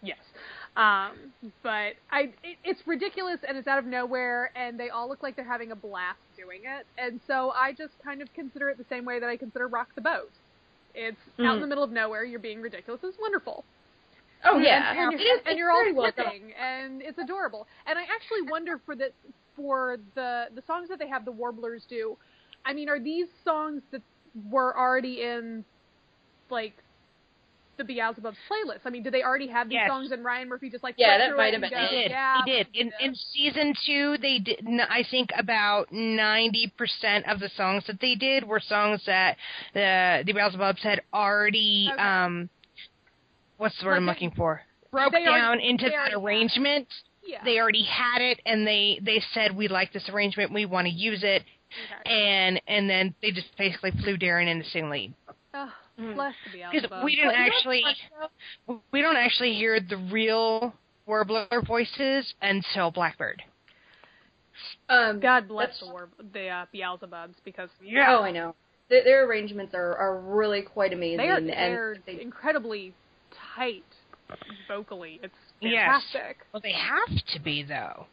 yes. 0.03 0.19
Um, 0.77 1.33
but 1.63 1.95
I, 2.11 2.33
it, 2.43 2.59
it's 2.65 2.81
ridiculous 2.87 3.39
and 3.49 3.57
it's 3.57 3.67
out 3.67 3.79
of 3.79 3.87
nowhere, 3.87 4.51
and 4.55 4.79
they 4.79 4.91
all 4.91 5.09
look 5.09 5.23
like 5.23 5.37
they're 5.37 5.45
having 5.45 5.73
a 5.73 5.77
blast 5.77 6.19
doing 6.37 6.61
it, 6.65 6.87
and 6.99 7.21
so 7.27 7.51
I 7.51 7.73
just 7.73 7.93
kind 8.05 8.21
of 8.23 8.29
consider 8.35 8.69
it 8.69 8.79
the 8.79 8.85
same 8.89 9.05
way 9.05 9.19
that 9.21 9.29
I 9.29 9.37
consider 9.37 9.69
Rock 9.69 9.89
the 9.95 10.01
Boat. 10.03 10.31
It's 10.95 11.17
out 11.41 11.53
in 11.55 11.59
Mm. 11.59 11.61
the 11.61 11.67
middle 11.67 11.85
of 11.85 11.91
nowhere. 11.91 12.25
You're 12.25 12.41
being 12.41 12.63
ridiculous. 12.63 13.01
It's 13.05 13.19
wonderful. 13.21 13.65
Oh 14.45 14.59
yeah, 14.59 14.93
and, 14.93 15.13
and 15.13 15.21
you're, 15.21 15.39
and 15.47 15.59
you're 15.59 15.71
all 15.71 15.85
flipping, 15.93 16.53
and 16.61 17.03
it's 17.03 17.19
adorable. 17.19 17.67
And 17.87 17.99
I 17.99 18.03
actually 18.03 18.43
wonder 18.51 18.81
for 18.85 18.95
the 18.95 19.11
for 19.57 19.97
the 20.15 20.47
the 20.55 20.63
songs 20.67 20.89
that 20.89 20.99
they 20.99 21.09
have 21.09 21.25
the 21.25 21.33
Warblers 21.33 21.85
do. 21.89 22.17
I 22.65 22.73
mean, 22.73 22.89
are 22.89 23.01
these 23.01 23.27
songs 23.45 23.83
that 23.93 24.03
were 24.51 24.77
already 24.77 25.23
in 25.23 25.65
like 26.51 26.75
the 27.77 27.85
Beelzebub's 27.85 28.37
playlist? 28.51 28.81
I 28.85 28.91
mean, 28.91 29.03
did 29.03 29.13
they 29.13 29.23
already 29.23 29.49
have 29.49 29.69
these 29.69 29.75
Yes. 29.77 29.89
songs 29.89 30.11
and 30.13 30.25
Ryan 30.25 30.49
Murphy 30.49 30.71
just 30.71 30.83
like 30.83 30.95
Yeah, 30.99 31.19
that 31.19 31.37
might 31.37 31.53
have 31.53 31.61
been 31.61 31.71
go. 31.71 31.77
He 31.89 31.97
did. 31.97 32.11
Yeah, 32.11 32.43
he 32.45 32.53
did. 32.53 32.67
In, 32.75 32.93
in 33.01 33.15
season 33.15 33.75
two, 33.87 34.17
they 34.21 34.39
did. 34.39 34.65
I 34.89 35.05
think 35.11 35.31
about 35.39 35.93
ninety 35.93 36.73
percent 36.77 37.27
of 37.29 37.41
the 37.41 37.51
songs 37.57 37.85
that 37.87 38.01
they 38.01 38.15
did 38.15 38.45
were 38.45 38.61
songs 38.61 39.03
that 39.07 39.37
the 39.75 40.23
the 40.27 40.33
Beelzebubs 40.33 40.81
had 40.81 41.03
already. 41.13 41.91
Okay. 41.93 42.03
Um, 42.03 42.49
what's 43.59 43.79
the 43.81 43.87
word 43.87 43.93
Like 43.93 43.97
I'm 43.99 44.07
they- 44.07 44.13
looking 44.13 44.31
for? 44.33 44.63
Broke 44.93 45.13
already- 45.13 45.25
down 45.25 45.61
into 45.61 45.85
that 45.91 45.93
already 45.95 46.11
had 46.11 46.13
it. 46.13 46.25
arrangement. 46.25 46.89
yeah. 47.25 47.43
They 47.45 47.59
already 47.59 47.83
had 47.85 48.23
it, 48.23 48.41
and 48.47 48.67
they 48.67 48.99
they 49.03 49.21
said 49.33 49.55
we 49.57 49.69
like 49.69 49.93
this 49.93 50.09
arrangement. 50.09 50.53
We 50.53 50.65
want 50.65 50.87
to 50.87 50.93
use 50.93 51.23
it, 51.23 51.43
okay. 52.01 52.11
and 52.11 52.61
and 52.67 52.89
then 52.89 53.15
they 53.21 53.31
just 53.33 53.49
basically 53.59 53.91
flew 54.03 54.17
Darren 54.17 54.47
into 54.49 54.65
sing 54.71 54.89
lead. 54.89 55.13
The 55.53 55.69
Because 55.97 56.35
Beelzebub. 56.53 57.05
we 57.05 57.17
don't 57.17 57.29
But 57.29 57.35
actually 57.37 57.83
what's 57.83 57.99
fun, 58.21 58.29
though? 58.69 58.83
we 58.93 59.01
don't 59.03 59.17
actually 59.17 59.55
hear 59.55 59.81
the 59.81 59.97
real 60.13 60.75
warbler 61.07 61.47
voices 61.67 62.35
until 62.43 62.91
Blackbird. 62.91 63.43
Um, 64.89 65.21
God 65.21 65.49
bless 65.49 65.79
the 65.81 65.87
war 65.87 66.09
the 66.33 66.49
uh, 66.49 66.67
Beelzebubs 66.75 67.35
because 67.45 67.69
Oh, 68.09 68.23
I 68.23 68.31
know. 68.31 68.55
Their, 68.89 69.05
their 69.05 69.27
arrangements 69.27 69.75
are, 69.75 69.97
are 69.97 70.21
really 70.21 70.63
quite 70.63 70.93
amazing. 70.93 71.19
They 71.19 71.29
are 71.29 71.37
and 71.37 71.49
they're 71.49 71.97
they, 72.07 72.21
incredibly 72.21 72.95
tight 73.57 73.85
vocally. 74.69 75.21
It's 75.23 75.35
Yes. 75.61 76.03
fantastic. 76.13 76.39
Well, 76.53 76.61
they 76.63 76.73
have 76.73 77.25
to 77.35 77.41
be 77.41 77.63
though. 77.63 78.07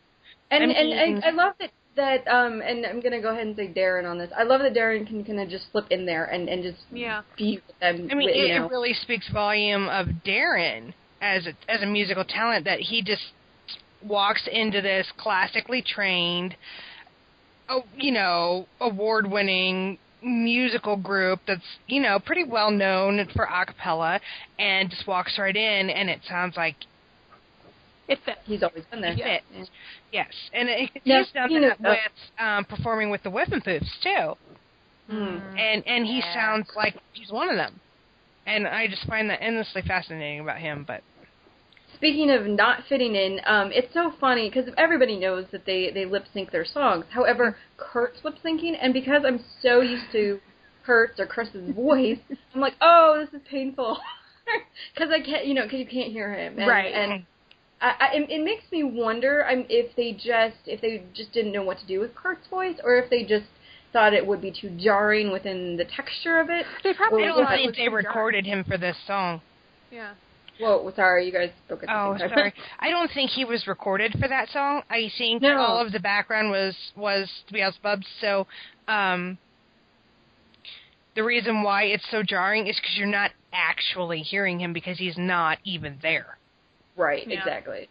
and, 0.51 0.63
I 0.63 0.67
mean- 0.67 0.93
and 0.93 1.23
I 1.25 1.29
love 1.31 1.53
that 1.59 1.71
that 1.95 2.27
um 2.27 2.61
and 2.61 2.85
I'm 2.85 3.01
gonna 3.01 3.21
go 3.21 3.29
ahead 3.29 3.47
and 3.47 3.55
say 3.55 3.71
Darren 3.73 4.09
on 4.09 4.17
this. 4.17 4.31
I 4.35 4.43
love 4.43 4.61
that 4.61 4.73
Darren 4.73 5.07
can 5.07 5.23
kind 5.23 5.39
of 5.39 5.49
just 5.49 5.71
slip 5.71 5.85
in 5.91 6.05
there 6.05 6.25
and 6.25 6.49
and 6.49 6.63
just 6.63 6.83
Yeah. 6.91 7.21
be 7.37 7.61
with 7.67 7.77
them. 7.79 8.09
I 8.11 8.15
mean, 8.15 8.27
with, 8.27 8.35
it, 8.35 8.55
it 8.63 8.69
really 8.69 8.93
speaks 8.93 9.29
volume 9.31 9.87
of 9.89 10.07
Darren 10.25 10.93
as 11.21 11.47
a, 11.47 11.53
as 11.71 11.81
a 11.81 11.85
musical 11.85 12.25
talent 12.25 12.65
that 12.65 12.79
he 12.79 13.01
just 13.01 13.23
walks 14.01 14.47
into 14.51 14.81
this 14.81 15.07
classically 15.17 15.81
trained, 15.81 16.55
oh, 17.69 17.83
you 17.95 18.11
know, 18.11 18.67
award-winning 18.81 19.97
musical 20.21 20.95
group 20.95 21.41
that's 21.45 21.61
you 21.87 22.01
know 22.01 22.17
pretty 22.17 22.45
well 22.45 22.71
known 22.71 23.27
for 23.35 23.43
a 23.43 23.65
cappella 23.65 24.21
and 24.57 24.89
just 24.89 25.05
walks 25.05 25.37
right 25.37 25.57
in 25.57 25.89
and 25.89 26.09
it 26.09 26.21
sounds 26.29 26.55
like 26.55 26.77
It 28.07 28.19
fits. 28.25 28.39
He's 28.45 28.63
always 28.63 28.85
been 28.85 29.01
there. 29.01 29.13
Yeah. 29.13 29.39
Yeah. 29.51 29.63
yes 30.11 30.27
and 30.53 30.69
it, 30.69 30.89
Yeah, 31.05 31.19
he's 31.19 31.31
done 31.31 31.51
you 31.51 31.61
know, 31.61 31.69
that 31.79 31.89
with 31.89 31.99
um 32.39 32.65
performing 32.65 33.09
with 33.09 33.23
the 33.23 33.29
Whiffenpoofs 33.29 33.89
too 34.01 34.33
Mm. 35.09 35.41
and 35.59 35.83
and 35.85 36.05
he 36.05 36.19
Yeah. 36.19 36.33
sounds 36.33 36.67
like 36.77 36.95
he's 37.11 37.29
one 37.29 37.49
of 37.49 37.57
them 37.57 37.79
and 38.45 38.65
I 38.65 38.87
just 38.87 39.05
find 39.05 39.29
that 39.29 39.43
endlessly 39.43 39.81
fascinating 39.81 40.39
about 40.39 40.59
him 40.59 40.85
but 40.87 41.03
Speaking 41.95 42.31
of 42.31 42.45
not 42.47 42.83
fitting 42.89 43.15
in, 43.15 43.39
um, 43.45 43.71
it's 43.71 43.93
so 43.93 44.11
funny 44.19 44.49
because 44.49 44.69
everybody 44.77 45.17
knows 45.17 45.45
that 45.51 45.65
they 45.65 45.91
they 45.93 46.05
lip 46.05 46.25
sync 46.33 46.51
their 46.51 46.65
songs. 46.65 47.05
However, 47.09 47.55
Kurt's 47.77 48.19
lip 48.25 48.35
syncing, 48.43 48.77
and 48.81 48.93
because 48.93 49.23
I'm 49.25 49.39
so 49.61 49.81
used 49.81 50.11
to 50.11 50.39
Kurt's 50.85 51.19
or 51.19 51.25
Chris's 51.27 51.73
voice, 51.73 52.19
I'm 52.53 52.59
like, 52.59 52.73
oh, 52.81 53.23
this 53.23 53.39
is 53.39 53.47
painful 53.49 53.97
because 54.93 55.11
I 55.11 55.21
can't, 55.21 55.45
you 55.45 55.53
know, 55.53 55.63
because 55.63 55.79
you 55.79 55.87
can't 55.87 56.11
hear 56.11 56.33
him, 56.33 56.57
and, 56.59 56.67
Right. 56.67 56.93
And 56.93 57.25
I, 57.83 57.93
I, 57.99 58.15
it, 58.15 58.29
it 58.31 58.43
makes 58.43 58.63
me 58.71 58.83
wonder 58.83 59.45
um, 59.47 59.65
if 59.69 59.95
they 59.95 60.13
just 60.13 60.57
if 60.65 60.79
they 60.81 61.03
just 61.13 61.33
didn't 61.33 61.51
know 61.51 61.63
what 61.63 61.79
to 61.79 61.85
do 61.85 61.99
with 61.99 62.15
Kurt's 62.15 62.47
voice, 62.47 62.77
or 62.83 62.95
if 62.95 63.09
they 63.09 63.23
just 63.23 63.45
thought 63.91 64.13
it 64.13 64.25
would 64.25 64.41
be 64.41 64.51
too 64.51 64.75
jarring 64.79 65.31
within 65.31 65.75
the 65.77 65.85
texture 65.85 66.39
of 66.39 66.49
it. 66.49 66.65
They 66.83 66.93
probably 66.93 67.23
I 67.23 67.27
Well, 67.27 67.43
don't 67.43 67.47
think 67.49 67.75
they 67.75 67.83
too 67.85 67.91
dark. 67.91 68.05
recorded 68.05 68.45
him 68.45 68.63
for 68.63 68.77
this 68.77 68.97
song. 69.05 69.41
Yeah. 69.91 70.13
Whoa, 70.59 70.91
sorry, 70.95 71.25
you 71.25 71.31
guys 71.31 71.49
spoke 71.65 71.83
at 71.83 71.89
the 71.89 71.95
Oh, 71.95 72.11
same 72.17 72.29
time. 72.29 72.37
sorry. 72.37 72.53
I 72.79 72.89
don't 72.89 73.11
think 73.11 73.31
he 73.31 73.43
was 73.43 73.67
recorded 73.67 74.13
for 74.19 74.27
that 74.27 74.49
song. 74.49 74.83
I 74.89 75.11
think 75.17 75.41
No. 75.41 75.59
all 75.59 75.79
of 75.85 75.91
the 75.91 75.99
background 75.99 76.51
was 76.51 76.75
was 76.95 77.29
Beelzebub. 77.51 78.01
So, 78.21 78.47
um, 78.87 79.37
the 81.15 81.23
reason 81.23 81.63
why 81.63 81.83
it's 81.83 82.09
so 82.09 82.23
jarring 82.23 82.67
is 82.67 82.75
because 82.77 82.95
you're 82.97 83.07
not 83.07 83.31
actually 83.51 84.21
hearing 84.21 84.59
him 84.59 84.73
because 84.73 84.97
he's 84.97 85.17
not 85.17 85.57
even 85.65 85.99
there. 86.01 86.37
Right, 86.95 87.25
Yeah. 87.27 87.39
exactly. 87.39 87.89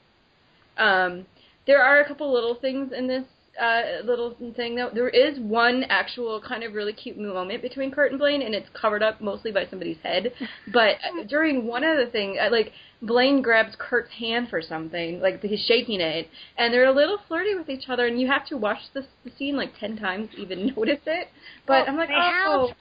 Um, 0.78 1.26
there 1.66 1.82
are 1.82 2.00
a 2.00 2.06
couple 2.08 2.32
little 2.32 2.54
things 2.54 2.92
in 2.92 3.06
this 3.06 3.24
uh, 3.60 4.02
little 4.04 4.34
thing 4.56 4.74
though. 4.76 4.88
There 4.92 5.10
is 5.10 5.38
one 5.38 5.84
actual 5.90 6.40
kind 6.40 6.64
of 6.64 6.72
really 6.72 6.94
cute 6.94 7.18
moment 7.18 7.60
between 7.60 7.90
Kurt 7.90 8.10
and 8.10 8.18
Blaine, 8.18 8.40
and 8.42 8.54
it's 8.54 8.68
covered 8.72 9.02
up 9.02 9.20
mostly 9.20 9.52
by 9.52 9.66
somebody's 9.66 9.98
head. 10.02 10.32
But 10.72 10.96
uh, 11.04 11.24
during 11.28 11.66
one 11.66 11.84
of 11.84 11.98
the 11.98 12.06
thing, 12.10 12.38
uh, 12.40 12.48
like 12.50 12.72
Blaine 13.02 13.42
grabs 13.42 13.74
Kurt's 13.78 14.10
hand 14.12 14.48
for 14.48 14.62
something, 14.62 15.20
like 15.20 15.42
he's 15.42 15.64
shaking 15.66 16.00
it, 16.00 16.28
and 16.56 16.72
they're 16.72 16.86
a 16.86 16.92
little 16.94 17.18
flirty 17.28 17.54
with 17.54 17.68
each 17.68 17.88
other, 17.90 18.06
and 18.06 18.18
you 18.20 18.26
have 18.28 18.46
to 18.46 18.56
watch 18.56 18.78
this 18.94 19.04
the 19.24 19.30
scene 19.38 19.56
like 19.56 19.78
ten 19.78 19.98
times 19.98 20.30
to 20.30 20.38
even 20.40 20.66
notice 20.76 21.00
it. 21.04 21.28
But 21.66 21.82
Well, 21.82 21.84
I'm 21.88 21.96
like, 21.98 22.08
they 22.08 22.14
oh, 22.16 22.68
have- 22.68 22.76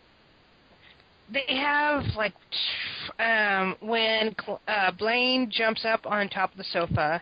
They 1.32 1.56
have 1.56 2.04
like 2.16 2.34
um 3.20 3.76
when 3.80 4.36
Cl- 4.44 4.62
uh 4.68 4.92
Blaine 4.92 5.50
jumps 5.50 5.86
up 5.86 6.06
on 6.06 6.28
top 6.30 6.52
of 6.52 6.58
the 6.58 6.64
sofa, 6.64 7.22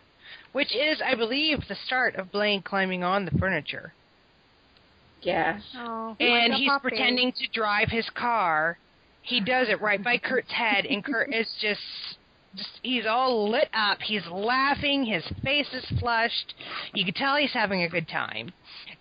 which 0.52 0.76
is 0.76 1.02
I 1.06 1.16
believe 1.16 1.60
the 1.68 1.76
start 1.86 2.16
of 2.16 2.32
Blaine 2.32 2.62
climbing 2.62 3.04
on 3.04 3.26
the 3.26 3.32
furniture. 3.32 3.94
yeah. 5.22 5.60
Oh. 5.78 6.16
and 6.20 6.54
he's 6.54 6.70
puppy. 6.70 6.82
pretending 6.90 7.32
to 7.34 7.48
drive 7.54 7.90
his 7.90 8.10
car. 8.12 8.78
He 9.22 9.42
does 9.42 9.68
it 9.70 9.82
right 9.82 10.04
by 10.04 10.18
Kurt's 10.18 10.52
head, 10.52 10.86
and 10.86 11.04
Kurt 11.04 11.32
is 11.34 11.48
just, 11.62 11.82
just 12.56 12.80
he's 12.82 13.06
all 13.06 13.50
lit 13.50 13.70
up. 13.74 14.00
He's 14.02 14.26
laughing. 14.32 15.06
His 15.06 15.24
face 15.44 15.68
is 15.74 15.86
flushed. 16.00 16.56
You 16.94 17.06
can 17.06 17.14
tell 17.14 17.36
he's 17.36 17.52
having 17.54 17.84
a 17.84 17.90
good 17.90 18.08
time. 18.08 18.52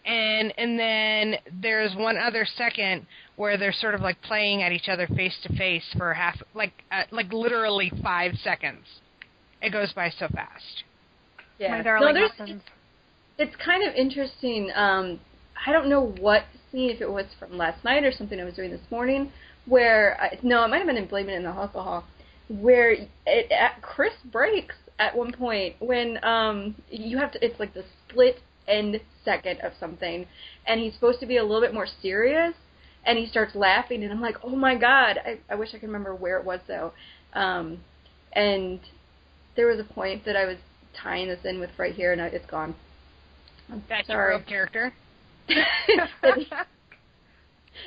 And 0.04 0.52
and 0.58 0.78
then 0.78 1.36
there's 1.62 1.94
one 1.94 2.16
other 2.18 2.44
second 2.56 3.06
where 3.38 3.56
they're 3.56 3.72
sort 3.72 3.94
of 3.94 4.00
like 4.00 4.20
playing 4.22 4.64
at 4.64 4.72
each 4.72 4.88
other 4.88 5.06
face 5.06 5.36
to 5.44 5.56
face 5.56 5.84
for 5.96 6.12
half, 6.12 6.36
like 6.54 6.72
uh, 6.90 7.04
like 7.12 7.32
literally 7.32 7.90
five 8.02 8.32
seconds. 8.42 8.84
It 9.62 9.70
goes 9.70 9.92
by 9.92 10.10
so 10.10 10.26
fast. 10.28 10.82
Yeah. 11.58 11.70
My 11.70 11.78
no, 11.78 11.84
darling 11.84 12.14
there's, 12.14 12.30
husband. 12.32 12.62
it's 13.38 13.54
kind 13.64 13.88
of 13.88 13.94
interesting. 13.94 14.72
Um, 14.74 15.20
I 15.64 15.72
don't 15.72 15.88
know 15.88 16.14
what 16.20 16.42
scene, 16.72 16.90
if 16.90 17.00
it 17.00 17.10
was 17.10 17.26
from 17.38 17.56
last 17.56 17.84
night 17.84 18.02
or 18.02 18.10
something 18.10 18.40
I 18.40 18.44
was 18.44 18.54
doing 18.54 18.70
this 18.72 18.90
morning, 18.90 19.30
where 19.66 20.20
I, 20.20 20.38
no, 20.42 20.64
it 20.64 20.68
might 20.68 20.78
have 20.78 20.86
been 20.88 20.96
in 20.96 21.06
Blame 21.06 21.28
It 21.28 21.36
on 21.36 21.44
the 21.44 21.48
Alcohol, 21.50 22.04
where 22.48 22.90
it, 22.90 23.52
at, 23.52 23.80
Chris 23.82 24.14
breaks 24.32 24.74
at 24.98 25.16
one 25.16 25.32
point 25.32 25.76
when 25.78 26.22
um 26.24 26.74
you 26.90 27.18
have 27.18 27.30
to. 27.32 27.44
It's 27.44 27.60
like 27.60 27.72
the 27.72 27.84
split 28.08 28.40
end 28.66 29.00
second 29.24 29.60
of 29.60 29.72
something, 29.78 30.26
and 30.66 30.80
he's 30.80 30.94
supposed 30.94 31.20
to 31.20 31.26
be 31.26 31.36
a 31.36 31.42
little 31.44 31.60
bit 31.60 31.72
more 31.72 31.86
serious, 32.02 32.54
and 33.04 33.18
he 33.18 33.26
starts 33.26 33.54
laughing, 33.54 34.02
and 34.02 34.12
I'm 34.12 34.20
like, 34.20 34.36
oh 34.42 34.56
my 34.56 34.76
god! 34.76 35.18
I, 35.24 35.38
I 35.50 35.54
wish 35.54 35.70
I 35.70 35.78
could 35.78 35.86
remember 35.86 36.14
where 36.14 36.38
it 36.38 36.44
was 36.44 36.60
though, 36.66 36.92
um, 37.34 37.78
and 38.32 38.80
there 39.56 39.66
was 39.66 39.80
a 39.80 39.94
point 39.94 40.24
that 40.24 40.36
I 40.36 40.44
was 40.44 40.56
tying 40.94 41.28
this 41.28 41.40
in 41.44 41.60
with 41.60 41.70
right 41.78 41.94
here, 41.94 42.12
and 42.12 42.20
I, 42.20 42.26
it's 42.26 42.46
gone. 42.46 42.74
I'm 43.70 43.82
That's 43.88 44.06
sorry. 44.06 44.34
your 44.34 44.42
character. 44.44 44.92
yeah, 45.48 46.06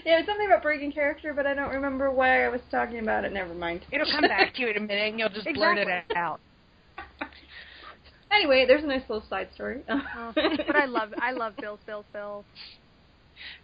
it's 0.06 0.28
something 0.28 0.48
about 0.48 0.64
breaking 0.64 0.92
character, 0.92 1.34
but 1.34 1.46
I 1.46 1.54
don't 1.54 1.72
remember 1.72 2.12
why 2.12 2.46
I 2.46 2.50
was 2.50 2.62
talking 2.70 3.00
about 3.00 3.26
it. 3.26 3.34
Never 3.34 3.54
mind. 3.54 3.82
It'll 3.92 4.12
come 4.12 4.22
back 4.22 4.54
to 4.56 4.62
you 4.62 4.70
in 4.70 4.78
a 4.78 4.80
minute, 4.80 5.10
and 5.10 5.20
you'll 5.20 5.30
just 5.30 5.48
blurt 5.54 5.78
it 5.78 5.88
out. 6.16 6.40
anyway, 8.32 8.66
there's 8.68 8.84
a 8.84 8.88
nice 8.88 9.04
little 9.10 9.26
side 9.30 9.50
story. 9.54 9.82
Oh, 9.90 10.32
but 10.36 10.76
I 10.76 10.86
love 10.86 11.14
I 11.20 11.32
love 11.32 11.54
Bill's 11.60 11.80
Bill's 11.86 12.06
Bill. 12.14 12.46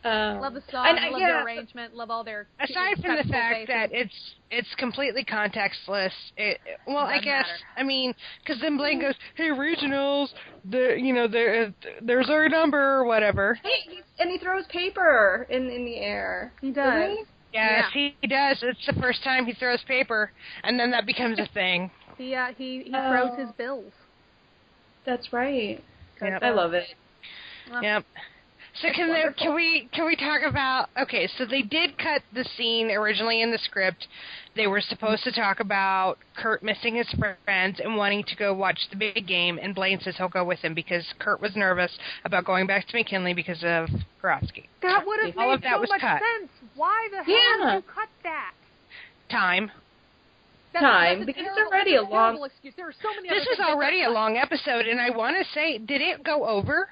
Um, 0.04 0.40
Love 0.40 0.54
the 0.54 0.64
song, 0.72 0.88
and 0.88 0.99
I- 0.99 1.10
love 1.10 1.20
yeah, 1.22 1.40
the 1.40 1.44
arrangement, 1.45 1.95
love 1.95 2.10
all 2.10 2.24
their 2.24 2.48
aside 2.60 2.95
from 3.02 3.16
the 3.16 3.24
technical 3.24 3.32
fact 3.32 3.68
that 3.68 3.90
it's 3.91 4.14
it's 4.49 4.68
completely 4.78 5.24
contextless 5.26 6.12
it 6.38 6.60
well 6.88 6.99
i 6.99 7.16
Doesn't 7.18 7.24
guess 7.26 7.45
matter. 7.48 7.64
i 7.78 7.84
mean 7.84 8.14
because 8.44 8.62
then 8.62 8.78
blaine 8.78 9.02
goes 9.02 9.14
hey 9.36 9.49
regionals 9.49 10.30
the 10.72 10.95
you 10.98 11.14
know 11.14 11.28
there 11.28 11.74
there's 12.02 12.30
our 12.30 12.48
number 12.48 12.80
or 12.80 13.04
whatever 13.06 13.60
Hey, 13.62 13.99
and 14.20 14.32
he 14.32 14.38
throws 14.38 14.66
paper 14.68 15.45
in 15.49 15.70
in 15.70 15.84
the 15.86 15.98
air. 15.98 16.54
he 16.62 16.72
doesn't 16.72 17.10
he? 17.12 17.24
Yes, 17.54 17.86
he 17.94 18.16
does. 18.28 18.60
It's 18.62 18.86
the 18.86 18.94
first 19.02 19.24
time 19.24 19.45
he 19.45 19.54
throws 19.54 19.82
paper, 19.88 20.32
and 20.64 20.78
then 20.80 20.91
that 20.91 21.06
becomes 21.06 21.40
a 21.40 21.48
thing. 21.54 21.90
He 22.18 22.34
uh, 22.36 22.48
he 22.58 22.84
he 22.84 22.91
Oh. 22.95 23.10
throws 23.12 23.38
his 23.40 23.49
bills. 23.58 23.91
That's 25.06 25.32
right. 25.32 25.84
Yep. 26.22 26.41
I 26.44 26.49
love 26.52 26.74
it. 26.74 26.86
Well, 27.72 27.84
Yep. 27.84 28.06
So 28.82 28.90
can 28.94 29.08
there, 29.10 29.32
can 29.34 29.56
we 29.56 29.90
can 29.94 30.06
we 30.06 30.16
talk 30.16 30.41
about 30.48 30.90
okay? 31.02 31.28
So 31.38 31.45
they 31.45 31.62
did 31.64 31.98
cut 31.98 32.22
the 32.34 32.44
scene 32.58 32.91
originally 32.91 33.41
in 33.41 33.52
the 33.52 33.58
script. 33.58 34.08
They 34.56 34.68
were 34.68 34.82
supposed 34.82 35.24
to 35.24 35.32
talk 35.32 35.60
about 35.60 36.18
Kurt 36.36 36.62
missing 36.64 36.95
his 36.95 37.08
friends 37.45 37.80
and 37.84 37.95
wanting 37.95 38.24
to 38.26 38.36
go 38.36 38.54
watch 38.54 38.80
the 38.91 38.95
big 38.98 39.28
game, 39.28 39.60
and 39.62 39.74
Blaine 39.74 39.99
says 40.02 40.16
he'll 40.18 40.30
go 40.30 40.44
with 40.44 40.60
him 40.60 40.74
because 40.74 41.04
Kurt 41.20 41.41
was 41.41 41.56
nervous 41.56 41.91
about 42.26 42.45
going 42.45 42.68
back 42.68 42.88
to 42.88 42.95
McKinley 42.95 43.34
because 43.34 43.64
of 43.64 43.90
Karofsky. 44.22 44.66
That 44.82 45.06
would 45.06 45.20
have 45.26 45.38
All 45.38 45.48
made 45.49 45.54
of 45.56 45.62
that 45.62 45.74
so 45.76 45.80
was 45.82 45.90
much 45.90 46.02
cut. 46.02 46.22
sense. 46.40 46.52
Why 46.76 47.08
the 47.12 47.24
hell 47.24 47.26
Yeah. 47.36 47.66
did 47.66 47.76
you 47.76 47.94
cut 47.94 48.10
that? 48.24 48.54
Time. 49.30 49.72
That's, 50.74 50.84
Time, 50.86 51.20
that's 51.20 51.24
a 51.24 51.26
because 51.26 51.45
it's 51.58 51.68
already 51.72 51.91
that's 51.95 52.08
a 52.08 52.10
long- 52.14 52.45
excuse. 52.45 52.74
There 52.76 52.88
are 52.88 52.94
so 53.02 53.10
many. 53.16 53.30
This 53.30 53.48
other 53.54 53.64
was 53.64 53.76
already 53.76 54.04
a 54.04 54.10
long 54.10 54.38
episode, 54.38 54.86
and 54.86 54.99
I 55.02 55.10
want 55.12 55.36
to 55.38 55.45
say, 55.54 55.78
did 55.80 56.02
it 56.02 56.24
go 56.24 56.45
over? 56.45 56.90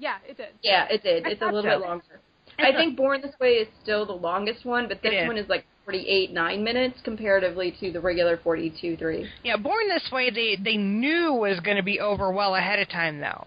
Yeah, 0.00 0.16
it 0.26 0.36
did. 0.36 0.48
Yeah, 0.62 0.86
it 0.90 1.02
did. 1.02 1.26
I 1.26 1.30
It's 1.30 1.42
a 1.42 1.44
little 1.44 1.62
so. 1.62 1.68
bit 1.68 1.80
longer. 1.80 2.20
I 2.58 2.72
think 2.72 2.96
Born 2.96 3.20
This 3.22 3.34
Way 3.40 3.52
is 3.52 3.68
still 3.82 4.04
the 4.04 4.12
longest 4.12 4.64
one, 4.64 4.88
but 4.88 5.00
this 5.02 5.12
It 5.12 5.22
is. 5.22 5.26
one 5.28 5.38
is 5.38 5.48
like 5.48 5.64
48, 5.84 6.32
9 6.32 6.64
minutes 6.64 6.98
comparatively 7.04 7.74
to 7.80 7.92
the 7.92 8.00
regular 8.00 8.38
42, 8.38 8.96
3. 8.96 9.28
Yeah, 9.44 9.56
Born 9.56 9.88
This 9.88 10.10
Way, 10.12 10.30
they 10.30 10.56
they 10.56 10.76
knew 10.76 11.32
was 11.34 11.60
going 11.60 11.76
to 11.76 11.82
be 11.82 12.00
over 12.00 12.32
well 12.32 12.54
ahead 12.56 12.78
of 12.78 12.88
time, 12.88 13.20
though. 13.20 13.46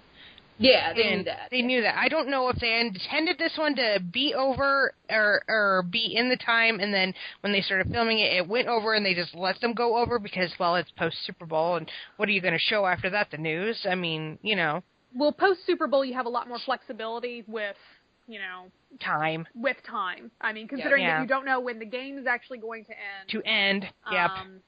Yeah, 0.60 0.94
they 0.94 1.04
and 1.04 1.18
knew 1.18 1.24
that. 1.26 1.48
They 1.52 1.62
knew 1.62 1.82
that. 1.82 1.98
I 1.98 2.08
don't 2.10 2.30
know 2.30 2.48
if 2.50 2.58
they 2.58 2.80
intended 2.80 3.38
this 3.40 3.58
one 3.58 3.76
to 3.76 4.00
be 4.12 4.34
over 4.36 4.94
or 5.10 5.44
or 5.48 5.84
be 5.90 6.16
in 6.16 6.30
the 6.30 6.38
time, 6.38 6.80
and 6.80 6.94
then 6.94 7.14
when 7.42 7.52
they 7.52 7.62
started 7.62 7.92
filming 7.92 8.20
it, 8.20 8.34
it 8.34 8.48
went 8.48 8.68
over, 8.68 8.94
and 8.94 9.06
they 9.06 9.16
just 9.16 9.36
let 9.36 9.60
them 9.62 9.74
go 9.74 9.98
over 9.98 10.20
because 10.20 10.52
well, 10.60 10.76
it's 10.76 10.92
post 10.92 11.18
Super 11.26 11.46
Bowl, 11.46 11.76
and 11.76 11.90
what 12.18 12.30
are 12.30 12.32
you 12.32 12.42
going 12.42 12.54
to 12.54 12.60
show 12.60 12.86
after 12.86 13.10
that? 13.10 13.32
The 13.32 13.38
news? 13.38 13.86
I 13.90 13.96
mean, 13.96 14.38
you 14.44 14.56
know, 14.56 14.84
Well, 15.16 15.32
post 15.32 15.60
Super 15.66 15.88
Bowl, 15.88 16.04
you 16.04 16.14
have 16.14 16.26
a 16.26 16.30
lot 16.30 16.48
more 16.48 16.60
flexibility 16.66 17.44
with, 17.48 17.76
you 18.28 18.40
know, 18.40 18.72
time 19.00 19.46
with 19.56 19.78
time. 19.90 20.32
I 20.42 20.54
mean, 20.54 20.68
considering 20.68 21.04
Yeah. 21.04 21.18
that 21.18 21.22
you 21.24 21.28
don't 21.28 21.46
know 21.46 21.60
when 21.60 21.80
the 21.80 21.86
game 21.86 22.18
is 22.18 22.26
actually 22.28 22.58
going 22.60 22.86
to 22.86 22.92
end. 22.92 23.30
to 23.30 23.42
end. 23.48 23.86
Yep. 24.12 24.30
Um, 24.32 24.62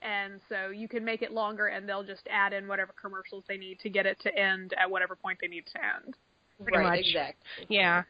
and 0.00 0.40
so 0.48 0.68
you 0.70 0.86
can 0.88 1.04
make 1.04 1.22
it 1.22 1.32
longer, 1.32 1.66
and 1.66 1.88
they'll 1.88 2.04
just 2.04 2.22
add 2.30 2.52
in 2.52 2.68
whatever 2.68 2.92
commercials 3.00 3.44
they 3.48 3.56
need 3.56 3.80
to 3.80 3.88
get 3.90 4.06
it 4.06 4.18
to 4.20 4.36
end 4.36 4.72
at 4.78 4.88
whatever 4.90 5.16
point 5.16 5.38
they 5.40 5.48
need 5.48 5.64
to 5.66 5.78
end. 6.04 6.14
pretty 6.62 6.78
right, 6.78 6.98
much. 6.98 7.06
exactly. 7.06 7.66
yeah. 7.68 8.02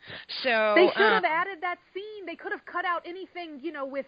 So 0.43 0.73
They 0.77 0.89
should 0.89 1.13
have 1.13 1.25
um, 1.25 1.31
added 1.31 1.59
that 1.63 1.79
scene. 1.95 2.27
They 2.27 2.35
could 2.37 2.53
have 2.53 2.65
cut 2.67 2.85
out 2.85 3.03
anything, 3.07 3.61
you 3.63 3.73
know, 3.73 3.85
with 3.87 4.07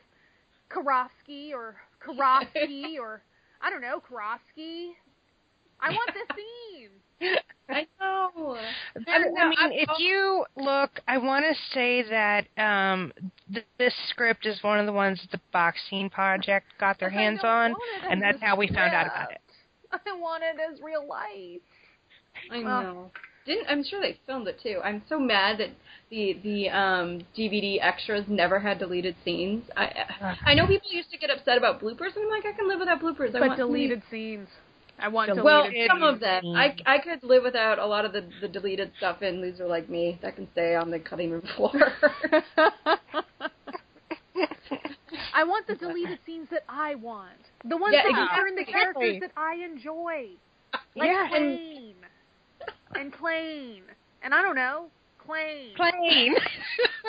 Karofsky 0.70 1.52
or 1.52 1.76
Karofsky 2.06 2.98
or 3.00 3.22
I 3.60 3.70
don't 3.70 3.82
know, 3.82 4.00
Karofsky. 4.00 4.90
I 5.80 5.90
want 5.90 6.10
this 6.14 6.36
scene. 6.36 6.90
I 7.68 7.86
know. 8.00 8.56
There, 8.94 9.14
I 9.14 9.18
mean, 9.18 9.34
I 9.38 9.48
mean, 9.48 9.58
I'm- 9.58 9.72
if 9.72 9.88
you 9.98 10.44
look, 10.56 11.00
I 11.06 11.18
want 11.18 11.44
to 11.48 11.54
say 11.72 12.02
that 12.02 12.46
um, 12.58 13.12
th- 13.52 13.66
this 13.78 13.94
script 14.08 14.46
is 14.46 14.62
one 14.62 14.78
of 14.80 14.86
the 14.86 14.92
ones 14.92 15.20
that 15.20 15.30
the 15.30 15.40
Boxing 15.52 16.10
Project 16.10 16.66
got 16.78 16.98
their 16.98 17.10
hands 17.10 17.40
on, 17.44 17.74
and 18.08 18.20
that's 18.20 18.40
how 18.40 18.56
we 18.56 18.66
found 18.68 18.92
out 18.94 19.06
about 19.06 19.30
it. 19.30 19.40
I 19.92 20.16
want 20.16 20.42
it 20.42 20.56
as 20.60 20.80
real 20.80 21.06
life. 21.06 21.60
I 22.50 22.60
know. 22.60 23.10
Didn't 23.46 23.66
I'm 23.68 23.82
sure 23.82 24.00
they 24.00 24.18
filmed 24.26 24.48
it 24.48 24.60
too. 24.62 24.80
I'm 24.84 25.02
so 25.08 25.18
mad 25.18 25.58
that 25.58 25.70
the 26.10 26.38
the 26.42 26.68
um 26.68 27.20
DVD 27.36 27.80
extras 27.80 28.24
never 28.28 28.58
had 28.60 28.78
deleted 28.78 29.16
scenes. 29.24 29.64
I 29.76 29.92
I 30.44 30.54
know 30.54 30.66
people 30.66 30.90
used 30.90 31.10
to 31.10 31.18
get 31.18 31.30
upset 31.30 31.56
about 31.56 31.80
bloopers, 31.80 32.14
and 32.16 32.24
I'm 32.24 32.30
like, 32.30 32.44
I 32.46 32.52
can 32.52 32.68
live 32.68 32.80
without 32.80 33.00
bloopers. 33.00 33.34
I 33.34 33.40
But 33.40 33.48
want 33.48 33.56
deleted 33.56 34.02
scenes. 34.10 34.48
I 35.00 35.08
want 35.08 35.28
Deleted 35.28 35.44
Well, 35.44 35.68
some 35.88 36.02
of 36.02 36.20
them. 36.20 36.44
I 36.54 36.76
I 36.86 36.98
could 36.98 37.22
live 37.22 37.42
without 37.42 37.78
a 37.78 37.86
lot 37.86 38.04
of 38.04 38.12
the 38.12 38.24
the 38.40 38.48
deleted 38.48 38.92
stuff, 38.98 39.22
and 39.22 39.40
Loser 39.40 39.66
like 39.66 39.88
me 39.88 40.18
that 40.22 40.36
can 40.36 40.46
stay 40.52 40.74
on 40.74 40.90
the 40.90 40.98
cutting 40.98 41.30
room 41.30 41.42
floor. 41.56 41.72
I 45.34 45.44
want 45.44 45.66
the 45.66 45.74
deleted 45.74 46.18
scenes 46.26 46.48
that 46.50 46.64
I 46.68 46.94
want. 46.96 47.30
The 47.64 47.76
ones 47.76 47.94
Yeah, 47.94 48.02
that 48.12 48.36
turn 48.36 48.54
the 48.56 48.64
characters 48.64 49.20
that 49.20 49.32
I 49.36 49.54
enjoy. 49.64 50.28
Like 50.96 51.08
Yeah, 51.08 51.34
and- 51.34 51.58
Klaine. 51.58 51.94
And 52.94 53.12
Klaine. 53.12 53.82
And 54.22 54.34
I 54.34 54.42
don't 54.42 54.56
know. 54.56 54.86
Klaine. 55.26 55.74
Plain. 55.76 56.34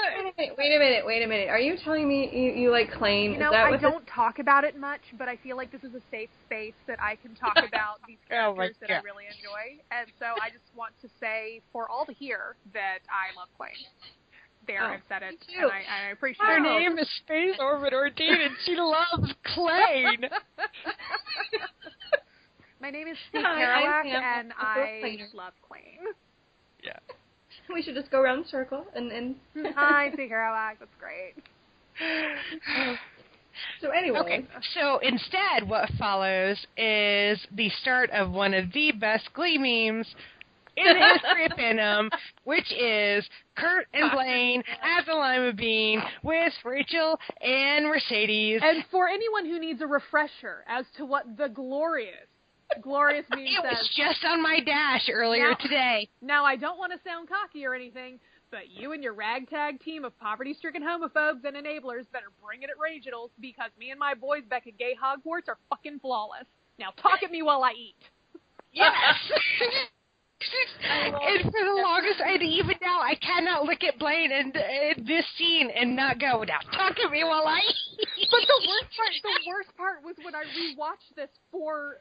wait 0.04 0.20
a 0.20 0.24
minute, 0.24 0.56
wait 0.58 0.76
a 0.76 0.80
minute, 0.80 1.06
wait 1.06 1.24
a 1.24 1.28
minute. 1.28 1.50
Are 1.50 1.60
you 1.60 1.76
telling 1.84 2.08
me 2.08 2.30
you, 2.32 2.52
you 2.64 2.72
like 2.72 2.92
Klaine? 2.92 3.34
You 3.34 3.40
know, 3.40 3.48
Is 3.48 3.52
that 3.52 3.66
I 3.66 3.78
don't 3.78 4.06
talk 4.08 4.40
about 4.40 4.64
it 4.64 4.78
much, 4.78 5.02
but 5.18 5.28
I 5.28 5.36
feel 5.38 5.58
like 5.58 5.72
this 5.72 5.84
is 5.84 5.94
a 5.96 6.02
safe 6.10 6.30
space 6.46 6.74
that 6.88 7.02
I 7.02 7.16
can 7.16 7.36
talk 7.36 7.58
about 7.68 8.00
these 8.08 8.18
Oh 8.32 8.54
characters 8.54 8.78
that 8.82 8.92
I 8.92 9.02
really 9.02 9.26
enjoy. 9.26 9.82
And 9.92 10.08
so 10.20 10.26
I 10.42 10.50
just 10.50 10.64
want 10.76 10.94
to 11.02 11.10
say 11.20 11.62
for 11.72 11.90
all 11.90 12.06
to 12.06 12.14
hear 12.14 12.56
that 12.74 13.00
I 13.10 13.36
love 13.38 13.50
Klaine. 13.60 13.86
There, 14.68 14.84
Oh, 14.84 14.94
I've 14.94 15.02
said 15.10 15.24
it, 15.24 15.40
and 15.58 15.72
I, 15.72 15.82
I 15.90 16.10
appreciate 16.12 16.46
Her 16.46 16.58
it. 16.60 16.62
name 16.62 17.00
is 17.00 17.10
Space 17.26 17.56
Orbit 17.60 17.94
Ordean, 17.94 18.46
and 18.46 18.56
she 18.64 18.76
loves 18.76 19.34
Klaine. 19.58 20.22
My 22.82 22.92
name 22.92 23.08
is 23.08 23.18
Steve 23.30 23.42
Hi, 23.44 24.02
and 24.06 24.54
I 24.58 25.18
love 25.34 25.54
Klaine. 25.70 26.06
yeah. 26.84 26.94
we 27.74 27.82
should 27.82 27.96
just 27.96 28.12
go 28.12 28.20
around 28.20 28.46
the 28.46 28.50
circle 28.50 28.86
and 28.96 29.12
and. 29.12 29.36
Hi, 29.76 30.12
Steve 30.14 30.30
Kerouac. 30.30 30.74
That's 30.80 30.92
great. 31.00 31.36
So 33.82 33.90
anyway. 33.90 34.20
Okay, 34.20 34.46
so 34.74 35.00
instead, 35.00 35.68
what 35.68 35.90
follows 36.00 36.58
is 36.78 37.40
the 37.52 37.70
start 37.82 38.10
of 38.12 38.32
one 38.32 38.54
of 38.54 38.72
the 38.74 38.92
best 38.94 39.32
Glee 39.34 39.58
memes 39.58 40.08
in 40.78 40.86
the 40.86 41.06
history 41.14 41.46
of 41.46 41.52
fandom, 41.58 42.10
which 42.44 42.72
is 42.72 43.28
Kurt 43.58 43.88
and 43.94 44.12
Blaine 44.12 44.64
as 44.82 45.06
a 45.08 45.14
lima 45.14 45.54
bean 45.54 46.02
with 46.24 46.54
Rachel 46.64 47.20
and 47.42 47.86
Mercedes. 47.86 48.62
And 48.64 48.84
for 48.90 49.08
anyone 49.08 49.46
who 49.46 49.60
needs 49.60 49.82
a 49.82 49.88
refresher 49.88 50.64
as 50.68 50.86
to 50.98 51.06
what 51.06 51.38
the 51.38 51.50
glorious, 51.50 52.16
glorious 52.82 53.26
meme 53.30 53.40
It 53.42 53.62
says, 53.64 53.78
was 53.80 53.90
just 53.96 54.24
on 54.26 54.42
my 54.42 54.60
dash 54.60 55.10
earlier 55.12 55.50
Now- 55.50 55.56
today. 55.56 56.10
now 56.22 56.46
I 56.46 56.56
don't 56.56 56.78
want 56.78 56.92
to 56.94 57.00
sound 57.08 57.28
cocky 57.30 57.66
or 57.66 57.74
anything, 57.74 58.20
but 58.52 58.70
you 58.70 58.92
and 58.94 59.04
your 59.04 59.14
ragtag 59.14 59.80
team 59.82 60.06
of 60.06 60.18
poverty-stricken 60.20 60.82
homophobes 60.84 61.44
and 61.46 61.56
enablers 61.56 62.06
better 62.12 62.32
bring 62.44 62.64
it 62.64 62.70
at 62.70 62.78
regionals 62.78 63.30
because 63.40 63.72
me 63.80 63.92
and 63.92 64.00
my 64.00 64.14
boys 64.14 64.44
back 64.50 64.68
at 64.68 64.78
Gay 64.78 64.96
Hogwarts 65.02 65.48
are 65.48 65.58
fucking 65.70 66.00
flawless. 66.00 66.46
Now 66.80 66.90
talk 67.02 67.24
at 67.24 67.32
me 67.32 67.42
while 67.42 67.64
I 67.64 67.72
eat. 67.72 67.96
Yes. 68.74 68.92
and 70.42 71.44
for 71.44 71.52
the 71.64 71.82
longest, 71.84 72.20
and 72.26 72.42
even 72.42 72.76
now, 72.82 73.00
I 73.00 73.14
cannot 73.16 73.64
look 73.66 73.84
at 73.84 74.00
Blaine 74.00 74.32
and 74.32 74.56
uh, 74.58 74.62
this 75.06 75.24
scene 75.38 75.70
and 75.70 75.96
not 75.96 76.20
go, 76.20 76.44
now 76.44 76.58
talk 76.74 76.96
to 76.96 77.10
me 77.10 77.24
while 77.24 77.46
I 77.46 77.60
eat. 77.60 78.28
But 78.32 78.40
the 78.48 78.68
worst 78.68 78.90
part, 78.98 79.12
the 79.22 79.40
worst 79.48 79.78
part 79.78 80.04
was 80.04 80.16
when 80.24 80.34
I 80.34 80.42
rewatched 80.58 81.16
this 81.16 81.30
for 81.52 81.98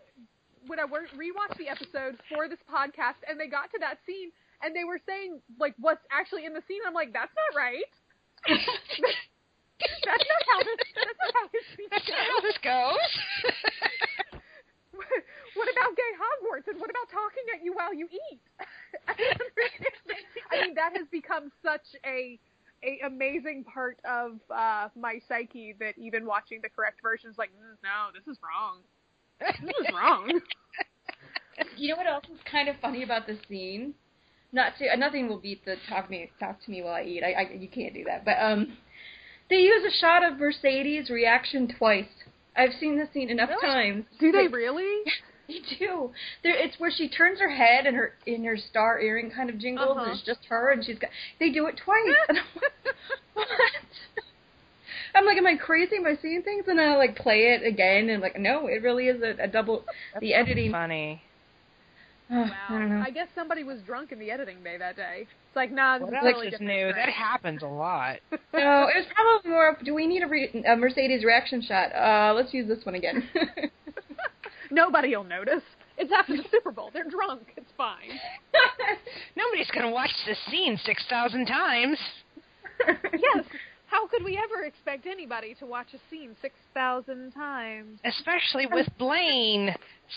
when 0.66 0.78
I 0.78 0.84
rewatched 0.84 1.58
the 1.58 1.68
episode 1.68 2.16
for 2.28 2.48
this 2.48 2.60
podcast, 2.68 3.20
and 3.28 3.38
they 3.38 3.46
got 3.48 3.70
to 3.72 3.78
that 3.80 3.98
scene, 4.06 4.30
and 4.62 4.74
they 4.74 4.84
were 4.84 5.00
saying 5.06 5.40
like 5.58 5.74
what's 5.78 6.04
actually 6.10 6.44
in 6.44 6.52
the 6.52 6.62
scene. 6.68 6.80
I'm 6.86 6.94
like, 6.94 7.12
that's 7.12 7.32
not 7.32 7.56
right. 7.56 7.88
that's 8.48 10.26
not 10.28 10.42
how 10.48 10.58
this. 10.64 10.80
That's 10.94 11.20
not 11.20 11.32
how 11.34 11.46
this 11.52 11.66
That's 11.90 12.08
not 12.08 12.16
goes. 12.16 12.28
how 12.28 12.40
this 12.40 12.58
goes. 12.60 13.10
what 15.56 15.68
about 15.72 15.96
gay 15.96 16.12
Hogwarts 16.20 16.68
and 16.68 16.80
what 16.80 16.90
about 16.90 17.08
talking 17.08 17.44
at 17.54 17.64
you 17.64 17.72
while 17.72 17.94
you 17.94 18.08
eat? 18.08 18.40
I 20.52 20.62
mean, 20.62 20.74
that 20.74 20.92
has 20.96 21.06
become 21.10 21.50
such 21.64 21.86
a 22.04 22.38
a 22.82 23.00
amazing 23.04 23.64
part 23.64 23.98
of 24.08 24.40
uh, 24.48 24.88
my 24.96 25.20
psyche 25.28 25.74
that 25.80 25.98
even 25.98 26.24
watching 26.24 26.60
the 26.62 26.68
correct 26.68 27.02
version 27.02 27.28
is 27.28 27.36
like, 27.36 27.50
mm, 27.50 27.76
no, 27.84 28.08
this 28.14 28.26
is 28.26 28.40
wrong. 28.40 28.80
This 29.62 29.74
is 29.80 29.94
wrong. 29.94 30.40
You 31.76 31.90
know 31.90 31.96
what 31.96 32.06
else 32.06 32.24
is 32.32 32.40
kind 32.50 32.68
of 32.68 32.76
funny 32.80 33.02
about 33.02 33.26
this 33.26 33.38
scene? 33.48 33.94
Not 34.52 34.72
to, 34.78 34.96
nothing 34.96 35.28
will 35.28 35.38
beat 35.38 35.64
the 35.64 35.76
talk 35.88 36.10
me 36.10 36.30
talk 36.40 36.62
to 36.64 36.70
me 36.70 36.82
while 36.82 36.94
I 36.94 37.02
eat. 37.02 37.22
I, 37.22 37.32
I 37.32 37.52
you 37.52 37.68
can't 37.68 37.94
do 37.94 38.04
that. 38.04 38.24
But 38.24 38.36
um, 38.40 38.76
they 39.48 39.56
use 39.56 39.84
a 39.84 40.00
shot 40.00 40.24
of 40.24 40.38
Mercedes' 40.38 41.10
reaction 41.10 41.72
twice. 41.78 42.08
I've 42.56 42.72
seen 42.80 42.98
this 42.98 43.08
scene 43.12 43.30
enough 43.30 43.50
Really? 43.50 43.66
times. 43.66 44.04
Do 44.18 44.32
they 44.32 44.48
really? 44.48 45.02
They 45.48 45.58
do. 45.80 46.12
There, 46.44 46.54
it's 46.54 46.78
where 46.78 46.92
she 46.96 47.08
turns 47.08 47.40
her 47.40 47.50
head 47.50 47.84
and 47.84 47.96
her 47.96 48.12
in 48.24 48.44
her 48.44 48.56
star 48.56 49.00
earring 49.00 49.32
kind 49.32 49.50
of 49.50 49.58
jingles. 49.58 49.96
Uh-huh. 49.98 50.12
It's 50.12 50.22
just 50.24 50.44
her, 50.48 50.70
and 50.70 50.84
she's 50.84 50.96
got. 50.96 51.10
They 51.40 51.50
do 51.50 51.66
it 51.66 51.76
twice. 51.84 52.06
And 52.28 52.38
I'm 52.38 52.44
like, 52.54 52.94
what? 53.34 53.48
I'm 55.14 55.24
like, 55.26 55.36
am 55.36 55.46
I 55.46 55.56
crazy? 55.56 55.96
Am 55.96 56.06
I 56.06 56.16
seeing 56.20 56.42
things? 56.42 56.64
And 56.68 56.80
I 56.80 56.96
like 56.96 57.16
play 57.16 57.54
it 57.58 57.66
again, 57.66 58.08
and 58.10 58.22
like, 58.22 58.38
no, 58.38 58.66
it 58.66 58.82
really 58.82 59.06
is 59.08 59.22
a, 59.22 59.44
a 59.44 59.48
double. 59.48 59.84
the 60.20 60.34
editing. 60.34 60.70
funny. 60.72 61.22
Ugh, 62.32 62.36
Wow. 62.48 62.52
I 62.68 62.78
don't 62.78 62.90
know. 62.90 63.02
I 63.04 63.10
guess 63.10 63.26
somebody 63.34 63.64
was 63.64 63.80
drunk 63.82 64.12
in 64.12 64.20
the 64.20 64.30
editing 64.30 64.58
bay 64.62 64.76
that 64.78 64.94
day. 64.94 65.22
It's 65.22 65.56
like, 65.56 65.72
nah, 65.72 65.98
this 65.98 66.04
What 66.06 66.12
is 66.12 66.14
else 66.14 66.24
totally 66.26 66.46
is 66.46 66.50
different. 66.52 66.72
new? 66.72 66.92
That 66.92 67.08
happens 67.08 67.62
a 67.62 67.66
lot. 67.66 68.18
No, 68.52 68.88
it 68.88 68.96
was 68.98 69.06
probably 69.14 69.50
more. 69.50 69.76
Do 69.84 69.94
we 69.94 70.06
need 70.08 70.22
a, 70.22 70.26
re- 70.28 70.64
a 70.68 70.76
Mercedes 70.76 71.24
reaction 71.24 71.62
shot? 71.62 71.92
Uh, 71.94 72.34
let's 72.34 72.52
use 72.52 72.66
this 72.68 72.84
one 72.84 72.94
again. 72.96 73.28
Nobody 74.70 75.16
will 75.16 75.24
notice. 75.24 75.62
It's 75.98 76.10
after 76.12 76.36
the 76.36 76.44
Super 76.50 76.70
Bowl. 76.72 76.90
They're 76.92 77.08
drunk. 77.08 77.42
It's 77.56 77.70
fine. 77.76 78.10
Nobody's 79.36 79.70
gonna 79.72 79.90
watch 79.90 80.10
this 80.26 80.38
scene 80.50 80.78
six 80.84 81.04
thousand 81.08 81.46
times. 81.46 81.98
yes. 82.88 83.44
How 83.90 84.06
could 84.06 84.22
we 84.24 84.38
ever 84.38 84.64
expect 84.64 85.06
anybody 85.06 85.54
to 85.58 85.66
watch 85.66 85.88
a 85.94 85.98
scene 86.10 86.36
6,000 86.40 87.32
times? 87.32 87.98
Especially 88.04 88.66
with 88.66 88.86
Blaine 88.98 89.74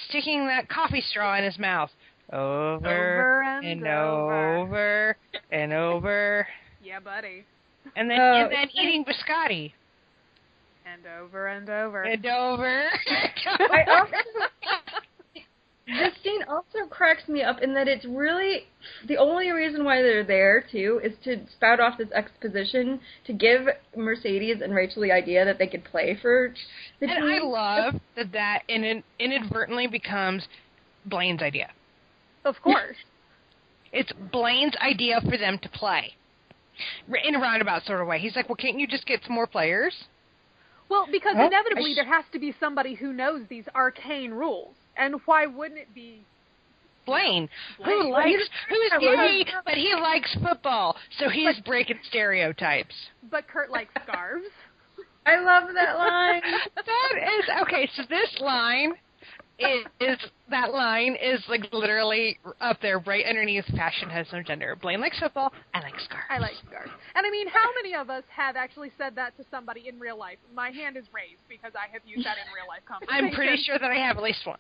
sticking 0.10 0.46
that 0.48 0.70
coffee 0.70 1.02
straw 1.02 1.38
in 1.38 1.44
his 1.44 1.58
mouth. 1.58 1.90
Over, 2.32 2.78
Over 2.78 3.42
and 3.44 3.66
and 3.66 3.88
over. 3.88 4.58
over 4.58 5.18
and 5.52 5.74
over. 5.74 6.48
Yeah, 6.84 7.00
buddy. 7.00 7.46
And 7.96 8.10
then 8.10 8.20
Oh, 8.20 8.44
and 8.44 8.52
then 8.52 8.70
eating 8.74 9.04
biscotti. 9.06 9.74
And 10.86 11.02
over 11.22 11.48
and 11.48 11.70
over. 11.70 12.04
And 12.04 12.26
over. 12.26 12.84
I 13.08 13.84
also, 13.90 14.14
this 15.86 16.14
scene 16.24 16.42
also 16.48 16.88
cracks 16.90 17.28
me 17.28 17.42
up 17.44 17.62
in 17.62 17.74
that 17.74 17.88
it's 17.90 18.06
really 18.06 18.64
the 19.08 19.18
only 19.18 19.52
reason 19.52 19.84
why 19.84 20.02
they're 20.02 20.24
there 20.24 20.64
too 20.72 21.02
is 21.04 21.14
to 21.26 21.46
spout 21.52 21.80
off 21.82 21.98
this 21.98 22.12
exposition 22.12 23.00
to 23.26 23.34
give 23.34 23.62
Mercedes 23.96 24.62
and 24.62 24.74
Rachel 24.74 25.02
the 25.02 25.12
idea 25.12 25.44
that 25.44 25.60
they 25.60 25.68
could 25.68 25.84
play 25.84 26.18
for 26.22 26.54
the 27.02 27.08
and 27.10 27.26
I 27.26 27.40
love 27.40 27.96
that 28.16 28.32
that 28.32 28.60
in, 28.70 29.04
inadvertently 29.20 29.88
becomes 29.88 30.48
Blaine's 31.06 31.42
idea. 31.42 31.70
of 32.46 32.56
course. 32.62 32.98
It's 33.96 34.12
Blaine's 34.32 34.74
idea 34.82 35.22
for 35.22 35.38
them 35.38 35.60
to 35.62 35.70
play. 35.70 36.16
In 37.24 37.36
a 37.36 37.40
roundabout 37.40 37.84
sort 37.86 38.02
of 38.02 38.08
way. 38.08 38.18
He's 38.18 38.36
like, 38.36 38.50
well, 38.50 38.56
can't 38.56 38.80
you 38.80 38.88
just 38.88 39.06
get 39.06 39.20
some 39.24 39.36
more 39.36 39.46
players? 39.46 40.06
Well, 40.90 41.06
because 41.12 41.36
Oh, 41.38 41.46
inevitably 41.46 41.94
sh- 41.94 41.98
there 41.98 42.06
has 42.12 42.26
to 42.32 42.40
be 42.40 42.56
somebody 42.60 42.96
who 42.96 43.14
knows 43.14 43.42
these 43.50 43.66
arcane 43.76 44.32
rules. 44.32 44.74
And 44.98 45.16
why 45.26 45.46
wouldn't 45.46 45.80
it 45.80 45.94
be 45.94 46.22
Blaine, 47.06 47.50
Blaine. 47.84 48.02
who 48.02 48.12
likes, 48.12 48.50
who's 48.70 48.92
Yeah, 49.02 49.16
well, 49.16 49.28
gay, 49.28 49.46
but 49.66 49.74
he 49.74 49.94
likes 49.94 50.36
football, 50.42 50.96
so 51.20 51.30
he's 51.30 51.60
breaking 51.66 52.00
stereotypes. 52.08 52.96
but 53.30 53.48
Kurt 53.48 53.70
likes 53.72 53.92
scarves? 54.04 54.46
I 55.26 55.38
love 55.40 55.70
that 55.74 55.98
line. 55.98 56.42
That 56.76 57.18
is 57.18 57.46
okay. 57.64 57.90
So 57.96 58.04
this 58.10 58.40
line 58.42 58.94
is, 59.60 59.86
is 60.00 60.18
that 60.50 60.74
line 60.74 61.16
is 61.22 61.44
like 61.48 61.72
literally 61.72 62.40
up 62.60 62.82
there, 62.82 63.00
right 63.00 63.26
underneath. 63.26 63.66
Fashion 63.76 64.10
has 64.10 64.28
no 64.34 64.42
gender. 64.42 64.76
Blaine 64.82 65.00
likes 65.00 65.20
football. 65.20 65.52
I 65.74 65.80
like 65.82 65.94
scarves. 66.00 66.26
I 66.30 66.40
like 66.40 66.54
scarves. 66.68 66.92
And 67.16 67.26
I 67.26 67.30
mean, 67.30 67.48
how 67.48 67.70
many 67.82 67.96
of 67.96 68.10
us 68.10 68.24
have 68.36 68.56
actually 68.56 68.92
said 68.98 69.16
that 69.16 69.38
to 69.38 69.46
somebody 69.52 69.88
in 69.88 70.00
real 70.00 70.18
life? 70.18 70.38
My 70.56 70.70
hand 70.72 70.98
is 70.98 71.06
raised 71.14 71.42
because 71.48 71.74
I 71.76 71.92
have 71.94 72.02
used 72.06 72.26
that 72.26 72.38
in 72.38 72.52
real 72.54 72.68
life 72.68 72.82
conversations. 72.88 73.30
I'm 73.30 73.36
pretty 73.36 73.62
sure 73.64 73.78
that 73.78 73.92
I 73.92 73.98
have 73.98 74.18
at 74.18 74.24
least 74.24 74.42
once. 74.46 74.60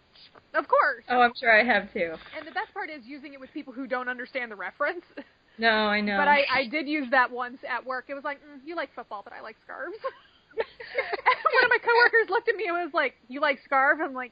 Of 0.53 0.67
course. 0.67 1.03
oh, 1.09 1.21
I'm 1.21 1.33
sure 1.39 1.51
I 1.51 1.63
have 1.63 1.91
too. 1.91 2.13
And 2.37 2.47
the 2.47 2.51
best 2.51 2.73
part 2.73 2.89
is 2.89 3.01
using 3.05 3.33
it 3.33 3.39
with 3.39 3.51
people 3.53 3.73
who 3.73 3.87
don't 3.87 4.07
understand 4.09 4.51
the 4.51 4.57
reference. 4.57 5.03
No, 5.57 5.69
I 5.69 6.01
know. 6.01 6.17
But 6.17 6.27
I, 6.27 6.45
I 6.51 6.67
did 6.67 6.87
use 6.87 7.07
that 7.11 7.29
once 7.29 7.59
at 7.69 7.85
work. 7.85 8.05
It 8.07 8.15
was 8.15 8.23
like, 8.23 8.39
mm, 8.39 8.57
you 8.65 8.75
like 8.75 8.89
football, 8.95 9.21
but 9.23 9.33
I 9.33 9.41
like 9.41 9.55
scarves. 9.63 9.95
and 10.57 11.53
one 11.53 11.63
of 11.63 11.69
my 11.69 11.77
coworkers 11.77 12.29
looked 12.29 12.49
at 12.49 12.55
me 12.55 12.65
and 12.67 12.75
was 12.75 12.93
like, 12.93 13.13
you 13.27 13.39
like 13.39 13.59
scarves? 13.63 14.01
I'm 14.03 14.15
like, 14.15 14.31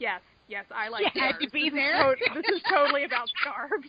yes, 0.00 0.20
yes, 0.48 0.64
I 0.74 0.88
like 0.88 1.02
You 1.14 1.20
had 1.22 1.36
scarves. 1.36 1.44
to 1.44 1.50
be 1.50 1.70
this 1.70 1.74
there. 1.74 2.12
Is 2.12 2.18
to- 2.26 2.34
this 2.42 2.56
is 2.56 2.62
totally 2.68 3.04
about 3.04 3.28
scarves. 3.40 3.86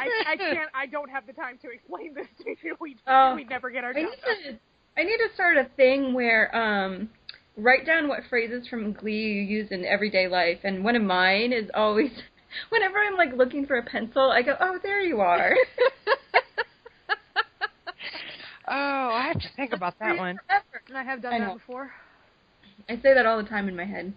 I, 0.00 0.32
I 0.32 0.36
can't. 0.36 0.68
I 0.74 0.86
don't 0.86 1.08
have 1.08 1.26
the 1.26 1.32
time 1.32 1.58
to 1.62 1.70
explain 1.70 2.12
this 2.14 2.26
to 2.44 2.54
you. 2.66 2.76
We 2.80 2.96
Oh. 3.06 3.34
we 3.36 3.44
never 3.44 3.70
get 3.70 3.84
our 3.84 3.90
I 3.90 4.02
need 4.02 4.06
to 4.06 4.58
I 4.98 5.04
need 5.04 5.16
to 5.18 5.28
start 5.34 5.56
a 5.56 5.64
thing 5.76 6.12
where 6.12 6.54
um 6.54 7.08
write 7.56 7.86
down 7.86 8.08
what 8.08 8.20
phrases 8.28 8.66
from 8.68 8.92
Glee 8.92 9.12
you 9.12 9.42
use 9.42 9.68
in 9.70 9.84
everyday 9.84 10.26
life 10.28 10.58
and 10.64 10.82
one 10.84 10.96
of 10.96 11.02
mine 11.02 11.52
is 11.52 11.70
always 11.74 12.10
whenever 12.70 12.98
I'm 12.98 13.16
like 13.16 13.32
looking 13.34 13.64
for 13.66 13.76
a 13.78 13.82
pencil, 13.82 14.30
I 14.30 14.42
go, 14.42 14.56
Oh, 14.60 14.78
there 14.82 15.00
you 15.00 15.20
are. 15.20 15.54
Oh, 18.68 18.74
I 19.12 19.24
have 19.26 19.40
to 19.40 19.48
think 19.56 19.72
about 19.72 19.98
that 19.98 20.16
one. 20.16 20.38
And 20.88 20.96
I 20.96 21.02
have 21.02 21.20
done 21.20 21.34
I 21.34 21.38
that 21.40 21.54
before. 21.54 21.90
I 22.88 22.94
say 22.96 23.12
that 23.12 23.26
all 23.26 23.36
the 23.42 23.48
time 23.48 23.68
in 23.68 23.74
my 23.76 23.84
head. 23.84 24.14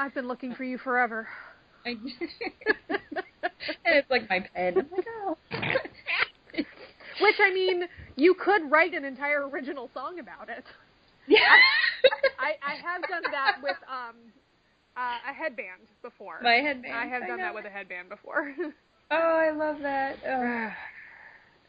I've 0.00 0.14
been 0.14 0.28
looking 0.28 0.54
for 0.54 0.64
you 0.64 0.78
forever. 0.78 1.28
I, 1.84 1.90
and 2.88 2.98
it's 3.84 4.10
like 4.10 4.30
my 4.30 4.40
pen. 4.54 4.76
Like, 4.76 5.06
oh. 5.26 5.36
Which 7.20 7.36
I 7.38 7.52
mean, 7.52 7.82
you 8.16 8.34
could 8.34 8.70
write 8.70 8.94
an 8.94 9.04
entire 9.04 9.46
original 9.46 9.90
song 9.92 10.18
about 10.18 10.48
it. 10.48 10.64
yeah. 11.28 11.38
I, 12.38 12.52
I 12.66 12.76
have 12.76 13.02
done 13.02 13.30
that 13.30 13.56
with 13.62 13.76
um 13.90 14.16
uh, 14.96 15.30
a 15.30 15.34
headband 15.34 15.82
before. 16.00 16.40
my 16.42 16.54
headband. 16.54 16.94
I 16.94 17.06
have 17.06 17.26
done 17.26 17.36
know. 17.36 17.44
that 17.44 17.54
with 17.54 17.66
a 17.66 17.70
headband 17.70 18.08
before. 18.08 18.54
Oh, 19.12 19.16
I 19.16 19.50
love 19.50 19.80
that. 19.82 20.18
Oh. 20.24 20.70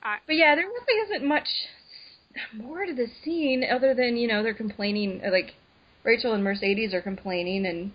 I, 0.03 0.17
But 0.27 0.35
yeah, 0.35 0.53
there 0.53 0.67
really 0.67 1.09
isn't 1.09 1.27
much 1.27 1.47
more 2.53 2.85
to 2.85 2.93
the 2.93 3.07
scene 3.23 3.63
other 3.63 3.95
than 3.95 4.15
you 4.15 4.27
know 4.27 4.43
they're 4.43 4.53
complaining. 4.53 5.21
Like 5.27 5.55
Rachel 6.03 6.33
and 6.35 6.43
Mercedes 6.43 6.93
are 6.93 7.01
complaining, 7.01 7.65
and 7.65 7.91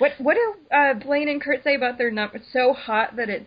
what 0.00 0.12
what 0.18 0.34
do 0.34 0.54
uh, 0.76 0.94
Blaine 0.94 1.28
and 1.28 1.40
Kurt 1.40 1.62
say 1.62 1.76
about 1.76 1.96
their 1.98 2.10
number? 2.10 2.36
It's 2.38 2.52
so 2.52 2.72
hot 2.72 3.14
that 3.16 3.28
it's 3.30 3.46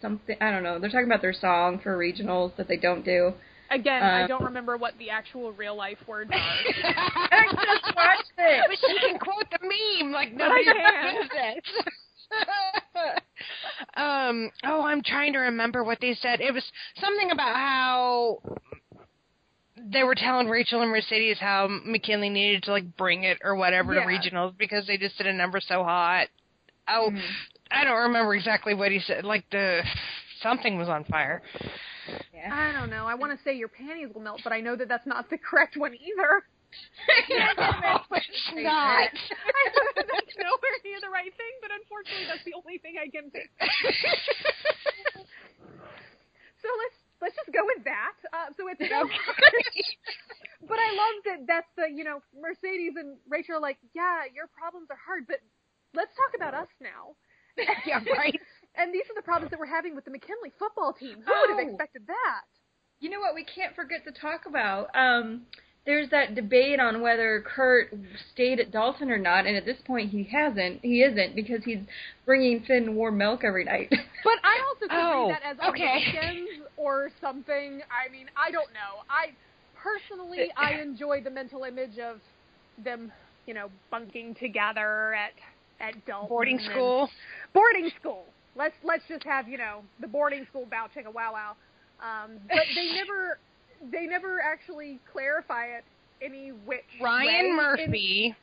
something. 0.00 0.36
I 0.40 0.50
don't 0.50 0.64
know. 0.64 0.78
They're 0.80 0.90
talking 0.90 1.06
about 1.06 1.22
their 1.22 1.32
song 1.32 1.78
for 1.82 1.96
regionals 1.96 2.56
that 2.56 2.66
they 2.66 2.76
don't 2.76 3.04
do. 3.04 3.32
again, 3.70 4.02
I 4.02 4.22
Um, 4.22 4.28
don't 4.28 4.44
remember 4.44 4.76
what 4.76 4.98
the 4.98 5.10
actual 5.10 5.52
real 5.52 5.76
life 5.76 5.98
words 6.08 6.30
are. 6.34 6.38
I 7.30 7.46
just 7.52 7.94
watched 7.96 8.32
it. 8.38 8.64
But 8.68 8.78
she 8.86 8.98
can 8.98 9.18
quote 9.18 9.46
the 9.50 9.58
meme 9.62 10.12
like 10.12 10.36
But 10.36 10.42
I 10.44 10.48
nobody 10.48 10.64
can. 10.64 11.14
does 11.14 11.30
it. 11.34 11.64
um. 13.96 14.50
Oh, 14.64 14.82
I'm 14.82 15.02
trying 15.02 15.32
to 15.34 15.38
remember 15.40 15.84
what 15.84 15.98
they 16.00 16.14
said. 16.14 16.40
It 16.40 16.52
was 16.54 16.64
something 17.00 17.30
about 17.30 17.54
how 17.54 18.38
they 19.90 20.04
were 20.04 20.14
telling 20.14 20.48
Rachel 20.48 20.82
and 20.82 20.90
Mercedes 20.90 21.38
how 21.38 21.68
McKinley 21.84 22.28
needed 22.28 22.62
to 22.64 22.70
like 22.72 22.96
bring 22.96 23.24
it 23.24 23.38
or 23.42 23.54
whatever 23.56 23.94
Yeah. 23.94 24.00
to 24.02 24.06
regionals 24.06 24.56
because 24.56 24.86
they 24.86 24.96
just 24.96 25.16
did 25.18 25.26
a 25.26 25.32
number 25.32 25.60
so 25.60 25.82
hot. 25.84 26.28
Oh, 26.88 27.10
Mhm. 27.10 27.22
I 27.70 27.84
don't 27.84 28.02
remember 28.02 28.34
exactly 28.34 28.74
what 28.74 28.92
he 28.92 29.00
said. 29.00 29.24
Like 29.24 29.48
the 29.50 29.82
something 30.42 30.76
was 30.78 30.88
on 30.88 31.04
fire. 31.04 31.42
Yeah. 32.34 32.50
I 32.52 32.72
don't 32.72 32.90
know. 32.90 33.06
I 33.06 33.14
want 33.14 33.36
to 33.36 33.42
say 33.44 33.54
your 33.54 33.68
panties 33.68 34.08
will 34.12 34.20
melt, 34.22 34.40
but 34.44 34.52
I 34.52 34.60
know 34.60 34.74
that 34.76 34.88
that's 34.88 35.06
not 35.06 35.30
the 35.30 35.38
correct 35.38 35.76
one 35.76 35.94
either. 35.94 36.42
No, 37.28 38.00
it's 38.16 38.50
not. 38.56 39.08
I 39.12 39.64
know 39.76 39.88
that 39.96 40.06
that's 40.08 40.36
nowhere 40.36 40.76
near 40.84 41.00
the 41.00 41.10
right 41.10 41.32
thing, 41.36 41.54
but 41.60 41.70
unfortunately, 41.70 42.26
that's 42.26 42.44
the 42.44 42.54
only 42.56 42.78
thing 42.78 42.94
I 42.96 43.08
can 43.08 43.30
think. 43.30 43.50
So 46.62 46.68
let's 46.78 47.01
let's 47.22 47.36
just 47.38 47.54
go 47.54 47.62
with 47.64 47.84
that. 47.86 48.18
Uh, 48.34 48.50
so 48.58 48.66
it's 48.68 48.82
okay. 48.82 48.92
but 50.68 50.78
I 50.82 50.90
love 50.92 51.16
that 51.30 51.38
that's 51.46 51.70
the 51.78 51.86
you 51.88 52.02
know 52.04 52.20
Mercedes 52.34 52.98
and 52.98 53.16
Rachel 53.30 53.56
are 53.56 53.64
like 53.64 53.78
yeah 53.94 54.26
your 54.34 54.50
problems 54.50 54.90
are 54.90 54.98
hard, 55.00 55.24
but 55.30 55.38
let's 55.94 56.10
talk 56.18 56.34
about 56.34 56.52
us 56.58 56.68
now. 56.82 57.14
yeah, 57.86 58.02
right. 58.18 58.34
And 58.74 58.88
these 58.88 59.04
are 59.12 59.14
the 59.14 59.20
problems 59.22 59.50
that 59.50 59.60
we're 59.60 59.66
having 59.68 59.94
with 59.94 60.06
the 60.06 60.10
McKinley 60.10 60.50
football 60.58 60.94
team. 60.94 61.20
Who 61.20 61.28
would 61.40 61.50
have 61.52 61.60
Oh. 61.60 61.68
expected 61.68 62.06
that? 62.08 62.42
You 63.00 63.10
know 63.10 63.20
what 63.20 63.34
we 63.34 63.44
can't 63.44 63.76
forget 63.76 64.00
to 64.06 64.12
talk 64.12 64.46
about? 64.48 64.88
Um, 64.96 65.42
there's 65.84 66.10
that 66.10 66.34
debate 66.34 66.78
on 66.78 67.00
whether 67.02 67.42
Kurt 67.44 67.92
stayed 68.32 68.60
at 68.60 68.70
Dalton 68.70 69.10
or 69.10 69.18
not, 69.18 69.46
and 69.46 69.56
at 69.56 69.64
this 69.64 69.78
point 69.84 70.10
he 70.10 70.22
hasn't. 70.24 70.80
He 70.82 71.02
isn't 71.02 71.34
because 71.34 71.64
he's 71.64 71.80
bringing 72.24 72.62
Finn 72.62 72.94
warm 72.94 73.18
milk 73.18 73.42
every 73.44 73.64
night. 73.64 73.90
But 74.24 74.38
I 74.44 74.62
also 74.68 74.80
could 74.82 74.92
Oh, 74.92 75.26
read 75.28 75.34
that 75.34 75.42
as 75.42 75.56
on 75.60 75.70
okay. 75.70 76.04
the 76.04 76.18
weekends 76.20 76.50
or 76.76 77.10
something. 77.20 77.82
I 77.90 78.10
mean, 78.12 78.26
I 78.36 78.52
don't 78.52 78.72
know. 78.72 79.02
I 79.10 79.32
personally 79.74 80.48
I 80.56 80.74
enjoy 80.80 81.20
the 81.22 81.30
mental 81.30 81.64
image 81.64 81.98
of 81.98 82.20
them, 82.84 83.10
you 83.46 83.54
know, 83.54 83.68
bunking 83.90 84.36
together 84.36 85.14
at 85.14 85.32
at 85.80 86.06
Dalton 86.06 86.28
Boarding 86.28 86.60
school. 86.70 87.10
boarding 87.52 87.90
school. 87.98 88.26
Let's 88.54 88.76
let's 88.84 89.02
just 89.08 89.24
have 89.24 89.48
you 89.48 89.58
know 89.58 89.82
the 90.00 90.06
boarding 90.06 90.46
school 90.48 90.66
bow 90.70 90.86
a 90.94 91.10
wow 91.10 91.32
wow. 91.32 91.56
Um, 92.00 92.38
but 92.48 92.62
they 92.76 92.92
never 92.94 93.38
they 93.90 94.06
never 94.06 94.40
actually 94.40 94.98
clarify 95.12 95.66
it 95.66 95.84
any 96.22 96.50
which 96.50 96.84
way, 97.00 97.04
Ryan 97.04 97.46
in- 97.46 97.56
Murphy 97.56 98.34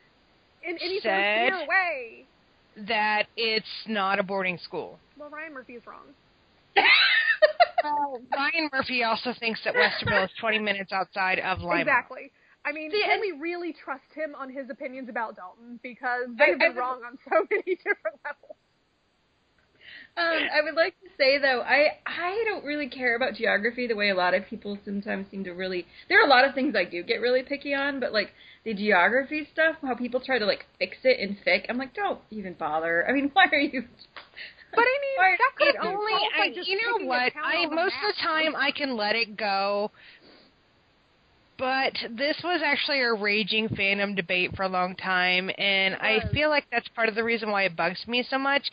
in, 0.63 0.77
any 0.81 0.99
sort 0.99 1.13
of 1.13 1.59
said- 1.59 1.67
way. 1.67 2.25
that 2.87 3.27
it's 3.37 3.65
not 3.87 4.19
a 4.19 4.23
boarding 4.23 4.57
school. 4.57 4.99
Well, 5.17 5.29
Ryan 5.29 5.53
Murphy 5.53 5.73
is 5.73 5.85
wrong. 5.87 6.05
Well, 6.75 6.85
oh. 7.85 8.21
Ryan 8.33 8.69
Murphy 8.71 9.03
also 9.03 9.33
thinks 9.39 9.59
that 9.63 9.73
Westerville 9.75 10.25
is 10.25 10.31
20 10.39 10.59
minutes 10.59 10.91
outside 10.91 11.39
of 11.39 11.59
Lima. 11.61 11.81
Exactly. 11.81 12.31
I 12.65 12.73
mean, 12.73 12.91
See, 12.91 13.01
can 13.01 13.11
and- 13.11 13.21
we 13.21 13.31
really 13.39 13.73
trust 13.73 14.03
him 14.13 14.35
on 14.37 14.49
his 14.49 14.69
opinions 14.69 15.07
about 15.09 15.35
Dalton? 15.37 15.79
Because 15.81 16.27
they've 16.37 16.55
I 16.55 16.67
been 16.69 16.75
wrong 16.75 17.01
on 17.05 17.17
so 17.29 17.45
many 17.51 17.75
different 17.77 18.19
levels. 18.25 18.57
Um, 20.17 20.49
I 20.53 20.61
would 20.61 20.75
like 20.75 20.95
to 21.01 21.07
say 21.17 21.37
though, 21.37 21.61
I 21.61 21.97
I 22.05 22.43
don't 22.47 22.65
really 22.65 22.89
care 22.89 23.15
about 23.15 23.35
geography 23.35 23.87
the 23.87 23.95
way 23.95 24.09
a 24.09 24.15
lot 24.15 24.33
of 24.33 24.45
people 24.47 24.77
sometimes 24.83 25.27
seem 25.31 25.43
to 25.45 25.51
really. 25.51 25.85
There 26.09 26.21
are 26.21 26.25
a 26.25 26.29
lot 26.29 26.45
of 26.45 26.53
things 26.53 26.75
I 26.75 26.83
do 26.83 27.03
get 27.03 27.21
really 27.21 27.43
picky 27.43 27.73
on, 27.73 27.99
but 27.99 28.11
like 28.11 28.33
the 28.65 28.73
geography 28.73 29.47
stuff, 29.53 29.77
how 29.81 29.95
people 29.95 30.19
try 30.19 30.37
to 30.39 30.45
like 30.45 30.65
fix 30.77 30.97
it 31.03 31.19
in 31.19 31.37
fic, 31.45 31.65
I'm 31.69 31.77
like, 31.77 31.93
don't 31.93 32.19
even 32.31 32.53
bother. 32.53 33.07
I 33.07 33.13
mean, 33.13 33.29
why 33.33 33.45
are 33.51 33.59
you? 33.59 33.83
But 34.71 34.81
I 34.81 34.97
mean, 35.01 35.17
Why- 35.17 35.37
that 35.37 35.55
could 35.55 35.67
It 35.69 35.75
only, 35.81 36.13
I, 36.13 36.45
you 36.63 36.77
know 36.77 37.07
what? 37.07 37.33
I 37.43 37.65
most 37.65 37.95
of 38.03 38.15
the 38.15 38.21
time 38.21 38.55
I 38.55 38.69
can 38.69 38.95
let 38.95 39.15
it 39.15 39.35
go. 39.35 39.89
But 41.59 41.93
this 42.17 42.37
was 42.41 42.61
actually 42.63 43.01
a 43.01 43.13
raging 43.13 43.67
fandom 43.67 44.15
debate 44.15 44.55
for 44.55 44.63
a 44.63 44.69
long 44.69 44.95
time, 44.95 45.51
and 45.57 45.95
I 45.95 46.21
feel 46.31 46.49
like 46.49 46.65
that's 46.71 46.87
part 46.95 47.09
of 47.09 47.15
the 47.15 47.23
reason 47.23 47.51
why 47.51 47.63
it 47.63 47.75
bugs 47.75 48.07
me 48.07 48.25
so 48.29 48.37
much. 48.37 48.63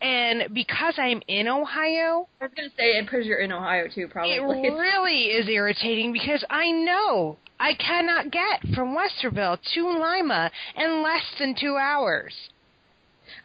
And 0.00 0.52
because 0.52 0.94
I'm 0.98 1.22
in 1.28 1.46
Ohio, 1.46 2.26
I 2.40 2.44
was 2.44 2.52
gonna 2.56 2.68
say 2.76 2.98
it 2.98 3.06
because 3.06 3.26
you're 3.26 3.38
in 3.38 3.52
Ohio 3.52 3.86
too, 3.86 4.08
probably. 4.08 4.34
it 4.34 4.72
really 4.72 5.26
is 5.26 5.48
irritating 5.48 6.12
because 6.12 6.44
I 6.50 6.72
know 6.72 7.38
I 7.60 7.74
cannot 7.74 8.32
get 8.32 8.74
from 8.74 8.96
Westerville 8.96 9.58
to 9.74 9.88
Lima 9.88 10.50
in 10.76 11.00
less 11.00 11.22
than 11.38 11.54
two 11.54 11.76
hours. 11.76 12.34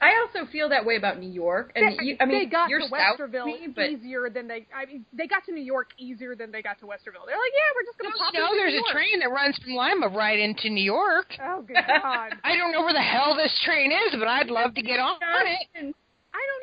I 0.02 0.20
also 0.22 0.50
feel 0.52 0.70
that 0.70 0.86
way 0.86 0.96
about 0.96 1.20
New 1.20 1.30
York, 1.30 1.72
and 1.76 1.98
they, 2.00 2.04
you, 2.06 2.18
I 2.20 2.26
mean, 2.26 2.40
they 2.40 2.46
got 2.46 2.70
you're 2.70 2.80
to 2.80 2.88
south 2.90 3.20
Westerville 3.20 3.42
of 3.54 3.60
me, 3.62 3.68
but 3.76 3.90
easier 3.90 4.30
than 4.30 4.48
they. 4.48 4.66
I 4.76 4.86
mean, 4.86 5.06
they 5.14 5.28
got 5.28 5.46
to 5.46 5.52
New 5.52 5.64
York 5.64 5.90
easier 5.98 6.36
than 6.36 6.52
they 6.52 6.62
got 6.62 6.80
to 6.80 6.86
Westerville. 6.86 7.26
They're 7.26 7.38
like, 7.38 7.56
yeah, 7.56 7.70
we're 7.76 7.86
just 7.88 7.98
gonna 7.98 8.16
pop 8.18 8.34
No, 8.34 8.46
into 8.52 8.58
there's 8.58 8.74
New 8.74 8.80
a 8.80 8.88
York. 8.88 8.94
train 8.94 9.20
that 9.20 9.30
runs 9.32 9.58
from 9.64 9.74
Lima 9.74 10.08
right 10.10 10.40
into 10.40 10.70
New 10.70 10.84
York. 10.84 11.34
Oh 11.42 11.62
God! 11.62 12.34
I 12.44 12.56
don't 12.58 12.72
know 12.72 12.82
where 12.82 12.94
the 12.94 13.02
hell 13.02 13.36
this 13.36 13.54
train 13.66 13.92
is, 13.92 14.16
but 14.18 14.28
I'd 14.28 14.50
love 14.50 14.74
to 14.76 14.82
get 14.82 15.00
on 15.00 15.18
it. 15.22 15.68
I 15.76 15.82
don't 15.82 15.94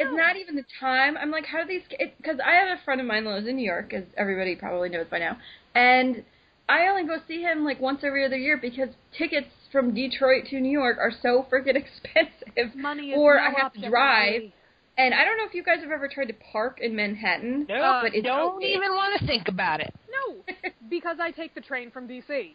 It's 0.08 0.16
not 0.16 0.36
even 0.36 0.54
the 0.56 0.64
time. 0.80 1.16
I'm 1.16 1.30
like, 1.30 1.46
how 1.46 1.62
do 1.62 1.66
these? 1.68 1.82
Because 2.16 2.38
I 2.44 2.52
have 2.54 2.78
a 2.78 2.80
friend 2.84 3.00
of 3.00 3.06
mine 3.06 3.24
that 3.24 3.30
lives 3.30 3.48
in 3.48 3.56
New 3.56 3.64
York, 3.66 3.92
as 3.92 4.04
everybody 4.16 4.54
probably 4.54 4.88
knows 4.88 5.06
by 5.10 5.18
now, 5.18 5.36
and 5.74 6.22
I 6.68 6.86
only 6.88 7.04
go 7.04 7.16
see 7.28 7.42
him 7.42 7.64
like 7.64 7.80
once 7.80 8.00
every 8.04 8.24
other 8.24 8.36
year 8.36 8.56
because 8.56 8.88
tickets 9.18 9.48
from 9.74 9.92
Detroit 9.92 10.44
to 10.50 10.60
New 10.60 10.70
York 10.70 10.96
are 10.98 11.12
so 11.20 11.44
freaking 11.52 11.74
expensive. 11.84 12.74
Money 12.76 13.10
is 13.10 13.18
or 13.18 13.34
no 13.36 13.42
I 13.42 13.50
have 13.60 13.72
to 13.74 13.88
drive. 13.90 14.42
of. 14.44 14.52
And 14.96 15.12
I 15.12 15.24
don't 15.24 15.36
know 15.38 15.44
if 15.44 15.54
you 15.54 15.64
guys 15.64 15.80
have 15.82 15.90
ever 15.90 16.06
tried 16.06 16.26
to 16.26 16.34
park 16.52 16.78
in 16.80 16.94
Manhattan, 16.94 17.66
No, 17.68 17.98
but 18.00 18.14
it's 18.14 18.24
don't 18.24 18.62
even 18.62 18.92
want 18.92 19.18
to 19.18 19.26
think 19.26 19.48
about 19.48 19.80
it. 19.80 19.92
No, 20.08 20.36
because 20.88 21.16
I 21.20 21.32
take 21.32 21.52
the 21.56 21.60
train 21.60 21.90
from 21.90 22.06
DC, 22.06 22.54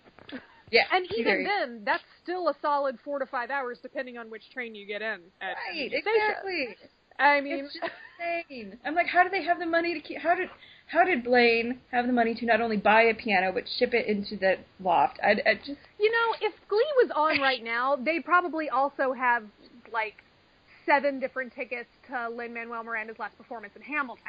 yeah. 0.71 0.83
and 0.93 1.05
even 1.17 1.43
then, 1.43 1.81
that's 1.85 2.03
still 2.23 2.47
a 2.47 2.55
solid 2.61 2.97
four 3.03 3.19
to 3.19 3.25
five 3.25 3.49
hours, 3.49 3.77
depending 3.81 4.17
on 4.17 4.29
which 4.29 4.43
train 4.53 4.73
you 4.73 4.87
get 4.87 5.01
in. 5.01 5.19
At 5.41 5.57
right, 5.69 5.75
each 5.75 5.91
station. 5.91 6.07
exactly. 6.15 6.67
I 7.19 7.41
mean, 7.41 7.65
It's 7.65 7.73
just 7.73 7.91
insane. 8.49 8.79
I'm 8.85 8.95
like, 8.95 9.07
how 9.07 9.23
do 9.25 9.29
they 9.29 9.43
have 9.43 9.59
the 9.59 9.65
money 9.65 9.93
to 9.93 9.99
keep? 9.99 10.19
How 10.19 10.33
did 10.35 10.47
how 10.89 11.03
did 11.03 11.23
Blaine 11.23 11.79
have 11.91 12.07
the 12.07 12.13
money 12.13 12.33
to 12.33 12.45
not 12.45 12.61
only 12.61 12.77
buy 12.77 13.03
a 13.03 13.13
piano 13.13 13.51
but 13.53 13.63
ship 13.77 13.93
it 13.93 14.07
into 14.07 14.35
the 14.35 14.55
loft? 14.83 15.19
I, 15.23 15.31
I 15.45 15.53
just 15.55 15.79
You 15.99 16.11
know, 16.11 16.35
if 16.41 16.53
Glee 16.67 16.93
was 16.97 17.11
on 17.15 17.39
right 17.39 17.63
now, 17.63 17.95
they'd 17.95 18.25
probably 18.25 18.69
also 18.69 19.13
have 19.13 19.43
like 19.93 20.15
seven 20.87 21.19
different 21.19 21.53
tickets 21.53 21.89
to 22.09 22.29
Lin 22.29 22.53
Manuel 22.53 22.83
Miranda's 22.83 23.19
last 23.19 23.37
performance 23.37 23.73
in 23.75 23.83
Hamilton. 23.83 24.23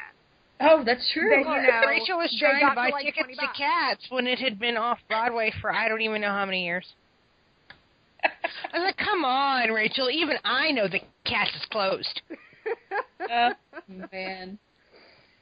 oh, 0.61 0.85
that's 0.85 1.11
true. 1.15 1.31
That, 1.31 1.39
you 1.39 1.45
know, 1.45 1.89
Rachel 1.89 2.19
was 2.19 2.31
they 2.31 2.39
trying 2.39 2.61
got 2.61 2.71
to 2.71 2.75
buy 2.75 2.91
like, 2.91 3.07
tickets 3.07 3.29
to 3.31 3.47
bucks. 3.47 3.59
Cats 3.59 4.07
when 4.11 4.27
it 4.27 4.39
had 4.39 4.59
been 4.59 4.77
off 4.77 4.99
Broadway 5.09 5.53
for 5.63 5.73
I 5.73 5.89
don't 5.89 6.03
even 6.03 6.21
know 6.21 6.29
how 6.29 6.45
many 6.45 6.65
years. 6.67 6.87
I 8.23 8.29
was 8.79 8.85
like, 8.85 8.99
come 8.99 9.25
on, 9.25 9.71
Rachel. 9.71 10.11
Even 10.11 10.37
I 10.45 10.73
know 10.73 10.89
the 10.89 11.01
Cats 11.25 11.53
is 11.57 11.67
closed. 11.71 12.21
oh 13.31 13.53
man. 14.13 14.59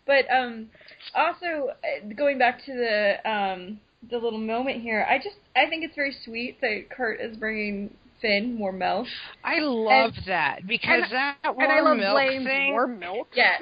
But 0.09 0.25
um, 0.35 0.71
also 1.15 1.69
uh, 1.69 2.13
going 2.17 2.39
back 2.39 2.65
to 2.65 2.73
the 2.73 3.31
um 3.31 3.79
the 4.11 4.17
little 4.19 4.39
moment 4.41 4.81
here, 4.81 5.07
I 5.09 5.19
just 5.19 5.37
I 5.55 5.69
think 5.69 5.85
it's 5.85 5.95
very 5.95 6.17
sweet 6.25 6.61
that 6.63 6.87
Kurt 6.91 7.21
is 7.21 7.37
bringing 7.37 7.95
Finn 8.23 8.55
more 8.57 8.73
milk. 8.73 9.07
I 9.45 9.59
love 9.61 10.13
that 10.27 10.67
because 10.67 11.03
and- 11.05 11.13
that 11.13 11.37
warm 11.55 11.61
and 11.61 11.73
I 11.73 11.81
love 11.81 11.99
milk 11.99 12.15
Blaine's 12.15 12.47
thing. 12.47 12.73
warm 12.73 12.99
milk. 12.99 13.29
Yeah. 13.35 13.59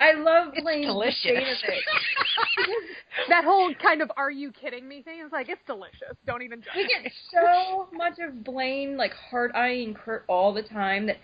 I 0.00 0.12
love 0.12 0.52
it's 0.54 0.62
Blaine's 0.62 0.86
delicious. 0.86 1.22
disdain 1.24 1.38
of 1.38 1.58
it. 1.68 1.84
That 3.28 3.42
whole 3.42 3.74
kind 3.82 4.00
of 4.00 4.12
"Are 4.16 4.30
you 4.30 4.52
kidding 4.52 4.86
me?" 4.88 5.02
thing 5.02 5.18
is 5.26 5.32
like 5.32 5.48
it's 5.48 5.60
delicious. 5.66 6.14
Don't 6.24 6.42
even 6.42 6.60
judge. 6.62 6.72
we 6.76 6.86
get 6.86 7.10
so 7.34 7.88
much 7.92 8.14
of 8.20 8.44
Blaine 8.44 8.96
like 8.96 9.12
hard 9.12 9.50
eyeing 9.56 9.94
Kurt 9.94 10.24
all 10.28 10.54
the 10.54 10.62
time 10.62 11.06
that 11.06 11.16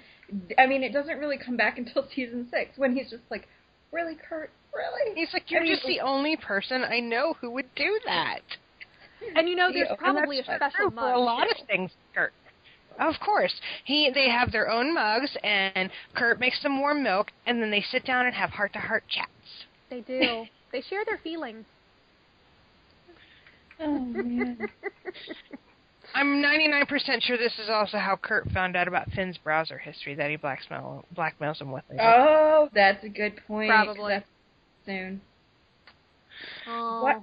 I 0.59 0.67
mean 0.67 0.83
it 0.83 0.93
doesn't 0.93 1.19
really 1.19 1.39
come 1.39 1.57
back 1.57 1.79
until 1.83 2.05
season 2.15 2.49
six 2.51 2.77
when 2.77 2.97
he's 2.97 3.09
just 3.11 3.23
like, 3.31 3.47
Really, 3.95 4.17
Kurt? 4.29 4.51
Really? 4.75 5.15
He's 5.15 5.33
like, 5.33 5.51
you're 5.51 5.61
I 5.61 5.65
mean, 5.65 5.75
just 5.77 5.87
the 5.87 6.01
only 6.01 6.37
person 6.37 6.83
I 6.83 6.99
know 6.99 7.35
who 7.41 7.51
would 7.53 7.73
do 7.77 8.01
that. 8.07 8.41
And 9.37 9.49
you 9.49 9.55
know, 9.55 9.69
there's 9.73 9.87
Yeah, 9.89 9.91
and 10.09 10.17
probably 10.17 10.41
a 10.41 10.45
special 10.45 10.91
mug 10.91 10.95
for 10.97 11.13
a 11.13 11.21
lot 11.21 11.45
too. 11.45 11.63
of 11.63 11.67
things, 11.69 11.93
Kurt. 12.15 12.33
Of 12.99 13.15
course, 13.25 13.55
he 13.85 14.11
they 14.13 14.29
have 14.29 14.51
their 14.53 14.69
own 14.71 14.93
mugs, 14.95 15.37
and 15.45 15.91
Kurt 16.15 16.41
makes 16.41 16.61
them 16.63 16.81
warm 16.81 17.03
milk, 17.05 17.29
and 17.47 17.63
then 17.63 17.71
they 17.71 17.81
sit 17.81 18.05
down 18.05 18.27
and 18.27 18.35
have 18.35 18.51
heart 18.51 18.73
to 18.75 18.81
heart 18.81 19.05
chats. 19.09 19.31
They 19.91 20.01
do. 20.01 20.45
they 20.73 20.81
share 20.83 21.05
their 21.05 21.19
feelings. 21.19 21.65
Oh 23.81 23.99
man. 23.99 24.69
I'm 26.15 26.43
99% 26.43 27.23
sure 27.23 27.37
this 27.37 27.53
is 27.59 27.69
also 27.69 27.99
how 27.99 28.17
Kurt 28.17 28.49
found 28.53 28.77
out 28.77 28.87
about 28.89 29.11
Finn's 29.11 29.37
browser 29.39 29.79
history 29.79 30.15
that 30.15 30.31
he 30.31 30.37
blackmail, 30.37 31.05
blackmails 31.17 31.61
him 31.61 31.73
with. 31.73 31.83
later. 31.91 32.03
Oh, 32.03 32.69
that's 32.75 33.03
a 33.05 33.09
good 33.09 33.35
point. 33.49 33.69
Probably. 33.71 34.13
That's 34.15 34.27
soon. 34.87 35.21
Oh, 36.69 37.03
What? 37.03 37.23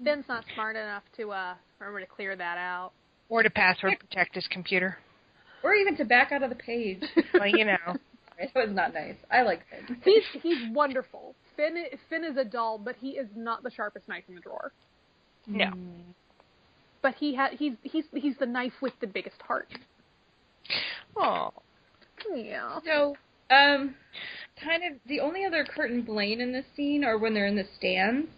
Ben's 0.00 0.24
not 0.28 0.44
smart 0.54 0.76
enough 0.76 1.02
to 1.16 1.32
uh 1.32 1.54
remember 1.80 2.00
to 2.00 2.06
clear 2.06 2.36
that 2.36 2.56
out. 2.56 2.92
Or 3.28 3.42
to 3.42 3.50
password 3.50 3.94
protect 3.98 4.34
his 4.36 4.46
computer. 4.48 4.98
Or 5.64 5.74
even 5.74 5.96
to 5.96 6.04
back 6.04 6.30
out 6.32 6.42
of 6.42 6.50
the 6.50 6.56
page. 6.56 7.02
Well, 7.34 7.48
you 7.48 7.64
know. 7.64 7.76
that 8.38 8.54
was 8.54 8.68
not 8.70 8.94
nice. 8.94 9.16
I 9.30 9.42
like 9.42 9.62
Finn. 9.68 9.96
He's 10.04 10.22
he's 10.42 10.58
wonderful. 10.72 11.34
Finn 11.56 11.76
i- 11.76 11.96
Finn 12.08 12.24
is 12.24 12.36
a 12.36 12.44
doll, 12.44 12.78
but 12.78 12.94
he 13.00 13.10
is 13.10 13.26
not 13.36 13.62
the 13.64 13.70
sharpest 13.72 14.08
knife 14.08 14.22
in 14.28 14.36
the 14.36 14.40
drawer. 14.40 14.72
No. 15.48 15.72
But 17.02 17.14
he 17.16 17.34
ha- 17.36 17.50
he's 17.52 17.74
he's 17.82 18.04
he's 18.14 18.36
the 18.38 18.46
knife 18.46 18.72
with 18.82 18.94
the 19.00 19.06
biggest 19.06 19.40
heart. 19.42 19.68
Oh. 21.16 21.50
Yeah. 22.34 22.80
So, 22.84 23.16
um, 23.54 23.94
kind 24.62 24.82
of 24.84 24.98
the 25.06 25.20
only 25.20 25.44
other 25.44 25.64
Kurt 25.64 25.90
and 25.90 26.04
Blaine 26.04 26.40
in 26.40 26.52
this 26.52 26.64
scene 26.76 27.04
are 27.04 27.16
when 27.16 27.32
they're 27.34 27.46
in 27.46 27.54
the 27.56 27.64
stands, 27.78 28.28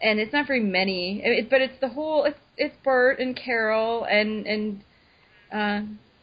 and 0.00 0.18
it's 0.18 0.32
not 0.32 0.46
very 0.46 0.62
many. 0.62 1.20
It, 1.22 1.50
but 1.50 1.60
it's 1.60 1.78
the 1.80 1.88
whole. 1.90 2.24
It's 2.24 2.38
it's 2.56 2.74
Burt 2.82 3.18
and 3.20 3.36
Carole 3.36 4.04
and 4.04 4.46
and 4.46 4.80
uh, 5.52 5.80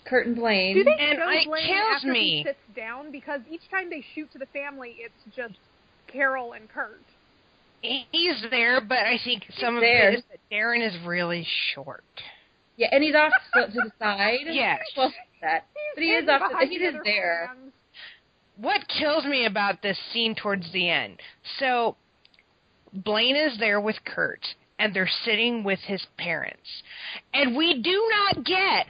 Kurt 0.09 0.25
and 0.25 0.35
Blaine. 0.35 0.75
Do 0.75 0.83
they 0.83 0.91
And 0.99 1.19
show 1.19 1.29
it 1.29 1.45
Blaine 1.45 1.67
kills 1.67 1.95
after 1.95 2.11
me. 2.11 2.37
he 2.39 2.43
sits 2.43 2.57
down? 2.75 3.11
Because 3.11 3.41
each 3.49 3.69
time 3.69 3.89
they 3.91 4.03
shoot 4.15 4.31
to 4.33 4.39
the 4.39 4.47
family, 4.47 4.95
it's 4.99 5.35
just 5.35 5.59
Carole 6.07 6.53
and 6.53 6.67
Kurt. 6.67 7.01
He's 8.11 8.43
there, 8.49 8.81
but 8.81 8.99
I 8.99 9.19
think 9.23 9.43
some 9.59 9.75
of 9.75 9.81
there. 9.81 10.11
it 10.11 10.19
is 10.19 10.23
that 10.31 10.39
Darren 10.51 10.85
is 10.85 10.93
really 11.05 11.45
short. 11.73 12.03
Yeah, 12.77 12.87
and 12.91 13.03
he's 13.03 13.15
off 13.15 13.31
to, 13.53 13.71
the 13.71 13.91
side. 13.99 14.39
Yes. 14.49 14.79
Well, 14.97 15.13
that. 15.41 15.65
But 15.95 16.03
he 16.03 16.09
is 16.09 16.27
off. 16.27 16.41
To, 16.51 16.67
he 16.67 16.77
the 16.77 16.85
is 16.85 16.95
there. 17.03 17.49
fans. 17.55 17.71
What 18.57 18.81
kills 18.99 19.25
me 19.25 19.45
about 19.45 19.81
this 19.81 19.97
scene 20.13 20.35
towards 20.35 20.71
the 20.71 20.89
end? 20.89 21.19
So, 21.59 21.95
Blaine 22.93 23.35
is 23.35 23.57
there 23.59 23.81
with 23.81 23.97
Kurt, 24.05 24.41
and 24.79 24.93
they're 24.93 25.09
sitting 25.25 25.63
with 25.63 25.79
his 25.79 26.05
parents, 26.17 26.67
and 27.33 27.55
we 27.55 27.81
do 27.81 28.11
not 28.11 28.45
get 28.45 28.87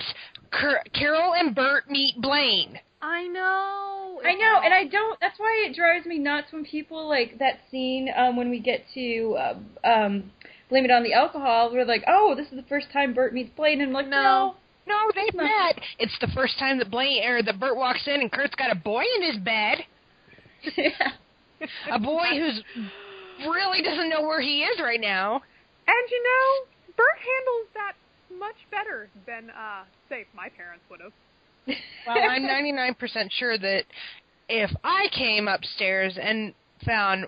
Car- 0.52 0.84
Carole 0.94 1.34
and 1.34 1.56
Burt 1.56 1.90
meet 1.90 2.22
Blaine. 2.22 2.80
I 3.06 3.28
know. 3.28 4.20
I 4.26 4.34
know, 4.34 4.62
and 4.64 4.74
I 4.74 4.86
don't. 4.86 5.20
That's 5.22 5.38
why 5.38 5.68
it 5.70 5.76
drives 5.76 6.08
me 6.08 6.18
nuts 6.18 6.48
when 6.52 6.66
people 6.66 7.08
like 7.08 7.38
that 7.38 7.60
scene 7.70 8.10
um, 8.18 8.36
when 8.36 8.50
we 8.50 8.60
get 8.60 8.84
to 8.96 9.38
uh, 9.38 9.88
um, 9.88 10.32
blame 10.70 10.86
it 10.86 10.92
on 10.92 11.04
the 11.04 11.14
alcohol. 11.14 11.70
We're 11.72 11.86
like, 11.86 12.04
oh, 12.08 12.34
this 12.36 12.48
is 12.48 12.56
the 12.56 12.66
first 12.68 12.88
time 12.92 13.14
Burt 13.14 13.32
meets 13.32 13.52
Blaine, 13.56 13.82
and 13.82 13.90
I'm 13.90 13.94
like, 13.94 14.08
No. 14.08 14.56
No, 14.88 14.96
they've 15.14 15.36
met. 15.36 15.80
It's 16.00 16.18
the 16.20 16.28
first 16.34 16.58
time 16.60 16.80
that 16.80 16.90
Blaine 16.90 17.24
or 17.28 17.44
that 17.44 17.60
Burt 17.60 17.76
walks 17.76 18.08
in, 18.08 18.22
and 18.22 18.32
Kurt's 18.32 18.56
got 18.56 18.72
a 18.72 18.76
boy 18.76 19.04
in 19.18 19.24
his 19.24 19.38
bed. 19.38 19.80
yeah. 20.76 20.90
A 21.92 21.98
boy 21.98 22.36
who's 22.36 22.62
really 23.48 23.82
doesn't 23.82 24.10
know 24.10 24.22
where 24.22 24.42
he 24.42 24.62
is 24.62 24.80
right 24.82 25.00
now. 25.00 25.36
And 25.88 26.12
you 26.12 26.24
know, 26.24 26.94
Burt 26.98 27.18
handles 27.18 27.68
that 27.74 27.94
much 28.38 28.58
better 28.70 29.08
than, 29.26 29.50
uh, 29.52 29.86
say, 30.10 30.26
my 30.36 30.50
parents 30.50 30.84
would 30.90 31.00
have. 31.00 31.14
Well, 31.68 32.18
I'm 32.30 32.44
99% 32.44 33.32
sure 33.32 33.58
that 33.58 33.84
if 34.48 34.72
I 34.84 35.08
came 35.12 35.48
upstairs 35.48 36.18
and 36.22 36.54
found 36.86 37.26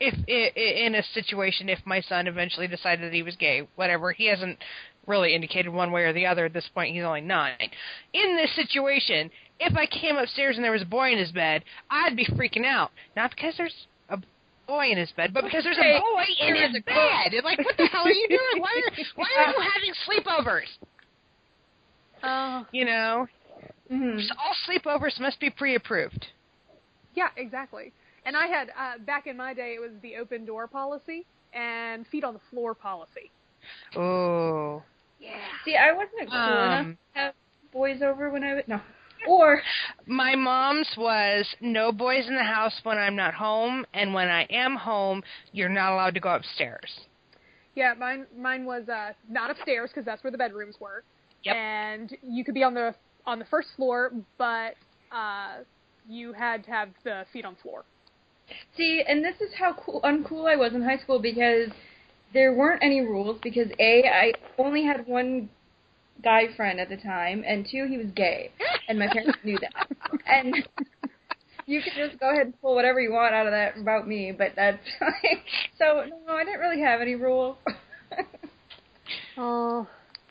if 0.00 0.14
i- 0.28 0.52
i- 0.58 0.84
in 0.86 0.94
a 0.94 1.02
situation 1.02 1.68
if 1.68 1.80
my 1.86 2.00
son 2.00 2.26
eventually 2.26 2.66
decided 2.68 3.04
that 3.04 3.14
he 3.14 3.22
was 3.22 3.36
gay, 3.36 3.66
whatever, 3.76 4.12
he 4.12 4.26
hasn't 4.26 4.62
really 5.06 5.34
indicated 5.34 5.70
one 5.70 5.92
way 5.92 6.02
or 6.02 6.12
the 6.12 6.26
other. 6.26 6.46
At 6.46 6.52
this 6.52 6.68
point, 6.68 6.94
he's 6.94 7.04
only 7.04 7.20
nine. 7.20 7.70
In 8.12 8.36
this 8.36 8.52
situation, 8.54 9.30
if 9.60 9.76
I 9.76 9.86
came 9.86 10.16
upstairs 10.16 10.56
and 10.56 10.64
there 10.64 10.72
was 10.72 10.82
a 10.82 10.86
boy 10.86 11.12
in 11.12 11.18
his 11.18 11.32
bed, 11.32 11.64
I'd 11.90 12.16
be 12.16 12.26
freaking 12.26 12.66
out. 12.66 12.90
Not 13.14 13.30
because 13.30 13.56
there's 13.56 13.86
a 14.10 14.18
boy 14.66 14.88
in 14.90 14.98
his 14.98 15.12
bed, 15.12 15.32
but 15.32 15.44
because 15.44 15.64
there's 15.64 15.78
a 15.78 16.00
boy 16.00 16.24
in 16.40 16.54
his 16.56 16.82
bed. 16.82 17.44
Like, 17.44 17.58
what 17.58 17.76
the 17.76 17.86
hell 17.86 18.04
are 18.06 18.10
you 18.12 18.28
doing? 18.28 18.60
Why 18.62 18.82
are, 18.86 18.90
why 19.14 19.28
are 19.36 19.50
you 19.56 19.60
having 19.60 19.94
sleepovers? 20.06 20.68
Oh, 22.22 22.66
You 22.72 22.84
know, 22.84 23.26
Mhm. 23.90 24.26
So 24.28 24.34
all 24.38 24.54
sleepovers 24.66 25.18
must 25.20 25.38
be 25.40 25.50
pre-approved. 25.50 26.26
yeah, 27.14 27.28
exactly. 27.36 27.92
And 28.24 28.36
I 28.36 28.46
had 28.46 28.70
uh, 28.76 28.98
back 28.98 29.26
in 29.26 29.36
my 29.36 29.54
day, 29.54 29.74
it 29.74 29.80
was 29.80 29.92
the 30.02 30.16
open 30.16 30.44
door 30.44 30.66
policy 30.66 31.24
and 31.52 32.06
feet 32.08 32.24
on 32.24 32.34
the 32.34 32.40
floor 32.50 32.74
policy. 32.74 33.30
Oh. 33.94 34.82
Yeah. 35.20 35.30
See, 35.64 35.76
I 35.76 35.92
wasn't 35.92 36.28
cool 36.28 36.36
enough 36.36 36.86
Um, 36.86 36.98
to 37.14 37.20
have 37.20 37.34
boys 37.72 38.02
over 38.02 38.30
when 38.30 38.42
I 38.44 38.54
was 38.54 38.64
no. 38.66 38.80
Or 39.26 39.62
my 40.06 40.34
mom's 40.36 40.88
was 40.96 41.46
no 41.60 41.90
boys 41.90 42.26
in 42.28 42.36
the 42.36 42.44
house 42.44 42.78
when 42.84 42.98
I'm 42.98 43.16
not 43.16 43.34
home, 43.34 43.86
and 43.94 44.12
when 44.12 44.28
I 44.28 44.42
am 44.50 44.76
home, 44.76 45.22
you're 45.52 45.68
not 45.70 45.92
allowed 45.92 46.14
to 46.14 46.20
go 46.20 46.34
upstairs. 46.34 47.00
Yeah, 47.74 47.94
mine 47.94 48.26
mine 48.36 48.64
was 48.66 48.88
uh, 48.88 49.12
not 49.28 49.50
upstairs 49.50 49.90
because 49.90 50.04
that's 50.04 50.22
where 50.22 50.30
the 50.30 50.38
bedrooms 50.38 50.76
were. 50.80 51.02
Yep. 51.46 51.54
And 51.56 52.16
you 52.22 52.44
could 52.44 52.54
be 52.54 52.64
on 52.64 52.74
the 52.74 52.94
on 53.24 53.38
the 53.38 53.44
first 53.44 53.68
floor, 53.76 54.12
but 54.36 54.74
uh, 55.12 55.58
you 56.08 56.32
had 56.32 56.64
to 56.64 56.70
have 56.70 56.88
the 57.04 57.24
feet 57.32 57.44
on 57.44 57.56
floor. 57.62 57.84
see, 58.76 59.02
and 59.06 59.24
this 59.24 59.36
is 59.40 59.50
how 59.56 59.72
cool 59.74 60.00
uncool 60.02 60.50
I 60.50 60.56
was 60.56 60.74
in 60.74 60.82
high 60.82 60.98
school 60.98 61.20
because 61.20 61.70
there 62.32 62.52
weren't 62.52 62.82
any 62.82 63.00
rules 63.00 63.38
because 63.42 63.68
a 63.78 64.04
I 64.08 64.32
only 64.58 64.84
had 64.84 65.06
one 65.06 65.48
guy 66.22 66.48
friend 66.56 66.80
at 66.80 66.88
the 66.88 66.96
time, 66.96 67.44
and 67.46 67.64
two 67.70 67.86
he 67.88 67.96
was 67.96 68.08
gay, 68.16 68.50
and 68.88 68.98
my 68.98 69.06
parents 69.06 69.38
knew 69.44 69.58
that, 69.60 69.88
and. 70.26 70.54
You 71.68 71.82
can 71.82 71.94
just 71.96 72.20
go 72.20 72.30
ahead 72.30 72.46
and 72.46 72.60
pull 72.60 72.76
whatever 72.76 73.00
you 73.00 73.10
want 73.10 73.34
out 73.34 73.46
of 73.46 73.52
that 73.52 73.76
about 73.76 74.06
me, 74.06 74.30
but 74.30 74.52
that's 74.54 74.78
like, 75.00 75.44
so 75.76 76.04
no, 76.24 76.34
I 76.34 76.44
didn't 76.44 76.60
really 76.60 76.80
have 76.80 77.00
any 77.00 77.16
rules. 77.16 77.56
Oh, 79.38 79.86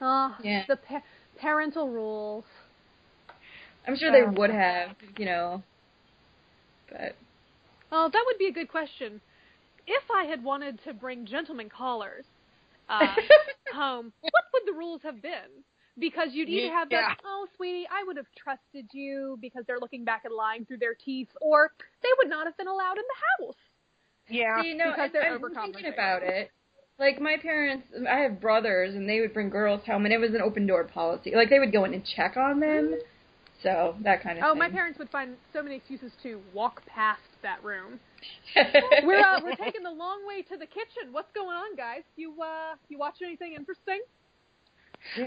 oh, 0.06 0.36
Yeah. 0.44 0.64
the 0.68 0.78
pa- 0.78 1.04
parental 1.40 1.90
rules. 1.90 2.46
I'm 3.88 3.96
sure 3.98 4.12
they 4.12 4.24
would 4.24 4.50
have, 4.50 4.96
you 5.18 5.26
know, 5.26 5.64
but 6.90 7.16
Oh, 7.92 8.10
that 8.12 8.24
would 8.26 8.38
be 8.38 8.48
a 8.48 8.52
good 8.52 8.70
question. 8.70 9.22
If 9.88 10.04
I 10.12 10.24
had 10.26 10.44
wanted 10.44 10.80
to 10.86 10.94
bring 10.94 11.26
gentlemen 11.26 11.70
callers 11.70 12.26
uh, 12.90 13.16
home, 13.74 14.12
what 14.22 14.44
would 14.54 14.64
the 14.66 14.78
rules 14.78 15.02
have 15.04 15.22
been? 15.22 15.64
Because 15.98 16.30
you'd 16.34 16.50
either 16.50 16.74
have 16.74 16.88
Yeah. 16.92 17.02
that, 17.10 17.18
oh, 17.24 17.48
sweetie, 17.56 17.88
I 17.90 18.04
would 18.06 18.18
have 18.18 18.26
trusted 18.36 18.88
you 18.92 19.38
because 19.40 19.64
they're 19.68 19.80
looking 19.80 20.04
back 20.04 20.26
and 20.26 20.34
lying 20.34 20.66
through 20.66 20.80
their 20.80 20.96
teeth, 20.96 21.30
or 21.42 21.72
they 22.04 22.10
would 22.18 22.30
not 22.30 22.48
have 22.48 22.58
been 22.58 22.68
allowed 22.68 22.98
in 22.98 23.04
the 23.08 23.46
house. 23.46 23.56
Yeah. 24.30 24.62
See, 24.62 24.74
no, 24.74 24.92
Because 24.92 25.12
they're 25.14 25.32
I'm 25.36 25.40
thinking 25.74 25.94
about 25.94 26.24
it. 26.24 26.52
Like 26.98 27.20
my 27.20 27.36
parents, 27.42 27.88
I 28.10 28.20
have 28.20 28.40
brothers, 28.40 28.96
and 28.96 29.08
they 29.08 29.20
would 29.20 29.34
bring 29.34 29.50
girls 29.50 29.82
home, 29.86 30.06
and 30.06 30.14
it 30.14 30.18
was 30.18 30.34
an 30.34 30.42
open 30.42 30.66
door 30.66 30.86
policy. 30.86 31.34
Like 31.36 31.50
they 31.50 31.60
would 31.60 31.74
go 31.74 31.84
in 31.84 31.94
and 31.94 32.06
check 32.06 32.38
on 32.38 32.62
them, 32.62 32.96
so 33.62 33.96
that 34.04 34.24
kind 34.24 34.38
of. 34.38 34.46
Oh, 34.46 34.52
thing. 34.52 34.60
my 34.60 34.70
parents 34.70 34.98
would 35.00 35.10
find 35.10 35.36
so 35.52 35.62
many 35.62 35.76
excuses 35.76 36.14
to 36.24 36.40
walk 36.54 36.86
past 36.86 37.20
that 37.42 37.62
room. 37.64 38.00
We're 39.04 39.20
uh, 39.20 39.40
we're 39.44 39.56
taking 39.56 39.84
the 39.84 39.92
long 39.92 40.26
way 40.26 40.42
to 40.44 40.58
the 40.58 40.66
kitchen. 40.66 41.12
What's 41.12 41.32
going 41.34 41.56
on, 41.56 41.76
guys? 41.76 42.02
You 42.16 42.34
uh 42.42 42.76
you 42.90 42.98
watch 42.98 43.18
anything 43.22 43.54
interesting? 43.54 44.02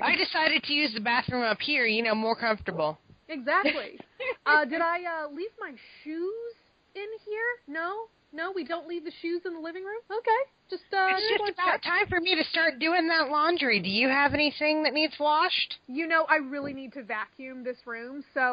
I 0.02 0.16
decided 0.16 0.64
to 0.64 0.72
use 0.72 0.92
the 0.94 1.00
bathroom 1.00 1.42
up 1.42 1.60
here, 1.60 1.86
you 1.86 2.02
know, 2.02 2.14
more 2.14 2.34
comfortable. 2.34 2.98
Exactly. 3.28 4.00
uh, 4.46 4.64
did 4.64 4.80
I 4.80 4.98
uh, 5.04 5.28
leave 5.28 5.50
my 5.60 5.72
shoes 6.02 6.54
in 6.94 7.06
here? 7.24 7.50
No, 7.68 8.08
no, 8.32 8.52
we 8.54 8.64
don't 8.64 8.86
leave 8.86 9.04
the 9.04 9.12
shoes 9.22 9.42
in 9.46 9.54
the 9.54 9.60
living 9.60 9.84
room. 9.84 10.00
Okay, 10.10 10.42
just 10.70 10.82
uh, 10.92 11.08
it's 11.12 11.20
just 11.20 11.28
just 11.30 11.40
wanna 11.40 11.52
about 11.52 11.82
check. 11.82 11.82
time 11.82 12.06
for 12.08 12.20
me 12.20 12.34
to 12.36 12.44
start 12.50 12.78
doing 12.78 13.08
that 13.08 13.30
laundry. 13.30 13.80
Do 13.80 13.88
you 13.88 14.08
have 14.08 14.34
anything 14.34 14.82
that 14.84 14.92
needs 14.92 15.14
washed? 15.18 15.76
You 15.88 16.06
know, 16.06 16.26
I 16.28 16.36
really 16.36 16.72
need 16.74 16.92
to 16.94 17.02
vacuum 17.02 17.64
this 17.64 17.78
room. 17.86 18.22
So, 18.34 18.40
uh, 18.40 18.44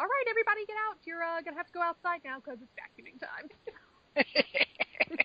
all 0.00 0.08
right, 0.08 0.26
everybody, 0.30 0.64
get 0.66 0.76
out. 0.88 0.96
You're 1.04 1.22
uh, 1.22 1.40
gonna 1.42 1.56
have 1.56 1.66
to 1.66 1.72
go 1.72 1.82
outside 1.82 2.20
now 2.24 2.36
because 2.44 2.58
it's 2.62 2.72
vacuuming 2.78 3.18
time. 3.20 3.48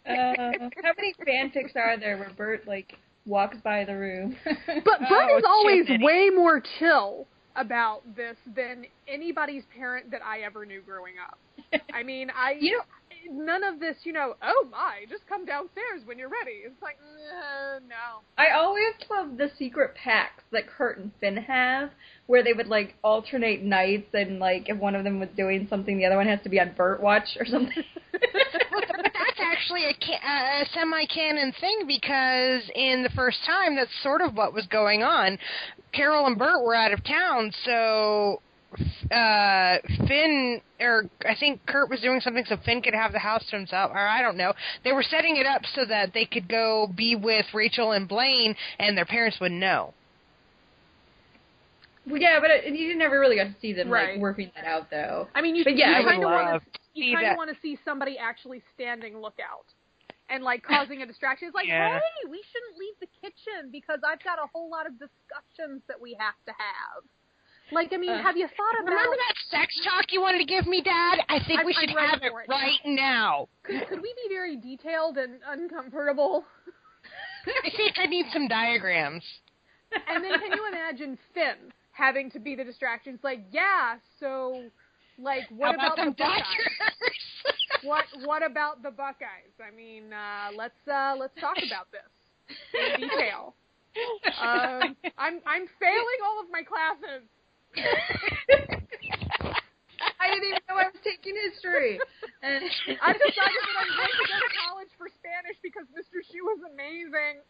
uh, 0.06 0.70
how 0.84 0.92
many 0.98 1.14
fanfics 1.28 1.76
are 1.76 1.98
there 2.00 2.18
where 2.18 2.32
Burt 2.38 2.68
like 2.68 2.94
walks 3.26 3.58
by 3.64 3.86
the 3.86 3.96
room? 3.98 4.36
But 4.46 5.00
Burt 5.10 5.30
Oh, 5.32 5.38
is 5.38 5.44
always 5.48 5.88
Jiminy. 5.88 6.04
way 6.06 6.30
more 6.30 6.62
chill 6.80 7.26
about 7.56 8.02
this 8.16 8.36
than 8.56 8.86
anybody's 9.08 9.64
parent 9.78 10.10
that 10.12 10.22
I 10.26 10.40
ever 10.40 10.66
knew 10.66 10.82
growing 10.82 11.14
up. 11.22 11.38
I 11.94 12.04
mean, 12.04 12.30
I 12.36 12.56
You 12.60 12.78
know- 12.78 12.84
none 13.32 13.64
of 13.64 13.80
this, 13.80 13.98
you 14.04 14.14
know. 14.14 14.36
Oh 14.42 14.68
my, 14.72 15.06
just 15.10 15.28
come 15.28 15.46
downstairs 15.46 16.02
when 16.06 16.18
you're 16.18 16.30
ready. 16.30 16.62
It's 16.66 16.82
like, 16.82 16.98
uh, 17.02 17.80
no. 17.88 18.22
I 18.38 18.52
always 18.58 18.94
love 19.10 19.38
the 19.38 19.52
secret 19.58 19.96
packs 19.96 20.44
that 20.52 20.68
Kurt 20.68 20.98
and 20.98 21.12
Finn 21.20 21.38
have, 21.38 21.92
where 22.28 22.44
they 22.44 22.54
would 22.54 22.68
like 22.68 22.96
alternate 23.04 23.64
nights, 23.64 24.10
and 24.14 24.40
like 24.40 24.70
if 24.70 24.78
one 24.78 24.96
of 24.96 25.04
them 25.04 25.20
was 25.20 25.30
doing 25.36 25.68
something, 25.70 25.98
the 25.98 26.06
other 26.06 26.18
one 26.18 26.28
has 26.28 26.42
to 26.44 26.50
be 26.50 26.60
on 26.60 26.74
Burt 26.76 27.02
watch 27.02 27.38
or 27.40 27.46
something. 27.46 27.84
that's 28.12 29.40
actually 29.40 29.86
a, 29.86 29.94
ca- 29.94 30.62
a 30.62 30.66
semi-canon 30.74 31.54
thing 31.60 31.84
because 31.88 32.70
in 32.76 33.04
the 33.04 33.12
first 33.16 33.40
time, 33.46 33.76
that's 33.76 33.92
sort 34.02 34.22
of 34.22 34.36
what 34.36 34.54
was 34.54 34.68
going 34.68 35.04
on. 35.04 35.38
Carole 35.94 36.26
and 36.26 36.38
Burt 36.38 36.64
were 36.64 36.76
out 36.76 36.94
of 36.94 37.04
town, 37.04 37.52
so 37.66 38.42
uh 39.12 39.78
Finn 40.08 40.62
or 40.80 41.10
I 41.26 41.36
think 41.40 41.66
Kurt 41.66 41.90
was 41.90 42.02
doing 42.02 42.20
something 42.20 42.46
so 42.48 42.58
Finn 42.66 42.82
could 42.82 42.94
have 42.94 43.12
the 43.12 43.20
house 43.20 43.46
to 43.50 43.56
himself 43.56 43.92
or 43.94 44.00
I 44.00 44.22
don't 44.22 44.38
know. 44.38 44.54
They 44.84 44.92
were 44.92 45.04
setting 45.04 45.38
it 45.38 45.46
up 45.46 45.62
so 45.74 45.86
that 45.86 46.14
they 46.14 46.26
could 46.26 46.48
go 46.50 46.88
be 46.96 47.16
with 47.16 47.46
Rachel 47.54 47.92
and 47.92 48.08
Blaine 48.08 48.56
and 48.80 48.98
their 48.98 49.06
parents 49.06 49.40
would 49.40 49.52
know. 49.52 49.94
Well, 52.06 52.22
yeah, 52.22 52.40
but 52.42 52.52
it, 52.52 52.76
you 52.76 52.98
never 52.98 53.20
really 53.20 53.38
got 53.38 53.46
to 53.46 53.56
see 53.62 53.72
them 53.74 53.90
Right. 53.90 54.14
like 54.14 54.22
working 54.22 54.52
that 54.56 54.66
out, 54.66 54.90
though. 54.92 55.28
I 55.34 55.42
mean, 55.42 55.56
you, 55.56 55.64
But 55.64 55.78
yeah, 55.78 56.00
you 56.00 56.06
kind 56.06 56.24
of 56.24 56.30
want 56.30 56.64
to 56.64 56.70
to 56.70 56.80
you 56.94 57.04
see 57.06 57.14
kind 57.16 57.28
of 57.28 57.38
want 57.38 57.50
to 57.50 57.56
see 57.62 57.80
somebody 57.86 58.18
actually 58.18 58.62
standing 58.76 59.18
lookout 59.18 59.66
and 60.30 60.44
like 60.44 60.64
causing 60.64 61.02
a 61.02 61.06
distraction. 61.06 61.48
It's 61.48 61.56
like, 61.56 61.68
Yeah. 61.68 61.96
hey, 62.00 62.30
we 62.30 62.44
shouldn't 62.52 62.78
leave 62.78 62.96
the 63.00 63.08
kitchen 63.22 63.72
because 63.72 64.00
I've 64.06 64.22
got 64.24 64.38
a 64.38 64.48
whole 64.52 64.70
lot 64.70 64.86
of 64.86 64.94
discussions 65.00 65.82
that 65.88 66.00
we 66.00 66.18
have 66.20 66.36
to 66.46 66.52
have. 66.52 67.04
Like, 67.72 67.94
I 67.94 67.98
mean, 67.98 68.12
Uh, 68.12 68.22
have 68.22 68.38
you 68.38 68.48
thought 68.48 68.80
about? 68.82 68.92
Remember 68.92 69.16
that 69.16 69.36
sex 69.50 69.74
talk 69.84 70.12
you 70.12 70.22
wanted 70.22 70.40
to 70.40 70.46
give 70.46 70.68
me, 70.68 70.82
Dad? 70.82 71.24
I 71.30 71.40
think 71.40 71.60
I'm- 71.60 71.66
we 71.66 71.74
should 71.74 71.90
have 71.90 72.22
it 72.22 72.28
it 72.28 72.34
right 72.48 72.80
now. 72.86 73.48
Could, 73.64 73.88
could 73.88 74.02
we 74.02 74.14
be 74.14 74.30
very 74.30 74.56
detailed 74.58 75.18
and 75.18 75.40
uncomfortable? 75.48 76.46
I 77.66 77.70
think 77.76 77.98
I 78.00 78.06
need 78.06 78.28
some 78.32 78.48
diagrams. 78.48 79.24
And 80.08 80.24
then 80.24 80.40
can 80.40 80.52
you 80.52 80.68
imagine 80.68 81.18
Finn 81.34 81.72
having 81.92 82.32
to 82.32 82.40
be 82.40 82.56
the 82.56 82.64
distraction? 82.64 83.16
It's 83.16 83.24
like, 83.24 83.46
yeah, 83.52 83.98
so 84.20 84.70
like 85.18 85.44
what 85.50 85.80
How 85.80 85.94
about, 85.94 85.98
the 85.98 86.12
Buckeyes? 86.12 86.46
What 87.84 88.06
what 88.24 88.44
about 88.44 88.82
the 88.82 88.92
Buckeyes? 88.92 89.52
I 89.60 89.76
mean, 89.76 90.14
uh, 90.14 90.52
let's 90.56 90.88
uh, 90.88 91.16
let's 91.20 91.36
talk 91.40 91.58
about 91.58 91.88
this 91.92 92.58
in 92.74 93.02
detail. 93.10 93.56
Um, 94.42 94.96
I'm 95.20 95.40
I'm 95.46 95.68
failing 95.80 96.20
all 96.26 96.42
of 96.42 96.50
my 96.50 96.64
classes. 96.64 97.28
I 100.20 100.30
didn't 100.30 100.46
even 100.46 100.62
know 100.70 100.78
I 100.78 100.86
was 100.92 101.02
taking 101.04 101.36
history. 101.52 102.00
And 102.42 102.64
I've 103.02 103.18
decided 103.18 103.62
that 103.64 103.78
I'm 103.80 103.92
going 103.98 104.14
to 104.14 104.28
go 104.28 104.38
to 104.38 104.52
college 104.68 104.92
for 104.98 105.08
Spanish 105.20 105.58
because 105.64 105.88
Mr. 105.94 106.22
Schue 106.26 106.48
is 106.56 106.62
amazing. 106.74 107.42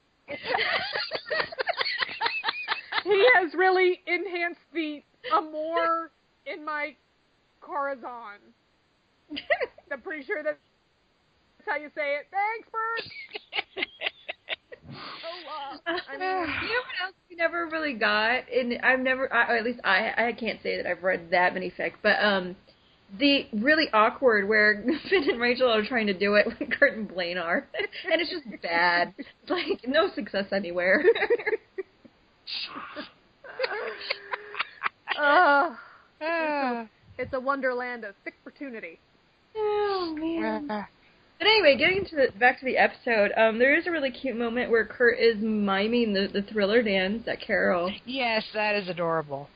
He 3.04 3.20
has 3.36 3.54
really 3.54 4.02
enhanced 4.08 4.62
the 4.74 5.04
amor 5.36 6.12
in 6.45 6.64
my 6.64 6.95
corazon. 7.60 8.40
I'm 9.91 10.02
pretty 10.02 10.24
sure 10.26 10.41
that's 10.44 10.58
how 11.66 11.78
you 11.78 11.90
say 11.95 12.16
it. 12.16 12.28
Thanks, 12.32 12.70
Burt. 12.72 13.04
Oh, 14.94 15.80
uh, 15.88 15.91
I 16.10 16.14
you 16.14 16.20
know 16.20 16.36
what 16.44 17.06
else 17.06 17.15
we 17.30 17.36
never 17.36 17.68
really 17.72 17.94
got? 17.94 18.44
And 18.53 18.80
I've 18.84 18.99
never, 18.99 19.32
I, 19.34 19.52
or 19.53 19.57
at 19.57 19.64
least 19.64 19.80
I, 19.84 20.11
I 20.30 20.34
can't 20.34 20.60
say 20.61 20.78
that 20.78 20.86
I've 20.86 21.03
read 21.03 21.30
that 21.32 21.53
many 21.53 21.72
fics, 21.72 21.94
but 22.02 22.24
um, 22.24 22.56
the 23.20 23.45
really 23.53 23.88
awkward 23.94 24.48
where 24.48 24.84
Finn 25.10 25.30
and 25.30 25.40
Rachel 25.40 25.70
are 25.72 25.86
trying 25.86 26.07
to 26.07 26.14
do 26.14 26.36
it 26.36 26.48
when 26.48 26.70
Kurt 26.72 26.98
and 26.98 27.07
Blaine 27.07 27.38
are, 27.38 27.68
and 28.11 28.22
it's 28.22 28.30
just 28.32 28.45
bad. 28.61 29.14
It's 29.18 29.49
like 29.49 29.88
no 29.88 30.10
success 30.14 30.45
anywhere. 30.52 31.03
uh, 35.20 35.76
Ah. 36.26 36.88
it's 37.18 37.34
a 37.34 37.40
wonderland 37.40 38.06
of 38.06 38.15
fic 38.26 38.32
opportunity. 38.41 38.98
oh 39.57 40.15
man. 40.18 40.86
But 41.44 41.49
anyway, 41.49 41.76
getting 41.76 41.98
into 41.98 42.15
the, 42.15 42.40
back 42.40 42.60
to 42.60 42.65
the 42.65 42.78
episode, 42.78 43.34
um, 43.36 43.60
there 43.60 43.78
is 43.78 43.86
a 43.86 43.91
really 43.91 44.11
cute 44.11 44.38
moment 44.38 44.72
where 44.72 44.86
Kurt 44.86 45.20
is 45.20 45.36
miming 45.41 46.14
the, 46.14 46.30
the 46.32 46.41
thriller 46.41 46.82
dance 46.82 47.28
at 47.28 47.41
Carole. 47.41 47.91
Yes, 48.06 48.45
that 48.53 48.76
is 48.76 48.88
adorable. 48.88 49.49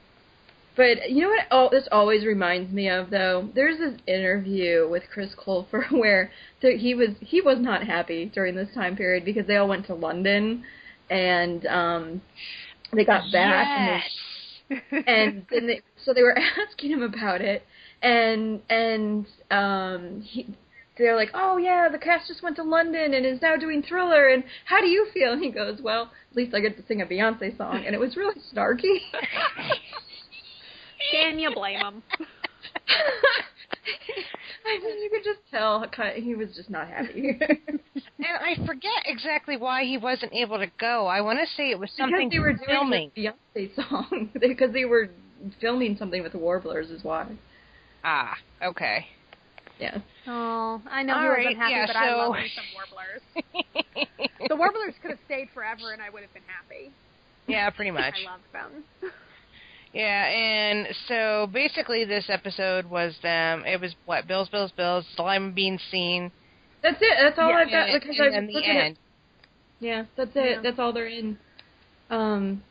But 0.75 1.09
you 1.09 1.21
know 1.21 1.29
what? 1.29 1.45
Oh, 1.49 1.69
this 1.71 1.87
always 1.89 2.25
reminds 2.25 2.73
me 2.73 2.89
of 2.89 3.09
though. 3.09 3.47
There's 3.55 3.77
this 3.77 4.01
interview 4.05 4.89
with 4.89 5.03
Chris 5.13 5.29
Colfer 5.33 5.89
where 5.91 6.29
th- 6.61 6.81
he 6.81 6.93
was 6.93 7.11
he 7.21 7.39
was 7.39 7.57
not 7.61 7.85
happy 7.85 8.25
during 8.35 8.53
this 8.53 8.67
time 8.73 8.97
period 8.97 9.23
because 9.23 9.47
they 9.47 9.55
all 9.55 9.69
went 9.69 9.85
to 9.85 9.93
London, 9.93 10.65
and 11.09 11.65
um, 11.67 12.21
they 12.91 13.05
got 13.05 13.31
back 13.31 14.03
and 14.69 14.81
they 14.91 15.03
and 15.07 15.45
then 15.49 15.67
they, 15.67 15.81
so 16.03 16.13
they 16.13 16.21
were 16.21 16.37
asking 16.69 16.91
him 16.91 17.01
about 17.01 17.39
it, 17.39 17.63
and 18.01 18.61
and 18.69 19.25
um, 19.51 20.21
he, 20.21 20.45
they're 20.97 21.15
like, 21.15 21.29
oh 21.33 21.57
yeah, 21.57 21.89
the 21.89 21.97
cast 21.97 22.27
just 22.27 22.43
went 22.43 22.55
to 22.57 22.63
London 22.63 23.13
and 23.13 23.25
is 23.25 23.41
now 23.41 23.55
doing 23.55 23.83
Thriller, 23.83 24.27
and 24.27 24.43
how 24.65 24.81
do 24.81 24.87
you 24.87 25.07
feel? 25.13 25.33
And 25.33 25.43
he 25.43 25.51
goes, 25.51 25.81
well, 25.81 26.11
at 26.31 26.37
least 26.37 26.55
I 26.55 26.59
get 26.59 26.77
to 26.77 26.85
sing 26.87 27.01
a 27.01 27.05
Beyonce 27.05 27.57
song, 27.57 27.83
and 27.85 27.95
it 27.95 27.99
was 27.99 28.15
really 28.15 28.39
snarky. 28.53 28.97
Can 31.11 31.39
you 31.39 31.53
blame 31.53 31.79
him? 31.79 32.03
I 34.65 34.79
mean, 34.83 35.01
you 35.01 35.09
could 35.09 35.23
just 35.23 35.39
tell 35.49 35.85
he 36.15 36.35
was 36.35 36.53
just 36.55 36.69
not 36.69 36.87
happy. 36.87 37.39
And 38.19 38.27
I 38.41 38.65
forget 38.65 39.03
exactly 39.05 39.57
why 39.57 39.83
he 39.83 39.97
wasn't 39.97 40.33
able 40.33 40.57
to 40.57 40.67
go. 40.79 41.05
I 41.05 41.21
want 41.21 41.39
to 41.39 41.45
say 41.55 41.69
it 41.69 41.79
was 41.79 41.91
something 41.95 42.29
because 42.29 42.31
they 42.31 42.39
were 42.39 42.53
doing 42.53 42.67
filming. 42.67 43.11
the 43.15 43.27
Beyonce 43.55 43.75
song 43.75 44.29
because 44.39 44.73
they 44.73 44.85
were 44.85 45.09
filming 45.61 45.95
something 45.97 46.23
with 46.23 46.31
the 46.31 46.39
Warblers 46.39 46.89
is 46.89 47.03
why. 47.03 47.27
Ah, 48.03 48.33
okay. 48.63 49.05
Yeah. 49.79 49.99
Oh, 50.27 50.81
I 50.91 51.03
know 51.03 51.13
All 51.15 51.21
he 51.21 51.27
right, 51.27 51.45
wasn't 51.45 51.57
happy, 51.57 51.71
yeah, 51.73 51.87
but 51.87 51.95
I 51.95 52.09
so- 52.09 52.17
love 52.17 52.33
me 52.33 52.51
some 52.55 52.65
warblers. 52.75 54.07
The 54.49 54.55
warblers 54.55 54.93
could 55.01 55.11
have 55.11 55.19
stayed 55.25 55.47
forever, 55.53 55.93
and 55.93 56.01
I 56.01 56.09
would 56.09 56.21
have 56.21 56.33
been 56.33 56.43
happy. 56.47 56.91
yeah, 57.47 57.69
pretty 57.69 57.91
much. 58.01 58.13
I 58.27 58.31
love 58.31 58.41
them. 58.51 58.83
Yeah, 59.93 60.25
and 60.27 60.87
so 61.07 61.47
basically 61.51 62.03
this 62.05 62.25
episode 62.29 62.85
was 62.89 63.15
them. 63.23 63.63
It 63.65 63.79
was 63.79 63.95
what 64.05 64.27
Bills, 64.27 64.49
Bills, 64.49 64.71
Bills, 64.75 65.05
the 65.15 65.23
lima 65.23 65.51
bean 65.51 65.79
scene, 65.89 66.31
That's 66.83 66.97
it. 67.01 67.17
That's 67.21 67.39
all 67.39 67.49
Yeah, 67.49 67.55
I've 67.57 67.71
got 67.71 67.89
and, 67.89 68.01
because 68.01 68.15
and 68.19 68.27
I 68.27 68.31
then 68.31 68.45
was 68.47 68.53
the 68.53 68.53
looking 68.59 68.77
at 68.77 68.85
end. 68.85 68.97
Yeah, 69.79 70.05
that's 70.17 70.31
it. 70.35 70.51
Yeah. 70.55 70.61
That's 70.61 70.77
all 70.79 70.91
they're 70.91 71.07
in. 71.07 71.37
Um. 72.09 72.63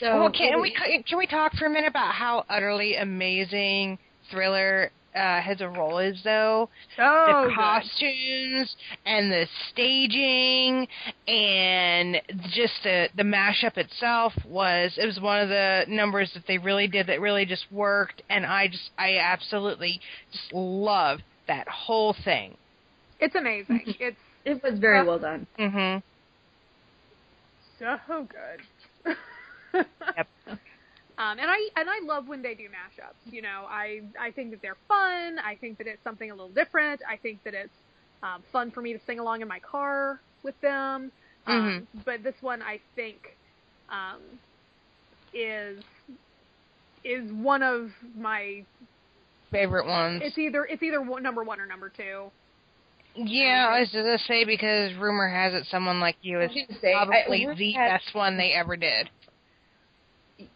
So 0.00 0.20
well, 0.20 0.30
can 0.30 0.60
we 0.60 0.70
can 1.08 1.18
we 1.18 1.26
talk 1.26 1.54
for 1.54 1.66
a 1.66 1.70
minute 1.70 1.88
about 1.88 2.14
how 2.14 2.44
utterly 2.48 2.94
amazing 2.96 3.98
Thriller 4.30 4.90
uh, 5.16 5.40
as 5.50 5.60
a 5.60 5.68
role 5.68 5.98
is, 5.98 6.20
though? 6.22 6.68
Oh, 6.98 7.48
the 7.48 7.54
costumes 7.54 8.76
and 9.04 9.30
the 9.32 9.46
staging 9.70 10.86
and 11.26 12.20
just 12.52 12.74
the 12.84 13.08
the 13.16 13.22
mashup 13.22 13.76
itself 13.76 14.32
was 14.46 14.92
it 14.96 15.06
was 15.06 15.18
one 15.20 15.40
of 15.40 15.48
the 15.48 15.84
numbers 15.88 16.30
that 16.34 16.44
they 16.46 16.58
really 16.58 16.86
did 16.86 17.06
that 17.08 17.20
really 17.20 17.44
just 17.44 17.66
worked 17.72 18.22
and 18.30 18.44
I 18.46 18.68
just 18.68 18.90
I 18.98 19.16
absolutely 19.18 20.00
just 20.32 20.52
love 20.52 21.20
that 21.48 21.68
whole 21.68 22.14
thing. 22.24 22.56
It's 23.18 23.34
amazing. 23.34 23.94
It's 23.98 24.16
It 24.44 24.62
was 24.62 24.78
very 24.78 25.00
Uh, 25.00 25.04
well 25.06 25.18
done. 25.18 25.46
Mhm. 25.58 26.02
so 27.78 28.26
good. 28.28 29.14
Yep. 30.16 30.28
Um, 31.18 31.38
and 31.38 31.48
I 31.50 31.68
and 31.76 31.88
I 31.88 32.00
love 32.04 32.28
when 32.28 32.42
they 32.42 32.54
do 32.54 32.64
mashups. 32.64 33.32
You 33.32 33.42
know, 33.42 33.64
I 33.68 34.02
I 34.20 34.30
think 34.32 34.50
that 34.50 34.60
they're 34.62 34.76
fun. 34.86 35.38
I 35.38 35.54
think 35.60 35.78
that 35.78 35.86
it's 35.86 36.02
something 36.04 36.30
a 36.30 36.34
little 36.34 36.50
different. 36.50 37.00
I 37.08 37.16
think 37.16 37.42
that 37.44 37.54
it's 37.54 37.72
um, 38.22 38.42
fun 38.52 38.70
for 38.70 38.82
me 38.82 38.92
to 38.92 39.00
sing 39.06 39.18
along 39.18 39.40
in 39.40 39.48
my 39.48 39.58
car 39.60 40.20
with 40.42 40.60
them. 40.60 41.10
Um, 41.46 41.86
But 42.04 42.22
this 42.22 42.34
one, 42.40 42.60
I 42.60 42.80
think, 42.96 43.36
um, 43.88 44.20
is 45.32 45.82
is 47.04 47.30
one 47.32 47.62
of 47.62 47.90
my. 48.16 48.64
Favorite 49.52 49.86
ones. 49.86 50.22
It's 50.24 50.36
either 50.38 50.64
it's 50.66 50.82
either 50.82 51.00
one, 51.00 51.22
number 51.22 51.44
one 51.44 51.60
or 51.60 51.66
number 51.66 51.88
two. 51.88 52.30
yeah, 53.14 53.68
I 53.70 53.80
was 53.80 53.90
gonna 53.90 54.18
say 54.18 54.44
because 54.44 54.92
rumor 54.98 55.28
has 55.28 55.54
it 55.54 55.66
someone 55.70 56.00
like 56.00 56.16
you 56.20 56.40
is 56.40 56.50
I 56.50 56.54
was 56.54 56.64
gonna 56.68 56.80
say, 56.80 56.94
I- 56.94 57.06
probably 57.06 57.46
the 57.56 57.72
has- 57.72 58.02
best 58.02 58.14
one 58.14 58.36
they 58.36 58.52
ever 58.52 58.76
did. 58.76 59.08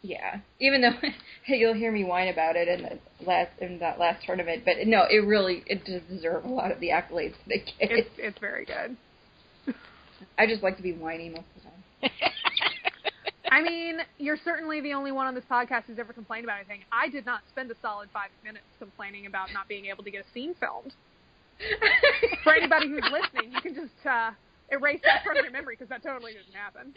Yeah. 0.02 0.40
Even 0.60 0.82
though 0.82 0.92
you'll 1.46 1.74
hear 1.74 1.92
me 1.92 2.04
whine 2.04 2.28
about 2.28 2.56
it 2.56 2.68
in 2.68 2.82
the 2.82 3.26
last 3.26 3.50
in 3.60 3.78
that 3.78 3.98
last 3.98 4.24
tournament, 4.24 4.62
but 4.64 4.74
no, 4.86 5.04
it 5.10 5.24
really 5.26 5.62
it 5.66 5.84
does 5.84 6.02
deserve 6.08 6.44
a 6.44 6.48
lot 6.48 6.70
of 6.70 6.80
the 6.80 6.88
accolades 6.88 7.34
they 7.46 7.58
get. 7.58 7.90
It's 7.90 8.10
it's 8.18 8.38
very 8.38 8.64
good. 8.64 8.96
I 10.38 10.46
just 10.46 10.62
like 10.62 10.76
to 10.76 10.82
be 10.82 10.92
whiny 10.92 11.28
most 11.28 11.44
of 11.56 11.62
the 11.62 12.08
time. 12.08 12.12
I 13.50 13.62
mean, 13.62 13.98
you're 14.18 14.38
certainly 14.44 14.80
the 14.80 14.92
only 14.92 15.12
one 15.12 15.26
on 15.26 15.34
this 15.34 15.44
podcast 15.50 15.84
who's 15.86 15.98
ever 15.98 16.12
complained 16.12 16.44
about 16.44 16.58
anything. 16.58 16.80
I 16.92 17.08
did 17.08 17.26
not 17.26 17.40
spend 17.50 17.70
a 17.70 17.74
solid 17.82 18.08
five 18.12 18.30
minutes 18.44 18.64
complaining 18.78 19.26
about 19.26 19.48
not 19.52 19.66
being 19.68 19.86
able 19.86 20.04
to 20.04 20.10
get 20.10 20.24
a 20.24 20.32
scene 20.32 20.54
filmed. 20.60 20.92
For 22.44 22.54
anybody 22.54 22.88
who's 22.88 23.04
listening, 23.10 23.52
you 23.52 23.60
can 23.60 23.74
just 23.74 24.06
uh, 24.06 24.30
erase 24.70 25.00
that 25.04 25.24
from 25.24 25.36
your 25.36 25.50
memory 25.50 25.76
because 25.76 25.88
that 25.88 26.02
totally 26.02 26.32
didn't 26.32 26.54
happen. 26.54 26.94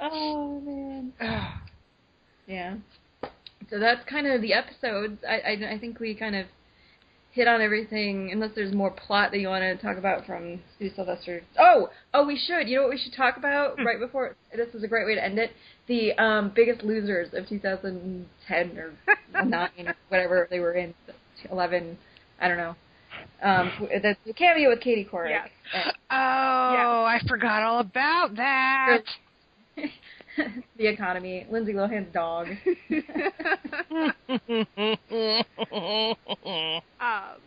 oh 0.00 0.60
man. 0.60 1.12
Yeah. 2.46 2.78
So 3.70 3.78
that's 3.78 4.04
kind 4.10 4.26
of 4.26 4.42
the 4.42 4.54
episodes. 4.54 5.22
I, 5.28 5.52
I 5.52 5.74
I 5.74 5.78
think 5.78 6.00
we 6.00 6.16
kind 6.16 6.34
of 6.34 6.46
hit 7.32 7.46
on 7.46 7.60
everything. 7.60 8.30
Unless 8.32 8.50
there's 8.54 8.74
more 8.74 8.90
plot 8.90 9.30
that 9.30 9.38
you 9.38 9.48
want 9.48 9.62
to 9.62 9.76
talk 9.76 9.96
about 9.96 10.26
from 10.26 10.60
Sue 10.78 10.90
Sylvester. 10.94 11.42
Oh, 11.58 11.88
oh, 12.12 12.26
we 12.26 12.36
should. 12.36 12.68
You 12.68 12.76
know 12.76 12.82
what 12.82 12.90
we 12.90 12.98
should 12.98 13.14
talk 13.14 13.36
about 13.36 13.76
right 13.84 14.00
before? 14.00 14.36
This 14.54 14.74
is 14.74 14.82
a 14.82 14.88
great 14.88 15.06
way 15.06 15.14
to 15.14 15.24
end 15.24 15.38
it. 15.38 15.52
The 15.86 16.12
um, 16.14 16.52
biggest 16.54 16.82
losers 16.82 17.28
of 17.32 17.48
2010 17.48 18.78
or 18.78 18.92
nine 19.44 19.70
or 19.86 19.94
whatever 20.08 20.48
they 20.50 20.58
were 20.60 20.72
in. 20.72 20.94
11. 21.50 21.96
I 22.40 22.48
don't 22.48 22.58
know. 22.58 22.74
Um, 23.42 23.70
the, 23.80 24.16
the 24.26 24.32
cameo 24.32 24.70
with 24.70 24.80
Katie 24.80 25.08
Couric. 25.10 25.30
Yes. 25.30 25.48
Oh, 26.12 27.04
I 27.04 27.20
forgot 27.28 27.62
all 27.62 27.78
about 27.78 28.34
that. 28.34 29.02
the 30.76 30.88
economy. 30.88 31.46
Lindsay 31.48 31.72
Lohan's 31.72 32.12
dog. 32.12 32.48
Um, 37.00 37.40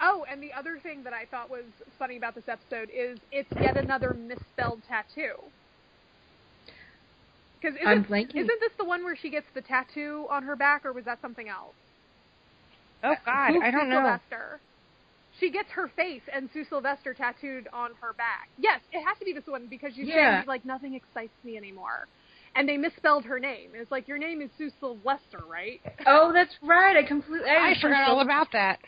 oh, 0.00 0.24
and 0.30 0.42
the 0.42 0.52
other 0.52 0.78
thing 0.82 1.02
that 1.04 1.12
I 1.12 1.24
thought 1.30 1.50
was 1.50 1.64
funny 1.98 2.16
about 2.16 2.34
this 2.34 2.44
episode 2.48 2.90
is 2.94 3.18
it's 3.32 3.48
yet 3.60 3.76
another 3.76 4.14
misspelled 4.14 4.82
tattoo. 4.88 5.34
Because 7.60 7.76
I'm 7.84 8.00
isn't, 8.00 8.10
blanking. 8.10 8.36
isn't 8.36 8.60
this 8.60 8.72
the 8.78 8.84
one 8.84 9.02
where 9.04 9.16
she 9.16 9.30
gets 9.30 9.46
the 9.54 9.62
tattoo 9.62 10.26
on 10.30 10.42
her 10.42 10.56
back, 10.56 10.84
or 10.84 10.92
was 10.92 11.04
that 11.06 11.20
something 11.22 11.48
else? 11.48 11.74
oh 13.02 13.14
God, 13.24 13.54
Who- 13.54 13.62
I 13.62 13.70
don't 13.70 13.88
know. 13.88 13.96
Sylvester. 13.96 14.60
She 15.40 15.50
gets 15.50 15.68
her 15.72 15.88
face 15.96 16.22
and 16.32 16.48
Sue 16.52 16.64
Sylvester 16.68 17.12
tattooed 17.14 17.68
on 17.72 17.90
her 18.00 18.12
back. 18.14 18.48
Yes, 18.58 18.80
it 18.92 19.02
has 19.04 19.18
to 19.18 19.24
be 19.24 19.32
this 19.32 19.46
one 19.46 19.66
because 19.68 19.96
you 19.96 20.06
Yeah. 20.06 20.42
say 20.42 20.46
like 20.46 20.64
nothing 20.64 20.94
excites 20.94 21.34
me 21.44 21.56
anymore. 21.56 22.06
And 22.54 22.66
they 22.66 22.78
misspelled 22.78 23.24
her 23.26 23.38
name. 23.38 23.70
It's 23.74 23.90
like 23.90 24.08
your 24.08 24.16
name 24.16 24.40
is 24.40 24.48
Sue 24.56 24.70
Sylvester, 24.80 25.40
right? 25.46 25.80
Oh, 26.06 26.32
that's 26.32 26.54
right. 26.62 26.96
I 26.96 27.02
completely. 27.06 27.48
I 27.50 27.74
forgot 27.80 28.08
all 28.08 28.20
about 28.20 28.48
that. 28.52 28.78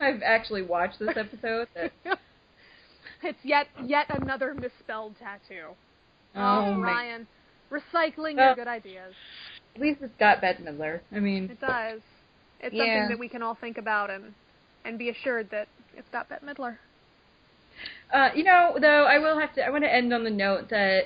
I've 0.00 0.20
actually 0.24 0.62
watched 0.62 0.98
this 0.98 1.16
episode. 1.16 1.68
It's 3.22 3.38
yet 3.42 3.68
yet 3.82 4.06
another 4.10 4.54
misspelled 4.54 5.14
tattoo. 5.18 5.68
oh, 6.34 6.40
Oh, 6.66 6.74
my- 6.74 6.86
Ryan, 6.92 7.26
recycling 7.70 8.36
Well- 8.36 8.48
your 8.48 8.54
good 8.56 8.68
ideas. 8.68 9.14
At 9.74 9.80
least 9.80 10.02
it's 10.02 10.14
got 10.18 10.40
Bette 10.40 10.62
Midler. 10.62 11.00
I 11.10 11.20
mean, 11.20 11.44
It 11.50 11.60
does. 11.60 12.00
It's 12.60 12.74
Yeah. 12.74 12.82
something 12.84 13.08
that 13.08 13.18
we 13.18 13.28
can 13.28 13.42
all 13.42 13.54
think 13.54 13.78
about 13.78 14.10
and 14.10 14.34
and 14.84 14.98
be 14.98 15.08
assured 15.08 15.48
that 15.50 15.66
it's 15.96 16.08
got 16.10 16.28
Bette 16.28 16.44
Midler. 16.44 16.76
uh, 18.12 18.28
you 18.34 18.44
know, 18.44 18.76
though, 18.80 19.04
I 19.06 19.18
will 19.18 19.38
have 19.38 19.54
to. 19.54 19.62
I 19.62 19.70
want 19.70 19.84
to 19.84 19.92
end 19.92 20.12
on 20.12 20.24
the 20.24 20.30
note 20.30 20.70
that 20.70 21.04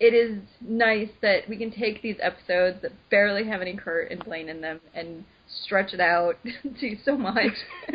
it 0.00 0.12
is 0.14 0.38
nice 0.60 1.08
that 1.22 1.48
we 1.48 1.56
can 1.56 1.70
take 1.70 2.02
these 2.02 2.16
episodes 2.20 2.82
that 2.82 2.92
barely 3.10 3.46
have 3.46 3.60
any 3.62 3.76
Kurt 3.76 4.10
and 4.10 4.24
Blaine 4.24 4.48
in 4.48 4.60
them 4.60 4.80
and 4.94 5.24
stretch 5.64 5.92
it 5.94 6.00
out 6.00 6.36
to 6.80 6.96
so 7.04 7.16
much. 7.16 7.52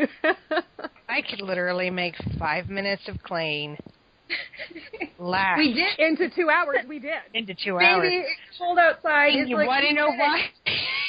I 1.09 1.21
could 1.21 1.41
literally 1.41 1.89
make 1.89 2.15
five 2.37 2.69
minutes 2.69 3.01
of 3.07 3.17
Klaine 3.17 3.77
last 5.17 5.57
we 5.57 5.73
did, 5.73 5.97
Into 5.99 6.29
two 6.33 6.49
hours, 6.49 6.77
we 6.87 6.99
did. 6.99 7.13
into 7.33 7.55
two 7.55 7.77
hours. 7.79 8.03
baby. 8.03 8.17
It's 8.17 8.57
cold 8.59 8.77
outside. 8.77 9.29
And 9.33 9.41
It's 9.41 9.49
you 9.49 9.57
like 9.57 9.67
want 9.67 9.83
to 9.87 9.93
know 9.93 10.07
did 10.11 10.15
it. 10.15 10.19
why? 10.19 10.41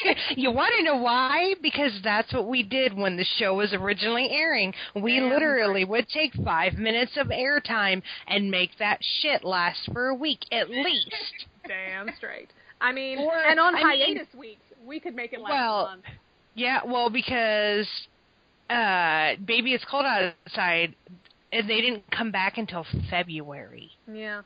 you 0.36 0.50
want 0.50 0.72
to 0.78 0.84
know 0.84 0.96
why? 0.96 1.54
Because 1.62 1.92
that's 2.02 2.32
what 2.32 2.48
we 2.48 2.62
did 2.62 2.94
when 2.94 3.16
the 3.16 3.26
show 3.38 3.54
was 3.54 3.72
originally 3.72 4.28
airing. 4.30 4.72
We 4.94 5.18
Damn 5.18 5.30
literally 5.30 5.84
would 5.84 6.08
take 6.08 6.32
five 6.44 6.74
minutes 6.74 7.12
of 7.16 7.28
airtime 7.28 8.02
and 8.26 8.50
make 8.50 8.70
that 8.78 8.98
shit 9.20 9.44
last 9.44 9.88
for 9.92 10.08
a 10.08 10.14
week 10.14 10.40
at 10.52 10.70
least. 10.70 11.14
Damn 11.66 12.10
straight. 12.16 12.48
I 12.80 12.92
mean, 12.92 13.18
Or- 13.18 13.36
and 13.36 13.60
on 13.60 13.74
I 13.74 13.78
mean- 13.96 14.16
hiatus 14.16 14.34
weeks, 14.34 14.62
we 14.84 14.98
could 15.00 15.14
make 15.14 15.32
it 15.32 15.40
last 15.40 15.50
Well, 15.50 15.80
a 15.86 15.90
month. 15.90 16.04
Yeah, 16.54 16.80
well, 16.84 17.10
because 17.10 17.86
uh, 18.70 19.34
Baby 19.44 19.74
It's 19.74 19.84
Cold 19.90 20.04
Outside, 20.04 20.94
and 21.52 21.68
they 21.68 21.80
didn't 21.80 22.04
come 22.10 22.30
back 22.30 22.58
until 22.58 22.84
February. 23.10 23.90
Yeah. 24.12 24.42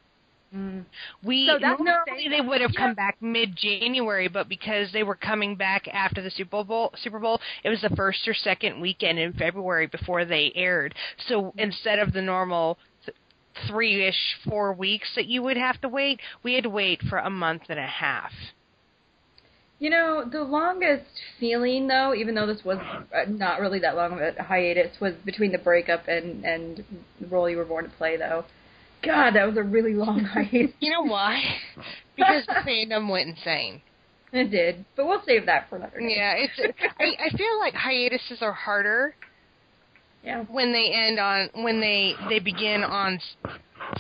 Mm. 0.55 0.85
We 1.25 1.47
So 1.47 1.59
that's 1.61 1.81
normally 1.81 2.29
they 2.29 2.41
would 2.41 2.61
have 2.61 2.73
Yeah. 2.75 2.81
come 2.81 2.95
back 2.95 3.17
mid 3.21 3.57
January, 3.57 4.29
but 4.29 4.49
because 4.49 4.93
they 4.93 5.03
were 5.03 5.17
coming 5.17 5.57
back 5.57 5.89
after 5.89 6.23
the 6.23 6.31
Super 6.31 6.63
Bowl, 6.63 6.93
Super 6.97 7.19
Bowl, 7.19 7.41
it 7.65 7.71
was 7.71 7.81
the 7.81 7.91
first 7.91 8.27
or 8.29 8.35
second 8.35 8.81
weekend 8.81 9.19
in 9.19 9.33
February 9.33 9.87
before 9.87 10.25
they 10.25 10.53
aired. 10.55 10.95
So 11.27 11.53
instead 11.59 11.99
of 11.99 12.13
the 12.13 12.23
normal 12.23 12.79
th- 13.05 13.17
three-ish, 13.67 14.37
four 14.49 14.73
weeks 14.73 15.13
that 15.17 15.27
you 15.27 15.43
would 15.43 15.57
have 15.57 15.81
to 15.81 15.89
wait, 15.89 16.21
we 16.45 16.55
had 16.55 16.65
to 16.65 16.71
wait 16.71 17.03
for 17.03 17.19
a 17.19 17.31
month 17.31 17.63
and 17.69 17.81
a 17.81 17.87
half. 17.87 18.33
You 19.81 19.91
know, 19.91 20.25
the 20.25 20.43
longest 20.45 21.21
feeling 21.41 21.89
though, 21.89 22.15
even 22.15 22.37
though 22.37 22.47
this 22.47 22.65
was 22.65 22.79
uh, 22.79 23.25
not 23.29 23.61
really 23.61 23.81
that 23.81 23.97
long 23.97 24.13
of 24.13 24.21
a 24.21 24.43
hiatus, 24.43 25.01
was 25.01 25.15
between 25.25 25.51
the 25.51 25.59
breakup 25.59 26.07
and 26.07 26.45
and 26.45 26.85
the 27.21 27.27
role 27.27 27.51
you 27.51 27.57
were 27.57 27.65
born 27.65 27.85
to 27.85 27.91
play. 27.91 28.17
Though, 28.17 28.45
God, 29.07 29.35
that 29.35 29.47
was 29.47 29.57
a 29.57 29.63
really 29.63 29.95
long 29.95 30.21
hiatus. 30.25 30.73
You 30.81 30.91
know 30.93 31.03
why? 31.03 31.43
because 32.17 32.45
the 32.47 32.55
fandom 32.69 33.11
went 33.11 33.29
insane. 33.31 33.83
it 34.33 34.51
did, 34.51 34.85
but 34.97 35.07
we'll 35.07 35.23
save 35.27 35.47
that 35.47 35.69
for 35.69 35.77
another 35.77 35.99
day. 36.01 36.15
Yeah, 36.17 36.35
it's. 36.37 36.77
I, 36.99 37.05
I 37.27 37.37
feel 37.37 37.59
like 37.59 37.75
hiatuses 37.75 38.39
are 38.43 38.53
harder 38.53 39.15
Yeah. 40.23 40.45
when 40.45 40.73
they 40.73 40.91
end 40.93 41.19
on 41.19 41.51
when 41.63 41.81
they 41.81 42.15
they 42.29 42.39
begin 42.39 42.83
on 42.85 43.19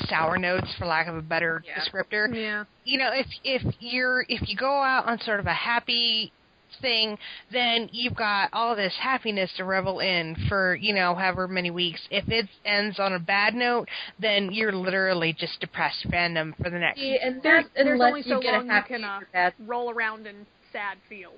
sour 0.09 0.39
notes, 0.39 0.69
for 0.79 0.87
lack 0.87 1.07
of 1.09 1.17
a 1.17 1.23
better 1.23 1.63
Yeah. 1.67 1.81
descriptor. 1.81 2.33
Yeah. 2.35 2.65
You 2.85 2.99
know, 2.99 3.11
if 3.13 3.27
if 3.45 3.63
you're 3.81 4.25
if 4.29 4.49
you 4.49 4.57
go 4.57 4.81
out 4.83 5.07
on 5.07 5.19
sort 5.21 5.41
of 5.41 5.47
a 5.47 5.53
happy 5.55 6.33
thing, 6.81 7.19
then 7.53 7.89
you've 7.93 8.17
got 8.17 8.51
all 8.53 8.75
this 8.77 8.95
happiness 9.01 9.51
to 9.57 9.65
revel 9.65 10.01
in 10.01 10.37
for 10.49 10.75
you 10.77 10.95
know 10.95 11.15
however 11.15 11.49
many 11.49 11.71
weeks. 11.71 12.01
If 12.11 12.29
it 12.29 12.47
ends 12.65 12.99
on 12.99 13.13
a 13.13 13.19
bad 13.19 13.55
note, 13.55 13.89
then 14.19 14.51
you're 14.53 14.73
literally 14.73 15.33
just 15.33 15.61
depressed 15.61 16.07
fandom 16.11 16.57
for 16.57 16.71
the 16.71 16.79
next. 16.79 17.01
See, 17.01 17.19
and 17.23 17.43
There's, 17.43 17.65
that's 17.65 17.75
there's 17.75 18.01
unless 18.01 18.09
only 18.09 18.21
you 18.21 18.35
so 18.35 18.41
get 18.41 18.53
long 18.53 18.63
a 18.63 18.65
you 18.65 18.71
happy 18.71 18.89
can 18.89 19.05
uh, 19.05 19.51
roll 19.67 19.91
around 19.91 20.27
in 20.27 20.47
sad 20.73 20.99
feels. 21.09 21.33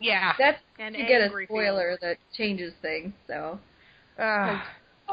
Yeah. 0.00 0.32
That's 0.38 0.58
And 0.78 0.96
you 0.96 1.06
get 1.06 1.20
a 1.20 1.24
angry 1.24 1.46
spoiler 1.46 1.96
that 2.02 2.18
changes 2.36 2.74
things. 2.82 3.12
So, 3.26 3.58
Uh, 4.18 4.60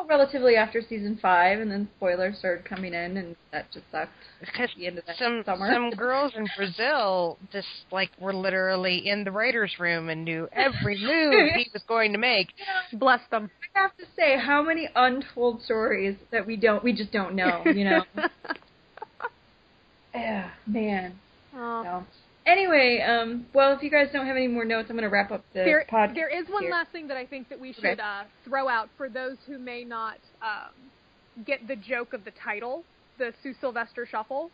relatively 0.08 0.56
after 0.56 0.82
season 0.82 1.18
five, 1.22 1.60
and 1.60 1.72
then 1.72 1.88
spoilers 1.98 2.38
started 2.38 2.66
coming 2.66 2.94
in, 2.94 3.18
and 3.18 3.36
that 3.52 3.72
just 3.72 3.86
sucked. 3.92 4.12
because 4.40 4.70
The 4.78 4.88
end 4.88 4.98
of 4.98 5.06
that 5.06 5.18
some 5.18 5.44
summer. 5.46 5.72
some 5.72 5.90
girls 5.92 6.34
in 6.36 6.48
Brazil 6.56 7.38
just 7.52 7.68
like 7.92 8.10
were 8.20 8.34
literally 8.34 9.08
in 9.08 9.24
the 9.24 9.32
writers' 9.32 9.74
room 9.80 10.10
and 10.10 10.24
knew 10.24 10.48
every 10.52 10.98
move 11.04 11.52
he 11.56 11.70
was 11.74 11.84
going 11.88 12.12
to 12.14 12.18
make. 12.18 12.50
Bless 12.94 13.22
them. 13.32 13.50
I 13.76 13.80
have 13.82 13.96
to 13.98 14.06
say, 14.16 14.38
how 14.38 14.62
many 14.62 14.90
untold 14.96 15.62
stories 15.64 16.16
that 16.32 16.46
we 16.46 16.56
don't, 16.56 16.84
we 16.84 16.94
just 16.94 17.12
don't 17.12 17.36
know, 17.36 17.64
you 17.66 17.86
know? 17.86 18.04
yeah, 20.14 20.50
man. 20.68 21.14
Oh. 21.56 21.84
So. 21.84 22.06
Anyway, 22.50 23.00
um, 23.08 23.46
well, 23.54 23.74
if 23.74 23.84
you 23.84 23.92
guys 23.92 24.08
don't 24.12 24.26
have 24.26 24.36
any 24.36 24.48
more 24.48 24.66
notes, 24.66 24.88
I'm 24.90 24.96
going 24.96 25.04
to 25.08 25.14
wrap 25.14 25.32
up 25.32 25.44
the 25.54 25.60
There, 25.60 25.86
podcast. 25.92 26.16
there 26.16 26.30
is 26.30 26.48
one 26.50 26.64
here. 26.64 26.72
last 26.72 26.92
thing 26.92 27.08
that 27.10 27.18
I 27.18 27.26
think 27.26 27.48
that 27.50 27.60
we 27.60 27.74
should 27.74 27.86
Okay. 27.86 28.02
uh, 28.02 28.24
throw 28.44 28.68
out 28.68 28.90
for 28.98 29.08
those 29.10 29.38
who 29.46 29.60
may 29.60 29.84
not 29.84 30.18
um, 30.42 30.74
get 31.46 31.68
the 31.68 31.76
joke 31.76 32.14
of 32.14 32.26
the 32.26 32.32
title, 32.44 32.84
the 33.20 33.34
Sue 33.44 33.54
Sylvester 33.62 34.08
Shuffle. 34.10 34.50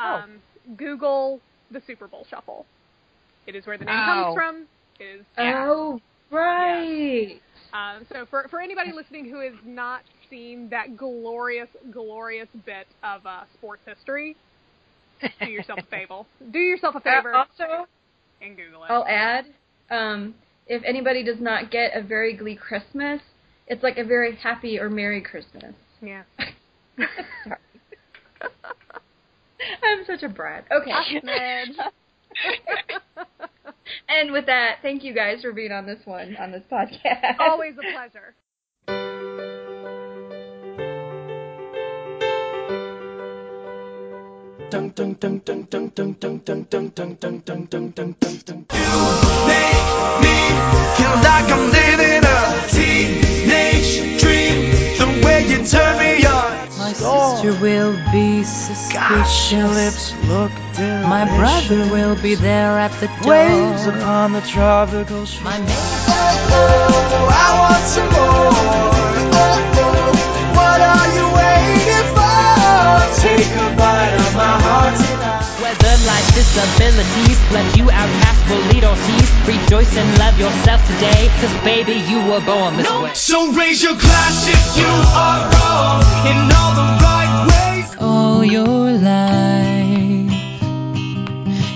Oh. 0.00 0.04
Um, 0.04 0.30
Google 0.76 1.40
the 1.70 1.80
Super 1.86 2.08
Bowl 2.08 2.26
Shuffle. 2.28 2.66
It 3.46 3.54
is 3.54 3.66
where 3.66 3.78
the 3.78 3.84
name 3.84 3.94
Oh. 3.98 4.06
comes 4.06 4.34
from. 4.34 4.66
It 4.98 5.20
is 5.20 5.26
Oh, 5.38 6.00
right. 6.30 7.40
Um, 7.72 8.04
so 8.12 8.26
for 8.26 8.48
for 8.48 8.60
anybody 8.60 8.92
listening 8.92 9.26
who 9.30 9.40
has 9.40 9.54
not 9.64 10.02
seen 10.30 10.68
that 10.70 10.96
glorious, 10.96 11.68
glorious 11.92 12.48
bit 12.66 12.86
of 13.02 13.24
uh, 13.26 13.44
sports 13.54 13.82
history, 13.86 14.36
do 15.44 15.50
yourself 15.50 15.80
a 15.80 15.86
favor. 15.90 16.22
Do 16.50 16.58
yourself 16.58 16.94
a 16.94 17.00
favor 17.00 17.34
Uh, 17.34 17.38
also, 17.38 17.86
and 18.40 18.56
Google 18.56 18.84
it. 18.84 18.90
I'll 18.90 19.06
add, 19.06 19.46
um, 19.90 20.34
if 20.66 20.82
anybody 20.84 21.22
does 21.24 21.40
not 21.40 21.70
get 21.70 21.96
a 21.96 22.02
very 22.02 22.36
Glee 22.36 22.56
Christmas, 22.56 23.20
it's 23.66 23.82
like 23.82 23.98
a 23.98 24.04
very 24.04 24.36
happy 24.36 24.78
or 24.78 24.88
Merry 24.90 25.20
Christmas. 25.20 25.74
Yeah. 26.00 26.22
Sorry. 26.98 27.58
I'm 29.82 30.04
such 30.06 30.22
a 30.22 30.28
brat. 30.28 30.64
Okay. 30.70 30.92
And 34.08 34.32
with 34.32 34.46
that, 34.46 34.76
thank 34.82 35.02
you 35.02 35.14
guys 35.14 35.42
for 35.42 35.52
being 35.52 35.72
on 35.72 35.86
this 35.86 35.98
one, 36.04 36.36
on 36.36 36.52
this 36.52 36.62
podcast. 36.70 37.38
Always 37.40 37.74
a 37.74 37.82
pleasure. 37.92 38.34
My 56.78 56.92
sister 56.92 57.52
will 57.60 57.92
be 58.12 58.42
Gosh, 58.42 59.52
your 59.52 59.68
suspicious. 59.68 59.74
lips 59.74 60.12
look 60.26 60.52
delicious. 60.74 61.08
My 61.08 61.24
brother 61.36 61.92
will 61.92 62.16
be 62.22 62.34
there 62.34 62.78
at 62.78 62.92
the 63.00 63.06
door. 63.22 63.32
Waves 63.32 63.86
upon 63.86 64.32
the 64.32 64.40
tropical 64.42 65.24
shore. 65.26 65.44
My 65.44 65.58
maid 65.58 65.68
Oh, 66.50 67.28
I 67.30 67.58
want 67.58 67.84
some 67.86 68.10
more. 68.12 69.17
Take 73.18 73.50
a 73.50 73.68
bite 73.76 74.14
of 74.14 74.34
my 74.36 74.54
heart 74.62 74.94
tonight. 74.96 75.42
Whether 75.62 75.92
life's 76.06 76.34
disabilities 76.34 77.38
left 77.52 77.76
you 77.76 77.90
outcast 77.90 78.40
will 78.48 78.64
lead 78.70 78.84
or 78.84 78.96
cease. 78.96 79.30
Rejoice 79.46 79.96
and 79.96 80.18
love 80.18 80.38
yourself 80.38 80.80
today, 80.86 81.28
cause 81.40 81.54
baby, 81.64 81.94
you 82.10 82.18
were 82.30 82.40
born 82.40 82.76
this 82.76 82.90
way. 83.02 83.12
So 83.14 83.52
raise 83.52 83.82
your 83.82 83.94
glass 83.94 84.46
if 84.48 84.76
you 84.78 84.86
are 84.86 85.40
wrong 85.52 86.02
in 86.30 86.38
all 86.58 86.74
the 86.80 86.88
right 87.04 87.34
ways. 87.50 87.96
all 88.00 88.44
your 88.44 88.92
life. 88.92 90.32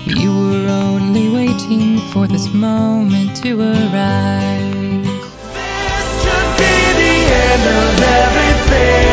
You 0.07 0.31
were 0.31 0.67
only 0.69 1.29
waiting 1.29 1.99
for 2.11 2.25
this 2.27 2.47
moment 2.53 3.35
to 3.43 3.59
arrive. 3.59 5.03
This 5.03 6.07
could 6.23 6.49
be 6.57 6.75
the 7.01 7.15
end 7.43 7.65
of 7.67 8.01
everything. 8.01 9.12